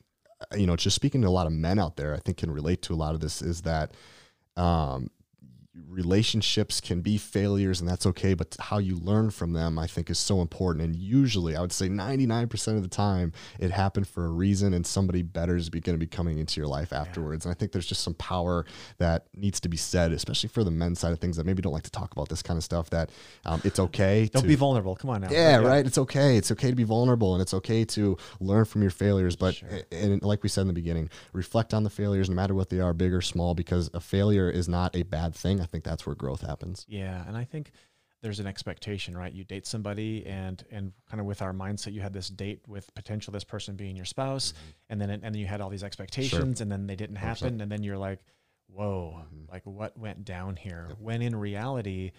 you 0.58 0.66
know, 0.66 0.76
just 0.76 0.96
speaking 0.96 1.22
to 1.22 1.28
a 1.28 1.30
lot 1.30 1.46
of 1.46 1.54
men 1.54 1.78
out 1.78 1.98
there, 1.98 2.16
I 2.16 2.18
think 2.18 2.38
can 2.38 2.50
relate 2.50 2.82
to 2.82 2.94
a 2.94 2.98
lot 2.98 3.14
of 3.14 3.22
this 3.22 3.44
is 3.44 3.62
that. 3.62 3.92
Um, 4.58 5.12
relationships 5.90 6.80
can 6.80 7.02
be 7.02 7.18
failures 7.18 7.80
and 7.80 7.90
that's 7.90 8.06
okay 8.06 8.34
but 8.36 8.56
how 8.60 8.78
you 8.78 8.96
learn 8.96 9.32
from 9.32 9.54
them 9.54 9.80
i 9.80 9.88
think 9.88 10.10
is 10.10 10.20
so 10.20 10.40
important 10.42 10.84
and 10.86 10.96
usually 10.96 11.56
i 11.56 11.62
would 11.62 11.72
say 11.72 11.88
99% 11.88 12.76
of 12.76 12.84
the 12.84 12.88
time 12.88 13.32
it 13.60 13.72
happened 13.72 14.08
for 14.08 14.26
a 14.26 14.30
reason 14.30 14.74
and 14.74 14.86
somebody 14.86 15.24
better 15.24 15.56
is 15.56 15.70
going 15.70 15.82
to 15.82 15.98
be 15.98 16.06
coming 16.06 16.38
into 16.38 16.60
your 16.60 16.68
life 16.68 16.94
afterwards 16.94 17.46
and 17.46 17.52
i 17.52 17.56
think 17.56 17.72
there's 17.72 17.88
just 17.88 18.04
some 18.04 18.14
power 18.16 18.66
that 19.00 19.26
needs 19.36 19.60
to 19.60 19.68
be 19.70 19.78
said 19.78 20.12
especially 20.12 20.50
for 20.50 20.64
the 20.64 20.72
men's 20.72 21.00
side 21.00 21.12
of 21.12 21.20
things 21.20 21.38
that 21.38 21.46
maybe 21.46 21.62
don't 21.62 21.74
like 21.74 21.84
to 21.84 21.92
talk 21.92 22.12
about 22.12 22.30
this 22.30 22.44
kind 22.44 22.58
of 22.58 22.64
stuff 22.64 22.90
that 22.92 23.10
um, 23.46 23.62
it's 23.64 23.80
okay 23.80 24.30
Don't 24.32 24.44
to, 24.44 24.48
be 24.48 24.56
vulnerable. 24.56 24.96
Come 24.96 25.10
on 25.10 25.22
now. 25.22 25.30
yeah, 25.32 25.58
right. 25.58 25.86
It's 25.86 25.98
okay. 25.98 26.38
It's 26.38 26.52
okay 26.52 26.70
to 26.70 26.76
be 26.76 26.84
vulnerable 26.84 27.34
and 27.34 27.42
it's 27.42 27.54
okay 27.54 27.84
to 27.86 28.18
learn 28.40 28.66
from 28.66 28.82
your 28.82 28.92
failures. 28.92 29.36
But, 29.36 29.56
Sure. 29.56 29.70
and 29.92 30.22
like 30.22 30.44
we 30.44 30.50
said 30.50 30.62
in 30.62 30.68
the 30.68 30.74
beginning, 30.74 31.10
reflect 31.34 31.74
on 31.74 31.84
the 31.84 31.90
failures, 31.90 32.30
no 32.30 32.36
matter 32.36 32.54
what 32.54 32.70
they 32.70 32.80
are, 32.80 32.94
big 32.94 33.14
or 33.14 33.22
small, 33.22 33.54
because 33.54 33.90
a 33.94 34.00
failure 34.00 34.50
is 34.50 34.68
not 34.70 34.96
a 34.96 35.04
bad 35.04 35.36
thing. 35.36 35.63
I 35.64 35.66
think 35.66 35.84
that's 35.84 36.06
where 36.06 36.16
growth 36.16 36.42
happens. 36.42 36.86
Yeah, 36.88 37.24
and 37.28 37.36
I 37.36 37.44
think 37.46 37.72
there's 38.22 38.40
an 38.40 38.48
expectation, 38.48 39.18
right? 39.18 39.34
You 39.34 39.44
date 39.44 39.66
somebody, 39.66 40.26
and 40.26 40.64
and 40.72 40.92
kind 41.10 41.20
of 41.20 41.26
with 41.26 41.42
our 41.42 41.54
mindset, 41.54 41.94
you 41.94 42.02
had 42.02 42.14
this 42.14 42.28
date 42.30 42.62
with 42.68 42.94
potential 42.94 43.32
this 43.34 43.44
person 43.44 43.76
being 43.76 43.96
your 43.96 44.06
spouse, 44.06 44.52
Mm-hmm. 44.54 44.70
and 44.90 45.02
then 45.02 45.10
and 45.10 45.24
then 45.24 45.34
you 45.36 45.48
had 45.48 45.62
all 45.62 45.70
these 45.70 45.84
expectations, 45.84 46.62
and 46.62 46.72
then 46.72 46.86
they 46.88 46.96
didn't 46.96 47.16
happen, 47.18 47.62
and 47.62 47.72
then 47.72 47.84
you're 47.84 47.98
like, 47.98 48.20
whoa, 48.68 49.22
Mm-hmm. 49.26 49.52
like 49.52 49.66
what 49.66 49.98
went 49.98 50.24
down 50.26 50.56
here? 50.56 50.90
When 51.00 51.22
in 51.22 51.36
reality, 51.36 52.12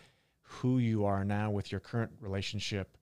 who 0.42 0.78
you 0.78 1.05
are 1.07 1.24
now 1.24 1.51
with 1.51 1.70
your 1.72 1.80
current 1.80 2.12
relationship 2.20 2.97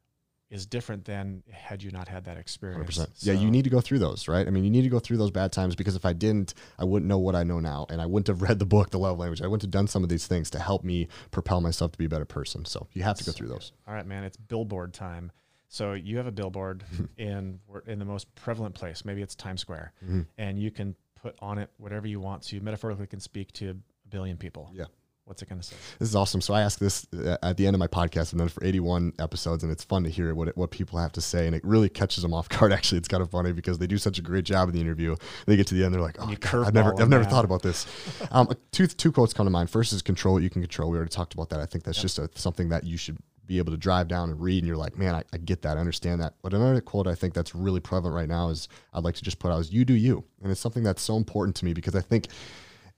is 0.53 0.67
different 0.67 1.05
than 1.07 1.43
had 1.51 1.83
you 1.83 1.91
not 1.91 2.07
had 2.09 2.27
that 2.27 2.37
experience. 2.37 2.99
100%. 2.99 3.09
Yeah, 3.27 3.33
you 3.33 3.51
need 3.51 3.65
to 3.65 3.71
go 3.71 3.81
through 3.81 3.99
those, 4.01 4.29
right? 4.29 4.47
I 4.47 4.51
mean, 4.51 4.65
you 4.65 4.71
need 4.71 4.83
to 4.83 4.91
go 4.91 4.99
through 4.99 5.17
those 5.17 5.31
bad 5.31 5.51
times 5.51 5.75
because 5.75 5.97
if 5.97 6.05
I 6.05 6.13
didn't, 6.13 6.53
I 6.79 6.85
wouldn't 6.85 7.09
know 7.09 7.19
what 7.19 7.35
I 7.35 7.43
know 7.43 7.59
now. 7.59 7.87
And 7.89 8.01
I 8.03 8.07
wouldn't 8.07 8.27
have 8.29 8.43
read 8.49 8.59
the 8.59 8.67
book, 8.67 8.91
The 8.91 8.99
Love 8.99 9.19
Language. 9.19 9.41
I 9.41 9.47
wouldn't 9.47 9.63
have 9.63 9.71
done 9.71 9.89
some 9.89 10.03
of 10.05 10.11
these 10.11 10.27
things 10.27 10.51
to 10.51 10.59
help 10.59 10.85
me 10.85 11.09
propel 11.31 11.61
myself 11.63 11.93
to 11.93 11.99
be 11.99 12.05
a 12.05 12.09
better 12.09 12.27
person. 12.27 12.65
So 12.67 12.87
you 12.93 13.03
have 13.03 13.17
to 13.17 13.25
go 13.25 13.33
through 13.33 13.49
those. 13.49 13.73
All 13.89 13.95
right, 13.95 14.07
man, 14.07 14.25
it's 14.25 14.37
billboard 14.37 14.93
time. 14.93 15.33
So 15.69 15.95
you 15.95 16.19
have 16.19 16.27
a 16.27 16.33
billboard 16.33 16.85
in 17.17 17.59
in 17.87 17.99
the 17.99 18.05
most 18.05 18.33
prevalent 18.35 18.75
place. 18.75 19.07
Maybe 19.07 19.23
it's 19.23 19.35
Times 19.35 19.63
Square, 19.63 19.95
Mhm. 20.07 20.27
and 20.37 20.59
you 20.59 20.71
can 20.71 20.95
put 21.15 21.35
on 21.41 21.57
it 21.57 21.71
whatever 21.79 22.07
you 22.07 22.21
want. 22.21 22.45
So 22.45 22.57
you 22.57 22.61
metaphorically 22.63 23.07
can 23.07 23.21
speak 23.21 23.53
to 23.53 23.71
a 23.71 23.75
billion 24.11 24.37
people. 24.37 24.71
Yeah. 24.75 24.85
What's 25.25 25.41
it 25.41 25.49
going 25.49 25.61
to 25.61 25.67
say? 25.67 25.77
This 26.01 26.09
is 26.09 26.17
awesome. 26.17 26.41
So 26.41 26.53
I 26.53 26.63
ask 26.63 26.81
this 26.81 27.07
uh, 27.15 27.37
at 27.43 27.57
the 27.57 27.67
end 27.67 27.77
of 27.77 27.79
my 27.79 27.87
podcast. 27.87 28.33
I've 28.35 28.39
done 28.39 28.49
it 28.49 28.53
for 28.53 28.65
81 28.65 29.13
episodes, 29.21 29.63
and 29.63 29.71
it's 29.71 29.85
fun 29.85 30.03
to 30.03 30.11
hear 30.11 30.35
what 30.35 30.49
it, 30.49 30.57
what 30.57 30.73
people 30.73 30.99
have 30.99 31.13
to 31.13 31.21
say, 31.21 31.47
and 31.47 31.55
it 31.55 31.65
really 31.65 31.89
catches 31.89 32.23
them 32.23 32.35
off 32.35 32.49
guard. 32.49 32.73
Actually, 32.73 32.99
it's 32.99 33.09
kind 33.09 33.23
of 33.23 33.31
funny 33.31 33.53
because 33.53 33.79
they 33.79 33.87
do 33.87 33.99
such 33.99 34.19
a 34.19 34.23
great 34.23 34.45
job 34.45 34.69
in 34.69 34.75
the 34.75 34.81
interview. 34.81 35.15
They 35.47 35.57
get 35.57 35.69
to 35.69 35.75
the 35.75 35.85
end, 35.85 35.95
they're 35.95 36.01
like, 36.01 36.17
"Oh, 36.19 36.35
God, 36.41 36.67
I've 36.67 36.75
never, 36.75 37.01
I've 37.01 37.09
never 37.09 37.25
thought 37.25 37.45
about 37.45 37.63
this." 37.63 37.87
um, 38.33 38.49
two 38.73 38.89
two 38.89 39.13
quotes 39.13 39.33
come 39.33 39.47
to 39.47 39.51
mind. 39.51 39.71
First 39.71 39.93
is 39.93 40.03
control 40.03 40.35
what 40.35 40.43
you 40.43 40.51
can 40.51 40.61
control. 40.61 40.91
We 40.91 40.97
already 40.97 41.11
talked 41.11 41.35
about 41.35 41.51
that. 41.51 41.61
I 41.61 41.67
think 41.67 41.85
that's 41.85 42.03
just 42.03 42.19
a, 42.19 42.29
something 42.35 42.69
that 42.71 42.83
you 42.85 42.97
should 42.97 43.19
be 43.47 43.59
able 43.59 43.73
to 43.73 43.79
drive 43.79 44.09
down 44.09 44.29
and 44.31 44.41
read, 44.41 44.59
and 44.59 44.67
you're 44.67 44.77
like, 44.77 44.99
"Man, 44.99 45.15
I, 45.15 45.23
I 45.33 45.37
get 45.39 45.63
that. 45.63 45.77
I 45.77 45.81
understand 45.81 46.21
that." 46.21 46.35
But 46.43 46.53
another 46.53 46.81
quote 46.81 47.07
I 47.07 47.15
think 47.15 47.33
that's 47.33 47.55
really 47.55 47.81
prevalent 47.81 48.17
right 48.17 48.29
now 48.29 48.49
is 48.49 48.69
I'd 48.93 49.05
like 49.05 49.15
to 49.15 49.23
just 49.23 49.39
put 49.39 49.53
out 49.53 49.61
is 49.61 49.73
"You 49.73 49.85
do 49.85 49.95
you," 49.95 50.25
and 50.43 50.51
it's 50.51 50.61
something 50.61 50.83
that's 50.83 51.03
so 51.03 51.17
important 51.17 51.55
to 51.57 51.65
me 51.65 51.75
because 51.75 51.95
I 51.95 52.01
think 52.01 52.27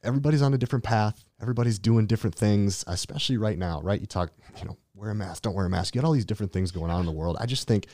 everybody's 0.02 0.42
on 0.42 0.54
a 0.54 0.58
different 0.58 0.84
path. 0.84 1.23
Everybody's 1.40 1.78
doing 1.78 2.06
different 2.06 2.34
things, 2.34 2.84
especially 2.86 3.36
right 3.36 3.58
now, 3.58 3.80
right? 3.82 4.00
You 4.00 4.06
talk, 4.06 4.30
you 4.58 4.64
know, 4.64 4.76
wear 4.94 5.10
a 5.10 5.14
mask, 5.14 5.42
don't 5.42 5.54
wear 5.54 5.66
a 5.66 5.70
mask. 5.70 5.94
You 5.94 6.00
got 6.00 6.06
all 6.06 6.12
these 6.12 6.24
different 6.24 6.52
things 6.52 6.70
going 6.70 6.90
on 6.90 7.00
in 7.00 7.06
the 7.06 7.12
world. 7.12 7.36
I 7.40 7.46
just 7.46 7.66
think 7.66 7.86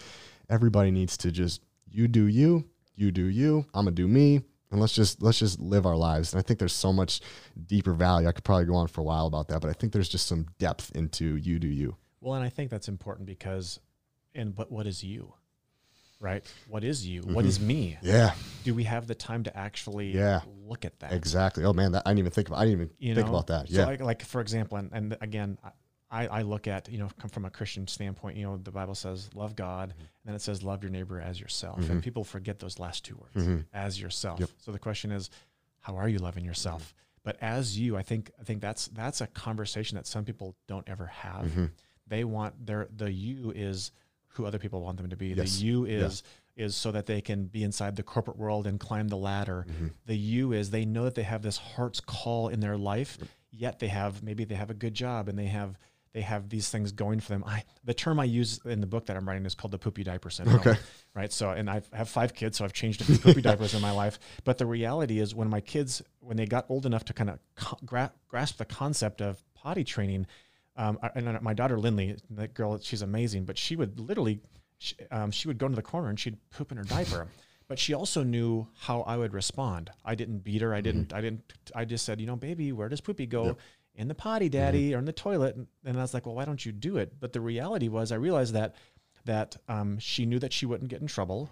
everybody 0.49 0.91
needs 0.91 1.16
to 1.18 1.30
just 1.30 1.62
you 1.88 2.07
do 2.07 2.26
you, 2.26 2.68
you 2.95 3.11
do 3.11 3.24
you, 3.24 3.64
I'm 3.74 3.86
gonna 3.86 3.93
do 3.93 4.07
me, 4.07 4.43
and 4.70 4.80
let's 4.80 4.93
just 4.93 5.22
let's 5.22 5.38
just 5.38 5.59
live 5.59 5.86
our 5.86 5.97
lives. 5.97 6.32
And 6.32 6.38
I 6.38 6.43
think 6.43 6.59
there's 6.59 6.74
so 6.74 6.93
much 6.93 7.20
deeper 7.66 7.95
value. 7.95 8.28
I 8.28 8.32
could 8.32 8.45
probably 8.45 8.66
go 8.66 8.74
on 8.74 8.88
for 8.88 9.01
a 9.01 9.05
while 9.05 9.26
about 9.26 9.49
that, 9.49 9.61
but 9.61 9.70
I 9.70 9.72
think 9.72 9.93
there's 9.93 10.09
just 10.09 10.26
some 10.26 10.47
depth 10.59 10.93
into 10.95 11.36
you 11.36 11.59
do 11.59 11.68
you. 11.68 11.97
Well, 12.20 12.34
and 12.34 12.45
I 12.45 12.51
think 12.51 12.70
that's 12.70 12.88
important 12.88 13.26
because, 13.26 13.80
and 14.34 14.55
but 14.55 14.70
what 14.70 14.86
is 14.86 15.03
you, 15.03 15.34
right? 16.20 16.44
What 16.68 16.84
is 16.84 17.06
you? 17.06 17.22
What 17.22 17.44
is 17.44 17.58
me? 17.58 17.98
Yeah, 18.02 18.34
Do 18.64 18.74
we 18.74 18.84
have 18.84 19.06
the 19.06 19.14
time 19.14 19.42
to 19.44 19.56
actually 19.56 20.14
Yeah. 20.14 20.42
look 20.66 20.84
at 20.84 20.98
that? 21.00 21.12
exactly. 21.12 21.64
Oh 21.64 21.72
man, 21.72 21.92
that, 21.92 22.02
I 22.06 22.10
didn't 22.10 22.20
even 22.20 22.30
think 22.32 22.48
about. 22.48 22.60
I 22.60 22.64
didn't 22.66 22.80
even 22.82 22.90
you 22.98 23.14
think 23.14 23.26
know? 23.26 23.32
about 23.34 23.46
that. 23.48 23.68
So 23.68 23.78
Yeah, 23.80 23.86
like, 23.86 24.00
like 24.00 24.22
for 24.24 24.40
example, 24.40 24.78
and, 24.78 24.90
and 24.92 25.16
again, 25.20 25.58
I, 26.12 26.26
I 26.26 26.42
look 26.42 26.66
at 26.66 26.88
you 26.88 26.98
know 26.98 27.08
come 27.18 27.30
from 27.30 27.44
a 27.44 27.50
Christian 27.50 27.86
standpoint. 27.86 28.36
You 28.36 28.44
know, 28.44 28.56
the 28.56 28.70
Bible 28.72 28.94
says 28.94 29.30
love 29.34 29.56
God, 29.56 29.90
Mm-hmm. 29.90 30.00
and 30.00 30.08
then 30.24 30.34
it 30.34 30.42
says 30.42 30.62
love 30.62 30.82
your 30.82 30.90
neighbor 30.92 31.20
as 31.20 31.40
yourself, 31.40 31.88
and 31.88 32.02
people 32.02 32.24
forget 32.24 32.58
those 32.58 32.78
last 32.78 33.04
two 33.04 33.16
words, 33.16 33.46
Mhm. 33.48 33.64
as 33.72 34.00
yourself. 34.00 34.40
Yep. 34.40 34.50
So 34.58 34.72
the 34.72 34.78
question 34.78 35.10
is, 35.12 35.30
how 35.80 35.96
are 35.96 36.08
you 36.08 36.18
loving 36.18 36.44
yourself? 36.44 36.82
Mm-hmm. 36.82 36.96
But 37.22 37.36
as 37.42 37.78
you, 37.78 37.96
I 37.96 38.02
think 38.02 38.30
I 38.40 38.44
think 38.44 38.60
that's 38.60 38.88
that's 38.88 39.20
a 39.20 39.26
conversation 39.28 39.96
that 39.96 40.06
some 40.06 40.24
people 40.24 40.56
don't 40.66 40.88
ever 40.88 41.06
have. 41.06 41.44
Mm-hmm. 41.46 41.64
They 42.06 42.24
want 42.24 42.66
their 42.66 42.88
the 42.94 43.10
you 43.12 43.52
is 43.54 43.92
who 44.31 44.47
other 44.47 44.59
people 44.59 44.83
want 44.83 44.97
them 44.97 45.11
to 45.11 45.16
be. 45.16 45.28
Yes. 45.28 45.59
The 45.59 45.64
you 45.64 45.85
is 45.85 46.22
is 46.57 46.76
so 46.76 46.93
that 46.93 47.07
they 47.07 47.20
can 47.20 47.45
be 47.45 47.62
inside 47.62 47.97
the 47.97 48.03
corporate 48.03 48.37
world 48.37 48.66
and 48.66 48.78
climb 48.78 49.09
the 49.09 49.16
ladder. 49.16 49.66
Mm-hmm. 49.68 49.87
The 50.07 50.16
you 50.16 50.53
is 50.53 50.70
they 50.70 50.85
know 50.85 51.05
that 51.05 51.14
they 51.14 51.22
have 51.22 51.43
this 51.43 51.57
heart's 51.57 52.01
call 52.01 52.49
in 52.49 52.61
their 52.61 52.76
life, 52.76 53.18
yet 53.51 53.78
they 53.78 53.89
have 53.89 54.22
maybe 54.22 54.45
they 54.45 54.57
have 54.57 54.70
a 54.70 54.74
good 54.74 54.95
job 54.95 55.28
and 55.28 55.39
they 55.39 55.47
have 55.47 55.78
they 56.12 56.22
have 56.22 56.49
these 56.49 56.68
things 56.68 56.93
going 56.93 57.20
for 57.20 57.28
them. 57.31 57.45
I 57.47 57.62
the 57.85 57.95
term 57.95 58.18
I 58.18 58.24
use 58.24 58.61
in 58.64 58.81
the 58.81 58.87
book 58.87 59.07
that 59.07 59.16
I'm 59.16 59.26
writing 59.26 59.47
is 59.47 59.55
called 59.55 59.70
the 59.70 59.78
poopy 59.78 60.05
diaper 60.05 60.31
syndrome. 60.31 60.61
Okay. 60.61 60.76
Right. 61.14 61.33
So 61.33 61.51
and 61.51 61.70
I've, 61.70 61.89
I 61.93 61.99
have 61.99 62.09
five 62.09 62.35
kids, 62.35 62.59
so 62.59 62.64
I've 62.64 62.72
changed 62.72 63.01
a 63.01 63.05
few 63.05 63.18
poopy 63.18 63.43
diapers 63.43 63.74
in 63.74 63.81
my 63.81 63.93
life. 63.93 64.18
But 64.45 64.59
the 64.59 64.66
reality 64.66 65.18
is 65.18 65.35
when 65.35 65.49
my 65.49 65.61
kids 65.61 66.03
when 66.20 66.37
they 66.37 66.47
got 66.47 66.66
old 66.68 66.87
enough 66.87 67.05
to 67.07 67.12
kind 67.12 67.31
of 67.31 67.39
co- 67.55 67.78
gra- 67.85 68.12
grasp 68.28 68.59
the 68.59 68.64
concept 68.64 69.20
of 69.20 69.43
potty 69.55 69.85
training, 69.85 70.26
um, 70.81 70.99
and 71.14 71.41
my 71.43 71.53
daughter 71.53 71.78
Lindley, 71.78 72.16
that 72.31 72.55
girl, 72.55 72.78
she's 72.81 73.03
amazing, 73.03 73.45
but 73.45 73.59
she 73.59 73.76
would 73.76 74.01
literally, 74.01 74.41
she, 74.78 74.95
um, 75.11 75.31
she 75.31 75.47
would 75.47 75.59
go 75.59 75.66
into 75.66 75.76
the 75.76 75.83
corner 75.83 76.09
and 76.09 76.18
she'd 76.18 76.39
poop 76.51 76.72
in 76.72 76.78
her 76.78 76.85
diaper. 76.85 77.28
But 77.68 77.78
she 77.78 77.95
also 77.95 78.24
knew 78.24 78.66
how 78.81 79.03
I 79.03 79.16
would 79.16 79.33
respond. 79.33 79.91
I 80.05 80.16
didn't 80.16 80.39
beat 80.39 80.61
her. 80.61 80.74
I 80.74 80.81
didn't. 80.81 81.12
I 81.12 81.20
didn't. 81.20 81.53
I 81.72 81.85
just 81.85 82.05
said, 82.05 82.20
you 82.20 82.26
know, 82.26 82.35
baby, 82.35 82.72
where 82.72 82.89
does 82.89 83.01
poopy 83.01 83.26
go? 83.26 83.57
In 83.95 84.09
the 84.09 84.14
potty, 84.16 84.49
daddy, 84.49 84.93
or 84.93 84.99
in 84.99 85.05
the 85.05 85.12
toilet. 85.12 85.55
And, 85.55 85.68
and 85.85 85.97
I 85.97 86.01
was 86.01 86.12
like, 86.12 86.26
well, 86.26 86.35
why 86.35 86.45
don't 86.45 86.66
you 86.66 86.72
do 86.72 86.97
it? 86.97 87.12
But 87.20 87.33
the 87.33 87.41
reality 87.41 87.87
was, 87.87 88.11
I 88.11 88.16
realized 88.16 88.55
that 88.55 88.74
that 89.24 89.57
um, 89.68 90.01
she 90.01 90.26
knew 90.26 90.41
that 90.41 90.53
she 90.53 90.66
wouldn't 90.66 90.91
get 90.91 91.01
in 91.01 91.07
trouble. 91.07 91.49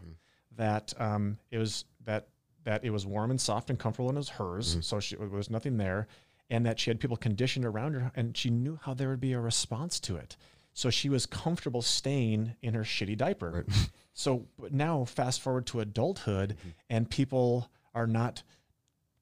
That 0.57 0.93
um, 0.99 1.39
it 1.53 1.59
was 1.59 1.85
that 2.05 2.27
that 2.65 2.85
it 2.85 2.91
was 2.91 3.07
warm 3.07 3.31
and 3.31 3.41
soft 3.41 3.71
and 3.71 3.79
comfortable 3.79 4.09
and 4.09 4.17
it 4.17 4.19
was 4.19 4.29
hers. 4.31 4.75
So 4.81 4.99
she, 4.99 5.15
there 5.15 5.29
was 5.29 5.51
nothing 5.51 5.77
there, 5.77 6.09
and 6.51 6.65
that 6.67 6.79
she 6.81 6.91
had 6.91 7.01
people 7.01 7.17
conditioned 7.17 7.65
around 7.65 7.95
her, 7.95 8.11
and 8.15 8.37
she 8.37 8.51
knew 8.51 8.79
how 8.83 8.95
there 8.95 9.09
would 9.11 9.21
be 9.21 9.33
a 9.33 9.41
response 9.41 10.01
to 10.01 10.17
it. 10.17 10.37
So 10.73 10.91
she 10.91 11.09
was 11.09 11.27
comfortable 11.27 11.83
staying 11.83 12.55
in 12.63 12.75
her 12.75 12.83
shitty 12.85 13.17
diaper. 13.17 13.67
so 14.13 14.47
but 14.59 14.73
now, 14.73 15.05
fast 15.05 15.41
forward 15.41 15.67
to 15.67 15.81
adulthood, 15.81 16.57
and 16.89 17.11
people 17.11 17.71
are 17.95 18.07
not 18.07 18.43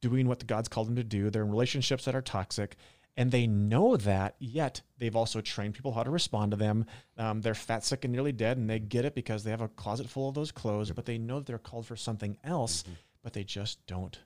doing 0.02 0.28
what 0.28 0.38
the 0.38 0.44
God's 0.44 0.68
called 0.68 0.88
them 0.88 0.96
to 0.96 1.04
do. 1.04 1.30
They're 1.30 1.42
in 1.42 1.50
relationships 1.50 2.04
that 2.04 2.14
are 2.14 2.20
toxic, 2.22 2.76
and 3.16 3.30
they 3.30 3.46
know 3.46 3.96
that. 3.96 4.36
Yet 4.38 4.82
they've 4.98 5.16
also 5.16 5.40
trained 5.40 5.74
people 5.74 5.92
how 5.92 6.02
to 6.02 6.10
respond 6.10 6.50
to 6.50 6.56
them. 6.58 6.84
Um, 7.16 7.40
they're 7.40 7.54
fat, 7.54 7.84
sick, 7.84 8.04
and 8.04 8.12
nearly 8.12 8.32
dead, 8.32 8.58
and 8.58 8.68
they 8.68 8.78
get 8.78 9.06
it 9.06 9.14
because 9.14 9.42
they 9.42 9.50
have 9.50 9.62
a 9.62 9.68
closet 9.68 10.08
full 10.10 10.28
of 10.28 10.34
those 10.34 10.52
clothes. 10.52 10.90
But 10.92 11.06
they 11.06 11.16
know 11.18 11.38
that 11.38 11.46
they're 11.46 11.58
called 11.58 11.86
for 11.86 11.96
something 11.96 12.36
else, 12.44 12.84
but 13.22 13.32
they 13.32 13.44
just 13.44 13.84
don't 13.86 14.18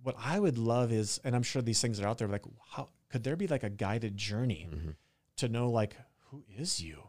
what 0.03 0.17
I 0.23 0.39
would 0.39 0.59
love 0.59 0.93
is, 0.93 1.19
and 1.25 1.35
I'm 1.35 1.43
sure 1.43 1.63
these 1.63 1.81
things 1.81 1.99
are 2.01 2.07
out 2.07 2.19
there. 2.19 2.29
Like, 2.29 2.45
how 2.73 2.89
could 3.09 3.25
there 3.25 3.37
be 3.37 3.47
like 3.47 3.63
a 3.63 3.71
guided 3.71 4.17
journey 4.17 4.69
Mm-hmm. 4.71 4.91
to 5.39 5.49
know 5.49 5.71
like 5.71 5.97
who 6.31 6.45
is 6.59 6.81
you? 6.83 7.09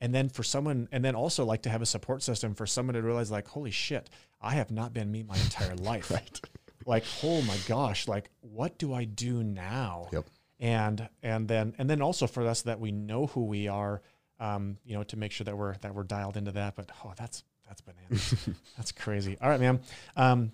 And 0.00 0.14
then 0.14 0.28
for 0.28 0.42
someone, 0.42 0.88
and 0.92 1.02
then 1.02 1.14
also 1.14 1.46
like 1.46 1.62
to 1.62 1.70
have 1.70 1.80
a 1.80 1.86
support 1.86 2.22
system 2.22 2.54
for 2.54 2.66
someone 2.66 2.92
to 2.94 3.00
realize 3.02 3.30
like, 3.30 3.48
holy 3.48 3.70
shit, 3.70 4.10
I 4.42 4.54
have 4.56 4.70
not 4.70 4.92
been 4.92 5.10
me 5.10 5.22
my 5.22 5.36
entire 5.36 5.74
life. 5.76 6.10
Right. 6.10 6.40
Like, 6.86 7.04
oh 7.22 7.42
my 7.42 7.56
gosh, 7.66 8.06
like 8.08 8.30
what 8.40 8.78
do 8.78 8.92
I 8.94 9.04
do 9.04 9.42
now? 9.42 10.08
Yep. 10.12 10.24
and 10.60 11.08
and 11.22 11.48
then 11.48 11.74
and 11.78 11.88
then 11.90 12.00
also 12.02 12.26
for 12.26 12.46
us 12.46 12.62
that 12.62 12.78
we 12.80 12.92
know 12.92 13.26
who 13.26 13.44
we 13.44 13.68
are 13.68 14.02
um 14.40 14.78
you 14.84 14.94
know 14.94 15.02
to 15.04 15.16
make 15.16 15.32
sure 15.32 15.44
that 15.44 15.56
we're 15.56 15.74
that 15.78 15.94
we're 15.94 16.02
dialed 16.04 16.36
into 16.36 16.52
that 16.52 16.74
but 16.76 16.90
oh 17.04 17.12
that's 17.16 17.44
that's 17.68 17.80
bananas 17.80 18.34
that's 18.76 18.90
crazy 18.92 19.36
all 19.40 19.48
right 19.48 19.60
man 19.60 19.80
um 20.16 20.52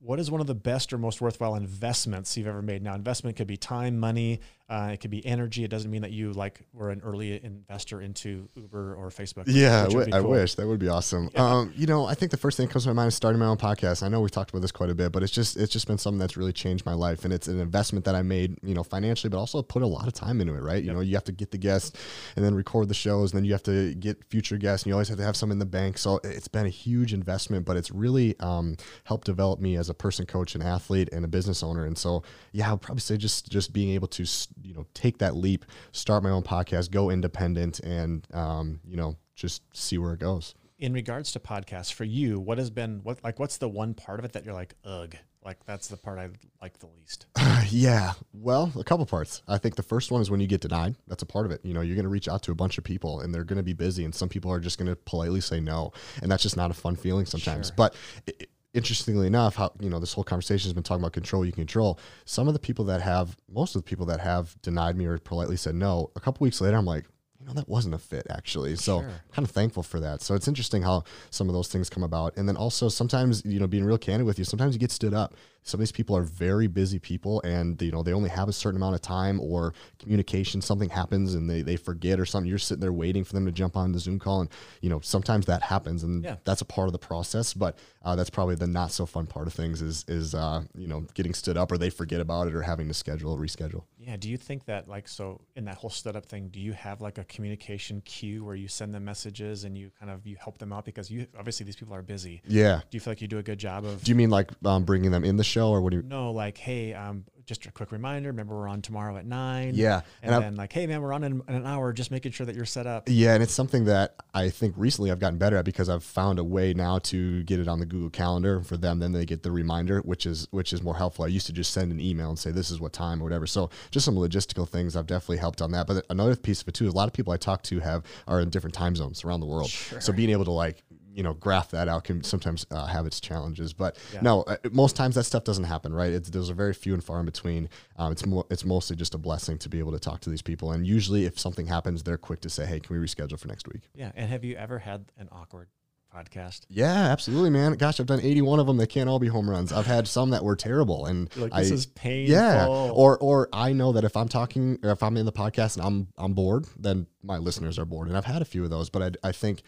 what 0.00 0.18
is 0.18 0.30
one 0.30 0.40
of 0.40 0.46
the 0.46 0.54
best 0.54 0.92
or 0.92 0.98
most 0.98 1.20
worthwhile 1.20 1.54
investments 1.54 2.36
you've 2.36 2.46
ever 2.46 2.62
made 2.62 2.82
now 2.82 2.94
investment 2.94 3.36
could 3.36 3.46
be 3.46 3.56
time 3.56 3.98
money 3.98 4.40
Uh, 4.70 4.90
it 4.92 5.00
could 5.00 5.10
be 5.10 5.24
energy. 5.26 5.64
It 5.64 5.68
doesn't 5.68 5.90
mean 5.90 6.02
that 6.02 6.12
you 6.12 6.32
like 6.32 6.62
were 6.72 6.90
an 6.90 7.00
early 7.04 7.42
investor 7.44 8.00
into 8.00 8.48
Uber 8.54 8.94
or 8.94 9.08
Facebook. 9.10 9.42
Yeah, 9.48 9.88
would 9.88 10.06
be 10.06 10.12
I 10.12 10.20
wish 10.20 10.54
that 10.54 10.66
would 10.66 10.78
be 10.78 10.88
awesome. 10.88 11.28
Yeah. 11.34 11.44
Um, 11.44 11.72
you 11.76 11.88
know, 11.88 12.06
I 12.06 12.14
think 12.14 12.30
the 12.30 12.36
first 12.36 12.56
thing 12.56 12.66
that 12.68 12.72
comes 12.72 12.84
to 12.84 12.90
my 12.90 12.94
mind 12.94 13.08
is 13.08 13.16
starting 13.16 13.40
my 13.40 13.46
own 13.46 13.56
podcast. 13.56 14.04
I 14.04 14.08
know 14.08 14.20
we've 14.20 14.30
talked 14.30 14.50
about 14.50 14.62
this 14.62 14.70
quite 14.70 14.88
a 14.88 14.94
bit, 14.94 15.10
but 15.10 15.24
it's 15.24 15.32
just 15.32 15.56
it's 15.56 15.72
just 15.72 15.88
been 15.88 15.98
something 15.98 16.20
that's 16.20 16.36
really 16.36 16.52
changed 16.52 16.86
my 16.86 16.94
life, 16.94 17.24
and 17.24 17.32
it's 17.34 17.48
an 17.48 17.58
investment 17.58 18.04
that 18.04 18.14
I 18.14 18.22
made, 18.22 18.58
you 18.62 18.74
know, 18.74 18.84
financially, 18.84 19.28
but 19.28 19.38
also 19.38 19.60
put 19.60 19.82
a 19.82 19.86
lot 19.88 20.06
of 20.06 20.12
time 20.12 20.40
into 20.40 20.54
it. 20.54 20.60
Right? 20.62 20.80
You 20.84 20.90
Yep. 20.90 20.94
know, 20.94 21.00
you 21.00 21.14
have 21.16 21.24
to 21.24 21.32
get 21.32 21.50
the 21.50 21.58
guests, 21.58 21.98
and 22.36 22.44
then 22.44 22.54
record 22.54 22.86
the 22.88 22.94
shows, 22.94 23.32
and 23.32 23.38
then 23.38 23.44
you 23.44 23.52
have 23.52 23.64
to 23.64 23.92
get 23.96 24.22
future 24.30 24.56
guests, 24.56 24.84
and 24.86 24.90
you 24.90 24.94
always 24.94 25.08
have 25.08 25.18
to 25.18 25.24
have 25.24 25.36
some 25.36 25.50
in 25.50 25.58
the 25.58 25.66
bank. 25.66 25.98
So 25.98 26.20
it's 26.22 26.46
been 26.48 26.66
a 26.66 26.70
huge 26.70 27.12
investment, 27.12 27.66
but 27.66 27.76
it's 27.76 27.90
really 27.90 28.38
um, 28.38 28.76
helped 29.02 29.26
develop 29.26 29.58
me 29.58 29.76
as 29.76 29.88
a 29.90 29.94
person, 29.94 30.26
coach, 30.26 30.54
and 30.54 30.62
athlete, 30.62 31.08
and 31.12 31.24
a 31.24 31.28
business 31.28 31.64
owner. 31.64 31.84
And 31.86 31.98
so, 31.98 32.22
yeah, 32.52 32.68
I 32.68 32.72
would 32.72 32.82
probably 32.82 33.00
say 33.00 33.16
just 33.16 33.50
just 33.50 33.72
being 33.72 33.90
able 33.90 34.06
to 34.08 34.22
s- 34.22 34.46
you 34.62 34.74
know 34.74 34.86
take 34.94 35.18
that 35.18 35.36
leap, 35.36 35.64
start 35.92 36.22
my 36.22 36.30
own 36.30 36.42
podcast, 36.42 36.90
go 36.90 37.10
independent, 37.10 37.80
and 37.80 38.26
um, 38.34 38.80
you 38.86 38.96
know 38.96 39.16
just 39.34 39.62
see 39.72 39.98
where 39.98 40.12
it 40.12 40.20
goes. 40.20 40.54
In 40.78 40.92
regards 40.94 41.32
to 41.32 41.40
podcasts, 41.40 41.92
for 41.92 42.04
you, 42.04 42.40
what 42.40 42.58
has 42.58 42.70
been 42.70 43.00
what 43.02 43.22
like 43.22 43.38
what's 43.38 43.58
the 43.58 43.68
one 43.68 43.94
part 43.94 44.18
of 44.18 44.24
it 44.24 44.32
that 44.32 44.44
you're 44.44 44.54
like, 44.54 44.74
ugh, 44.84 45.14
like 45.44 45.64
that's 45.64 45.88
the 45.88 45.96
part 45.96 46.18
I 46.18 46.28
like 46.62 46.78
the 46.78 46.86
least. 46.98 47.26
yeah, 47.70 48.12
well, 48.32 48.72
a 48.78 48.84
couple 48.84 49.04
parts. 49.06 49.42
I 49.48 49.58
think 49.58 49.76
the 49.76 49.82
first 49.82 50.10
one 50.10 50.20
is 50.22 50.30
when 50.30 50.40
you 50.40 50.46
get 50.46 50.60
denied. 50.60 50.96
That's 51.06 51.22
a 51.22 51.26
part 51.26 51.46
of 51.46 51.52
it. 51.52 51.60
You 51.64 51.74
know, 51.74 51.80
you're 51.82 51.96
going 51.96 52.04
to 52.04 52.10
reach 52.10 52.28
out 52.28 52.42
to 52.44 52.52
a 52.52 52.54
bunch 52.54 52.78
of 52.78 52.84
people, 52.84 53.20
and 53.20 53.34
they're 53.34 53.44
going 53.44 53.58
to 53.58 53.62
be 53.62 53.72
busy, 53.72 54.04
and 54.04 54.14
some 54.14 54.28
people 54.28 54.50
are 54.52 54.60
just 54.60 54.78
going 54.78 54.88
to 54.88 54.96
politely 54.96 55.40
say 55.40 55.60
no, 55.60 55.92
and 56.22 56.30
that's 56.30 56.42
just 56.42 56.56
not 56.56 56.70
a 56.70 56.74
fun 56.74 56.96
feeling 56.96 57.26
sometimes. 57.26 57.68
Sure. 57.68 57.76
But 57.76 57.94
i 58.28 58.32
i- 58.40 58.46
interestingly 58.74 59.26
enough, 59.26 59.56
how 59.56 59.72
you 59.80 59.90
know 59.90 59.98
this 59.98 60.12
whole 60.12 60.24
conversation 60.24 60.68
has 60.68 60.72
been 60.72 60.82
talking 60.82 61.02
about 61.02 61.12
control 61.12 61.44
you 61.44 61.52
control. 61.52 61.98
Some 62.24 62.48
of 62.48 62.54
the 62.54 62.60
people 62.60 62.84
that 62.86 63.00
have, 63.02 63.36
most 63.50 63.74
of 63.74 63.82
the 63.82 63.88
people 63.88 64.06
that 64.06 64.20
have 64.20 64.60
denied 64.62 64.96
me 64.96 65.06
or 65.06 65.18
politely 65.18 65.56
said 65.56 65.74
no, 65.74 66.10
a 66.16 66.20
couple 66.20 66.44
weeks 66.44 66.60
later, 66.60 66.76
I'm 66.76 66.86
like. 66.86 67.06
You 67.42 67.46
know, 67.46 67.54
that 67.54 67.70
wasn't 67.70 67.94
a 67.94 67.98
fit 67.98 68.26
actually. 68.28 68.76
So 68.76 69.00
Sure. 69.00 69.10
kind 69.32 69.48
of 69.48 69.50
thankful 69.50 69.82
for 69.82 69.98
that. 69.98 70.20
So 70.20 70.34
it's 70.34 70.46
interesting 70.46 70.82
how 70.82 71.04
some 71.30 71.48
of 71.48 71.54
those 71.54 71.68
things 71.68 71.88
come 71.88 72.02
about. 72.02 72.36
And 72.36 72.46
then 72.46 72.54
also 72.54 72.90
sometimes, 72.90 73.42
you 73.46 73.58
know, 73.58 73.66
being 73.66 73.86
real 73.86 73.96
candid 73.96 74.26
with 74.26 74.38
you, 74.38 74.44
sometimes 74.44 74.74
you 74.74 74.78
get 74.78 74.90
stood 74.90 75.14
up. 75.14 75.34
Some 75.62 75.78
of 75.78 75.82
these 75.82 75.92
people 75.92 76.16
are 76.16 76.22
very 76.22 76.66
busy 76.66 76.98
people 76.98 77.40
and 77.42 77.80
you 77.82 77.92
know, 77.92 78.02
they 78.02 78.12
only 78.12 78.30
have 78.30 78.48
a 78.48 78.52
certain 78.52 78.76
amount 78.76 78.94
of 78.94 79.02
time 79.02 79.40
or 79.40 79.74
communication, 79.98 80.60
something 80.60 80.88
happens 80.88 81.34
and 81.34 81.48
they, 81.48 81.62
they 81.62 81.76
forget 81.76 82.18
or 82.18 82.24
something. 82.24 82.48
You're 82.48 82.58
sitting 82.58 82.80
there 82.80 82.92
waiting 82.92 83.24
for 83.24 83.34
them 83.34 83.46
to 83.46 83.52
jump 83.52 83.76
on 83.76 83.92
the 83.92 83.98
Zoom 83.98 84.18
call. 84.18 84.40
And, 84.40 84.50
you 84.80 84.88
know, 84.90 85.00
sometimes 85.00 85.46
that 85.46 85.62
happens 85.62 86.02
and 86.02 86.24
Yeah. 86.24 86.36
that's 86.44 86.60
a 86.60 86.64
part 86.64 86.88
of 86.88 86.92
the 86.92 86.98
process. 86.98 87.52
But 87.54 87.78
uh, 88.02 88.16
that's 88.16 88.30
probably 88.30 88.54
the 88.54 88.66
not 88.66 88.90
so 88.92 89.04
fun 89.06 89.26
part 89.26 89.46
of 89.46 89.52
things 89.52 89.82
is 89.82 90.04
is 90.08 90.34
uh, 90.34 90.62
you 90.76 90.86
know, 90.86 91.06
getting 91.14 91.34
stood 91.34 91.56
up 91.56 91.70
or 91.70 91.78
they 91.78 91.90
forget 91.90 92.20
about 92.20 92.48
it 92.48 92.54
or 92.54 92.62
having 92.62 92.88
to 92.88 92.94
schedule, 92.94 93.36
reschedule. 93.36 93.82
Yeah. 93.98 94.16
Do 94.16 94.28
you 94.30 94.36
think 94.38 94.64
that 94.64 94.88
like 94.88 95.06
so 95.06 95.42
in 95.56 95.66
that 95.66 95.76
whole 95.76 95.90
setup 95.90 96.26
thing, 96.26 96.48
do 96.48 96.58
you 96.60 96.72
have 96.72 97.00
like 97.00 97.18
a 97.18 97.24
communication 97.24 98.00
queue 98.04 98.44
where 98.44 98.54
you 98.54 98.68
send 98.68 98.94
them 98.94 99.04
messages 99.04 99.64
and 99.64 99.76
you 99.76 99.90
kind 100.00 100.10
of 100.10 100.26
you 100.26 100.36
help 100.42 100.58
them 100.58 100.72
out 100.72 100.84
because 100.84 101.10
you 101.10 101.26
obviously 101.38 101.64
these 101.66 101.76
people 101.76 101.94
are 101.94 102.02
busy. 102.02 102.40
Yeah. 102.46 102.80
Do 102.90 102.96
you 102.96 103.00
feel 103.00 103.10
like 103.10 103.20
you 103.20 103.28
do 103.28 103.38
a 103.38 103.42
good 103.42 103.58
job 103.58 103.84
of 103.84 104.02
Do 104.02 104.10
you 104.10 104.14
mean 104.16 104.30
like 104.30 104.50
um, 104.64 104.84
bringing 104.84 105.10
them 105.10 105.24
in 105.24 105.36
the 105.36 105.44
show 105.50 105.70
or 105.70 105.80
what 105.82 105.90
do 105.90 105.98
you? 105.98 106.02
no 106.02 106.32
like 106.32 106.56
hey 106.58 106.94
um 106.94 107.24
just 107.46 107.66
a 107.66 107.72
quick 107.72 107.90
reminder 107.90 108.28
remember 108.28 108.54
we're 108.56 108.68
on 108.68 108.80
tomorrow 108.80 109.16
at 109.16 109.26
nine 109.26 109.72
Yeah. 109.74 110.02
and, 110.22 110.32
And 110.32 110.44
then 110.44 110.54
like 110.54 110.72
hey 110.72 110.86
man 110.86 111.02
we're 111.02 111.12
on 111.12 111.24
in, 111.24 111.42
in 111.48 111.54
an 111.56 111.66
hour 111.66 111.92
just 111.92 112.12
making 112.12 112.30
sure 112.30 112.46
that 112.46 112.54
you're 112.54 112.64
set 112.64 112.86
up 112.86 113.08
Yeah, 113.08 113.34
and 113.34 113.42
it's 113.42 113.52
something 113.52 113.86
that 113.86 114.14
I 114.32 114.50
think 114.50 114.74
recently 114.76 115.10
I've 115.10 115.18
gotten 115.18 115.36
better 115.38 115.56
at 115.56 115.64
because 115.64 115.88
I've 115.88 116.04
found 116.04 116.38
a 116.38 116.44
way 116.44 116.72
now 116.74 117.00
to 117.10 117.42
get 117.42 117.58
it 117.58 117.66
on 117.66 117.80
the 117.80 117.86
Google 117.86 118.10
Calendar 118.10 118.60
for 118.62 118.76
them. 118.76 119.00
Then 119.00 119.10
they 119.10 119.24
get 119.26 119.42
the 119.42 119.50
reminder, 119.50 119.98
which 120.02 120.26
is 120.26 120.46
which 120.52 120.72
is 120.72 120.80
more 120.82 120.94
helpful. 120.94 121.24
I 121.24 121.28
used 121.28 121.46
to 121.46 121.52
just 121.52 121.72
send 121.72 121.90
an 121.90 121.98
email 122.00 122.28
and 122.28 122.38
say 122.38 122.52
this 122.52 122.70
is 122.70 122.78
what 122.78 122.92
time 122.92 123.20
or 123.20 123.24
whatever. 123.24 123.48
So 123.48 123.68
just 123.90 124.04
some 124.04 124.14
logistical 124.14 124.68
things 124.68 124.94
I've 124.94 125.08
definitely 125.08 125.38
helped 125.38 125.60
on 125.60 125.72
that. 125.72 125.88
But 125.88 126.06
another 126.08 126.36
piece 126.36 126.62
of 126.62 126.68
it 126.68 126.74
too 126.74 126.86
is 126.86 126.92
a 126.92 126.96
lot 126.96 127.08
of 127.08 127.12
people 127.12 127.32
I 127.32 127.36
talk 127.36 127.64
to 127.64 127.80
have 127.80 128.04
are 128.28 128.40
in 128.40 128.50
different 128.50 128.74
time 128.74 128.94
zones 128.94 129.24
around 129.24 129.40
the 129.40 129.46
world. 129.46 129.70
So 129.70 130.12
being 130.12 130.30
able 130.30 130.44
to 130.44 130.52
like 130.52 130.84
you 131.14 131.22
know 131.22 131.34
graph 131.34 131.70
that 131.70 131.88
out 131.88 132.04
can 132.04 132.22
sometimes 132.22 132.66
uh, 132.70 132.86
have 132.86 133.06
its 133.06 133.20
challenges. 133.20 133.72
But 133.72 133.98
Yeah. 134.14 134.20
no, 134.22 134.42
uh, 134.42 134.56
most 134.72 134.96
times 134.96 135.14
that 135.16 135.24
stuff 135.24 135.44
doesn't 135.44 135.64
happen, 135.64 135.92
right? 135.92 136.12
It's, 136.12 136.30
those 136.30 136.50
are 136.50 136.54
very 136.54 136.74
few 136.74 136.94
and 136.94 137.02
far 137.02 137.20
in 137.20 137.26
between. 137.26 137.68
Um, 137.96 138.12
it's 138.12 138.24
mo- 138.24 138.46
it's 138.50 138.64
mostly 138.64 138.96
just 138.96 139.14
a 139.14 139.18
blessing 139.18 139.58
to 139.58 139.68
be 139.68 139.78
able 139.78 139.92
to 139.92 139.98
talk 139.98 140.20
to 140.20 140.30
these 140.30 140.42
people. 140.42 140.72
And 140.72 140.86
usually, 140.86 141.24
if 141.24 141.38
something 141.38 141.66
happens, 141.66 142.02
they're 142.02 142.18
quick 142.18 142.40
to 142.42 142.50
say, 142.50 142.66
"Hey, 142.66 142.80
can 142.80 142.98
we 142.98 143.04
reschedule 143.06 143.38
for 143.38 143.48
next 143.48 143.66
week?" 143.68 143.82
yeah 143.94 144.12
and 144.14 144.30
have 144.30 144.44
you 144.44 144.56
ever 144.56 144.78
had 144.78 145.06
an 145.18 145.28
awkward 145.32 145.68
podcast 146.14 146.62
Yeah, 146.68 146.92
absolutely, 146.92 147.50
man. 147.50 147.74
Gosh, 147.74 148.00
I've 148.00 148.06
done 148.06 148.20
81 148.20 148.58
of 148.58 148.66
them. 148.66 148.76
They 148.78 148.86
can't 148.86 149.08
all 149.08 149.20
be 149.20 149.28
home 149.28 149.48
runs. 149.48 149.72
I've 149.72 149.86
had 149.86 150.08
some 150.08 150.30
that 150.30 150.42
were 150.44 150.56
terrible, 150.56 151.06
and 151.06 151.30
You're 151.36 151.48
like 151.48 151.62
this 151.62 151.70
I, 151.70 151.74
is 151.74 151.86
painful 151.86 152.34
yeah, 152.34 152.66
or 152.66 153.16
or 153.18 153.48
I 153.52 153.72
know 153.72 153.92
that 153.92 154.04
if 154.04 154.16
I'm 154.16 154.28
talking 154.28 154.78
or 154.82 154.90
if 154.90 155.02
I'm 155.02 155.16
in 155.16 155.24
the 155.26 155.32
podcast 155.32 155.76
and 155.76 155.86
I'm 155.86 156.08
I'm 156.18 156.34
bored, 156.34 156.66
then 156.78 157.06
my 157.22 157.38
listeners 157.38 157.78
are 157.78 157.84
bored, 157.84 158.08
and 158.08 158.16
I've 158.16 158.24
had 158.24 158.42
a 158.42 158.44
few 158.44 158.64
of 158.64 158.70
those. 158.70 158.90
But 158.90 159.18
I, 159.24 159.28
I 159.28 159.32
think 159.32 159.62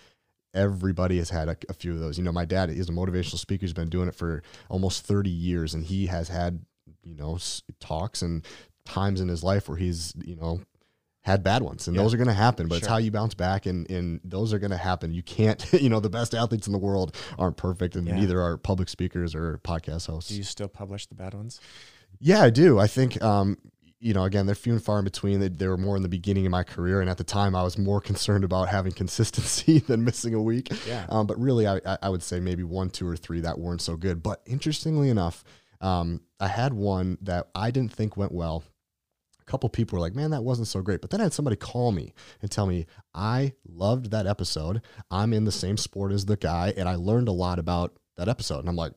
everybody 0.55 1.18
has 1.18 1.30
had 1.30 1.48
a, 1.48 1.57
a 1.68 1.74
few 1.74 1.92
of 1.92 2.00
those. 2.00 2.18
You 2.18 2.24
know, 2.24 2.32
my 2.32 2.44
dad 2.44 2.70
is 2.70 2.88
a 2.88 2.92
motivational 2.92 3.38
speaker. 3.38 3.62
He's 3.62 3.72
been 3.72 3.88
doing 3.88 4.09
it 4.09 4.14
for 4.14 4.42
almost 4.68 5.05
30 5.07 5.30
years, 5.30 5.74
and 5.74 5.84
he 5.84 6.07
has 6.07 6.28
had 6.28 6.64
you 7.05 7.14
know 7.14 7.34
s- 7.36 7.62
talks 7.80 8.22
and 8.22 8.44
times 8.84 9.20
in 9.20 9.28
his 9.28 9.42
life 9.42 9.68
where 9.68 9.78
he's 9.78 10.12
you 10.24 10.36
know 10.36 10.61
had 11.24 11.42
bad 11.44 11.62
ones 11.62 11.86
and 11.86 11.94
Yeah. 11.96 12.03
those 12.03 12.12
are 12.14 12.16
going 12.16 12.26
to 12.28 12.32
happen 12.34 12.66
but 12.66 12.78
it's 12.78 12.86
how 12.86 12.96
you 12.96 13.11
bounce 13.12 13.34
back 13.34 13.66
and 13.66 13.88
and 13.90 14.20
those 14.24 14.53
are 14.53 14.59
going 14.59 14.72
to 14.72 14.76
happen 14.76 15.12
you 15.12 15.22
can't 15.22 15.64
you 15.80 15.88
know 15.88 16.00
the 16.00 16.11
best 16.11 16.34
athletes 16.34 16.66
in 16.66 16.72
the 16.72 16.78
world 16.80 17.16
aren't 17.38 17.57
perfect 17.57 17.94
and 17.96 18.07
Yeah. 18.09 18.16
neither 18.16 18.40
are 18.42 18.57
public 18.57 18.88
speakers 18.88 19.34
or 19.34 19.59
podcast 19.64 20.09
hosts 20.09 20.30
do 20.30 20.36
you 20.36 20.42
still 20.42 20.66
publish 20.68 21.07
the 21.07 21.14
bad 21.14 21.34
ones 21.34 21.61
yeah, 22.20 22.40
I 22.42 22.50
do. 22.50 22.78
I 22.78 22.86
think, 22.86 23.20
um, 23.22 23.57
you 24.03 24.12
know, 24.12 24.24
again, 24.24 24.46
they're 24.46 24.57
few 24.57 24.72
and 24.72 24.82
far 24.82 24.98
in 24.98 25.05
between. 25.05 25.38
They, 25.38 25.48
they 25.48 25.68
were 25.68 25.76
more 25.76 25.96
in 25.96 26.03
the 26.03 26.09
beginning 26.09 26.44
of 26.44 26.50
my 26.50 26.64
career, 26.64 27.00
and 27.00 27.09
at 27.09 27.18
the 27.18 27.24
time, 27.24 27.55
I 27.55 27.62
was 27.62 27.78
more 27.78 28.00
concerned 28.11 28.42
about 28.42 28.68
having 28.68 28.92
consistency 28.92 29.78
than 29.86 30.05
missing 30.05 30.34
a 30.34 30.42
week. 30.42 30.68
Yeah. 30.86 31.07
Um, 31.09 31.26
but 31.26 31.38
really, 31.38 31.68
I, 31.68 31.80
I 32.03 32.09
would 32.09 32.22
say 32.22 32.40
maybe 32.40 32.64
one, 32.64 32.90
two, 32.90 33.09
or 33.09 33.16
three 33.16 33.40
that 33.40 33.59
weren't 33.59 33.80
so 33.80 33.96
good. 33.96 34.22
But 34.22 34.42
interestingly 34.44 35.09
enough, 35.09 35.44
um, 35.80 36.20
I 36.40 36.48
had 36.48 36.74
one 36.74 37.16
that 37.22 37.48
I 37.55 37.70
didn't 37.70 37.92
think 37.92 38.16
went 38.16 38.32
well. 38.32 38.64
A 39.40 39.44
couple 39.44 39.68
people 39.68 39.96
were 39.96 40.00
like, 40.00 40.14
"Man, 40.14 40.30
that 40.32 40.42
wasn't 40.42 40.68
so 40.68 40.82
great." 40.82 41.00
But 41.00 41.11
then 41.11 41.20
I 41.20 41.24
had 41.24 41.32
somebody 41.32 41.57
call 41.57 41.92
me 41.92 42.12
and 42.40 42.50
tell 42.50 42.66
me, 42.66 42.86
"I 43.14 43.53
loved 43.64 44.11
that 44.11 44.26
episode. 44.26 44.82
I'm 45.11 45.32
in 45.32 45.44
the 45.44 45.53
same 45.53 45.76
sport 45.76 46.12
as 46.12 46.26
the 46.26 46.36
guy, 46.36 46.74
and 46.76 46.88
I 46.88 46.96
learned 46.96 47.28
a 47.28 47.32
lot 47.32 47.61
about 47.61 47.96
that 48.16 48.28
episode." 48.28 48.61
And 48.61 48.68
I'm 48.68 48.76
like, 48.76 48.92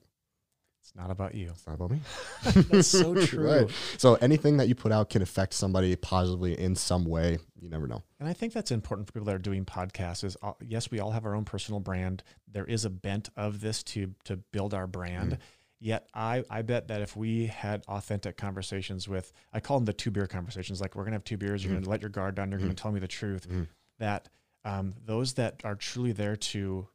it's 0.85 0.95
not 0.95 1.09
about 1.09 1.33
you 1.33 1.49
"It's 1.49 1.65
not 1.65 1.73
about 1.73 1.89
me." 1.89 1.99
that's 2.69 2.87
so 2.87 3.15
true 3.25 3.45
Right. 3.45 3.71
So 3.97 4.15
anything 4.15 4.57
that 4.57 4.67
you 4.67 4.75
put 4.75 4.91
out 4.91 5.09
can 5.09 5.23
affect 5.23 5.55
somebody 5.55 5.95
positively 5.95 6.59
in 6.59 6.75
some 6.75 7.05
way. 7.05 7.39
You 7.59 7.69
never 7.69 7.87
know. 7.87 8.03
And 8.19 8.29
I 8.29 8.33
think 8.33 8.53
that's 8.53 8.69
important 8.69 9.07
for 9.07 9.13
people 9.13 9.25
that 9.25 9.35
are 9.35 9.39
doing 9.39 9.65
podcasts. 9.65 10.23
Is 10.23 10.37
uh, 10.43 10.53
yes, 10.61 10.91
we 10.91 10.99
all 10.99 11.09
have 11.09 11.25
our 11.25 11.33
own 11.33 11.43
personal 11.43 11.79
brand. 11.79 12.21
There 12.47 12.65
is 12.65 12.85
a 12.85 12.91
bent 12.91 13.29
of 13.35 13.61
this 13.61 13.81
to 13.83 14.13
to 14.25 14.37
build 14.37 14.75
our 14.75 14.85
brand. 14.85 15.31
Mm-hmm. 15.31 15.41
Yet 15.79 16.07
I 16.13 16.43
I 16.51 16.61
bet 16.61 16.89
that 16.89 17.01
if 17.01 17.17
we 17.17 17.47
had 17.47 17.83
authentic 17.87 18.37
conversations 18.37 19.09
with 19.09 19.33
I 19.51 19.61
call 19.61 19.77
them 19.77 19.85
the 19.85 19.93
two 19.93 20.11
beer 20.11 20.27
conversations. 20.27 20.81
Like 20.81 20.95
we're 20.95 21.05
gonna 21.05 21.15
have 21.15 21.23
two 21.23 21.37
beers. 21.37 21.65
You're 21.65 21.73
gonna 21.73 21.89
let 21.89 22.01
your 22.01 22.11
guard 22.11 22.35
down. 22.35 22.51
You're 22.51 22.59
gonna 22.59 22.75
tell 22.75 22.91
me 22.91 22.99
the 22.99 23.07
truth. 23.07 23.49
Mhm. 23.49 23.67
That 23.97 24.29
um, 24.63 24.93
those 25.03 25.33
that 25.33 25.61
are 25.63 25.75
truly 25.75 26.11
there 26.11 26.35
to 26.35 26.87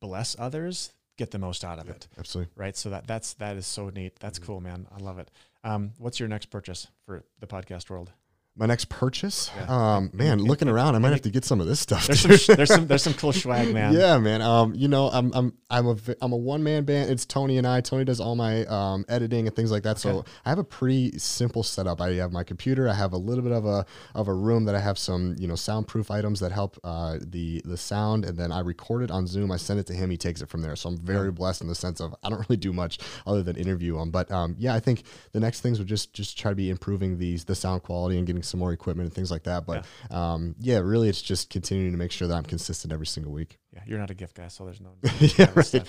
bless 0.00 0.36
others 0.38 0.92
get 1.16 1.30
the 1.30 1.38
most 1.38 1.64
out 1.64 1.78
of 1.78 1.88
it. 1.88 2.08
Absolutely. 2.18 2.52
Right. 2.56 2.76
So 2.76 2.90
that 2.90 3.06
that's 3.06 3.34
that 3.34 3.56
is 3.56 3.66
so 3.66 3.88
neat. 3.90 4.16
That's 4.20 4.38
Mm-hmm. 4.38 4.46
cool, 4.46 4.60
man. 4.60 4.86
I 4.96 5.00
love 5.02 5.18
it. 5.18 5.30
Um, 5.64 5.92
what's 5.98 6.20
your 6.20 6.28
next 6.28 6.46
purchase 6.46 6.88
for 7.04 7.24
the 7.40 7.46
podcast 7.46 7.90
world? 7.90 8.12
My 8.58 8.64
next 8.64 8.88
purchase, 8.88 9.50
Yeah. 9.54 9.66
um, 9.96 10.10
man, 10.14 10.38
looking 10.42 10.66
around, 10.66 10.94
I 10.94 10.98
might 10.98 11.10
have 11.12 11.20
to 11.22 11.30
get 11.30 11.44
some 11.44 11.60
of 11.60 11.66
this 11.66 11.78
stuff. 11.78 12.06
There's 12.06 12.20
some 12.46 12.56
there's 12.56 12.70
some 12.72 12.86
there's 12.86 13.02
some 13.02 13.12
cool 13.12 13.32
swag, 13.34 13.74
man. 13.74 13.92
Yeah, 13.98 14.16
man. 14.18 14.40
Um, 14.40 14.74
you 14.74 14.88
know, 14.88 15.08
I'm 15.10 15.30
I'm 15.34 15.52
I'm 15.68 15.86
a 15.88 15.96
I'm 16.22 16.32
a 16.32 16.36
one 16.38 16.62
man 16.62 16.84
band. 16.84 17.10
It's 17.10 17.26
Tony 17.26 17.58
and 17.58 17.66
I. 17.66 17.82
Tony 17.82 18.04
does 18.04 18.18
all 18.18 18.34
my 18.34 18.64
um, 18.64 19.04
editing 19.10 19.46
and 19.46 19.54
things 19.54 19.70
like 19.70 19.82
that. 19.82 19.98
So 19.98 20.24
I 20.46 20.48
have 20.48 20.58
a 20.58 20.64
pretty 20.64 21.18
simple 21.18 21.62
setup. 21.62 22.00
I 22.00 22.14
have 22.14 22.32
my 22.32 22.44
computer. 22.44 22.88
I 22.88 22.94
have 22.94 23.12
a 23.12 23.18
little 23.18 23.42
bit 23.44 23.52
of 23.52 23.66
a 23.66 23.84
of 24.14 24.26
a 24.26 24.32
room 24.34 24.64
that 24.64 24.74
I 24.74 24.80
have 24.80 24.96
some 24.96 25.36
you 25.38 25.46
know 25.46 25.54
soundproof 25.54 26.10
items 26.10 26.40
that 26.40 26.50
help 26.52 26.78
uh, 26.82 27.18
the 27.20 27.60
the 27.66 27.76
sound, 27.76 28.24
and 28.24 28.38
then 28.38 28.52
I 28.52 28.60
record 28.60 29.02
it 29.02 29.10
on 29.10 29.26
Zoom. 29.26 29.52
I 29.52 29.58
send 29.58 29.80
it 29.80 29.86
to 29.88 29.92
him. 29.92 30.08
He 30.08 30.16
takes 30.16 30.40
it 30.40 30.48
from 30.48 30.62
there. 30.62 30.76
So 30.76 30.88
I'm 30.88 30.96
very 30.96 31.30
blessed 31.30 31.60
in 31.60 31.68
the 31.68 31.74
sense 31.74 32.00
of 32.00 32.14
I 32.24 32.30
don't 32.30 32.38
really 32.48 32.56
do 32.56 32.72
much 32.72 32.98
other 33.26 33.42
than 33.42 33.56
interview 33.56 33.98
him. 33.98 34.10
But 34.10 34.30
um, 34.30 34.56
yeah, 34.58 34.74
I 34.74 34.80
think 34.80 35.02
the 35.32 35.40
next 35.40 35.60
things 35.60 35.78
would 35.78 35.88
just 35.88 36.14
just 36.14 36.38
try 36.38 36.50
to 36.50 36.56
be 36.56 36.70
improving 36.70 37.18
these 37.18 37.44
the 37.44 37.54
sound 37.54 37.82
quality 37.82 38.16
and 38.16 38.26
getting 38.26 38.42
some 38.46 38.60
more 38.60 38.72
equipment 38.72 39.06
and 39.06 39.14
things 39.14 39.30
like 39.30 39.44
that. 39.44 39.66
But 39.66 39.84
um, 40.10 40.54
yeah, 40.58 40.78
really, 40.78 41.08
it's 41.08 41.22
just 41.22 41.50
continuing 41.50 41.92
to 41.92 41.98
make 41.98 42.12
sure 42.12 42.28
that 42.28 42.34
I'm 42.34 42.44
consistent 42.44 42.92
every 42.92 43.06
single 43.06 43.32
week. 43.32 43.58
Yeah, 43.74 43.80
you're 43.86 43.98
not 43.98 44.10
a 44.10 44.14
gift 44.14 44.36
guy, 44.36 44.48
so 44.48 44.64
there's 44.64 44.80
no. 44.80 44.90
Yeah, 45.36 45.50
right. 45.54 45.64
stuff. 45.66 45.88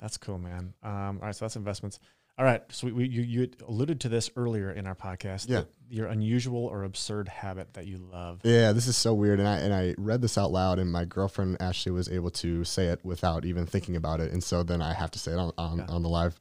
That's 0.00 0.16
cool, 0.16 0.38
man. 0.38 0.72
Um, 0.82 1.18
all 1.20 1.26
right, 1.26 1.34
so 1.36 1.44
that's 1.44 1.56
investments. 1.56 2.00
All 2.38 2.46
right, 2.46 2.62
so 2.70 2.86
we, 2.86 2.92
we, 2.94 3.06
you 3.06 3.20
you 3.20 3.50
alluded 3.68 4.00
to 4.00 4.08
this 4.08 4.30
earlier 4.34 4.70
in 4.70 4.86
our 4.86 4.94
podcast. 4.94 5.46
Yeah. 5.50 5.64
Your 5.90 6.06
unusual 6.06 6.64
or 6.64 6.84
absurd 6.84 7.28
habit 7.28 7.74
that 7.74 7.86
you 7.86 7.98
love. 7.98 8.40
Yeah, 8.44 8.72
this 8.72 8.86
is 8.86 8.96
so 8.96 9.12
weird, 9.12 9.40
and 9.40 9.48
I 9.48 9.58
and 9.58 9.74
I 9.74 9.94
read 9.98 10.22
this 10.22 10.38
out 10.38 10.50
loud, 10.50 10.78
and 10.78 10.90
my 10.90 11.04
girlfriend 11.04 11.58
Ashley 11.60 11.92
was 11.92 12.08
able 12.08 12.30
to 12.30 12.64
say 12.64 12.86
it 12.86 13.00
without 13.04 13.44
even 13.44 13.66
thinking 13.66 13.94
about 13.94 14.20
it, 14.20 14.32
and 14.32 14.42
so 14.42 14.62
then 14.62 14.80
I 14.80 14.94
have 14.94 15.10
to 15.10 15.18
say 15.18 15.32
it 15.32 15.38
on 15.38 15.52
on, 15.58 15.78
Yeah. 15.80 15.86
on 15.88 16.02
the 16.02 16.08
live. 16.08 16.38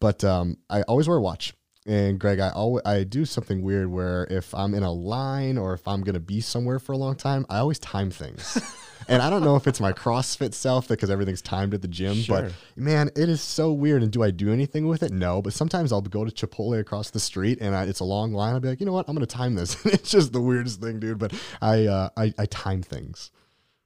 But 0.00 0.24
um, 0.24 0.56
I 0.70 0.82
always 0.82 1.06
wear 1.06 1.18
a 1.18 1.20
watch. 1.20 1.52
And 1.86 2.18
Greg, 2.18 2.38
I 2.40 2.50
always 2.50 2.82
I 2.84 3.04
do 3.04 3.24
something 3.24 3.62
weird 3.62 3.88
where 3.88 4.26
if 4.30 4.54
I'm 4.54 4.74
in 4.74 4.82
a 4.82 4.92
line 4.92 5.58
or 5.58 5.74
if 5.74 5.86
I'm 5.88 6.02
gonna 6.02 6.20
be 6.20 6.40
somewhere 6.40 6.78
for 6.78 6.92
a 6.92 6.96
long 6.96 7.16
time, 7.16 7.44
I 7.50 7.58
always 7.58 7.78
time 7.78 8.10
things. 8.10 8.56
and 9.08 9.20
I 9.20 9.28
don't 9.30 9.42
know 9.42 9.56
if 9.56 9.66
it's 9.66 9.80
my 9.80 9.92
CrossFit 9.92 10.54
self 10.54 10.86
because 10.86 11.10
everything's 11.10 11.42
timed 11.42 11.74
at 11.74 11.82
the 11.82 11.88
gym, 11.88 12.14
Sure. 12.14 12.42
but 12.42 12.52
man, 12.76 13.10
it 13.16 13.28
is 13.28 13.40
so 13.40 13.72
weird. 13.72 14.02
And 14.02 14.12
do 14.12 14.22
I 14.22 14.30
do 14.30 14.52
anything 14.52 14.86
with 14.86 15.02
it? 15.02 15.10
No. 15.10 15.42
But 15.42 15.54
sometimes 15.54 15.92
I'll 15.92 16.00
go 16.02 16.24
to 16.24 16.30
Chipotle 16.30 16.78
across 16.78 17.10
the 17.10 17.20
street 17.20 17.58
and 17.60 17.74
I, 17.74 17.84
it's 17.84 18.00
a 18.00 18.04
long 18.04 18.32
line. 18.32 18.54
I'll 18.54 18.60
be 18.60 18.68
like, 18.68 18.80
you 18.80 18.86
know 18.86 18.92
what? 18.92 19.08
I'm 19.08 19.14
gonna 19.16 19.26
time 19.26 19.54
this. 19.56 19.84
it's 19.86 20.10
just 20.10 20.32
the 20.32 20.40
weirdest 20.40 20.80
thing, 20.80 21.00
dude. 21.00 21.18
But 21.18 21.32
I 21.60 21.86
uh, 21.86 22.10
I, 22.16 22.32
I 22.38 22.46
time 22.46 22.82
things. 22.82 23.30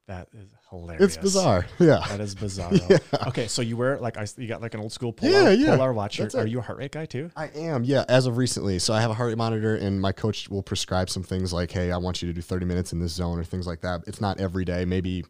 That 0.06 0.28
is 0.34 0.48
hilarious. 0.70 1.04
It's 1.04 1.16
bizarre. 1.16 1.66
Yeah. 1.78 2.04
That 2.08 2.20
is 2.20 2.34
bizarre. 2.34 2.72
yeah. 2.90 2.98
Okay, 3.28 3.46
so 3.46 3.62
you 3.62 3.76
wear 3.76 3.98
like 3.98 4.16
I, 4.16 4.26
you 4.36 4.46
got 4.48 4.60
like 4.62 4.74
an 4.74 4.80
old 4.80 4.92
school 4.92 5.12
polar, 5.12 5.32
Yeah, 5.32 5.50
yeah. 5.50 5.76
polar 5.76 5.92
watch. 5.92 6.18
Are, 6.20 6.28
are 6.38 6.46
you 6.46 6.58
a 6.58 6.62
heart 6.62 6.78
rate 6.78 6.92
guy 6.92 7.06
too? 7.06 7.30
I 7.36 7.46
am, 7.48 7.84
yeah, 7.84 8.04
as 8.08 8.26
of 8.26 8.36
recently. 8.36 8.78
So 8.78 8.92
I 8.94 9.00
have 9.00 9.10
a 9.10 9.14
heart 9.14 9.28
rate 9.28 9.38
monitor, 9.38 9.76
and 9.76 10.00
my 10.00 10.12
coach 10.12 10.48
will 10.48 10.62
prescribe 10.62 11.10
some 11.10 11.22
things 11.22 11.52
like, 11.52 11.70
"Hey, 11.70 11.92
I 11.92 11.96
want 11.98 12.22
you 12.22 12.28
to 12.28 12.32
do 12.32 12.40
30 12.42 12.66
minutes 12.66 12.92
in 12.92 12.98
this 13.00 13.12
zone," 13.12 13.38
or 13.38 13.44
things 13.44 13.66
like 13.66 13.80
that. 13.82 14.02
It's 14.06 14.20
not 14.20 14.40
every 14.40 14.64
day, 14.64 14.84
maybe 14.84 15.24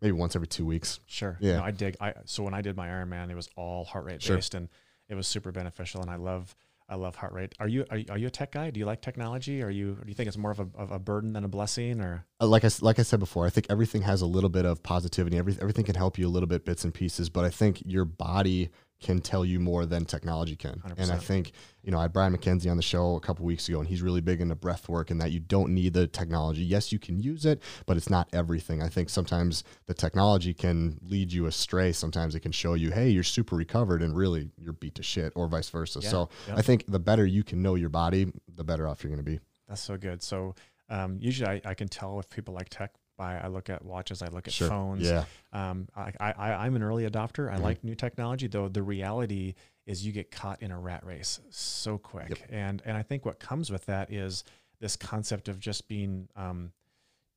maybe 0.00 0.12
once 0.12 0.34
every 0.36 0.48
two 0.48 0.66
weeks. 0.66 1.00
Sure. 1.06 1.36
Yeah. 1.40 1.58
No, 1.58 1.64
I 1.64 1.70
dig. 1.70 1.96
I 2.00 2.14
so 2.24 2.42
when 2.42 2.54
I 2.54 2.60
did 2.60 2.76
my 2.76 2.88
Ironman, 2.88 3.30
it 3.30 3.36
was 3.36 3.48
all 3.56 3.84
heart 3.84 4.04
rate 4.04 4.22
Sure. 4.22 4.36
based, 4.36 4.54
and 4.54 4.68
it 5.08 5.14
was 5.14 5.26
super 5.26 5.52
beneficial. 5.52 6.00
And 6.02 6.10
I 6.10 6.16
love 6.16 6.54
I 6.92 6.96
love 6.96 7.16
heart 7.16 7.32
rate. 7.32 7.54
Are 7.58 7.66
you 7.68 7.86
are, 7.90 7.96
you- 7.96 8.04
are 8.10 8.18
you 8.18 8.26
a 8.26 8.30
tech 8.30 8.52
guy? 8.52 8.70
Do 8.70 8.78
you 8.78 8.84
like 8.84 9.00
technology? 9.00 9.62
Are 9.62 9.70
you 9.70 9.94
do 9.94 10.08
you 10.08 10.14
think 10.14 10.28
it's 10.28 10.36
more 10.36 10.50
of 10.50 10.60
a, 10.60 10.68
of 10.76 10.90
a 10.90 10.98
burden 10.98 11.32
than 11.32 11.42
a 11.42 11.48
blessing? 11.48 12.02
Or 12.02 12.26
Uh, 12.38 12.46
Like 12.46 12.64
I 12.66 12.70
like 12.82 12.98
I 12.98 13.02
said 13.02 13.18
before, 13.18 13.46
I 13.46 13.50
think 13.50 13.66
everything 13.70 14.02
has 14.02 14.20
a 14.20 14.26
little 14.26 14.50
bit 14.50 14.66
of 14.66 14.82
positivity. 14.82 15.38
Every, 15.38 15.56
everything 15.60 15.86
can 15.86 15.94
help 15.94 16.18
you 16.18 16.28
a 16.28 16.32
little 16.36 16.46
bit, 16.46 16.66
bits 16.66 16.84
and 16.84 16.92
pieces. 16.92 17.30
But 17.30 17.44
I 17.46 17.50
think 17.50 17.82
your 17.86 18.04
body 18.04 18.68
can 19.02 19.20
tell 19.20 19.44
you 19.44 19.60
more 19.60 19.84
than 19.84 20.04
technology 20.04 20.56
can. 20.56 20.80
And 20.96 21.10
I 21.10 21.16
think 21.18 21.52
you 21.82 21.90
know 21.90 21.98
I 21.98 22.02
had 22.02 22.12
Brian 22.12 22.36
McKenzie 22.36 22.70
on 22.70 22.76
the 22.76 22.82
show 22.82 23.16
a 23.16 23.20
couple 23.20 23.44
weeks 23.44 23.68
ago, 23.68 23.80
and 23.80 23.88
he's 23.88 24.00
really 24.02 24.20
big 24.20 24.40
into 24.40 24.54
breath 24.54 24.88
work 24.88 25.10
and 25.10 25.20
that 25.20 25.32
you 25.32 25.40
don't 25.40 25.74
need 25.74 25.92
the 25.94 26.06
technology. 26.06 26.62
Yes, 26.62 26.92
you 26.92 26.98
can 26.98 27.18
use 27.20 27.44
it, 27.44 27.62
but 27.86 27.96
it's 27.96 28.08
not 28.08 28.28
everything. 28.32 28.82
I 28.82 28.88
think 28.88 29.10
sometimes 29.10 29.64
the 29.86 29.94
technology 29.94 30.54
can 30.54 30.98
lead 31.02 31.32
you 31.32 31.46
astray. 31.46 31.92
Sometimes 31.92 32.34
it 32.34 32.40
can 32.40 32.52
show 32.52 32.74
you, 32.74 32.90
hey, 32.92 33.08
you're 33.10 33.22
super 33.22 33.56
recovered, 33.56 34.02
and 34.02 34.16
really 34.16 34.50
you're 34.56 34.72
beat 34.72 34.94
to 34.94 35.02
shit, 35.02 35.32
or 35.34 35.48
vice 35.48 35.68
versa. 35.68 36.00
Yeah, 36.02 36.08
So 36.08 36.28
yeah. 36.48 36.56
I 36.56 36.62
think 36.62 36.84
the 36.88 37.00
better 37.00 37.26
you 37.26 37.42
can 37.44 37.60
know 37.62 37.74
your 37.74 37.88
body, 37.90 38.32
the 38.54 38.64
better 38.64 38.88
off 38.88 39.02
you're 39.02 39.10
going 39.10 39.24
to 39.24 39.30
be. 39.30 39.40
that's 39.68 39.82
so 39.82 39.96
good. 39.96 40.22
So 40.22 40.54
um, 40.88 41.18
usually 41.20 41.48
I, 41.48 41.70
I 41.70 41.74
can 41.74 41.88
tell 41.88 42.20
if 42.20 42.28
people 42.28 42.54
like 42.54 42.68
tech 42.68 42.92
by 43.22 43.38
I 43.38 43.46
look 43.46 43.70
at 43.70 43.84
watches, 43.84 44.20
I 44.20 44.28
look 44.28 44.48
at 44.48 44.52
Sure. 44.52 44.68
phones. 44.68 45.02
Yeah. 45.08 45.24
Um, 45.52 45.88
I, 45.94 46.12
I, 46.18 46.52
I'm 46.66 46.74
an 46.74 46.82
early 46.82 47.08
adopter. 47.08 47.48
I 47.52 47.56
Mhm. 47.58 47.62
like 47.62 47.84
new 47.84 47.94
technology, 47.94 48.48
though. 48.48 48.68
The 48.68 48.82
reality 48.82 49.54
is 49.86 50.04
you 50.04 50.10
get 50.12 50.30
caught 50.32 50.60
in 50.60 50.72
a 50.72 50.78
rat 50.78 51.06
race 51.06 51.40
so 51.50 51.98
quick, 51.98 52.30
Yep. 52.30 52.38
and 52.50 52.82
and 52.84 52.96
I 52.96 53.02
think 53.02 53.24
what 53.24 53.38
comes 53.38 53.70
with 53.70 53.86
that 53.86 54.12
is 54.12 54.42
this 54.80 54.96
concept 54.96 55.48
of 55.48 55.60
just 55.60 55.86
being, 55.86 56.28
um, 56.34 56.72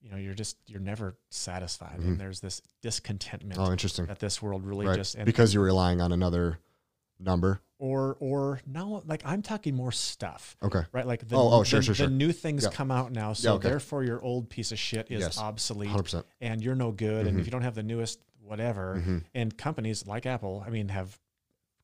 you 0.01 0.09
know, 0.09 0.17
you're 0.17 0.33
just 0.33 0.57
you're 0.67 0.79
never 0.81 1.17
satisfied, 1.29 1.99
Mhm. 1.99 2.05
and 2.05 2.17
there's 2.19 2.39
this 2.39 2.61
discontentment 2.81 3.59
Oh, 3.59 3.71
interesting. 3.71 4.05
that 4.07 4.19
this 4.19 4.41
world 4.41 4.63
really 4.63 4.87
Right. 4.87 4.95
just 4.97 5.13
and, 5.15 5.25
because 5.25 5.53
you're 5.53 5.63
relying 5.63 6.01
on 6.01 6.11
another 6.11 6.57
number. 7.19 7.61
or 7.77 8.15
or 8.19 8.59
now 8.65 9.01
like 9.05 9.21
I'm 9.25 9.41
talking 9.41 9.75
more 9.75 9.91
stuff. 9.91 10.55
Okay. 10.63 10.83
Right, 10.91 11.05
like 11.05 11.27
the, 11.27 11.35
Oh, 11.35 11.49
oh, 11.59 11.63
sure, 11.63 11.81
the, 11.81 11.93
sure, 11.93 12.07
the 12.07 12.11
new 12.13 12.31
things 12.31 12.63
Yeah. 12.63 12.69
come 12.71 12.89
out 12.91 13.11
now, 13.11 13.33
so 13.33 13.55
okay. 13.55 13.67
therefore 13.69 14.03
your 14.03 14.21
old 14.21 14.49
piece 14.49 14.71
of 14.71 14.79
shit 14.79 15.11
is 15.11 15.19
Yes. 15.21 15.37
obsolete, 15.37 15.89
100%. 15.89 16.25
and 16.41 16.63
you're 16.63 16.75
no 16.75 16.91
good. 16.91 17.27
And 17.27 17.35
Mhm. 17.37 17.41
if 17.41 17.45
you 17.47 17.51
don't 17.51 17.63
have 17.63 17.75
the 17.75 17.83
newest 17.83 18.19
whatever, 18.41 19.01
Mhm. 19.05 19.23
and 19.33 19.57
companies 19.57 20.05
like 20.07 20.25
Apple, 20.25 20.63
I 20.65 20.69
mean, 20.69 20.87
have 20.89 21.19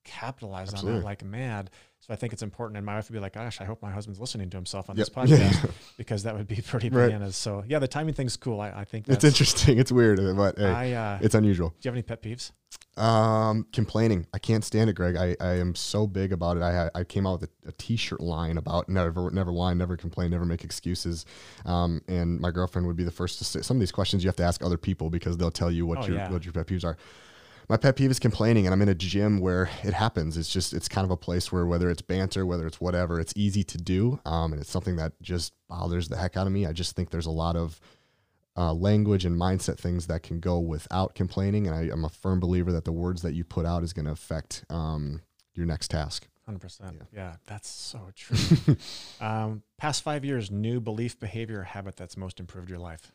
capitalized 0.04 0.76
on 0.76 0.86
that 0.86 1.04
like 1.04 1.24
mad. 1.24 1.70
So 2.02 2.12
I 2.14 2.18
think 2.18 2.34
it's 2.34 2.42
important. 2.42 2.78
And 2.78 2.86
my 2.86 2.96
wife 2.96 3.08
would 3.10 3.14
be 3.14 3.20
like, 3.20 3.34
"Gosh, 3.34 3.62
I 3.62 3.64
hope 3.66 3.82
my 3.82 3.92
husband's 3.92 4.20
listening 4.20 4.50
to 4.50 4.58
himself 4.58 4.90
on 4.90 4.98
Yep. 4.98 5.08
this 5.16 5.16
podcast 5.16 5.72
because 5.98 6.24
that 6.24 6.36
would 6.36 6.48
be 6.48 6.56
pretty 6.68 6.90
Right. 6.90 7.08
bananas." 7.08 7.36
So 7.36 7.64
yeah, 7.68 7.80
the 7.80 7.88
timing 7.88 8.16
thing's 8.16 8.36
cool. 8.38 8.60
I, 8.60 8.72
I 8.72 8.84
think 8.86 9.08
It's 9.08 9.24
interesting. 9.24 9.78
It's 9.78 9.92
weird, 9.92 10.20
but 10.36 10.58
hey, 10.58 10.66
I 10.66 11.16
uh, 11.16 11.20
it's 11.22 11.36
unusual. 11.36 11.70
Do 11.70 11.76
you 11.84 11.90
have 11.90 11.96
any 11.96 12.02
pet 12.04 12.22
peeves? 12.22 12.52
Um, 12.98 13.66
complaining. 13.72 14.28
I 14.34 14.40
can't 14.40 14.64
stand 14.66 14.90
it, 14.90 14.94
Greg. 14.94 15.16
I, 15.16 15.36
I 15.40 15.54
am 15.60 15.76
so 15.76 16.08
big 16.08 16.34
about 16.34 16.58
it. 16.58 16.64
I 16.64 16.90
I 16.94 17.04
came 17.04 17.26
out 17.28 17.40
with 17.42 17.50
a, 17.66 17.70
a 17.70 17.72
t-shirt 17.74 18.20
line 18.20 18.58
about 18.58 18.90
never 18.90 19.30
never 19.32 19.52
whine, 19.54 19.78
never 19.78 19.96
complain, 19.96 20.32
never 20.32 20.46
make 20.46 20.64
excuses. 20.64 21.26
Um, 21.66 22.02
and 22.08 22.40
my 22.40 22.52
girlfriend 22.52 22.88
would 22.88 22.96
be 22.98 23.04
the 23.04 23.12
first 23.12 23.38
to 23.38 23.46
say 23.46 23.62
some 23.62 23.78
of 23.78 23.82
these 23.82 23.92
questions 23.92 24.24
you 24.24 24.28
have 24.28 24.36
to 24.38 24.44
ask 24.44 24.64
other 24.64 24.78
people 24.78 25.10
because 25.10 25.38
they'll 25.38 25.52
tell 25.52 25.72
you 25.72 25.86
what 25.86 26.00
Oh, 26.00 26.08
your 26.08 26.18
yeah. 26.18 26.32
what 26.32 26.44
your 26.46 26.52
pet 26.54 26.68
peeves 26.68 26.84
are. 26.84 26.98
My 27.72 27.78
pet 27.78 27.96
peeve 27.96 28.12
is 28.12 28.20
complaining, 28.20 28.68
and 28.68 28.74
I'm 28.74 28.82
in 28.82 28.90
a 28.90 28.94
gym 28.94 29.40
where 29.40 29.70
it 29.82 29.94
happens. 29.94 30.36
It's 30.36 30.52
just 30.52 30.74
it's 30.74 30.90
kind 30.90 31.06
of 31.06 31.12
a 31.12 31.16
place 31.16 31.54
where 31.54 31.66
whether 31.66 31.90
it's 31.90 32.02
banter, 32.02 32.46
whether 32.46 32.68
it's 32.68 32.82
whatever, 32.82 33.18
it's 33.18 33.32
easy 33.34 33.64
to 33.64 33.78
do, 33.78 34.20
um, 34.26 34.52
and 34.52 34.62
it's 34.62 34.70
something 34.70 34.98
that 34.98 35.14
just 35.22 35.54
bothers 35.70 36.10
the 36.10 36.18
heck 36.18 36.36
out 36.36 36.48
of 36.48 36.52
me. 36.52 36.66
I 36.66 36.74
just 36.74 36.98
think 36.98 37.12
there's 37.12 37.28
a 37.28 37.32
lot 37.32 37.56
of 37.56 37.80
uh, 38.58 38.74
language 38.74 39.24
and 39.24 39.40
mindset 39.40 39.78
things 39.78 40.08
that 40.08 40.22
can 40.22 40.42
go 40.42 40.60
without 40.60 41.16
complaining. 41.16 41.66
And 41.66 41.74
I, 41.74 41.94
I'm 41.94 42.04
a 42.04 42.10
firm 42.10 42.42
believer 42.42 42.74
that 42.74 42.84
the 42.84 42.92
words 42.92 43.22
that 43.22 43.36
you 43.36 43.46
put 43.46 43.66
out 43.66 43.84
is 43.84 43.94
going 43.94 44.06
to 44.06 44.12
affect 44.12 44.66
um, 44.70 45.22
your 45.54 45.66
next 45.66 45.92
task. 45.92 46.28
Hundred 46.46 46.60
percent. 46.60 46.98
Yeah. 47.14 47.20
Yeah, 47.22 47.36
that's 47.48 47.70
so 47.70 48.10
true. 48.14 48.76
um, 49.22 49.64
past 49.78 50.04
five 50.04 50.26
years, 50.26 50.52
new 50.52 50.82
belief, 50.82 51.18
behavior, 51.18 51.62
or 51.62 51.64
habit 51.64 51.96
that's 51.96 52.18
most 52.18 52.42
improved 52.42 52.70
your 52.70 52.80
life. 52.80 53.14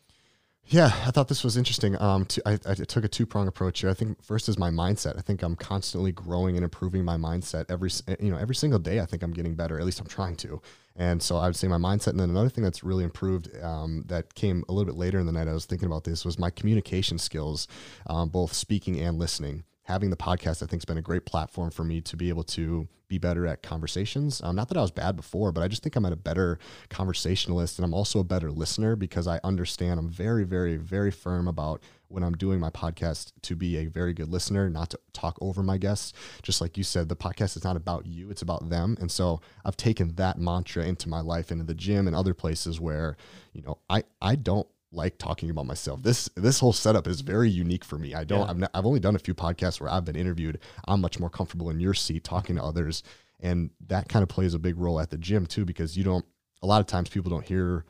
Yeah, 0.69 0.87
I 0.87 1.13
thought 1.13 1.29
this 1.29 1.45
was 1.45 1.57
interesting. 1.57 2.01
Um, 2.01 2.25
to, 2.27 2.43
I, 2.45 2.59
I 2.67 2.75
took 2.75 3.05
a 3.05 3.09
two 3.09 3.25
prong 3.25 3.47
approach 3.47 3.81
here. 3.81 3.91
I 3.91 3.95
think 3.95 4.21
first 4.23 4.49
is 4.49 4.59
my 4.59 4.71
mindset. 4.71 5.17
I 5.17 5.21
think 5.21 5.43
I'm 5.43 5.55
constantly 5.55 6.11
growing 6.11 6.57
and 6.57 6.65
improving 6.65 7.05
my 7.05 7.17
mindset 7.17 7.67
every 7.69 7.91
you 8.19 8.33
know 8.33 8.37
every 8.37 8.57
single 8.57 8.81
day. 8.81 8.99
I 8.99 9.07
think 9.07 9.23
I'm 9.23 9.33
getting 9.33 9.55
better. 9.55 9.79
At 9.79 9.85
least 9.85 10.01
I'm 10.01 10.09
trying 10.09 10.35
to. 10.37 10.61
And 10.97 11.23
so 11.23 11.37
I 11.37 11.47
would 11.47 11.57
say 11.57 11.69
my 11.69 11.77
mindset. 11.77 12.09
And 12.09 12.21
then 12.21 12.31
another 12.31 12.49
thing 12.49 12.65
that's 12.65 12.83
really 12.83 13.05
improved 13.05 13.49
um, 13.63 14.05
that 14.07 14.35
came 14.35 14.65
a 14.69 14.73
little 14.73 14.87
bit 14.87 14.99
later 14.99 15.21
in 15.21 15.27
the 15.27 15.33
night. 15.33 15.47
I 15.47 15.53
was 15.53 15.67
thinking 15.67 15.87
about 15.87 16.05
this 16.05 16.25
was 16.25 16.39
my 16.39 16.51
communication 16.51 17.19
skills, 17.19 17.69
um, 18.09 18.31
both 18.31 18.53
speaking 18.53 18.99
and 18.99 19.19
listening. 19.19 19.63
Having 19.87 20.11
the 20.11 20.17
podcast, 20.17 20.63
I 20.63 20.67
think, 20.67 20.83
has 20.83 20.85
been 20.85 20.99
a 20.99 21.03
great 21.03 21.25
platform 21.27 21.71
for 21.71 21.85
me 21.85 22.01
to 22.03 22.17
be 22.17 22.29
able 22.29 22.45
to 22.45 22.89
be 23.09 23.19
better 23.19 23.47
at 23.47 23.63
conversations. 23.63 24.41
Um, 24.43 24.57
not 24.57 24.69
that 24.69 24.77
I 24.77 24.83
was 24.83 24.91
bad 24.91 25.17
before, 25.17 25.53
but 25.53 25.63
I 25.63 25.69
just 25.69 25.83
think 25.83 25.97
I'm 25.97 26.05
at 26.05 26.13
a 26.13 26.17
better 26.17 26.59
conversationalist 26.91 27.79
and 27.79 27.85
I'm 27.85 27.95
also 27.95 28.19
a 28.19 28.25
better 28.25 28.51
listener 28.51 28.97
because 28.97 29.29
I 29.29 29.39
understand 29.45 30.01
I'm 30.01 30.09
very, 30.09 30.45
very, 30.45 30.77
very 30.77 31.11
firm 31.11 31.47
about 31.47 31.83
when 32.09 32.23
I'm 32.23 32.37
doing 32.37 32.61
my 32.61 32.71
podcast 32.71 33.33
to 33.43 33.57
be 33.57 33.77
a 33.79 33.87
very 33.87 34.13
good 34.13 34.29
listener, 34.29 34.69
not 34.71 34.91
to 34.91 34.99
talk 35.13 35.39
over 35.41 35.63
my 35.63 35.79
guests. 35.79 36.13
Just 36.43 36.61
like 36.61 36.77
you 36.77 36.85
said, 36.85 37.09
the 37.09 37.17
podcast 37.17 37.57
is 37.57 37.65
not 37.65 37.77
about 37.77 38.07
you, 38.07 38.31
it's 38.31 38.43
about 38.43 38.69
them. 38.71 38.97
And 39.01 39.11
so 39.11 39.41
I've 39.65 39.77
taken 39.77 40.15
that 40.17 40.39
mantra 40.39 40.85
into 40.85 41.09
my 41.09 41.21
life, 41.21 41.51
into 41.51 41.65
the 41.65 41.75
gym 41.75 42.07
and 42.07 42.17
other 42.17 42.35
places 42.35 42.81
where, 42.81 43.17
you 43.53 43.63
know, 43.63 43.79
I, 43.89 44.05
I 44.21 44.37
don't 44.37 44.69
like 44.97 45.19
talking 45.19 45.51
about 45.51 45.67
myself. 45.67 46.03
This 46.03 46.29
this 46.35 46.61
whole 46.61 46.73
setup 46.73 47.07
is 47.07 47.21
very 47.21 47.51
unique 47.51 47.85
for 47.85 47.99
me. 47.99 48.15
I 48.15 48.25
don't. 48.25 48.61
Yeah. 48.61 48.69
I've, 48.75 48.87
only 48.87 49.01
done 49.01 49.15
a 49.15 49.21
few 49.21 49.35
podcasts 49.35 49.81
where 49.81 49.91
I've 49.91 50.05
been 50.05 50.17
interviewed. 50.17 50.59
I'm 50.87 51.01
much 51.01 51.21
more 51.21 51.31
comfortable 51.31 51.71
in 51.71 51.81
your 51.81 51.95
seat 51.95 52.25
talking 52.25 52.57
to 52.57 52.63
others, 52.63 53.03
and 53.41 53.71
that 53.87 54.09
kind 54.09 54.23
of 54.23 54.29
plays 54.29 54.55
a 54.55 54.59
big 54.59 54.79
role 54.79 54.99
at 54.99 55.11
the 55.11 55.19
gym 55.19 55.47
too 55.47 55.65
because 55.65 55.97
you 55.97 56.05
don't. 56.05 56.25
A 56.63 56.67
lot 56.67 56.81
of 56.81 56.87
times 56.87 57.11
people 57.11 57.31
don't 57.31 57.47
hear 57.47 57.85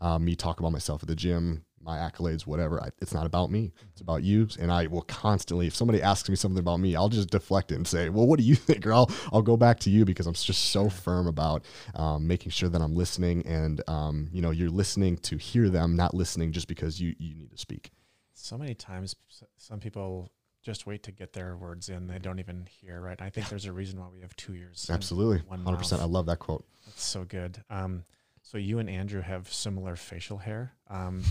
uh, 0.00 0.18
me 0.18 0.36
talk 0.36 0.60
about 0.60 0.72
myself 0.72 1.02
at 1.02 1.08
the 1.08 1.16
gym, 1.16 1.64
my 1.84 1.98
accolades, 1.98 2.46
whatever. 2.46 2.82
I, 2.82 2.90
it's 3.00 3.12
not 3.12 3.26
about 3.26 3.50
me. 3.50 3.72
It's 3.92 4.00
about 4.00 4.22
you. 4.22 4.48
And 4.58 4.72
I 4.72 4.86
will 4.86 5.02
constantly, 5.02 5.66
if 5.66 5.74
somebody 5.74 6.02
asks 6.02 6.28
me 6.28 6.36
something 6.36 6.58
about 6.58 6.80
me, 6.80 6.96
I'll 6.96 7.08
just 7.08 7.30
deflect 7.30 7.70
it 7.72 7.76
and 7.76 7.86
say, 7.86 8.08
"Well, 8.08 8.26
what 8.26 8.38
do 8.38 8.44
you 8.44 8.54
think?" 8.68 8.86
Or 8.86 8.92
I'll 8.92 9.10
I'll 9.32 9.42
go 9.42 9.56
back 9.56 9.78
to 9.80 9.90
you 9.90 10.04
because 10.04 10.26
I'm 10.26 10.34
just 10.34 10.70
so 10.70 10.88
firm 10.88 11.26
about 11.26 11.64
um, 11.94 12.26
making 12.26 12.50
sure 12.50 12.68
that 12.68 12.80
I'm 12.80 12.94
listening, 12.94 13.46
and 13.46 13.82
um, 13.88 14.28
you 14.32 14.40
know, 14.40 14.50
you're 14.50 14.70
listening 14.70 15.16
to 15.18 15.36
hear 15.36 15.68
them, 15.68 15.96
not 15.96 16.14
listening 16.14 16.52
just 16.52 16.68
because 16.68 17.00
you 17.00 17.14
you 17.18 17.34
need 17.34 17.50
to 17.50 17.58
speak. 17.58 17.90
So 18.32 18.58
many 18.58 18.74
times, 18.74 19.14
some 19.56 19.80
people 19.80 20.30
just 20.62 20.86
wait 20.86 21.02
to 21.04 21.12
get 21.12 21.32
their 21.32 21.56
words 21.56 21.88
in. 21.90 22.06
They 22.06 22.18
don't 22.18 22.38
even 22.38 22.66
hear. 22.66 23.00
Right. 23.00 23.20
I 23.20 23.30
think 23.30 23.48
there's 23.48 23.66
a 23.66 23.72
reason 23.72 24.00
why 24.00 24.06
we 24.12 24.22
have 24.22 24.34
two 24.36 24.54
years. 24.54 24.88
Absolutely, 24.90 25.42
one 25.46 25.60
hundred 25.60 25.78
percent. 25.78 26.02
I 26.02 26.06
love 26.06 26.26
that 26.26 26.38
quote. 26.38 26.64
That's 26.86 27.04
so 27.04 27.24
good. 27.24 27.62
Um, 27.70 28.04
so 28.42 28.58
you 28.58 28.78
and 28.78 28.90
Andrew 28.90 29.22
have 29.22 29.50
similar 29.52 29.96
facial 29.96 30.38
hair. 30.38 30.74
Um, 30.90 31.22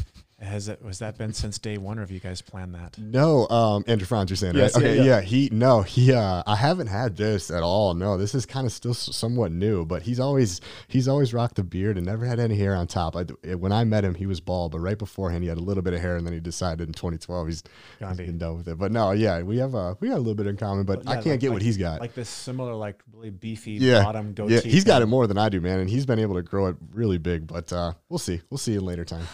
has 0.41 0.67
it 0.67 0.84
was 0.84 0.99
that 0.99 1.17
been 1.17 1.31
since 1.31 1.57
day 1.57 1.77
one, 1.77 1.97
or 1.97 2.01
have 2.01 2.11
you 2.11 2.19
guys 2.19 2.41
planned 2.41 2.75
that? 2.75 2.97
No, 2.97 3.47
um, 3.47 3.85
Andrew 3.88 4.05
Franz, 4.05 4.30
you're 4.30 4.35
saying 4.35 4.55
Yes, 4.55 4.75
right? 4.75 4.84
yeah, 4.84 4.89
Okay, 4.91 4.97
yeah. 4.97 5.03
yeah. 5.05 5.21
He 5.21 5.47
no, 5.53 5.84
he. 5.84 6.11
Uh, 6.11 6.43
I 6.45 6.57
haven't 6.57 6.88
had 6.88 7.15
this 7.15 7.49
at 7.49 7.63
all. 7.63 7.93
No, 7.93 8.17
this 8.17 8.35
is 8.35 8.45
kind 8.45 8.65
of 8.67 8.73
still 8.73 8.93
somewhat 8.93 9.53
new. 9.53 9.85
But 9.85 10.01
he's 10.01 10.19
always 10.19 10.59
he's 10.89 11.07
always 11.07 11.34
rocked 11.34 11.55
the 11.55 11.63
beard 11.63 11.95
and 11.95 12.05
never 12.07 12.25
had 12.25 12.41
any 12.41 12.57
hair 12.57 12.75
on 12.75 12.88
top. 12.88 13.15
I, 13.15 13.23
when 13.53 13.71
I 13.71 13.85
met 13.85 14.03
him, 14.03 14.15
he 14.15 14.25
was 14.25 14.41
bald, 14.41 14.73
but 14.73 14.80
right 14.80 14.97
beforehand 14.97 15.43
he 15.43 15.49
had 15.49 15.57
a 15.57 15.61
little 15.61 15.84
bit 15.84 15.93
of 15.93 16.01
hair, 16.01 16.17
and 16.17 16.25
then 16.25 16.34
he 16.34 16.41
decided 16.41 16.89
in 16.89 16.93
2012 16.93 17.47
he's, 17.47 17.63
he's 17.99 18.17
been 18.17 18.38
done 18.38 18.57
with 18.57 18.67
it. 18.67 18.77
But 18.77 18.91
no, 18.91 19.11
yeah, 19.11 19.41
we 19.43 19.59
have 19.59 19.73
uh, 19.75 19.95
we 20.01 20.09
got 20.09 20.15
a 20.15 20.17
little 20.17 20.35
bit 20.35 20.47
in 20.47 20.57
common, 20.57 20.84
but 20.84 21.05
Yeah, 21.05 21.11
I 21.11 21.13
can't 21.15 21.25
like- 21.27 21.39
get 21.39 21.49
like- 21.51 21.53
what 21.53 21.61
he's 21.61 21.77
got. 21.77 22.01
Like 22.01 22.15
this 22.15 22.27
similar, 22.27 22.73
like 22.73 23.01
really 23.13 23.30
beefy 23.30 23.73
Yeah, 23.73 24.03
bottom 24.03 24.34
goatee. 24.34 24.55
yeah, 24.55 24.59
he's 24.61 24.84
got 24.84 25.01
it 25.01 25.05
more 25.05 25.25
than 25.25 25.38
I 25.38 25.47
do, 25.47 25.61
man, 25.61 25.80
and 25.80 25.89
he's 25.89 26.05
been 26.05 26.19
able 26.19 26.35
to 26.35 26.41
grow 26.41 26.65
it 26.67 26.75
really 26.91 27.17
big. 27.19 27.47
But 27.47 27.71
uh, 27.71 27.93
we'll 28.09 28.19
see, 28.19 28.41
we'll 28.49 28.57
see 28.57 28.73
in 28.73 28.84
later 28.84 29.05
time. 29.05 29.25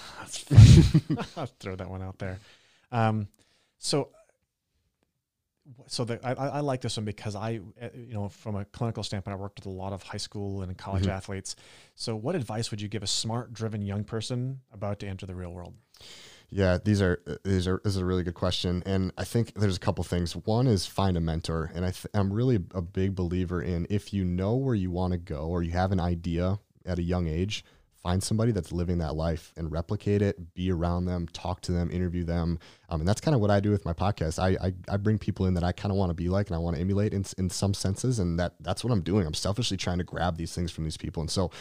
That's. 0.50 1.38
I'll 1.38 1.46
throw 1.60 1.76
that 1.76 1.90
one 1.90 2.02
out 2.02 2.18
there. 2.20 2.40
Um, 2.92 3.28
so 3.78 4.10
so 5.88 6.04
the, 6.04 6.20
I, 6.26 6.34
I 6.34 6.60
like 6.62 6.82
this 6.82 6.98
one 6.98 7.06
because 7.06 7.36
I, 7.36 7.60
uh, 7.82 7.90
you 7.94 8.14
know, 8.14 8.28
from 8.30 8.56
a 8.56 8.66
clinical 8.66 9.04
standpoint, 9.04 9.38
I 9.38 9.40
worked 9.40 9.60
with 9.60 9.68
a 9.68 9.70
lot 9.70 9.94
of 9.94 10.02
high 10.02 10.18
school 10.18 10.62
and 10.64 10.76
college 10.78 11.04
Mhm. 11.06 11.12
athletes. 11.12 11.56
So, 11.96 12.16
what 12.16 12.36
advice 12.36 12.72
would 12.72 12.82
you 12.82 12.88
give 12.88 13.04
a 13.04 13.08
smart, 13.08 13.54
driven 13.54 13.82
young 13.84 14.04
person 14.04 14.62
about 14.74 15.00
to 15.00 15.08
enter 15.08 15.26
the 15.26 15.36
real 15.36 15.52
world? 15.54 15.76
Yeah, 16.50 16.80
these 16.84 17.02
are 17.04 17.22
these 17.44 17.68
are 17.68 17.80
this 17.84 17.94
is 17.96 18.02
a 18.02 18.06
really 18.06 18.24
good 18.24 18.34
question, 18.34 18.82
and 18.88 19.12
I 19.20 19.24
think 19.24 19.54
there's 19.54 19.78
a 19.78 19.80
couple 19.80 20.04
things. 20.04 20.36
One 20.36 20.66
is 20.66 20.88
find 20.88 21.16
a 21.16 21.22
mentor, 21.22 21.72
and 21.76 21.86
I 21.86 21.92
th- 21.92 22.08
I'm 22.16 22.34
really 22.34 22.56
a 22.74 22.82
big 22.82 23.14
believer 23.14 23.62
in 23.62 23.86
if 23.92 24.12
you 24.14 24.26
know 24.26 24.56
where 24.56 24.74
you 24.74 24.90
want 24.90 25.12
to 25.14 25.20
go 25.20 25.42
or 25.48 25.62
you 25.62 25.72
have 25.72 25.92
an 25.92 26.00
idea 26.00 26.58
at 26.88 26.98
a 26.98 27.04
young 27.04 27.28
age, 27.28 27.64
find 28.02 28.22
somebody 28.24 28.52
that's 28.52 28.72
living 28.72 28.98
that 29.00 29.16
life 29.16 29.54
and 29.58 29.72
replicate 29.72 30.22
it. 30.22 30.54
Be 30.54 30.72
around 30.72 31.06
them, 31.06 31.28
talk 31.34 31.62
to 31.62 31.72
them, 31.72 31.92
interview 31.92 32.24
them, 32.24 32.60
um, 32.90 33.02
and 33.02 33.08
that's 33.08 33.22
kind 33.22 33.36
of 33.36 33.42
what 33.42 33.52
I 33.52 33.60
do 33.60 33.72
with 33.72 33.86
my 33.86 33.94
podcast. 33.94 34.40
I 34.40 34.68
I, 34.68 34.74
I 34.94 34.98
bring 34.98 35.18
people 35.18 35.46
in 35.46 35.54
that 35.56 35.64
I 35.64 35.72
kind 35.72 35.92
of 35.92 35.98
want 35.98 36.10
to 36.10 36.14
be 36.14 36.30
like 36.30 36.48
and 36.48 36.56
I 36.56 36.60
want 36.60 36.76
to 36.76 36.82
emulate 36.82 37.14
in 37.14 37.26
in 37.38 37.50
some 37.50 37.74
senses, 37.74 38.20
and 38.20 38.40
that 38.40 38.56
that's 38.62 38.84
what 38.84 38.92
I'm 38.92 39.02
doing. 39.02 39.26
I'm 39.26 39.34
selfishly 39.34 39.78
trying 39.78 39.98
to 40.00 40.04
grab 40.04 40.38
these 40.38 40.54
things 40.54 40.72
from 40.72 40.84
these 40.84 40.98
people, 40.98 41.22
and 41.22 41.30
so. 41.30 41.52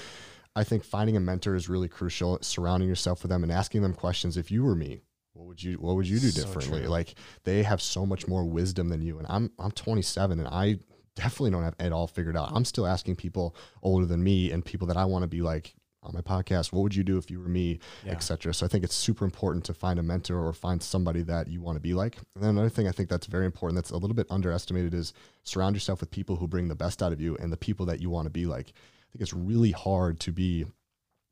I 0.57 0.65
think 0.65 0.83
finding 0.83 1.17
a 1.17 1.21
mentor 1.21 1.55
is 1.55 1.69
really 1.69 1.87
crucial. 1.89 2.39
Surrounding 2.41 2.89
yourself 2.89 3.23
with 3.23 3.31
them 3.31 3.45
and 3.45 3.53
asking 3.53 3.83
them 3.83 3.95
questions. 3.95 4.37
If 4.37 4.51
you 4.51 4.65
were 4.65 4.75
me, 4.75 5.03
what 5.35 5.47
would 5.47 5.63
you 5.63 5.75
what 5.77 5.95
would 5.95 6.09
you 6.09 6.19
do 6.19 6.31
So 6.31 6.43
differently? 6.43 6.81
true. 6.81 6.89
Like 6.89 7.15
they 7.45 7.63
have 7.63 7.81
so 7.81 8.05
much 8.05 8.27
more 8.27 8.45
wisdom 8.45 8.89
than 8.89 9.01
you, 9.01 9.19
and 9.19 9.27
I'm 9.31 9.53
I'm 9.61 9.71
27 9.71 10.41
and 10.41 10.49
I 10.49 10.79
definitely 11.15 11.51
don't 11.53 11.63
have 11.63 11.77
it 11.79 11.93
all 11.93 12.09
figured 12.09 12.37
out. 12.37 12.51
I'm 12.53 12.65
still 12.65 12.87
asking 12.89 13.17
people 13.17 13.55
older 13.83 14.05
than 14.07 14.23
me 14.25 14.51
and 14.51 14.65
people 14.65 14.89
that 14.89 14.97
I 14.97 15.05
want 15.05 15.23
to 15.23 15.29
be 15.29 15.43
like 15.43 15.75
on 16.03 16.13
my 16.15 16.21
podcast. 16.21 16.73
What 16.73 16.83
would 16.83 16.95
you 16.95 17.03
do 17.05 17.19
if 17.19 17.31
you 17.31 17.41
were 17.41 17.49
me, 17.49 17.81
Yeah. 18.05 18.13
etc. 18.13 18.55
So 18.55 18.65
I 18.65 18.69
think 18.69 18.85
it's 18.85 18.95
super 18.95 19.25
important 19.25 19.65
to 19.67 19.75
find 19.75 19.99
a 19.99 20.03
mentor 20.03 20.39
or 20.47 20.53
find 20.53 20.83
somebody 20.83 21.23
that 21.23 21.49
you 21.49 21.61
want 21.61 21.77
to 21.77 21.81
be 21.81 21.95
like. 21.95 22.17
And 22.35 22.45
then 22.45 22.51
another 22.51 22.69
thing 22.69 22.87
I 22.87 22.93
think 22.93 23.09
that's 23.09 23.27
very 23.27 23.47
important 23.47 23.77
that's 23.77 23.91
a 23.91 23.97
little 23.97 24.15
bit 24.15 24.27
underestimated 24.31 24.95
is 24.95 25.13
surround 25.43 25.75
yourself 25.77 26.01
with 26.01 26.11
people 26.11 26.37
who 26.37 26.47
bring 26.47 26.69
the 26.69 26.75
best 26.77 27.03
out 27.03 27.13
of 27.13 27.21
you 27.21 27.37
and 27.41 27.53
the 27.53 27.57
people 27.57 27.85
that 27.87 28.01
you 28.01 28.11
want 28.11 28.27
to 28.27 28.31
be 28.31 28.47
like. 28.47 28.69
I 28.69 29.07
think 29.13 29.23
it's 29.23 29.33
really 29.35 29.73
hard 29.73 30.21
to 30.21 30.33
be 30.33 30.67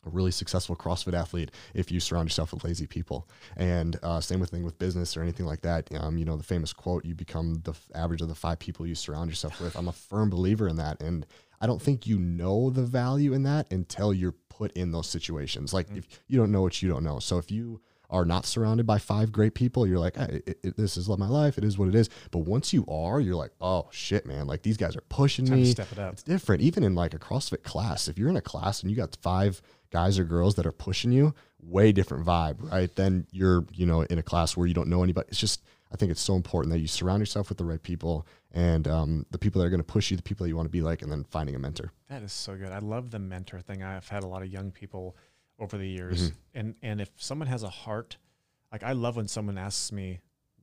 a 0.05 0.09
really 0.11 0.31
successful 0.31 0.77
CrossFit 0.77 1.15
athlete 1.15 1.51
if 1.75 1.91
you 1.91 1.99
surround 1.99 2.27
yourself 2.29 2.53
with 2.53 2.63
lazy 2.65 2.87
people. 2.87 3.29
And 3.57 3.97
uh, 4.05 4.21
same 4.21 4.39
with 4.41 4.51
thing 4.51 4.65
with 4.65 4.79
business 4.79 5.17
or 5.17 5.23
anything 5.23 5.47
like 5.47 5.63
that. 5.63 5.89
Um, 6.01 6.17
you 6.17 6.25
know, 6.25 6.37
the 6.37 6.45
famous 6.45 6.73
quote, 6.73 7.05
you 7.05 7.15
become 7.15 7.61
the 7.65 7.73
f- 7.73 7.89
average 7.95 8.21
of 8.23 8.29
the 8.29 8.35
five 8.35 8.59
people 8.61 8.87
you 8.87 8.95
surround 8.95 9.31
yourself 9.31 9.61
with. 9.61 9.75
I'm 9.77 9.89
a 9.89 9.93
firm 9.93 10.31
believer 10.31 10.69
in 10.69 10.77
that. 10.77 11.01
And 11.03 11.27
I 11.61 11.67
don't 11.67 11.83
think 11.83 12.07
you 12.07 12.19
know 12.21 12.71
the 12.71 12.83
value 12.85 13.33
in 13.33 13.43
that 13.45 13.73
until 13.73 14.15
you're 14.15 14.35
put 14.57 14.73
in 14.73 14.93
those 14.93 15.09
situations. 15.09 15.75
Like 15.75 15.89
mm. 15.91 15.99
if 15.99 16.09
you 16.29 16.39
don't 16.39 16.53
know 16.53 16.63
what 16.63 16.83
you 16.83 16.89
don't 16.89 17.05
know. 17.05 17.19
So 17.19 17.39
if 17.39 17.51
you 17.51 17.81
are 18.09 18.25
not 18.25 18.47
surrounded 18.47 18.87
by 18.87 18.99
five 18.99 19.33
great 19.33 19.55
people, 19.55 19.87
you're 19.87 19.99
like, 19.99 20.17
hey, 20.17 20.43
it, 20.47 20.59
it, 20.63 20.77
this 20.77 20.97
is 20.97 21.09
my 21.09 21.27
life. 21.27 21.59
It 21.59 21.65
is 21.65 21.77
what 21.77 21.89
it 21.89 21.95
is. 21.95 22.09
But 22.31 22.41
once 22.41 22.73
you 22.73 22.87
are, 22.89 23.21
you're 23.21 23.35
like, 23.35 23.51
oh 23.61 23.89
shit, 23.91 24.27
man, 24.27 24.47
like 24.47 24.63
these 24.63 24.77
guys 24.77 24.97
are 24.97 25.03
pushing 25.09 25.45
Time 25.45 25.59
to 25.59 25.63
me 25.65 25.71
step 25.71 25.91
it 25.93 25.99
up. 25.99 26.13
it's 26.13 26.23
different. 26.23 26.63
Even 26.63 26.85
in 26.85 26.95
like 26.95 27.15
a 27.15 27.19
CrossFit 27.19 27.65
class, 27.65 28.09
if 28.09 28.19
you're 28.19 28.29
in 28.29 28.37
a 28.37 28.43
class 28.43 28.83
and 28.83 28.91
you 28.91 28.97
got 28.97 29.17
five 29.21 29.61
guys 29.91 30.19
or 30.19 30.25
girls 30.25 30.55
that 30.55 30.67
are 30.67 30.73
pushing 30.73 31.13
you, 31.13 31.35
way 31.61 31.93
different 31.93 32.25
vibe, 32.25 32.71
right? 32.71 32.95
Then 32.95 33.27
you're, 33.33 33.67
you 33.73 33.87
know, 33.87 34.03
in 34.03 34.19
a 34.19 34.23
class 34.23 34.57
where 34.57 34.67
you 34.67 34.75
don't 34.75 34.89
know 34.89 35.03
anybody. 35.03 35.29
It's 35.29 35.41
just, 35.41 35.63
I 35.93 35.97
think 35.97 36.11
it's 36.11 36.21
so 36.21 36.35
important 36.35 36.73
that 36.73 36.81
you 36.81 36.87
surround 36.89 37.21
yourself 37.21 37.49
with 37.49 37.59
the 37.59 37.65
right 37.65 37.83
people 37.83 38.27
and 38.53 38.89
um, 38.89 39.27
the 39.31 39.39
people 39.39 39.61
that 39.61 39.67
are 39.67 39.71
going 39.71 39.81
to 39.81 39.85
push 39.85 40.11
you, 40.11 40.17
the 40.17 40.23
people 40.23 40.45
that 40.45 40.49
you 40.49 40.57
want 40.57 40.67
to 40.67 40.71
be 40.73 40.83
like, 40.83 41.03
and 41.03 41.11
then 41.13 41.25
finding 41.25 41.55
a 41.55 41.59
mentor. 41.59 41.93
That 42.09 42.23
is 42.23 42.33
so 42.33 42.57
good. 42.57 42.73
I 42.73 42.79
love 42.81 43.11
the 43.11 43.19
mentor 43.19 43.61
thing. 43.61 43.83
I've 43.83 44.09
had 44.09 44.25
a 44.25 44.27
lot 44.27 44.43
of 44.43 44.49
young 44.49 44.71
people 44.73 45.17
over 45.59 45.79
the 45.79 45.89
years, 45.89 46.31
Mm-hmm. 46.31 46.59
and 46.59 46.75
and 46.83 47.01
if 47.01 47.11
someone 47.17 47.49
has 47.49 47.63
a 47.63 47.69
heart, 47.71 48.19
like 48.73 48.83
I 48.83 48.93
love 48.93 49.17
when 49.17 49.29
someone 49.29 49.57
asks 49.57 49.91
me, 49.93 50.21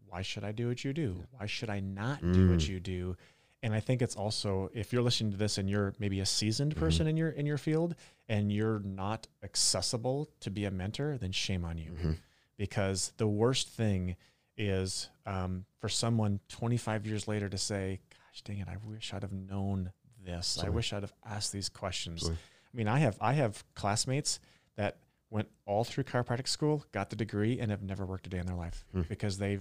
"Why 0.08 0.22
should 0.22 0.44
I 0.44 0.52
do 0.52 0.68
what 0.68 0.84
you 0.84 0.94
do? 0.94 1.24
Why 1.32 1.45
should 1.48 1.70
I 1.70 1.80
not 1.80 2.20
do 2.22 2.50
what 2.50 2.60
Mm. 2.60 2.68
you 2.70 2.80
do?" 2.80 3.18
And 3.64 3.74
I 3.74 3.80
think 3.80 4.02
it's 4.02 4.16
also 4.16 4.70
if 4.74 4.91
you're 4.94 5.02
listening 5.02 5.32
to 5.32 5.38
this 5.38 5.58
and 5.58 5.68
you're 5.70 5.94
maybe 6.00 6.20
a 6.20 6.24
Mm-hmm. 6.24 6.28
seasoned 6.28 6.76
person 6.76 7.08
in 7.08 7.18
your 7.18 7.30
in 7.30 7.45
your 7.48 7.58
field 7.58 7.95
and 8.30 8.52
you're 8.52 8.80
not 8.82 9.28
accessible 9.41 10.30
to 10.41 10.52
be 10.52 10.66
a 10.66 10.72
mentor, 10.72 11.18
then 11.18 11.32
shame 11.32 11.64
on 11.66 11.78
you, 11.78 11.91
Mhm. 11.91 12.18
because 12.58 13.14
the 13.18 13.28
worst 13.28 13.70
thing 13.70 14.16
is 14.58 15.10
um, 15.26 15.66
for 15.80 15.90
someone 15.90 16.40
25 16.50 17.06
years 17.08 17.28
later 17.28 17.50
to 17.50 17.58
say, 17.58 18.00
"Gosh 18.10 18.42
dang 18.44 18.60
it, 18.60 18.68
I 18.68 18.78
wish 18.86 19.14
I'd 19.14 19.24
have 19.24 19.32
known 19.34 19.92
this. 20.24 20.60
I 20.64 20.70
wish 20.70 20.94
I'd 20.94 21.04
have 21.04 21.14
asked 21.26 21.52
these 21.52 21.70
questions." 21.70 22.22
Absolutely. 22.22 22.38
I 22.74 22.78
mean, 22.78 22.88
I 22.88 23.00
have 23.00 23.18
I 23.22 23.34
have 23.34 23.64
classmates 23.76 24.40
that 24.76 24.98
went 25.30 25.48
all 25.66 25.84
through 25.84 26.04
chiropractic 26.04 26.48
school, 26.48 26.86
got 26.92 27.10
the 27.10 27.16
degree, 27.16 27.60
and 27.60 27.72
have 27.72 27.82
never 27.84 28.06
worked 28.06 28.28
a 28.28 28.30
day 28.30 28.38
in 28.40 28.46
their 28.46 28.56
life 28.56 28.86
Hmm. 28.92 29.02
because 29.02 29.38
they 29.38 29.60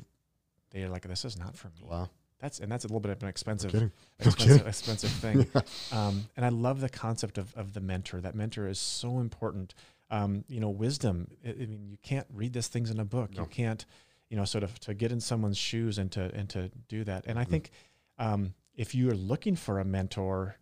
they're 0.70 0.88
like, 0.88 1.02
"This 1.06 1.24
is 1.24 1.38
not 1.38 1.56
for 1.56 1.68
me." 1.68 1.82
Wow. 1.84 2.08
That's 2.38 2.58
and 2.58 2.70
that's 2.72 2.84
a 2.84 2.88
little 2.88 3.00
bit 3.00 3.12
of 3.12 3.22
an 3.22 3.28
expensive. 3.28 3.72
No 3.72 3.90
expensive, 4.18 4.66
expensive 4.66 5.10
thing. 5.12 5.46
Um, 5.92 6.28
and 6.36 6.44
I 6.44 6.48
love 6.48 6.80
the 6.80 6.88
concept 6.88 7.38
of, 7.38 7.54
of 7.56 7.72
the 7.72 7.80
mentor. 7.80 8.20
That 8.20 8.34
mentor 8.34 8.66
is 8.66 8.80
so 8.80 9.20
important. 9.20 9.74
Um, 10.10 10.44
you 10.48 10.58
know, 10.60 10.68
wisdom. 10.68 11.28
I, 11.46 11.50
I 11.50 11.54
mean, 11.66 11.86
you 11.88 11.98
can't 12.02 12.26
read 12.34 12.52
these 12.52 12.66
things 12.68 12.90
in 12.90 12.98
a 12.98 13.04
book. 13.04 13.34
No. 13.36 13.42
You 13.42 13.48
can't, 13.48 13.86
you 14.32 14.36
know, 14.38 14.46
sort 14.46 14.64
of 14.64 14.80
to 14.80 14.94
get 14.94 15.12
in 15.12 15.20
someone's 15.20 15.58
shoes 15.58 15.98
and 15.98 16.10
to 16.10 16.22
and 16.34 16.48
to 16.48 16.70
do 16.88 17.04
that. 17.04 17.26
And 17.26 17.38
I 17.38 17.44
Mhm. 17.44 17.48
think 17.50 17.70
um, 18.18 18.54
if 18.74 18.94
you 18.94 19.10
are 19.10 19.14
looking 19.14 19.56
for 19.56 19.78
a 19.78 19.84
mentor, 19.84 20.56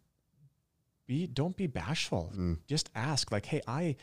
be 1.06 1.28
don't 1.28 1.56
be 1.56 1.68
bashful. 1.68 2.32
Mm, 2.36 2.58
Just 2.66 2.90
ask, 2.96 3.30
like, 3.30 3.46
hey, 3.46 3.60
I 3.68 3.94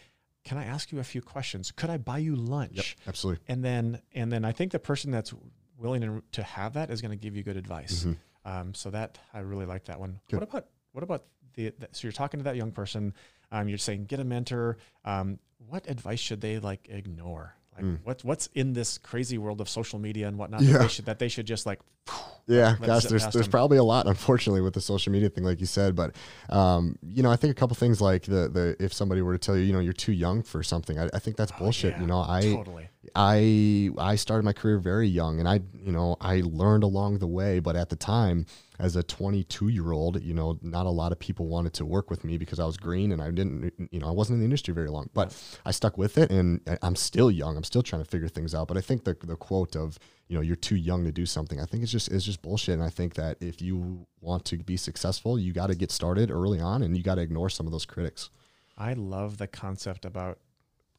can 0.46 0.58
I 0.58 0.64
ask 0.64 0.94
you 0.94 1.00
a 1.00 1.04
few 1.04 1.22
questions? 1.22 1.72
Could 1.72 1.90
I 1.90 1.98
buy 1.98 2.20
you 2.20 2.36
lunch? 2.38 2.72
yep, 2.78 2.86
absolutely. 3.08 3.44
And 3.50 3.62
then 3.64 4.02
and 4.14 4.32
then 4.32 4.46
I 4.46 4.54
think 4.54 4.72
the 4.72 4.80
person 4.80 5.12
that's 5.12 5.34
willing 5.78 6.22
to, 6.32 6.44
have 6.44 6.74
that 6.74 6.90
is 6.90 7.02
going 7.02 7.12
to 7.12 7.18
give 7.18 7.36
you 7.36 7.44
good 7.44 7.58
advice. 7.58 8.06
Mhm. 8.06 8.18
Um, 8.46 8.74
so 8.74 8.90
that 8.92 9.20
I 9.34 9.40
really 9.40 9.66
like 9.66 9.84
that 9.86 10.00
one. 10.00 10.22
Good. 10.30 10.38
What 10.40 10.44
about 10.50 10.68
what 10.94 11.04
about 11.04 11.26
the, 11.56 11.74
the 11.78 11.90
so 11.92 12.08
you're 12.08 12.14
talking 12.14 12.40
to 12.40 12.46
that 12.46 12.56
young 12.56 12.72
person, 12.72 13.14
um, 13.52 13.68
you're 13.68 13.78
saying 13.78 14.06
get 14.06 14.20
a 14.22 14.24
mentor. 14.24 14.78
Um, 15.04 15.40
what 15.58 15.90
advice 15.90 16.20
should 16.22 16.40
they 16.40 16.60
like 16.60 16.88
ignore? 16.90 17.54
Like 17.78 17.86
Mm. 17.86 18.00
what 18.04 18.24
what's 18.24 18.48
in 18.56 18.74
this 18.74 18.98
crazy 18.98 19.38
world 19.38 19.62
of 19.62 19.70
social 19.70 20.00
media 20.00 20.28
and 20.28 20.38
whatnot 20.38 20.62
that 20.62 20.80
they 20.82 20.88
should 20.88 21.06
that 21.06 21.20
they 21.20 21.28
should 21.30 21.46
just 21.46 21.66
like 21.66 21.80
Yeah, 22.48 22.76
Let's 22.80 22.80
gosh, 22.80 23.04
there's 23.10 23.28
there's 23.34 23.48
probably 23.50 23.78
a 23.78 23.84
lot, 23.84 24.08
unfortunately, 24.08 24.62
with 24.62 24.74
the 24.74 24.82
social 24.82 25.12
media 25.12 25.30
thing, 25.30 25.44
like 25.44 25.60
you 25.60 25.66
said. 25.66 25.96
But 25.96 26.16
um, 26.50 26.98
you 27.06 27.22
know, 27.22 27.30
I 27.32 27.36
think 27.36 27.52
a 27.52 27.56
couple 27.56 27.76
things 27.76 28.00
like 28.00 28.24
the 28.24 28.48
the 28.48 28.76
if 28.80 28.94
somebody 28.94 29.22
were 29.22 29.34
to 29.34 29.40
tell 29.40 29.58
you, 29.58 29.64
you 29.64 29.74
know, 29.74 29.80
you're 29.80 29.92
too 29.94 30.14
young 30.14 30.44
for 30.44 30.64
something, 30.64 30.98
I, 30.98 31.10
I 31.14 31.20
think 31.20 31.36
that's 31.36 31.52
Oh, 31.56 31.60
bullshit. 31.60 31.96
yeah, 31.96 32.02
You 32.02 32.08
know, 32.08 32.20
I 32.22 32.42
totally 32.42 32.88
I 33.16 33.90
I 33.98 34.16
started 34.16 34.44
my 34.44 34.54
career 34.54 34.78
very 34.80 35.08
young, 35.08 35.40
and 35.40 35.48
I 35.50 35.60
you 35.74 35.92
know 35.92 36.16
I 36.22 36.42
learned 36.46 36.84
along 36.84 37.20
the 37.20 37.28
way. 37.28 37.60
But 37.60 37.76
at 37.76 37.90
the 37.90 37.96
time, 37.96 38.46
as 38.80 38.96
a 38.96 39.04
22 39.04 39.68
year 39.70 39.92
old, 39.92 40.22
you 40.24 40.34
know, 40.34 40.58
not 40.62 40.86
a 40.86 40.90
lot 40.90 41.12
of 41.12 41.20
people 41.20 41.48
wanted 41.48 41.74
to 41.74 41.86
work 41.86 42.10
with 42.10 42.24
me 42.24 42.38
because 42.38 42.60
I 42.60 42.66
was 42.66 42.78
green 42.78 43.12
and 43.12 43.22
I 43.22 43.32
didn't, 43.32 43.74
you 43.92 44.00
know, 44.00 44.08
I 44.08 44.12
wasn't 44.12 44.36
in 44.36 44.40
the 44.40 44.46
industry 44.46 44.74
very 44.74 44.90
long. 44.90 45.10
But 45.14 45.36
I 45.66 45.72
stuck 45.72 45.98
with 45.98 46.18
it, 46.18 46.32
and 46.32 46.62
I- 46.68 46.78
I'm 46.82 46.96
still 46.96 47.30
young. 47.32 47.58
I'm 47.58 47.64
still 47.64 47.84
trying 47.84 48.04
to 48.04 48.10
figure 48.10 48.28
things 48.30 48.56
out. 48.56 48.68
But 48.68 48.78
I 48.78 48.82
think 48.82 49.04
the 49.04 49.18
the 49.22 49.36
quote 49.36 49.76
of 49.76 50.00
you 50.28 50.36
know 50.36 50.42
you're 50.42 50.56
too 50.56 50.76
young 50.76 51.04
to 51.06 51.12
do 51.12 51.26
something, 51.26 51.60
I 51.62 51.66
think 51.66 51.84
it's 51.84 51.92
just 51.92 52.10
it's 52.12 52.26
just 52.26 52.42
bullshit. 52.42 52.74
And 52.76 52.84
I 52.84 52.90
think 52.90 53.14
that 53.16 53.38
if 53.42 53.62
you 53.62 54.06
want 54.22 54.46
to 54.46 54.58
be 54.58 54.78
successful, 54.78 55.40
you 55.40 55.54
got 55.54 55.68
to 55.68 55.76
get 55.76 55.92
started 55.92 56.30
early 56.32 56.60
on, 56.60 56.84
and 56.84 56.96
you 56.98 57.04
got 57.04 57.16
to 57.16 57.22
ignore 57.22 57.50
some 57.50 57.66
of 57.66 57.72
those 57.72 57.86
critics. 57.86 58.30
I 58.78 58.94
love 58.94 59.38
the 59.38 59.48
concept 59.48 60.06
about 60.06 60.40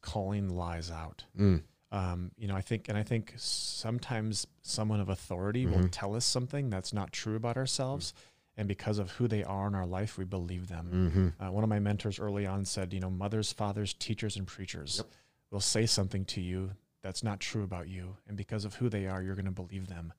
calling 0.01 0.49
lies 0.49 0.89
out. 0.91 1.25
Mm, 1.37 1.63
Um, 1.91 2.31
you 2.37 2.47
know, 2.47 2.55
I 2.55 2.61
think, 2.61 2.87
and 2.87 2.95
I 2.97 3.03
think 3.03 3.33
sometimes 3.37 4.45
someone 4.61 4.99
of 4.99 5.09
authority 5.09 5.65
will 5.65 5.79
Mhm. 5.79 5.89
tell 5.91 6.15
us 6.15 6.23
something 6.25 6.69
that's 6.69 6.93
not 6.93 7.11
true 7.11 7.35
about 7.35 7.57
ourselves, 7.57 8.13
and 8.55 8.67
because 8.67 8.99
of 8.99 9.11
who 9.13 9.27
they 9.27 9.43
are 9.43 9.67
in 9.67 9.73
our 9.75 9.87
life, 9.87 10.17
we 10.17 10.23
believe 10.25 10.67
them. 10.67 11.33
hmm 11.39 11.43
Uh, 11.43 11.51
one 11.51 11.63
of 11.63 11.69
my 11.69 11.79
mentors 11.79 12.19
early 12.19 12.45
on 12.45 12.63
said, 12.65 12.93
you 12.93 12.99
know, 12.99 13.09
mothers, 13.09 13.51
fathers, 13.53 13.93
teachers, 13.93 14.35
and 14.37 14.45
preachers 14.45 14.97
Yep. 14.97 15.07
will 15.51 15.61
say 15.61 15.85
something 15.85 16.25
to 16.25 16.41
you 16.41 16.71
that's 17.01 17.23
not 17.23 17.39
true 17.39 17.63
about 17.63 17.87
you, 17.87 18.17
and 18.27 18.35
because 18.37 18.65
of 18.65 18.75
who 18.75 18.89
they 18.89 19.07
are, 19.07 19.21
you're 19.21 19.35
going 19.35 19.45
to 19.45 19.51
believe 19.51 19.87
them. 19.87 20.13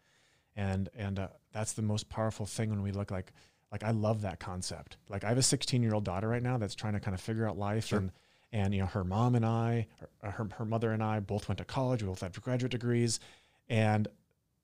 And 0.56 0.88
and 0.96 1.18
uh, 1.18 1.28
that's 1.52 1.72
the 1.72 1.82
most 1.82 2.08
powerful 2.08 2.46
thing 2.46 2.70
when 2.70 2.82
we 2.82 2.90
look 2.92 3.10
like 3.10 3.32
like 3.72 3.84
I 3.84 3.90
love 3.92 4.22
that 4.22 4.40
concept. 4.40 4.96
Like 5.08 5.22
I 5.24 5.28
have 5.28 5.38
a 5.38 5.42
16 5.42 5.82
year 5.82 5.94
old 5.94 6.04
daughter 6.04 6.28
right 6.28 6.42
now 6.42 6.58
that's 6.58 6.74
trying 6.74 6.94
to 6.94 7.00
kind 7.00 7.14
of 7.14 7.20
figure 7.20 7.48
out 7.48 7.56
life 7.58 7.86
Sure. 7.86 7.98
and 8.00 8.10
and 8.52 8.74
you 8.74 8.80
know 8.80 8.86
her 8.86 9.04
mom 9.04 9.36
and 9.36 9.46
I, 9.46 9.86
her, 10.22 10.30
her 10.32 10.48
her 10.58 10.64
mother 10.64 10.90
and 10.90 11.02
I 11.02 11.20
both 11.20 11.48
went 11.48 11.58
to 11.58 11.64
college. 11.64 12.02
We 12.02 12.08
both 12.08 12.20
have 12.22 12.40
graduate 12.42 12.72
degrees, 12.72 13.20
and 13.68 14.08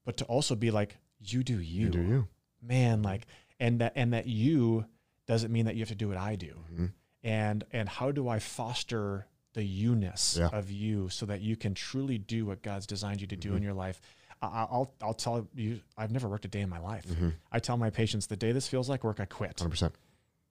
but 0.04 0.16
to 0.18 0.24
also 0.24 0.54
be 0.56 0.70
like 0.70 0.96
you 1.20 1.42
do 1.44 1.60
you, 1.60 1.84
You 1.86 1.90
do 1.90 2.02
you. 2.02 2.28
man 2.60 3.02
like 3.02 3.26
and 3.60 3.78
that 3.80 3.92
and 3.94 4.12
that 4.12 4.26
you 4.26 4.86
doesn't 5.26 5.52
mean 5.52 5.66
that 5.66 5.74
you 5.76 5.80
have 5.82 5.88
to 5.88 5.94
do 5.94 6.08
what 6.08 6.16
I 6.18 6.34
do 6.36 6.54
Mhm. 6.74 6.92
and 7.22 7.64
and 7.72 7.88
how 7.88 8.10
do 8.10 8.28
I 8.28 8.38
foster 8.40 9.26
the 9.56 9.64
you-ness 9.64 10.36
Yeah. 10.38 10.48
of 10.52 10.70
you 10.70 11.08
so 11.08 11.24
that 11.26 11.40
you 11.40 11.56
can 11.56 11.72
truly 11.74 12.18
do 12.18 12.44
what 12.46 12.62
God's 12.62 12.86
designed 12.86 13.20
you 13.22 13.26
to 13.28 13.36
do 13.36 13.54
in 13.56 13.62
your 13.62 13.72
life 13.74 14.00
I- 14.42 14.66
I'll 14.70 14.92
I'll 15.00 15.14
tell 15.14 15.48
you 15.54 15.80
I've 15.96 16.10
never 16.12 16.28
worked 16.28 16.44
a 16.44 16.48
day 16.48 16.60
in 16.60 16.68
my 16.68 16.78
life 16.78 17.06
Mhm. 17.06 17.32
I 17.50 17.58
tell 17.58 17.78
my 17.78 17.88
patients 17.88 18.26
the 18.26 18.36
day 18.36 18.52
this 18.52 18.68
feels 18.68 18.86
like 18.88 19.02
work 19.02 19.18
I 19.18 19.24
quit 19.24 19.56
100%. 19.56 19.92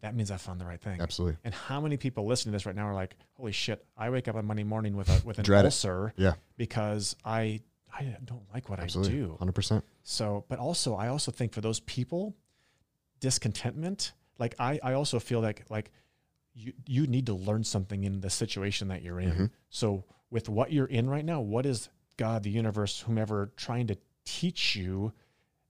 that 0.02 0.16
means 0.16 0.32
I 0.32 0.38
found 0.38 0.60
the 0.60 0.66
right 0.66 0.82
thing 0.82 1.00
Absolutely. 1.02 1.38
and 1.44 1.54
how 1.54 1.80
many 1.80 1.98
people 1.98 2.26
listening 2.26 2.52
to 2.52 2.56
this 2.56 2.66
right 2.66 2.76
now 2.76 2.88
are 2.88 2.96
like 2.96 3.16
holy 3.36 3.52
shit 3.52 3.86
I 3.96 4.10
wake 4.10 4.28
up 4.28 4.36
on 4.36 4.46
Monday 4.46 4.64
morning 4.64 4.98
with 4.98 5.08
a 5.10 5.22
with 5.24 5.38
an 5.38 5.46
Dread 5.46 5.66
it. 5.66 5.68
ulcer 5.68 6.14
Yeah. 6.18 6.34
because 6.58 7.16
I 7.24 7.62
I 7.94 8.18
don't 8.26 8.52
like 8.54 8.70
what 8.70 8.80
Absolutely. 8.80 9.14
I 9.14 9.26
do 9.28 9.38
100%. 9.40 9.84
So, 10.04 10.44
but 10.50 10.60
also, 10.60 10.96
I 10.96 11.08
also 11.08 11.32
think 11.32 11.54
for 11.54 11.62
those 11.62 11.80
people, 11.80 12.36
discontentment, 13.22 14.14
like 14.38 14.56
I, 14.60 14.80
I 14.84 14.94
also 14.94 15.20
feel 15.20 15.40
like, 15.42 15.64
like 15.70 15.92
you, 16.56 16.74
you 16.88 17.06
need 17.06 17.26
to 17.26 17.34
learn 17.34 17.64
something 17.64 18.04
in 18.06 18.22
the 18.22 18.30
situation 18.30 18.88
that 18.88 19.02
you're 19.04 19.20
in. 19.20 19.32
Mhm. 19.32 19.50
So 19.70 20.06
with 20.32 20.48
what 20.50 20.72
you're 20.72 20.86
in 20.88 21.10
right 21.10 21.26
now, 21.26 21.42
what 21.42 21.66
is 21.66 21.90
God, 22.18 22.44
the 22.44 22.50
universe, 22.50 23.02
whomever 23.02 23.52
trying 23.58 23.88
to 23.88 23.98
teach 24.24 24.76
you? 24.76 25.12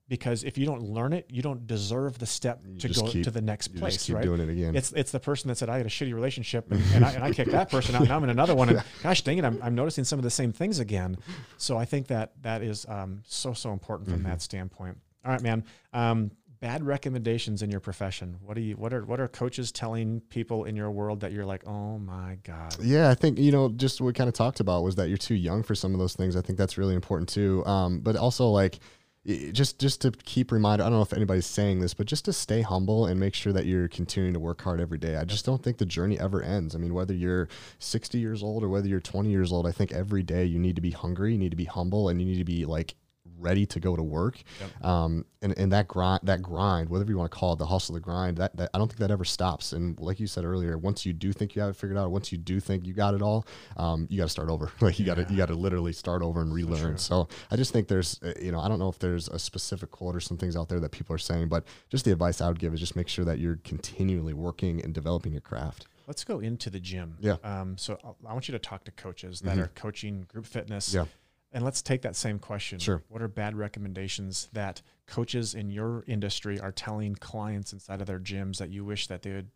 Because 0.08 0.44
if 0.44 0.56
you 0.56 0.64
don't 0.64 0.82
learn 0.82 1.12
it, 1.12 1.26
you 1.28 1.42
don't 1.42 1.66
deserve 1.66 2.20
the 2.20 2.26
step 2.26 2.60
You 2.64 2.78
to 2.78 2.88
go 2.90 3.08
keep- 3.08 3.24
to 3.24 3.30
the 3.32 3.40
next 3.42 3.74
place, 3.74 4.08
right? 4.08 4.22
doing 4.22 4.40
it 4.40 4.48
again. 4.48 4.76
It's 4.76 4.92
it's 4.92 5.10
the 5.10 5.18
person 5.18 5.48
that 5.48 5.56
said 5.58 5.68
I 5.68 5.78
had 5.78 5.86
a 5.86 5.88
shitty 5.88 6.14
relationship 6.14 6.64
and, 6.70 6.80
and 6.94 7.04
I 7.04 7.10
and 7.10 7.24
I 7.24 7.32
kicked 7.32 7.50
that 7.50 7.68
person 7.68 7.96
out. 7.96 8.06
Now 8.06 8.14
I'm 8.16 8.22
in 8.22 8.30
another 8.30 8.54
one, 8.54 8.68
and 8.68 8.84
gosh 9.02 9.22
dang 9.22 9.38
it, 9.38 9.44
I'm, 9.44 9.58
I'm 9.60 9.74
noticing 9.74 10.04
some 10.04 10.20
of 10.20 10.22
the 10.22 10.30
same 10.30 10.52
things 10.52 10.78
again. 10.78 11.16
So 11.56 11.76
I 11.76 11.86
think 11.86 12.06
that 12.06 12.34
that 12.42 12.62
is 12.62 12.86
um, 12.88 13.22
so 13.26 13.52
so 13.52 13.72
important 13.72 14.08
from 14.08 14.20
Mm-hmm. 14.20 14.28
that 14.28 14.42
standpoint. 14.42 14.96
All 15.24 15.32
right, 15.32 15.42
man. 15.42 15.64
Um, 15.92 16.30
bad 16.60 16.84
recommendations 16.84 17.62
in 17.62 17.70
your 17.70 17.80
profession. 17.80 18.36
What 18.40 18.54
do 18.54 18.60
you 18.60 18.76
what 18.76 18.92
are 18.92 19.04
what 19.04 19.20
are 19.20 19.28
coaches 19.28 19.72
telling 19.72 20.20
people 20.28 20.64
in 20.64 20.76
your 20.76 20.90
world 20.90 21.20
that 21.20 21.32
you're 21.32 21.44
like, 21.44 21.66
oh 21.66 21.98
my 21.98 22.38
god? 22.44 22.76
Yeah, 22.80 23.10
I 23.10 23.14
think 23.14 23.38
you 23.38 23.52
know 23.52 23.68
just 23.70 24.00
what 24.00 24.06
we 24.06 24.12
kind 24.12 24.28
of 24.28 24.34
talked 24.34 24.60
about 24.60 24.82
was 24.82 24.96
that 24.96 25.08
you're 25.08 25.18
too 25.18 25.34
young 25.34 25.62
for 25.62 25.74
some 25.74 25.92
of 25.92 25.98
those 25.98 26.14
things. 26.14 26.36
I 26.36 26.40
think 26.40 26.58
that's 26.58 26.78
really 26.78 26.94
important 26.94 27.28
too. 27.28 27.64
Um, 27.66 28.00
but 28.00 28.16
also 28.16 28.48
like 28.48 28.78
just 29.26 29.80
just 29.80 30.00
to 30.02 30.12
keep 30.12 30.52
reminder. 30.52 30.84
I 30.84 30.88
don't 30.88 30.98
know 30.98 31.02
if 31.02 31.12
anybody's 31.12 31.46
saying 31.46 31.80
this, 31.80 31.94
but 31.94 32.06
just 32.06 32.24
to 32.26 32.32
stay 32.32 32.62
humble 32.62 33.06
and 33.06 33.18
make 33.18 33.34
sure 33.34 33.52
that 33.52 33.66
you're 33.66 33.88
continuing 33.88 34.34
to 34.34 34.40
work 34.40 34.62
hard 34.62 34.80
every 34.80 34.98
day. 34.98 35.16
I 35.16 35.24
just 35.24 35.44
don't 35.44 35.62
think 35.62 35.78
the 35.78 35.86
journey 35.86 36.18
ever 36.18 36.42
ends. 36.42 36.74
I 36.74 36.78
mean, 36.78 36.94
whether 36.94 37.14
you're 37.14 37.48
60 37.80 38.18
years 38.18 38.42
old 38.42 38.62
or 38.62 38.68
whether 38.68 38.86
you're 38.86 39.00
20 39.00 39.28
years 39.28 39.52
old, 39.52 39.66
I 39.66 39.72
think 39.72 39.92
every 39.92 40.22
day 40.22 40.44
you 40.44 40.58
need 40.58 40.76
to 40.76 40.82
be 40.82 40.92
hungry, 40.92 41.32
you 41.32 41.38
need 41.38 41.50
to 41.50 41.56
be 41.56 41.64
humble, 41.64 42.08
and 42.08 42.20
you 42.20 42.26
need 42.26 42.38
to 42.38 42.44
be 42.44 42.64
like 42.64 42.94
ready 43.38 43.66
to 43.66 43.80
go 43.80 43.96
to 43.96 44.02
work. 44.02 44.42
Um, 44.82 45.24
and, 45.42 45.56
and 45.58 45.72
that 45.72 45.86
grind, 45.88 46.20
that 46.24 46.42
grind, 46.42 46.88
whatever 46.88 47.10
you 47.10 47.18
want 47.18 47.30
to 47.30 47.36
call 47.36 47.52
it, 47.52 47.58
the 47.58 47.66
hustle, 47.66 47.94
the 47.94 48.00
grind, 48.00 48.36
that, 48.38 48.56
that 48.56 48.70
I 48.74 48.78
don't 48.78 48.88
think 48.88 48.98
that 49.00 49.10
ever 49.10 49.24
stops. 49.24 49.72
And 49.72 49.98
like 50.00 50.18
you 50.18 50.26
said 50.26 50.44
earlier, 50.44 50.76
once 50.78 51.04
you 51.06 51.12
do 51.12 51.32
think 51.32 51.54
you 51.54 51.62
have 51.62 51.70
it 51.70 51.76
figured 51.76 51.98
out, 51.98 52.10
once 52.10 52.32
you 52.32 52.38
do 52.38 52.58
think 52.60 52.86
you 52.86 52.94
got 52.94 53.14
it 53.14 53.22
all, 53.22 53.46
um, 53.76 54.06
you 54.10 54.16
got 54.18 54.24
to 54.24 54.28
start 54.30 54.48
over. 54.48 54.70
Like 54.80 54.98
you 54.98 55.04
got 55.06 55.16
to, 55.16 55.26
you 55.30 55.36
got 55.36 55.46
to 55.48 55.54
literally 55.54 55.92
start 55.92 56.22
over 56.22 56.40
and 56.40 56.52
relearn. 56.52 56.96
So 56.98 57.28
I 57.50 57.56
just 57.56 57.72
think 57.72 57.88
there's, 57.88 58.20
uh, 58.22 58.32
you 58.40 58.52
know, 58.52 58.60
I 58.60 58.68
don't 58.68 58.78
know 58.78 58.88
if 58.88 58.98
there's 58.98 59.28
a 59.28 59.38
specific 59.38 59.90
quote 59.90 60.14
or 60.14 60.20
some 60.20 60.36
things 60.36 60.56
out 60.56 60.68
there 60.68 60.78
that 60.80 60.92
people 60.92 61.14
are 61.14 61.18
saying, 61.18 61.48
but 61.48 61.64
just 61.90 62.04
the 62.04 62.12
advice 62.12 62.40
I 62.40 62.48
would 62.48 62.58
give 62.58 62.72
is 62.72 62.80
just 62.80 62.94
make 62.96 63.08
sure 63.08 63.24
that 63.24 63.38
you're 63.38 63.56
continually 63.64 64.32
working 64.32 64.82
and 64.84 64.94
developing 64.94 65.32
your 65.32 65.40
craft. 65.40 65.86
Let's 66.06 66.22
go 66.22 66.38
into 66.38 66.70
the 66.70 66.78
gym. 66.78 67.16
Yeah. 67.20 67.32
Mm-hmm. 67.32 67.46
Um, 67.46 67.78
so 67.78 67.98
I- 68.04 68.30
I 68.30 68.32
want 68.32 68.46
you 68.48 68.52
to 68.52 68.58
talk 68.60 68.84
to 68.84 68.92
coaches 68.92 69.40
that 69.40 69.58
are 69.58 69.70
coaching 69.74 70.24
group 70.28 70.46
fitness. 70.46 70.94
Yeah. 70.94 71.06
And 71.52 71.64
let's 71.64 71.80
take 71.80 72.02
that 72.02 72.16
same 72.16 72.38
question. 72.38 72.78
Sure. 72.78 73.02
What 73.08 73.22
are 73.22 73.28
bad 73.28 73.56
recommendations 73.56 74.48
that 74.52 74.82
coaches 75.06 75.54
in 75.54 75.70
your 75.70 76.04
industry 76.06 76.60
are 76.60 76.72
telling 76.72 77.14
clients 77.14 77.72
inside 77.72 78.00
of 78.00 78.06
their 78.06 78.18
gyms 78.18 78.58
that 78.58 78.70
you 78.70 78.84
wish 78.84 79.06
that 79.06 79.22
they 79.22 79.32
would 79.32 79.50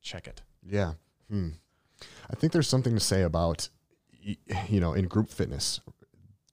check 0.00 0.26
it? 0.26 0.42
Yeah. 0.66 0.92
Hmm. 1.28 1.50
I 2.30 2.36
think 2.36 2.52
there's 2.52 2.68
something 2.68 2.94
to 2.94 3.00
say 3.00 3.22
about, 3.22 3.68
you 4.20 4.80
know, 4.80 4.92
in 4.92 5.06
group 5.08 5.28
fitness, 5.28 5.80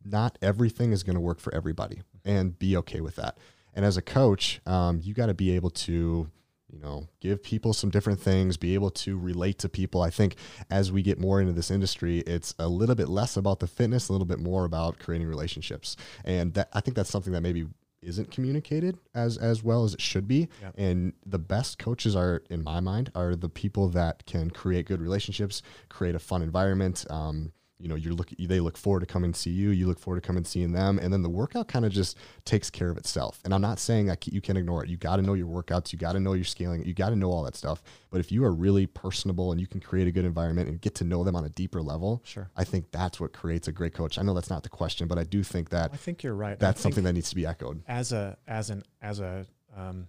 not 0.03 0.37
everything 0.41 0.91
is 0.91 1.03
going 1.03 1.15
to 1.15 1.21
work 1.21 1.39
for 1.39 1.53
everybody 1.53 2.01
and 2.25 2.57
be 2.57 2.75
okay 2.77 3.01
with 3.01 3.15
that. 3.15 3.37
And 3.73 3.85
as 3.85 3.97
a 3.97 4.01
coach, 4.01 4.59
um, 4.65 4.99
you 5.03 5.13
got 5.13 5.27
to 5.27 5.33
be 5.33 5.51
able 5.55 5.69
to, 5.71 6.29
you 6.71 6.79
know, 6.79 7.07
give 7.19 7.43
people 7.43 7.73
some 7.73 7.89
different 7.89 8.19
things, 8.19 8.57
be 8.57 8.73
able 8.73 8.91
to 8.91 9.17
relate 9.17 9.57
to 9.59 9.69
people. 9.69 10.01
I 10.01 10.09
think 10.09 10.35
as 10.69 10.91
we 10.91 11.01
get 11.01 11.19
more 11.19 11.41
into 11.41 11.53
this 11.53 11.71
industry, 11.71 12.19
it's 12.19 12.53
a 12.59 12.67
little 12.67 12.95
bit 12.95 13.09
less 13.09 13.37
about 13.37 13.59
the 13.59 13.67
fitness, 13.67 14.09
a 14.09 14.11
little 14.11 14.27
bit 14.27 14.39
more 14.39 14.65
about 14.65 14.99
creating 14.99 15.27
relationships. 15.27 15.95
And 16.23 16.53
that 16.53 16.69
I 16.73 16.81
think 16.81 16.95
that's 16.95 17.09
something 17.09 17.33
that 17.33 17.41
maybe 17.41 17.67
isn't 18.01 18.31
communicated 18.31 18.97
as 19.13 19.37
as 19.37 19.61
well 19.63 19.83
as 19.83 19.93
it 19.93 20.01
should 20.01 20.27
be. 20.27 20.47
Yep. 20.61 20.75
And 20.77 21.13
the 21.25 21.39
best 21.39 21.79
coaches 21.79 22.15
are, 22.15 22.43
in 22.49 22.63
my 22.63 22.79
mind, 22.79 23.11
are 23.15 23.35
the 23.35 23.49
people 23.49 23.89
that 23.89 24.25
can 24.25 24.49
create 24.51 24.85
good 24.85 25.01
relationships, 25.01 25.61
create 25.89 26.15
a 26.15 26.19
fun 26.19 26.41
environment. 26.41 27.05
Um, 27.09 27.51
you 27.79 27.87
know, 27.87 27.95
you're 27.95 28.13
look, 28.13 28.29
they 28.37 28.59
look 28.59 28.75
forward 28.77 28.99
to 28.99 29.05
coming 29.05 29.31
to 29.31 29.39
see 29.39 29.51
you. 29.51 29.69
You 29.69 29.87
look 29.87 29.99
forward 29.99 30.21
to 30.21 30.27
coming 30.27 30.39
and 30.39 30.47
seeing 30.47 30.73
them, 30.73 30.99
and 30.99 31.13
then 31.13 31.21
the 31.23 31.29
workout 31.29 31.67
kind 31.69 31.85
of 31.85 31.91
just 31.93 32.17
takes 32.43 32.69
care 32.69 32.89
of 32.89 32.97
itself. 32.97 33.39
And 33.45 33.53
I'm 33.53 33.61
not 33.61 33.79
saying 33.79 34.07
that 34.07 34.27
you 34.27 34.41
can 34.41 34.57
ignore 34.57 34.83
it. 34.83 34.89
You 34.89 34.97
got 34.97 35.15
to 35.15 35.21
know 35.21 35.33
your 35.33 35.47
workouts. 35.47 35.93
You 35.93 35.97
got 35.99 36.11
to 36.13 36.19
know 36.19 36.33
your 36.33 36.43
scaling. 36.43 36.83
You 36.85 36.93
got 36.93 37.09
to 37.11 37.15
know 37.15 37.31
all 37.31 37.43
that 37.43 37.55
stuff. 37.55 37.81
But 38.11 38.19
if 38.19 38.31
you 38.31 38.43
are 38.43 38.51
really 38.51 38.85
personable 38.85 39.51
and 39.53 39.61
you 39.61 39.67
can 39.67 39.79
create 39.79 40.07
a 40.07 40.11
good 40.11 40.25
environment 40.25 40.67
and 40.67 40.81
get 40.81 40.93
to 40.95 41.03
know 41.05 41.23
them 41.23 41.35
on 41.37 41.45
a 41.45 41.49
deeper 41.49 41.81
level, 41.81 42.21
Sure. 42.25 42.49
I 42.57 42.65
think 42.65 42.91
that's 42.91 43.19
what 43.19 43.31
creates 43.31 43.67
a 43.69 43.71
great 43.71 43.93
coach. 43.93 44.17
I 44.17 44.23
know 44.23 44.33
that's 44.33 44.49
not 44.49 44.63
the 44.63 44.69
question, 44.69 45.07
but 45.07 45.17
I 45.17 45.23
do 45.23 45.41
think 45.41 45.69
that 45.69 45.91
I 45.93 45.97
think 45.97 46.21
you're 46.21 46.35
right. 46.35 46.59
That's 46.59 46.81
something 46.81 47.03
that 47.05 47.13
needs 47.13 47.29
to 47.29 47.35
be 47.35 47.45
echoed. 47.45 47.81
as 47.87 48.11
a 48.11 48.37
as 48.47 48.69
an 48.69 48.83
as 49.01 49.19
a 49.21 49.45
um, 49.77 50.07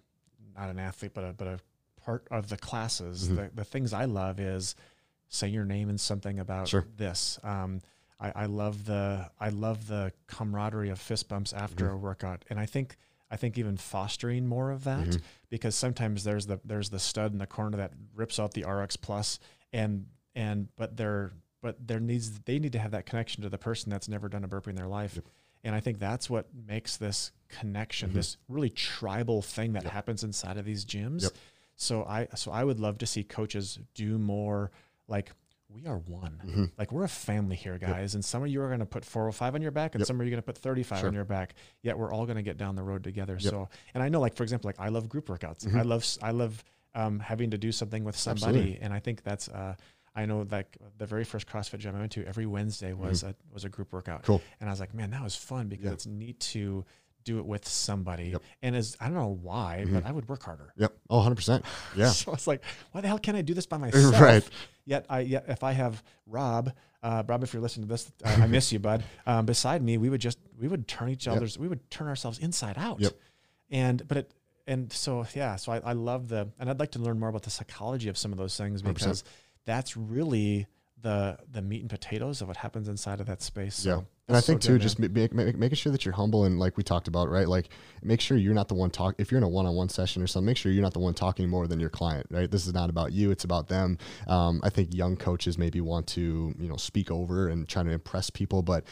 not 0.56 0.70
an 0.70 0.78
athlete, 0.80 1.12
but 1.14 1.22
a 1.24 1.32
but 1.32 1.46
a 1.46 1.60
part 2.04 2.26
of 2.30 2.48
the 2.48 2.56
classes. 2.56 3.28
Mhm. 3.28 3.36
The 3.36 3.50
the 3.56 3.64
things 3.64 3.92
I 3.92 4.06
love 4.06 4.40
is 4.40 4.74
say 5.30 5.48
your 5.48 5.64
name 5.64 5.88
and 5.88 5.98
something 5.98 6.38
about 6.38 6.68
Sure. 6.68 6.84
this. 6.96 7.38
Um, 7.42 7.80
I, 8.20 8.32
I 8.42 8.46
love 8.46 8.84
the 8.84 9.30
I 9.40 9.48
love 9.48 9.86
the 9.86 10.12
camaraderie 10.26 10.90
of 10.90 10.98
fist 11.00 11.28
bumps 11.28 11.52
after 11.54 11.86
Mm-hmm. 11.86 11.94
a 11.94 11.98
workout, 11.98 12.44
and 12.50 12.60
I 12.60 12.66
think 12.66 12.96
I 13.30 13.36
think 13.36 13.56
even 13.56 13.76
fostering 13.78 14.46
more 14.46 14.70
of 14.72 14.84
that 14.84 15.06
Mhm. 15.06 15.22
because 15.48 15.74
sometimes 15.76 16.24
there's 16.24 16.46
the 16.46 16.60
there's 16.64 16.90
the 16.90 16.98
stud 16.98 17.32
in 17.32 17.38
the 17.38 17.46
corner 17.46 17.78
that 17.78 17.92
rips 18.14 18.38
out 18.38 18.52
the 18.52 18.64
RX 18.64 18.96
plus 18.96 19.38
and 19.72 20.06
and 20.34 20.68
but 20.76 20.96
there 20.96 21.30
but 21.62 21.76
there 21.86 22.00
needs 22.00 22.40
they 22.40 22.58
need 22.58 22.72
to 22.72 22.78
have 22.78 22.90
that 22.90 23.06
connection 23.06 23.42
to 23.42 23.48
the 23.48 23.58
person 23.58 23.88
that's 23.90 24.08
never 24.08 24.28
done 24.28 24.44
a 24.44 24.48
burpee 24.48 24.70
in 24.70 24.76
their 24.76 24.88
life. 24.88 25.14
Yep. 25.14 25.24
And 25.62 25.74
I 25.74 25.80
think 25.80 25.98
that's 25.98 26.28
what 26.30 26.46
makes 26.54 26.96
this 26.96 27.32
connection, 27.50 28.10
Mhm. 28.10 28.14
this 28.14 28.38
really 28.48 28.70
tribal 28.70 29.42
thing 29.42 29.74
that 29.74 29.84
happens 29.84 30.24
inside 30.24 30.56
of 30.56 30.64
these 30.64 30.84
gyms. 30.86 31.22
Yep. 31.22 31.32
So 31.76 32.04
I 32.04 32.26
so 32.34 32.50
I 32.50 32.64
would 32.64 32.80
love 32.80 32.98
to 32.98 33.06
see 33.06 33.22
coaches 33.24 33.78
do 33.94 34.18
more 34.18 34.70
like 35.10 35.32
we 35.68 35.86
are 35.86 35.98
one. 35.98 36.40
Mhm. 36.44 36.72
Like 36.78 36.90
we're 36.90 37.04
a 37.04 37.08
family 37.08 37.54
here, 37.54 37.78
guys. 37.78 38.14
And 38.16 38.24
some 38.24 38.42
of 38.42 38.48
you 38.48 38.60
are 38.60 38.66
going 38.66 38.80
to 38.80 38.86
put 38.86 39.04
405 39.04 39.54
on 39.54 39.62
your 39.62 39.70
back, 39.70 39.94
and 39.94 40.00
Yep. 40.00 40.06
some 40.08 40.16
of 40.20 40.26
you 40.26 40.30
are 40.30 40.34
going 40.34 40.42
to 40.42 40.46
put 40.46 40.58
35 40.58 40.98
Sure. 40.98 41.08
on 41.08 41.14
your 41.14 41.24
back. 41.24 41.54
Yet 41.82 41.96
we're 41.96 42.12
all 42.12 42.24
going 42.26 42.36
to 42.36 42.42
get 42.42 42.56
down 42.56 42.74
the 42.74 42.82
road 42.82 43.04
together. 43.04 43.34
Yep. 43.38 43.50
So, 43.52 43.68
and 43.94 44.02
I 44.02 44.08
know, 44.08 44.18
like 44.20 44.34
for 44.34 44.42
example, 44.42 44.66
like 44.68 44.80
I 44.80 44.88
love 44.88 45.08
group 45.08 45.26
workouts. 45.28 45.66
Mhm. 45.66 45.78
I 45.78 45.82
love 45.82 46.04
I 46.22 46.30
love 46.32 46.64
um, 46.94 47.20
having 47.20 47.50
to 47.50 47.58
do 47.58 47.70
something 47.70 48.02
with 48.02 48.16
somebody, 48.16 48.58
Absolutely. 48.58 48.80
and 48.80 48.92
I 48.94 48.98
think 48.98 49.22
that's. 49.22 49.48
Uh, 49.48 49.76
I 50.12 50.26
know 50.26 50.44
like 50.50 50.76
the 50.98 51.06
very 51.06 51.22
first 51.22 51.46
CrossFit 51.46 51.78
gym 51.78 51.94
I 51.94 52.00
went 52.00 52.10
to 52.12 52.24
every 52.26 52.44
Wednesday 52.46 52.92
was 52.92 53.22
a 53.22 53.36
was 53.52 53.64
a 53.64 53.68
group 53.68 53.92
workout, 53.92 54.22
Mm-hmm. 54.22 54.26
Cool. 54.26 54.42
and 54.58 54.68
I 54.68 54.72
was 54.72 54.80
like, 54.80 54.92
man, 54.92 55.10
that 55.12 55.22
was 55.22 55.36
fun 55.36 55.68
because 55.68 55.84
Yeah. 55.84 55.92
it's 55.92 56.06
neat 56.06 56.40
to 56.40 56.84
do 57.24 57.38
it 57.38 57.46
with 57.46 57.66
somebody. 57.68 58.30
Yep. 58.30 58.42
And 58.62 58.76
as 58.76 58.96
I 59.00 59.06
don't 59.06 59.14
know 59.14 59.38
why, 59.42 59.84
but 59.88 60.04
I 60.06 60.12
would 60.12 60.28
work 60.28 60.42
harder. 60.42 60.72
Yep. 60.76 60.92
Oh, 61.08 61.20
100%. 61.20 61.62
Yeah. 61.96 62.08
So 62.10 62.32
it's 62.32 62.46
like, 62.46 62.62
why 62.92 63.00
the 63.00 63.08
hell 63.08 63.18
can't 63.18 63.36
I 63.36 63.42
do 63.42 63.54
this 63.54 63.66
by 63.66 63.76
myself? 63.86 64.20
Right. 64.20 64.48
Yet 64.86 65.06
I 65.08 65.20
yet 65.20 65.44
if 65.48 65.62
I 65.62 65.72
have 65.72 66.02
Rob, 66.26 66.72
uh, 67.02 67.22
Rob, 67.26 67.42
if 67.42 67.52
you're 67.52 67.62
listening 67.62 67.86
to 67.86 67.92
this, 67.92 68.10
uh, 68.24 68.28
I 68.42 68.46
miss 68.46 68.72
you, 68.72 68.78
bud. 68.78 69.04
Um, 69.26 69.46
beside 69.46 69.82
me, 69.82 69.98
we 69.98 70.08
would 70.10 70.20
just 70.20 70.38
we 70.58 70.66
would 70.68 70.88
turn 70.88 71.08
each 71.10 71.26
Yep. 71.26 71.36
other's 71.36 71.58
we 71.58 71.68
would 71.68 71.88
turn 71.90 72.08
ourselves 72.08 72.38
inside 72.38 72.76
out. 72.78 73.00
Yep. 73.00 73.12
And 73.70 74.08
but 74.08 74.16
it 74.16 74.34
and 74.66 74.92
so 74.92 75.24
yeah, 75.34 75.56
so 75.56 75.72
I, 75.72 75.78
I 75.84 75.92
love 75.92 76.28
the 76.28 76.48
and 76.58 76.68
I'd 76.70 76.80
like 76.80 76.92
to 76.92 76.98
learn 76.98 77.18
more 77.20 77.28
about 77.28 77.42
the 77.42 77.50
psychology 77.50 78.08
of 78.08 78.16
some 78.18 78.32
of 78.32 78.38
those 78.38 78.56
things 78.56 78.82
100%. 78.82 78.94
because 78.94 79.24
that's 79.64 79.96
really 79.96 80.66
the 81.02 81.38
the 81.50 81.62
meat 81.62 81.80
and 81.82 81.90
potatoes 81.90 82.40
of 82.42 82.48
what 82.48 82.56
happens 82.56 82.88
inside 82.88 83.20
of 83.20 83.26
that 83.26 83.42
space. 83.42 83.76
So 83.76 83.88
yeah. 83.90 84.00
And 84.30 84.36
I 84.36 84.38
that's 84.38 84.46
so 84.46 84.52
think 84.52 84.60
good, 84.62 84.66
too, 84.68 84.72
man. 84.74 84.80
just 84.80 84.98
make, 85.00 85.34
make, 85.34 85.58
making 85.58 85.74
sure 85.74 85.90
that 85.90 86.04
you're 86.04 86.14
humble 86.14 86.44
and 86.44 86.56
like 86.60 86.76
we 86.76 86.84
talked 86.84 87.08
about, 87.08 87.28
right? 87.28 87.48
Like 87.48 87.68
make 88.00 88.20
sure 88.20 88.36
you're 88.36 88.54
not 88.54 88.68
the 88.68 88.74
one 88.74 88.88
talk. 88.90 89.16
If 89.18 89.32
you're 89.32 89.38
in 89.38 89.42
a 89.42 89.48
one-on-one 89.48 89.88
session 89.88 90.22
or 90.22 90.28
something, 90.28 90.46
make 90.46 90.56
sure 90.56 90.70
you're 90.70 90.84
not 90.84 90.92
the 90.92 91.00
one 91.00 91.14
talking 91.14 91.48
more 91.48 91.66
than 91.66 91.80
your 91.80 91.90
client, 91.90 92.28
right? 92.30 92.48
This 92.48 92.64
is 92.64 92.72
not 92.72 92.90
about 92.90 93.10
you; 93.10 93.32
it's 93.32 93.42
about 93.42 93.66
them. 93.66 93.98
Um, 94.28 94.60
I 94.62 94.70
think 94.70 94.94
young 94.94 95.16
coaches 95.16 95.58
maybe 95.58 95.80
want 95.80 96.06
to, 96.08 96.54
you 96.60 96.68
know, 96.68 96.76
speak 96.76 97.10
over 97.10 97.48
and 97.48 97.68
try 97.68 97.82
to 97.82 97.90
impress 97.90 98.30
people, 98.30 98.62
but 98.62 98.84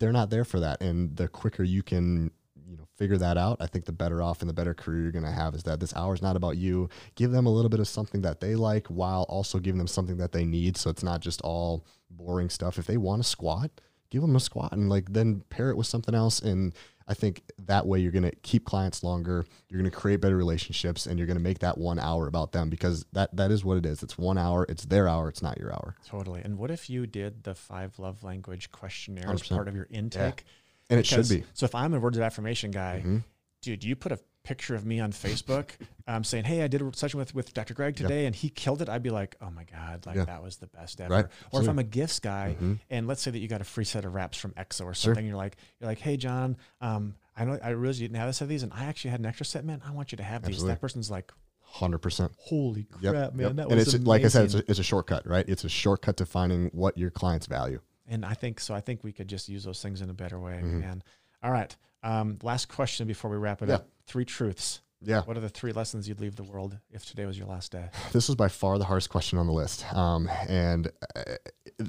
they're 0.00 0.10
not 0.10 0.28
there 0.28 0.44
for 0.44 0.58
that. 0.58 0.82
And 0.82 1.16
the 1.16 1.28
quicker 1.28 1.62
you 1.62 1.84
can, 1.84 2.32
you 2.68 2.76
know, 2.76 2.88
figure 2.96 3.18
that 3.18 3.38
out, 3.38 3.58
I 3.60 3.68
think 3.68 3.84
the 3.84 3.92
better 3.92 4.20
off 4.20 4.40
and 4.40 4.50
the 4.50 4.54
better 4.54 4.74
career 4.74 5.02
you're 5.02 5.12
going 5.12 5.24
to 5.24 5.30
have 5.30 5.54
is 5.54 5.62
that 5.62 5.78
this 5.78 5.94
hour 5.94 6.14
is 6.14 6.22
not 6.22 6.34
about 6.34 6.56
you. 6.56 6.88
Give 7.14 7.30
them 7.30 7.46
a 7.46 7.50
little 7.50 7.68
bit 7.68 7.78
of 7.78 7.86
something 7.86 8.22
that 8.22 8.40
they 8.40 8.56
like 8.56 8.88
while 8.88 9.22
also 9.28 9.60
giving 9.60 9.78
them 9.78 9.86
something 9.86 10.16
that 10.16 10.32
they 10.32 10.44
need. 10.44 10.76
So 10.76 10.90
it's 10.90 11.04
not 11.04 11.20
just 11.20 11.40
all 11.42 11.86
boring 12.10 12.50
stuff. 12.50 12.76
If 12.76 12.86
they 12.86 12.96
want 12.96 13.22
to 13.22 13.28
squat, 13.28 13.70
give 14.10 14.22
them 14.22 14.36
a 14.36 14.40
squat 14.40 14.72
and 14.72 14.88
like 14.88 15.12
then 15.12 15.42
pair 15.50 15.70
it 15.70 15.76
with 15.76 15.86
something 15.86 16.14
else. 16.14 16.40
And 16.40 16.74
I 17.08 17.14
think 17.14 17.42
that 17.66 17.86
way 17.86 17.98
you're 18.00 18.12
going 18.12 18.24
to 18.24 18.34
keep 18.42 18.64
clients 18.64 19.02
longer. 19.02 19.44
You're 19.68 19.80
going 19.80 19.90
to 19.90 19.96
create 19.96 20.20
better 20.20 20.36
relationships 20.36 21.06
and 21.06 21.18
you're 21.18 21.26
going 21.26 21.36
to 21.38 21.42
make 21.42 21.60
that 21.60 21.78
one 21.78 21.98
hour 21.98 22.26
about 22.26 22.52
them 22.52 22.70
because 22.70 23.04
that, 23.12 23.34
that 23.36 23.50
is 23.50 23.64
what 23.64 23.76
it 23.78 23.86
is. 23.86 24.02
It's 24.02 24.16
one 24.18 24.38
hour. 24.38 24.66
It's 24.68 24.84
their 24.84 25.08
hour. 25.08 25.28
It's 25.28 25.42
not 25.42 25.58
your 25.58 25.72
hour. 25.72 25.96
totally. 26.06 26.40
And 26.42 26.58
what 26.58 26.70
if 26.70 26.88
you 26.90 27.06
did 27.06 27.42
the 27.44 27.54
five 27.54 27.98
love 27.98 28.22
language 28.22 28.70
questionnaire 28.70 29.30
as 29.30 29.42
100%. 29.42 29.48
part 29.56 29.68
of 29.68 29.74
your 29.74 29.88
intake? 29.90 30.44
And 30.88 30.98
it 31.00 31.06
should 31.06 31.28
be. 31.28 31.44
So 31.54 31.64
if 31.64 31.74
I'm 31.74 31.94
a 31.94 32.00
words 32.00 32.16
of 32.16 32.22
affirmation 32.24 32.72
guy, 32.72 33.02
Mhm. 33.04 33.22
dude, 33.62 33.84
you 33.84 33.94
put 33.96 34.10
a 34.12 34.18
picture 34.42 34.74
of 34.74 34.84
me 34.86 35.00
on 35.00 35.12
Facebook 35.12 35.70
um, 36.08 36.24
saying, 36.24 36.44
"Hey, 36.44 36.62
I 36.62 36.68
did 36.68 36.82
a 36.82 36.90
session 36.96 37.18
with 37.18 37.34
with 37.34 37.52
Dr. 37.54 37.74
Greg 37.74 37.96
today, 37.96 38.26
and 38.26 38.34
he 38.34 38.48
killed 38.48 38.82
it," 38.82 38.88
I'd 38.88 39.02
be 39.02 39.10
like, 39.10 39.36
"Oh 39.40 39.50
my 39.50 39.64
god, 39.64 40.06
like 40.06 40.16
Yeah. 40.16 40.24
that 40.24 40.42
was 40.42 40.56
the 40.56 40.66
best 40.68 41.00
ever." 41.00 41.12
Right. 41.14 41.26
Or 41.52 41.62
if 41.62 41.68
I'm 41.68 41.78
a 41.78 41.84
gifts 41.84 42.18
guy, 42.20 42.56
Mhm. 42.60 42.78
and 42.90 43.06
let's 43.06 43.22
say 43.22 43.30
that 43.30 43.38
you 43.38 43.48
got 43.48 43.60
a 43.60 43.64
free 43.64 43.84
set 43.84 44.04
of 44.04 44.14
wraps 44.14 44.38
from 44.38 44.52
EXO 44.56 44.84
or 44.86 44.94
Sure. 44.94 45.14
something, 45.14 45.26
you're 45.26 45.36
like, 45.36 45.56
you're 45.80 45.88
like, 45.88 45.98
"Hey, 45.98 46.16
John, 46.16 46.56
um, 46.80 47.14
I 47.36 47.44
know 47.44 47.58
I 47.62 47.70
realize 47.70 48.00
you 48.00 48.08
didn't 48.08 48.20
have 48.20 48.28
a 48.28 48.32
set 48.32 48.44
of 48.44 48.48
these, 48.48 48.62
and 48.62 48.72
I 48.72 48.84
actually 48.84 49.10
had 49.12 49.20
an 49.20 49.26
extra 49.26 49.46
set, 49.46 49.64
man. 49.64 49.82
I 49.84 49.90
want 49.92 50.12
you 50.12 50.16
to 50.16 50.24
have 50.24 50.42
these." 50.42 50.62
That 50.64 50.80
person's 50.80 51.10
like, 51.10 51.32
Hundred 51.62 51.98
percent. 51.98 52.32
"Holy 52.36 52.82
crap, 52.82 53.02
Yep. 53.02 53.34
man, 53.34 53.46
yep. 53.46 53.56
that 53.56 53.66
and 53.68 53.76
was 53.76 53.94
it's 53.94 54.04
like 54.04 54.24
I 54.24 54.28
said, 54.28 54.46
it's 54.46 54.54
a, 54.54 54.70
it's 54.70 54.80
a 54.80 54.82
shortcut, 54.82 55.24
right? 55.24 55.48
It's 55.48 55.62
a 55.62 55.68
shortcut 55.68 56.16
to 56.16 56.26
finding 56.26 56.66
what 56.72 56.98
your 56.98 57.10
clients 57.10 57.46
value. 57.46 57.80
And 58.08 58.26
I 58.26 58.34
think 58.34 58.58
so. 58.58 58.74
I 58.74 58.80
think 58.80 59.04
we 59.04 59.12
could 59.12 59.28
just 59.28 59.48
use 59.48 59.62
those 59.62 59.80
things 59.80 60.00
in 60.00 60.10
a 60.10 60.12
better 60.12 60.40
way, 60.40 60.60
Mhm. 60.64 60.80
man. 60.80 61.02
All 61.42 61.50
right. 61.50 61.74
Um, 62.02 62.38
last 62.42 62.68
question 62.68 63.06
before 63.06 63.30
we 63.30 63.36
wrap 63.36 63.62
it 63.62 63.68
Yeah. 63.68 63.76
up. 63.76 63.88
Three 64.06 64.24
truths. 64.24 64.80
Yeah. 65.02 65.22
What 65.22 65.36
are 65.36 65.40
the 65.40 65.48
three 65.48 65.72
lessons 65.72 66.08
you'd 66.08 66.20
leave 66.20 66.36
the 66.36 66.42
world 66.44 66.78
if 66.90 67.06
today 67.06 67.24
was 67.24 67.38
your 67.38 67.46
last 67.46 67.72
day? 67.72 67.88
This 68.12 68.28
was 68.28 68.36
by 68.36 68.48
far 68.48 68.78
the 68.78 68.84
hardest 68.84 69.08
question 69.10 69.38
on 69.38 69.46
the 69.46 69.52
list. 69.52 69.90
Um, 69.94 70.28
and 70.48 70.90
uh, 71.16 71.22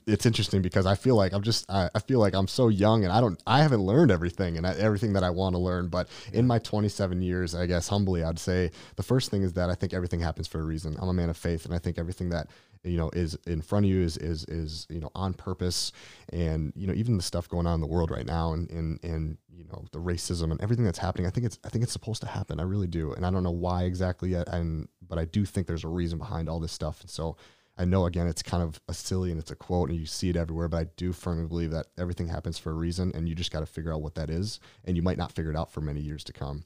it's 0.06 0.26
interesting 0.26 0.62
because 0.62 0.86
I 0.86 0.96
feel 0.96 1.16
like 1.16 1.34
I'm 1.34 1.42
just, 1.42 1.70
I, 1.70 1.90
I 1.94 2.00
feel 2.00 2.20
like 2.20 2.34
I'm 2.34 2.48
so 2.48 2.68
young 2.68 3.04
and 3.04 3.12
I 3.12 3.22
don't, 3.22 3.42
I 3.46 3.62
haven't 3.62 3.82
learned 3.82 4.12
everything 4.12 4.58
and 4.58 4.66
I, 4.66 4.74
everything 4.76 5.14
that 5.14 5.24
I 5.24 5.30
want 5.30 5.56
to 5.56 5.60
learn. 5.60 5.88
But 5.88 6.10
in 6.34 6.48
my 6.48 6.60
27 6.60 7.22
years, 7.22 7.56
I 7.56 7.66
guess 7.66 7.88
humbly, 7.88 8.24
I'd 8.24 8.40
say 8.40 8.72
the 8.96 9.04
first 9.04 9.32
thing 9.32 9.44
is 9.44 9.54
that 9.54 9.70
I 9.70 9.76
think 9.76 9.94
everything 9.94 10.20
happens 10.20 10.48
for 10.48 10.60
a 10.60 10.64
reason. 10.64 10.96
I'm 11.00 11.10
a 11.10 11.14
man 11.14 11.30
of 11.30 11.38
faith 11.38 11.66
and 11.66 11.74
I 11.74 11.80
think 11.80 11.98
everything 11.98 12.30
that, 12.30 12.48
you 12.84 12.98
know, 12.98 13.10
is 13.14 13.38
in 13.46 13.62
front 13.62 13.86
of 13.86 13.92
you 13.92 14.02
is, 14.02 14.18
is, 14.18 14.44
is, 14.46 14.88
you 14.90 15.00
know, 15.00 15.12
on 15.14 15.34
purpose. 15.34 15.92
And, 16.32 16.74
you 16.76 16.88
know, 16.88 16.94
even 16.94 17.18
the 17.18 17.24
stuff 17.24 17.48
going 17.48 17.68
on 17.68 17.76
in 17.76 17.82
the 17.82 17.88
world 17.88 18.12
right 18.12 18.26
now 18.26 18.54
and, 18.54 18.70
and, 18.72 19.00
and, 19.04 19.38
you 19.54 19.66
know, 19.66 19.86
the 19.92 20.00
racism 20.00 20.52
and 20.52 20.62
everything 20.62 20.86
that's 20.86 20.98
happening, 20.98 21.28
I 21.28 21.30
think 21.30 21.46
it's, 21.46 21.60
I 21.64 21.70
think 21.70 21.84
it's 21.84 21.94
supposed 21.94 22.22
to 22.22 22.28
happen. 22.28 22.60
I 22.60 22.64
really 22.64 22.88
do. 22.88 23.14
And 23.14 23.26
I 23.26 23.32
don't 23.32 23.44
know 23.44 23.52
why 23.52 23.84
exactly 23.84 24.30
yet. 24.30 24.48
And, 24.48 24.88
but 25.08 25.20
I 25.20 25.26
do 25.26 25.46
think 25.46 25.68
there's 25.68 25.84
a 25.84 25.90
reason 25.90 26.18
behind 26.18 26.50
all 26.50 26.60
this 26.60 26.72
stuff. 26.72 27.02
And 27.02 27.10
so 27.10 27.36
I 27.82 27.86
know 27.86 28.06
again, 28.06 28.28
it's 28.28 28.44
kind 28.44 28.62
of 28.62 28.80
a 28.88 28.94
silly 28.94 29.32
and 29.32 29.40
it's 29.40 29.50
a 29.50 29.56
quote 29.56 29.90
and 29.90 29.98
you 29.98 30.06
see 30.06 30.30
it 30.30 30.36
everywhere, 30.36 30.68
but 30.68 30.78
I 30.78 30.84
do 30.98 31.12
firmly 31.12 31.48
believe 31.48 31.72
that 31.72 31.88
everything 31.98 32.28
happens 32.28 32.60
for 32.60 32.70
a 32.70 32.76
reason 32.76 33.12
and 33.16 33.28
you 33.28 33.34
just 33.34 33.52
got 33.52 33.62
to 33.62 33.66
figure 33.66 33.92
out 33.92 34.04
what 34.04 34.14
that 34.16 34.30
is. 34.30 34.60
And 34.86 34.96
you 34.96 35.02
might 35.02 35.18
not 35.18 35.32
figure 35.32 35.50
it 35.50 35.58
out 35.58 35.72
for 35.72 35.82
many 35.82 36.00
years 36.00 36.24
to 36.26 36.34
come. 36.34 36.66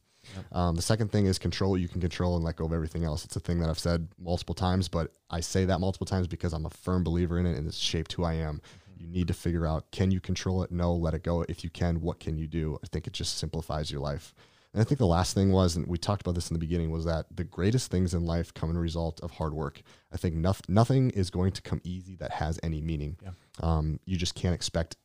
Um, 0.51 0.75
the 0.75 0.81
second 0.81 1.13
thing 1.13 1.25
is 1.27 1.39
control 1.39 1.71
what 1.71 1.79
you 1.79 1.87
can 1.87 2.01
control 2.01 2.35
and 2.35 2.43
let 2.43 2.57
go 2.57 2.65
of 2.65 2.73
everything 2.73 3.05
else. 3.05 3.23
It's 3.23 3.35
a 3.37 3.39
thing 3.39 3.59
that 3.59 3.69
I've 3.69 3.79
said 3.79 4.09
multiple 4.19 4.55
times, 4.55 4.89
but 4.89 5.13
I 5.29 5.39
say 5.39 5.63
that 5.63 5.79
multiple 5.79 6.07
times 6.07 6.27
because 6.27 6.51
I'm 6.51 6.65
a 6.65 6.69
firm 6.69 7.05
believer 7.05 7.39
in 7.39 7.45
it 7.45 7.57
and 7.57 7.65
it's 7.65 7.77
shaped 7.77 8.11
who 8.11 8.25
I 8.25 8.33
am. 8.33 8.61
You 8.97 9.07
need 9.07 9.29
to 9.29 9.33
figure 9.33 9.65
out 9.65 9.91
can 9.91 10.11
you 10.11 10.19
control 10.19 10.63
it? 10.63 10.71
No, 10.71 10.93
let 10.93 11.13
it 11.13 11.23
go. 11.23 11.45
If 11.47 11.63
you 11.63 11.69
can, 11.69 12.01
what 12.01 12.19
can 12.19 12.37
you 12.37 12.47
do? 12.47 12.77
I 12.83 12.87
think 12.87 13.07
it 13.07 13.13
just 13.13 13.37
simplifies 13.37 13.89
your 13.89 14.01
life. 14.01 14.35
And 14.75 14.81
I 14.81 14.83
think 14.83 14.99
the 14.99 15.07
last 15.07 15.33
thing 15.33 15.53
was, 15.53 15.77
and 15.77 15.87
we 15.87 15.97
talked 15.97 16.21
about 16.21 16.35
this 16.35 16.49
in 16.49 16.53
the 16.53 16.59
beginning, 16.59 16.91
was 16.91 17.05
that 17.05 17.27
the 17.33 17.45
greatest 17.45 17.89
things 17.89 18.13
in 18.13 18.25
life 18.25 18.53
come 18.53 18.69
in 18.69 18.75
a 18.75 18.79
result 18.79 19.21
of 19.21 19.31
hard 19.31 19.53
work. 19.53 19.81
I 20.11 20.17
think 20.17 20.35
noth- 20.35 20.67
nothing 20.67 21.11
is 21.11 21.29
going 21.29 21.53
to 21.53 21.61
come 21.61 21.79
easy 21.85 22.17
that 22.17 22.31
has 22.31 22.59
any 22.61 22.81
meaning. 22.81 23.15
Yeah. 23.23 23.29
Um, 23.61 24.01
you 24.03 24.17
just 24.17 24.35
can't 24.35 24.53
expect 24.53 24.97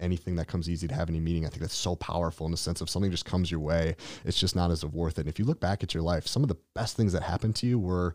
anything 0.00 0.36
that 0.36 0.46
comes 0.46 0.66
easy 0.66 0.88
to 0.88 0.94
have 0.94 1.10
any 1.10 1.20
meaning. 1.20 1.44
I 1.44 1.50
think 1.50 1.60
that's 1.60 1.74
so 1.74 1.94
powerful 1.94 2.46
in 2.46 2.52
the 2.52 2.56
sense 2.56 2.80
of 2.80 2.88
something 2.88 3.10
just 3.10 3.26
comes 3.26 3.50
your 3.50 3.60
way. 3.60 3.96
It's 4.24 4.40
just 4.40 4.56
not 4.56 4.70
as 4.70 4.82
worth 4.82 5.18
it. 5.18 5.22
And 5.22 5.28
if 5.28 5.38
you 5.38 5.44
look 5.44 5.60
back 5.60 5.82
at 5.82 5.92
your 5.92 6.02
life, 6.02 6.26
some 6.26 6.42
of 6.42 6.48
the 6.48 6.58
best 6.74 6.96
things 6.96 7.12
that 7.12 7.22
happened 7.22 7.54
to 7.56 7.66
you 7.66 7.78
were 7.78 8.14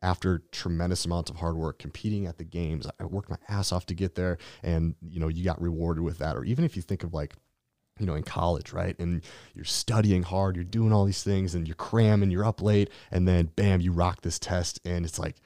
after 0.00 0.44
tremendous 0.50 1.04
amounts 1.04 1.28
of 1.28 1.36
hard 1.36 1.56
work 1.56 1.78
competing 1.78 2.26
at 2.26 2.38
the 2.38 2.44
games 2.44 2.86
i 3.00 3.04
worked 3.04 3.28
my 3.28 3.36
ass 3.48 3.72
off 3.72 3.84
to 3.84 3.94
get 3.94 4.14
there 4.14 4.38
and 4.62 4.94
you 5.08 5.18
know 5.18 5.26
you 5.26 5.42
got 5.42 5.60
rewarded 5.60 6.04
with 6.04 6.18
that 6.18 6.36
or 6.36 6.44
even 6.44 6.64
if 6.64 6.76
you 6.76 6.82
think 6.82 7.02
of 7.02 7.12
like 7.12 7.34
you 7.98 8.06
know 8.06 8.14
in 8.14 8.22
college 8.22 8.72
right 8.72 8.98
and 8.98 9.22
you're 9.54 9.64
studying 9.64 10.22
hard 10.22 10.54
you're 10.56 10.64
doing 10.64 10.92
all 10.92 11.04
these 11.04 11.22
things 11.22 11.54
and 11.54 11.66
you're 11.68 11.74
cramming 11.74 12.30
you're 12.30 12.44
up 12.44 12.60
late 12.62 12.90
and 13.10 13.26
then 13.28 13.46
bam 13.56 13.80
you 13.80 13.92
rock 13.92 14.22
this 14.22 14.38
test 14.38 14.80
and 14.84 15.04
it's 15.04 15.18
like 15.18 15.36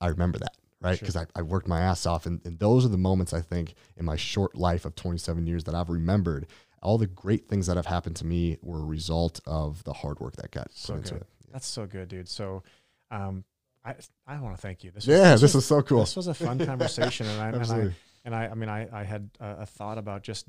i 0.00 0.06
remember 0.08 0.38
that 0.38 0.54
right 0.80 0.98
Sure. 0.98 1.06
because 1.06 1.16
I, 1.16 1.26
I 1.36 1.42
worked 1.42 1.68
my 1.68 1.80
ass 1.80 2.06
off 2.06 2.26
and, 2.26 2.40
and 2.44 2.58
those 2.58 2.84
are 2.84 2.88
the 2.88 2.96
moments 2.98 3.32
i 3.34 3.40
think 3.40 3.74
in 3.96 4.04
my 4.04 4.16
short 4.16 4.54
life 4.56 4.84
of 4.84 4.94
27 4.94 5.46
years 5.46 5.64
that 5.64 5.74
i've 5.74 5.90
remembered 5.90 6.46
all 6.82 6.96
the 6.96 7.06
great 7.06 7.46
things 7.48 7.66
that 7.66 7.76
have 7.76 7.86
happened 7.86 8.16
to 8.16 8.24
me 8.24 8.56
were 8.62 8.78
a 8.78 8.84
result 8.84 9.40
of 9.46 9.84
the 9.84 9.92
hard 9.92 10.18
work 10.20 10.36
that 10.36 10.50
got 10.50 10.68
So 10.72 10.94
put 10.94 10.98
into 11.00 11.14
good. 11.14 11.22
it 11.22 11.26
That's 11.52 11.66
so 11.66 11.86
good, 11.86 12.08
dude. 12.08 12.26
So, 12.28 12.62
um, 13.10 13.44
I 13.84 13.94
I 14.26 14.38
want 14.40 14.56
to 14.56 14.62
thank 14.62 14.82
you. 14.84 14.90
This 14.90 15.06
yeah 15.06 15.32
was, 15.32 15.40
this 15.42 15.54
was 15.54 15.64
is 15.64 15.68
so 15.68 15.82
cool 15.82 16.00
This 16.00 16.16
was 16.16 16.26
a 16.28 16.32
fun 16.34 16.58
conversation, 16.66 17.26
and 17.26 17.40
I 17.42 17.48
and 17.50 17.64
I 17.72 17.94
and 18.24 18.34
I 18.34 18.46
I 18.48 18.54
mean 18.54 18.68
I 18.70 18.88
I 19.00 19.04
had 19.04 19.28
a, 19.40 19.62
a 19.62 19.66
thought 19.66 19.98
about 19.98 20.22
just 20.22 20.46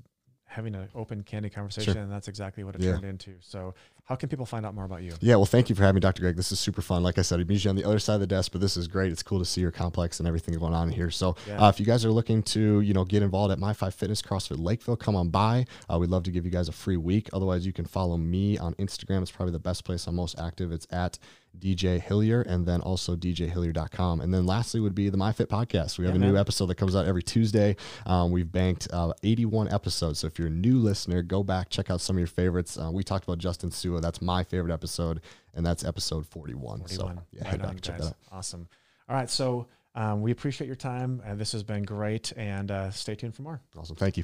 having 0.51 0.75
an 0.75 0.89
open, 0.93 1.23
candid 1.23 1.53
conversation, 1.53 1.93
Sure. 1.93 2.01
and 2.03 2.11
that's 2.11 2.27
exactly 2.27 2.63
what 2.65 2.75
it 2.75 2.81
Yeah. 2.81 2.91
turned 2.91 3.05
into. 3.05 3.35
So, 3.39 3.73
how 4.05 4.15
can 4.15 4.27
people 4.29 4.45
find 4.45 4.65
out 4.65 4.75
more 4.75 4.83
about 4.85 5.03
you? 5.03 5.13
Yeah, 5.21 5.35
well, 5.35 5.45
thank 5.45 5.69
you 5.69 5.75
for 5.75 5.83
having 5.83 5.95
me, 5.95 5.99
Dr. 6.01 6.21
Greg. 6.21 6.35
This 6.35 6.51
is 6.51 6.59
super 6.59 6.81
fun. 6.81 7.01
Like 7.03 7.17
I 7.17 7.21
said, 7.21 7.39
it 7.39 7.47
means 7.47 7.63
you 7.63 7.69
on 7.69 7.75
the 7.77 7.85
other 7.85 7.99
side 7.99 8.15
of 8.15 8.19
the 8.19 8.27
desk, 8.27 8.51
but 8.51 8.59
this 8.59 8.75
is 8.75 8.87
great. 8.87 9.11
It's 9.11 9.23
cool 9.23 9.39
to 9.39 9.45
see 9.45 9.61
your 9.61 9.71
complex 9.71 10.19
and 10.19 10.27
everything 10.27 10.53
going 10.59 10.73
on 10.73 10.89
here. 10.89 11.09
So, 11.11 11.35
Yeah. 11.47 11.61
uh, 11.65 11.69
if 11.69 11.79
you 11.79 11.85
guys 11.85 12.03
are 12.03 12.11
looking 12.11 12.43
to, 12.43 12.81
you 12.81 12.93
know, 12.93 13.05
get 13.05 13.23
involved 13.23 13.51
at 13.51 13.59
My 13.59 13.73
Five 13.73 13.93
Fitness 13.95 14.21
CrossFit 14.21 14.59
Lakeville, 14.59 14.97
come 14.97 15.15
on 15.15 15.29
by. 15.29 15.65
Uh, 15.89 15.97
we'd 15.97 16.09
love 16.09 16.23
to 16.23 16.31
give 16.31 16.43
you 16.45 16.51
guys 16.51 16.67
a 16.67 16.73
free 16.73 16.97
week. 16.97 17.29
Otherwise, 17.31 17.65
you 17.65 17.71
can 17.73 17.85
follow 17.85 18.17
me 18.17 18.57
on 18.57 18.73
Instagram. 18.75 19.21
It's 19.21 19.31
probably 19.31 19.53
the 19.53 19.59
best 19.59 19.85
place 19.85 20.07
I'm 20.07 20.15
most 20.15 20.37
active. 20.39 20.71
It's 20.71 20.87
at 20.91 21.17
DJ 21.59 21.99
Hillier 21.99 22.41
and 22.43 22.65
then 22.65 22.79
also 22.79 23.13
DJHillier.com. 23.13 24.21
And 24.21 24.33
then 24.33 24.45
lastly 24.45 24.79
would 24.79 24.95
be 24.95 25.09
the 25.09 25.17
MyFit 25.17 25.47
podcast. 25.47 25.97
We 25.99 26.05
have 26.05 26.15
Yeah, 26.15 26.21
a 26.21 26.25
new 26.25 26.31
man. 26.33 26.39
episode 26.39 26.67
that 26.67 26.75
comes 26.75 26.95
out 26.95 27.05
every 27.05 27.23
Tuesday. 27.23 27.75
Um, 28.05 28.31
we've 28.31 28.49
banked 28.49 28.87
uh, 28.93 29.11
81 29.23 29.67
episodes. 29.69 30.19
So 30.19 30.27
if 30.27 30.39
you're 30.39 30.47
a 30.47 30.51
new 30.51 30.77
listener, 30.79 31.21
go 31.21 31.43
back, 31.43 31.69
check 31.69 31.89
out 31.89 31.99
some 31.99 32.15
of 32.15 32.19
your 32.19 32.27
favorites. 32.27 32.77
Uh, 32.77 32.89
we 32.91 33.03
talked 33.03 33.25
about 33.25 33.37
Justin 33.39 33.69
Sua. 33.91 34.01
That's 34.01 34.21
my 34.21 34.43
favorite 34.43 34.73
episode, 34.73 35.21
and 35.53 35.65
that's 35.65 35.83
episode 35.83 36.25
41. 36.25 36.79
41. 36.79 36.87
So 36.87 37.23
yeah, 37.31 37.43
right 37.43 37.49
head 37.51 37.59
back 37.59 37.67
on, 37.67 37.75
and 37.75 37.81
check 37.81 37.97
guys. 37.97 38.09
that 38.09 38.15
out. 38.31 38.37
Awesome. 38.37 38.67
All 39.09 39.15
right. 39.15 39.29
So, 39.29 39.67
um, 39.95 40.21
we 40.21 40.31
appreciate 40.31 40.67
your 40.67 40.75
time. 40.75 41.21
and 41.25 41.39
this 41.39 41.51
has 41.51 41.63
been 41.63 41.83
great. 41.83 42.31
And 42.37 42.71
uh, 42.71 42.91
stay 42.91 43.15
tuned 43.15 43.35
for 43.35 43.41
more. 43.41 43.61
Awesome. 43.77 43.95
Thank 43.95 44.17
you. 44.17 44.23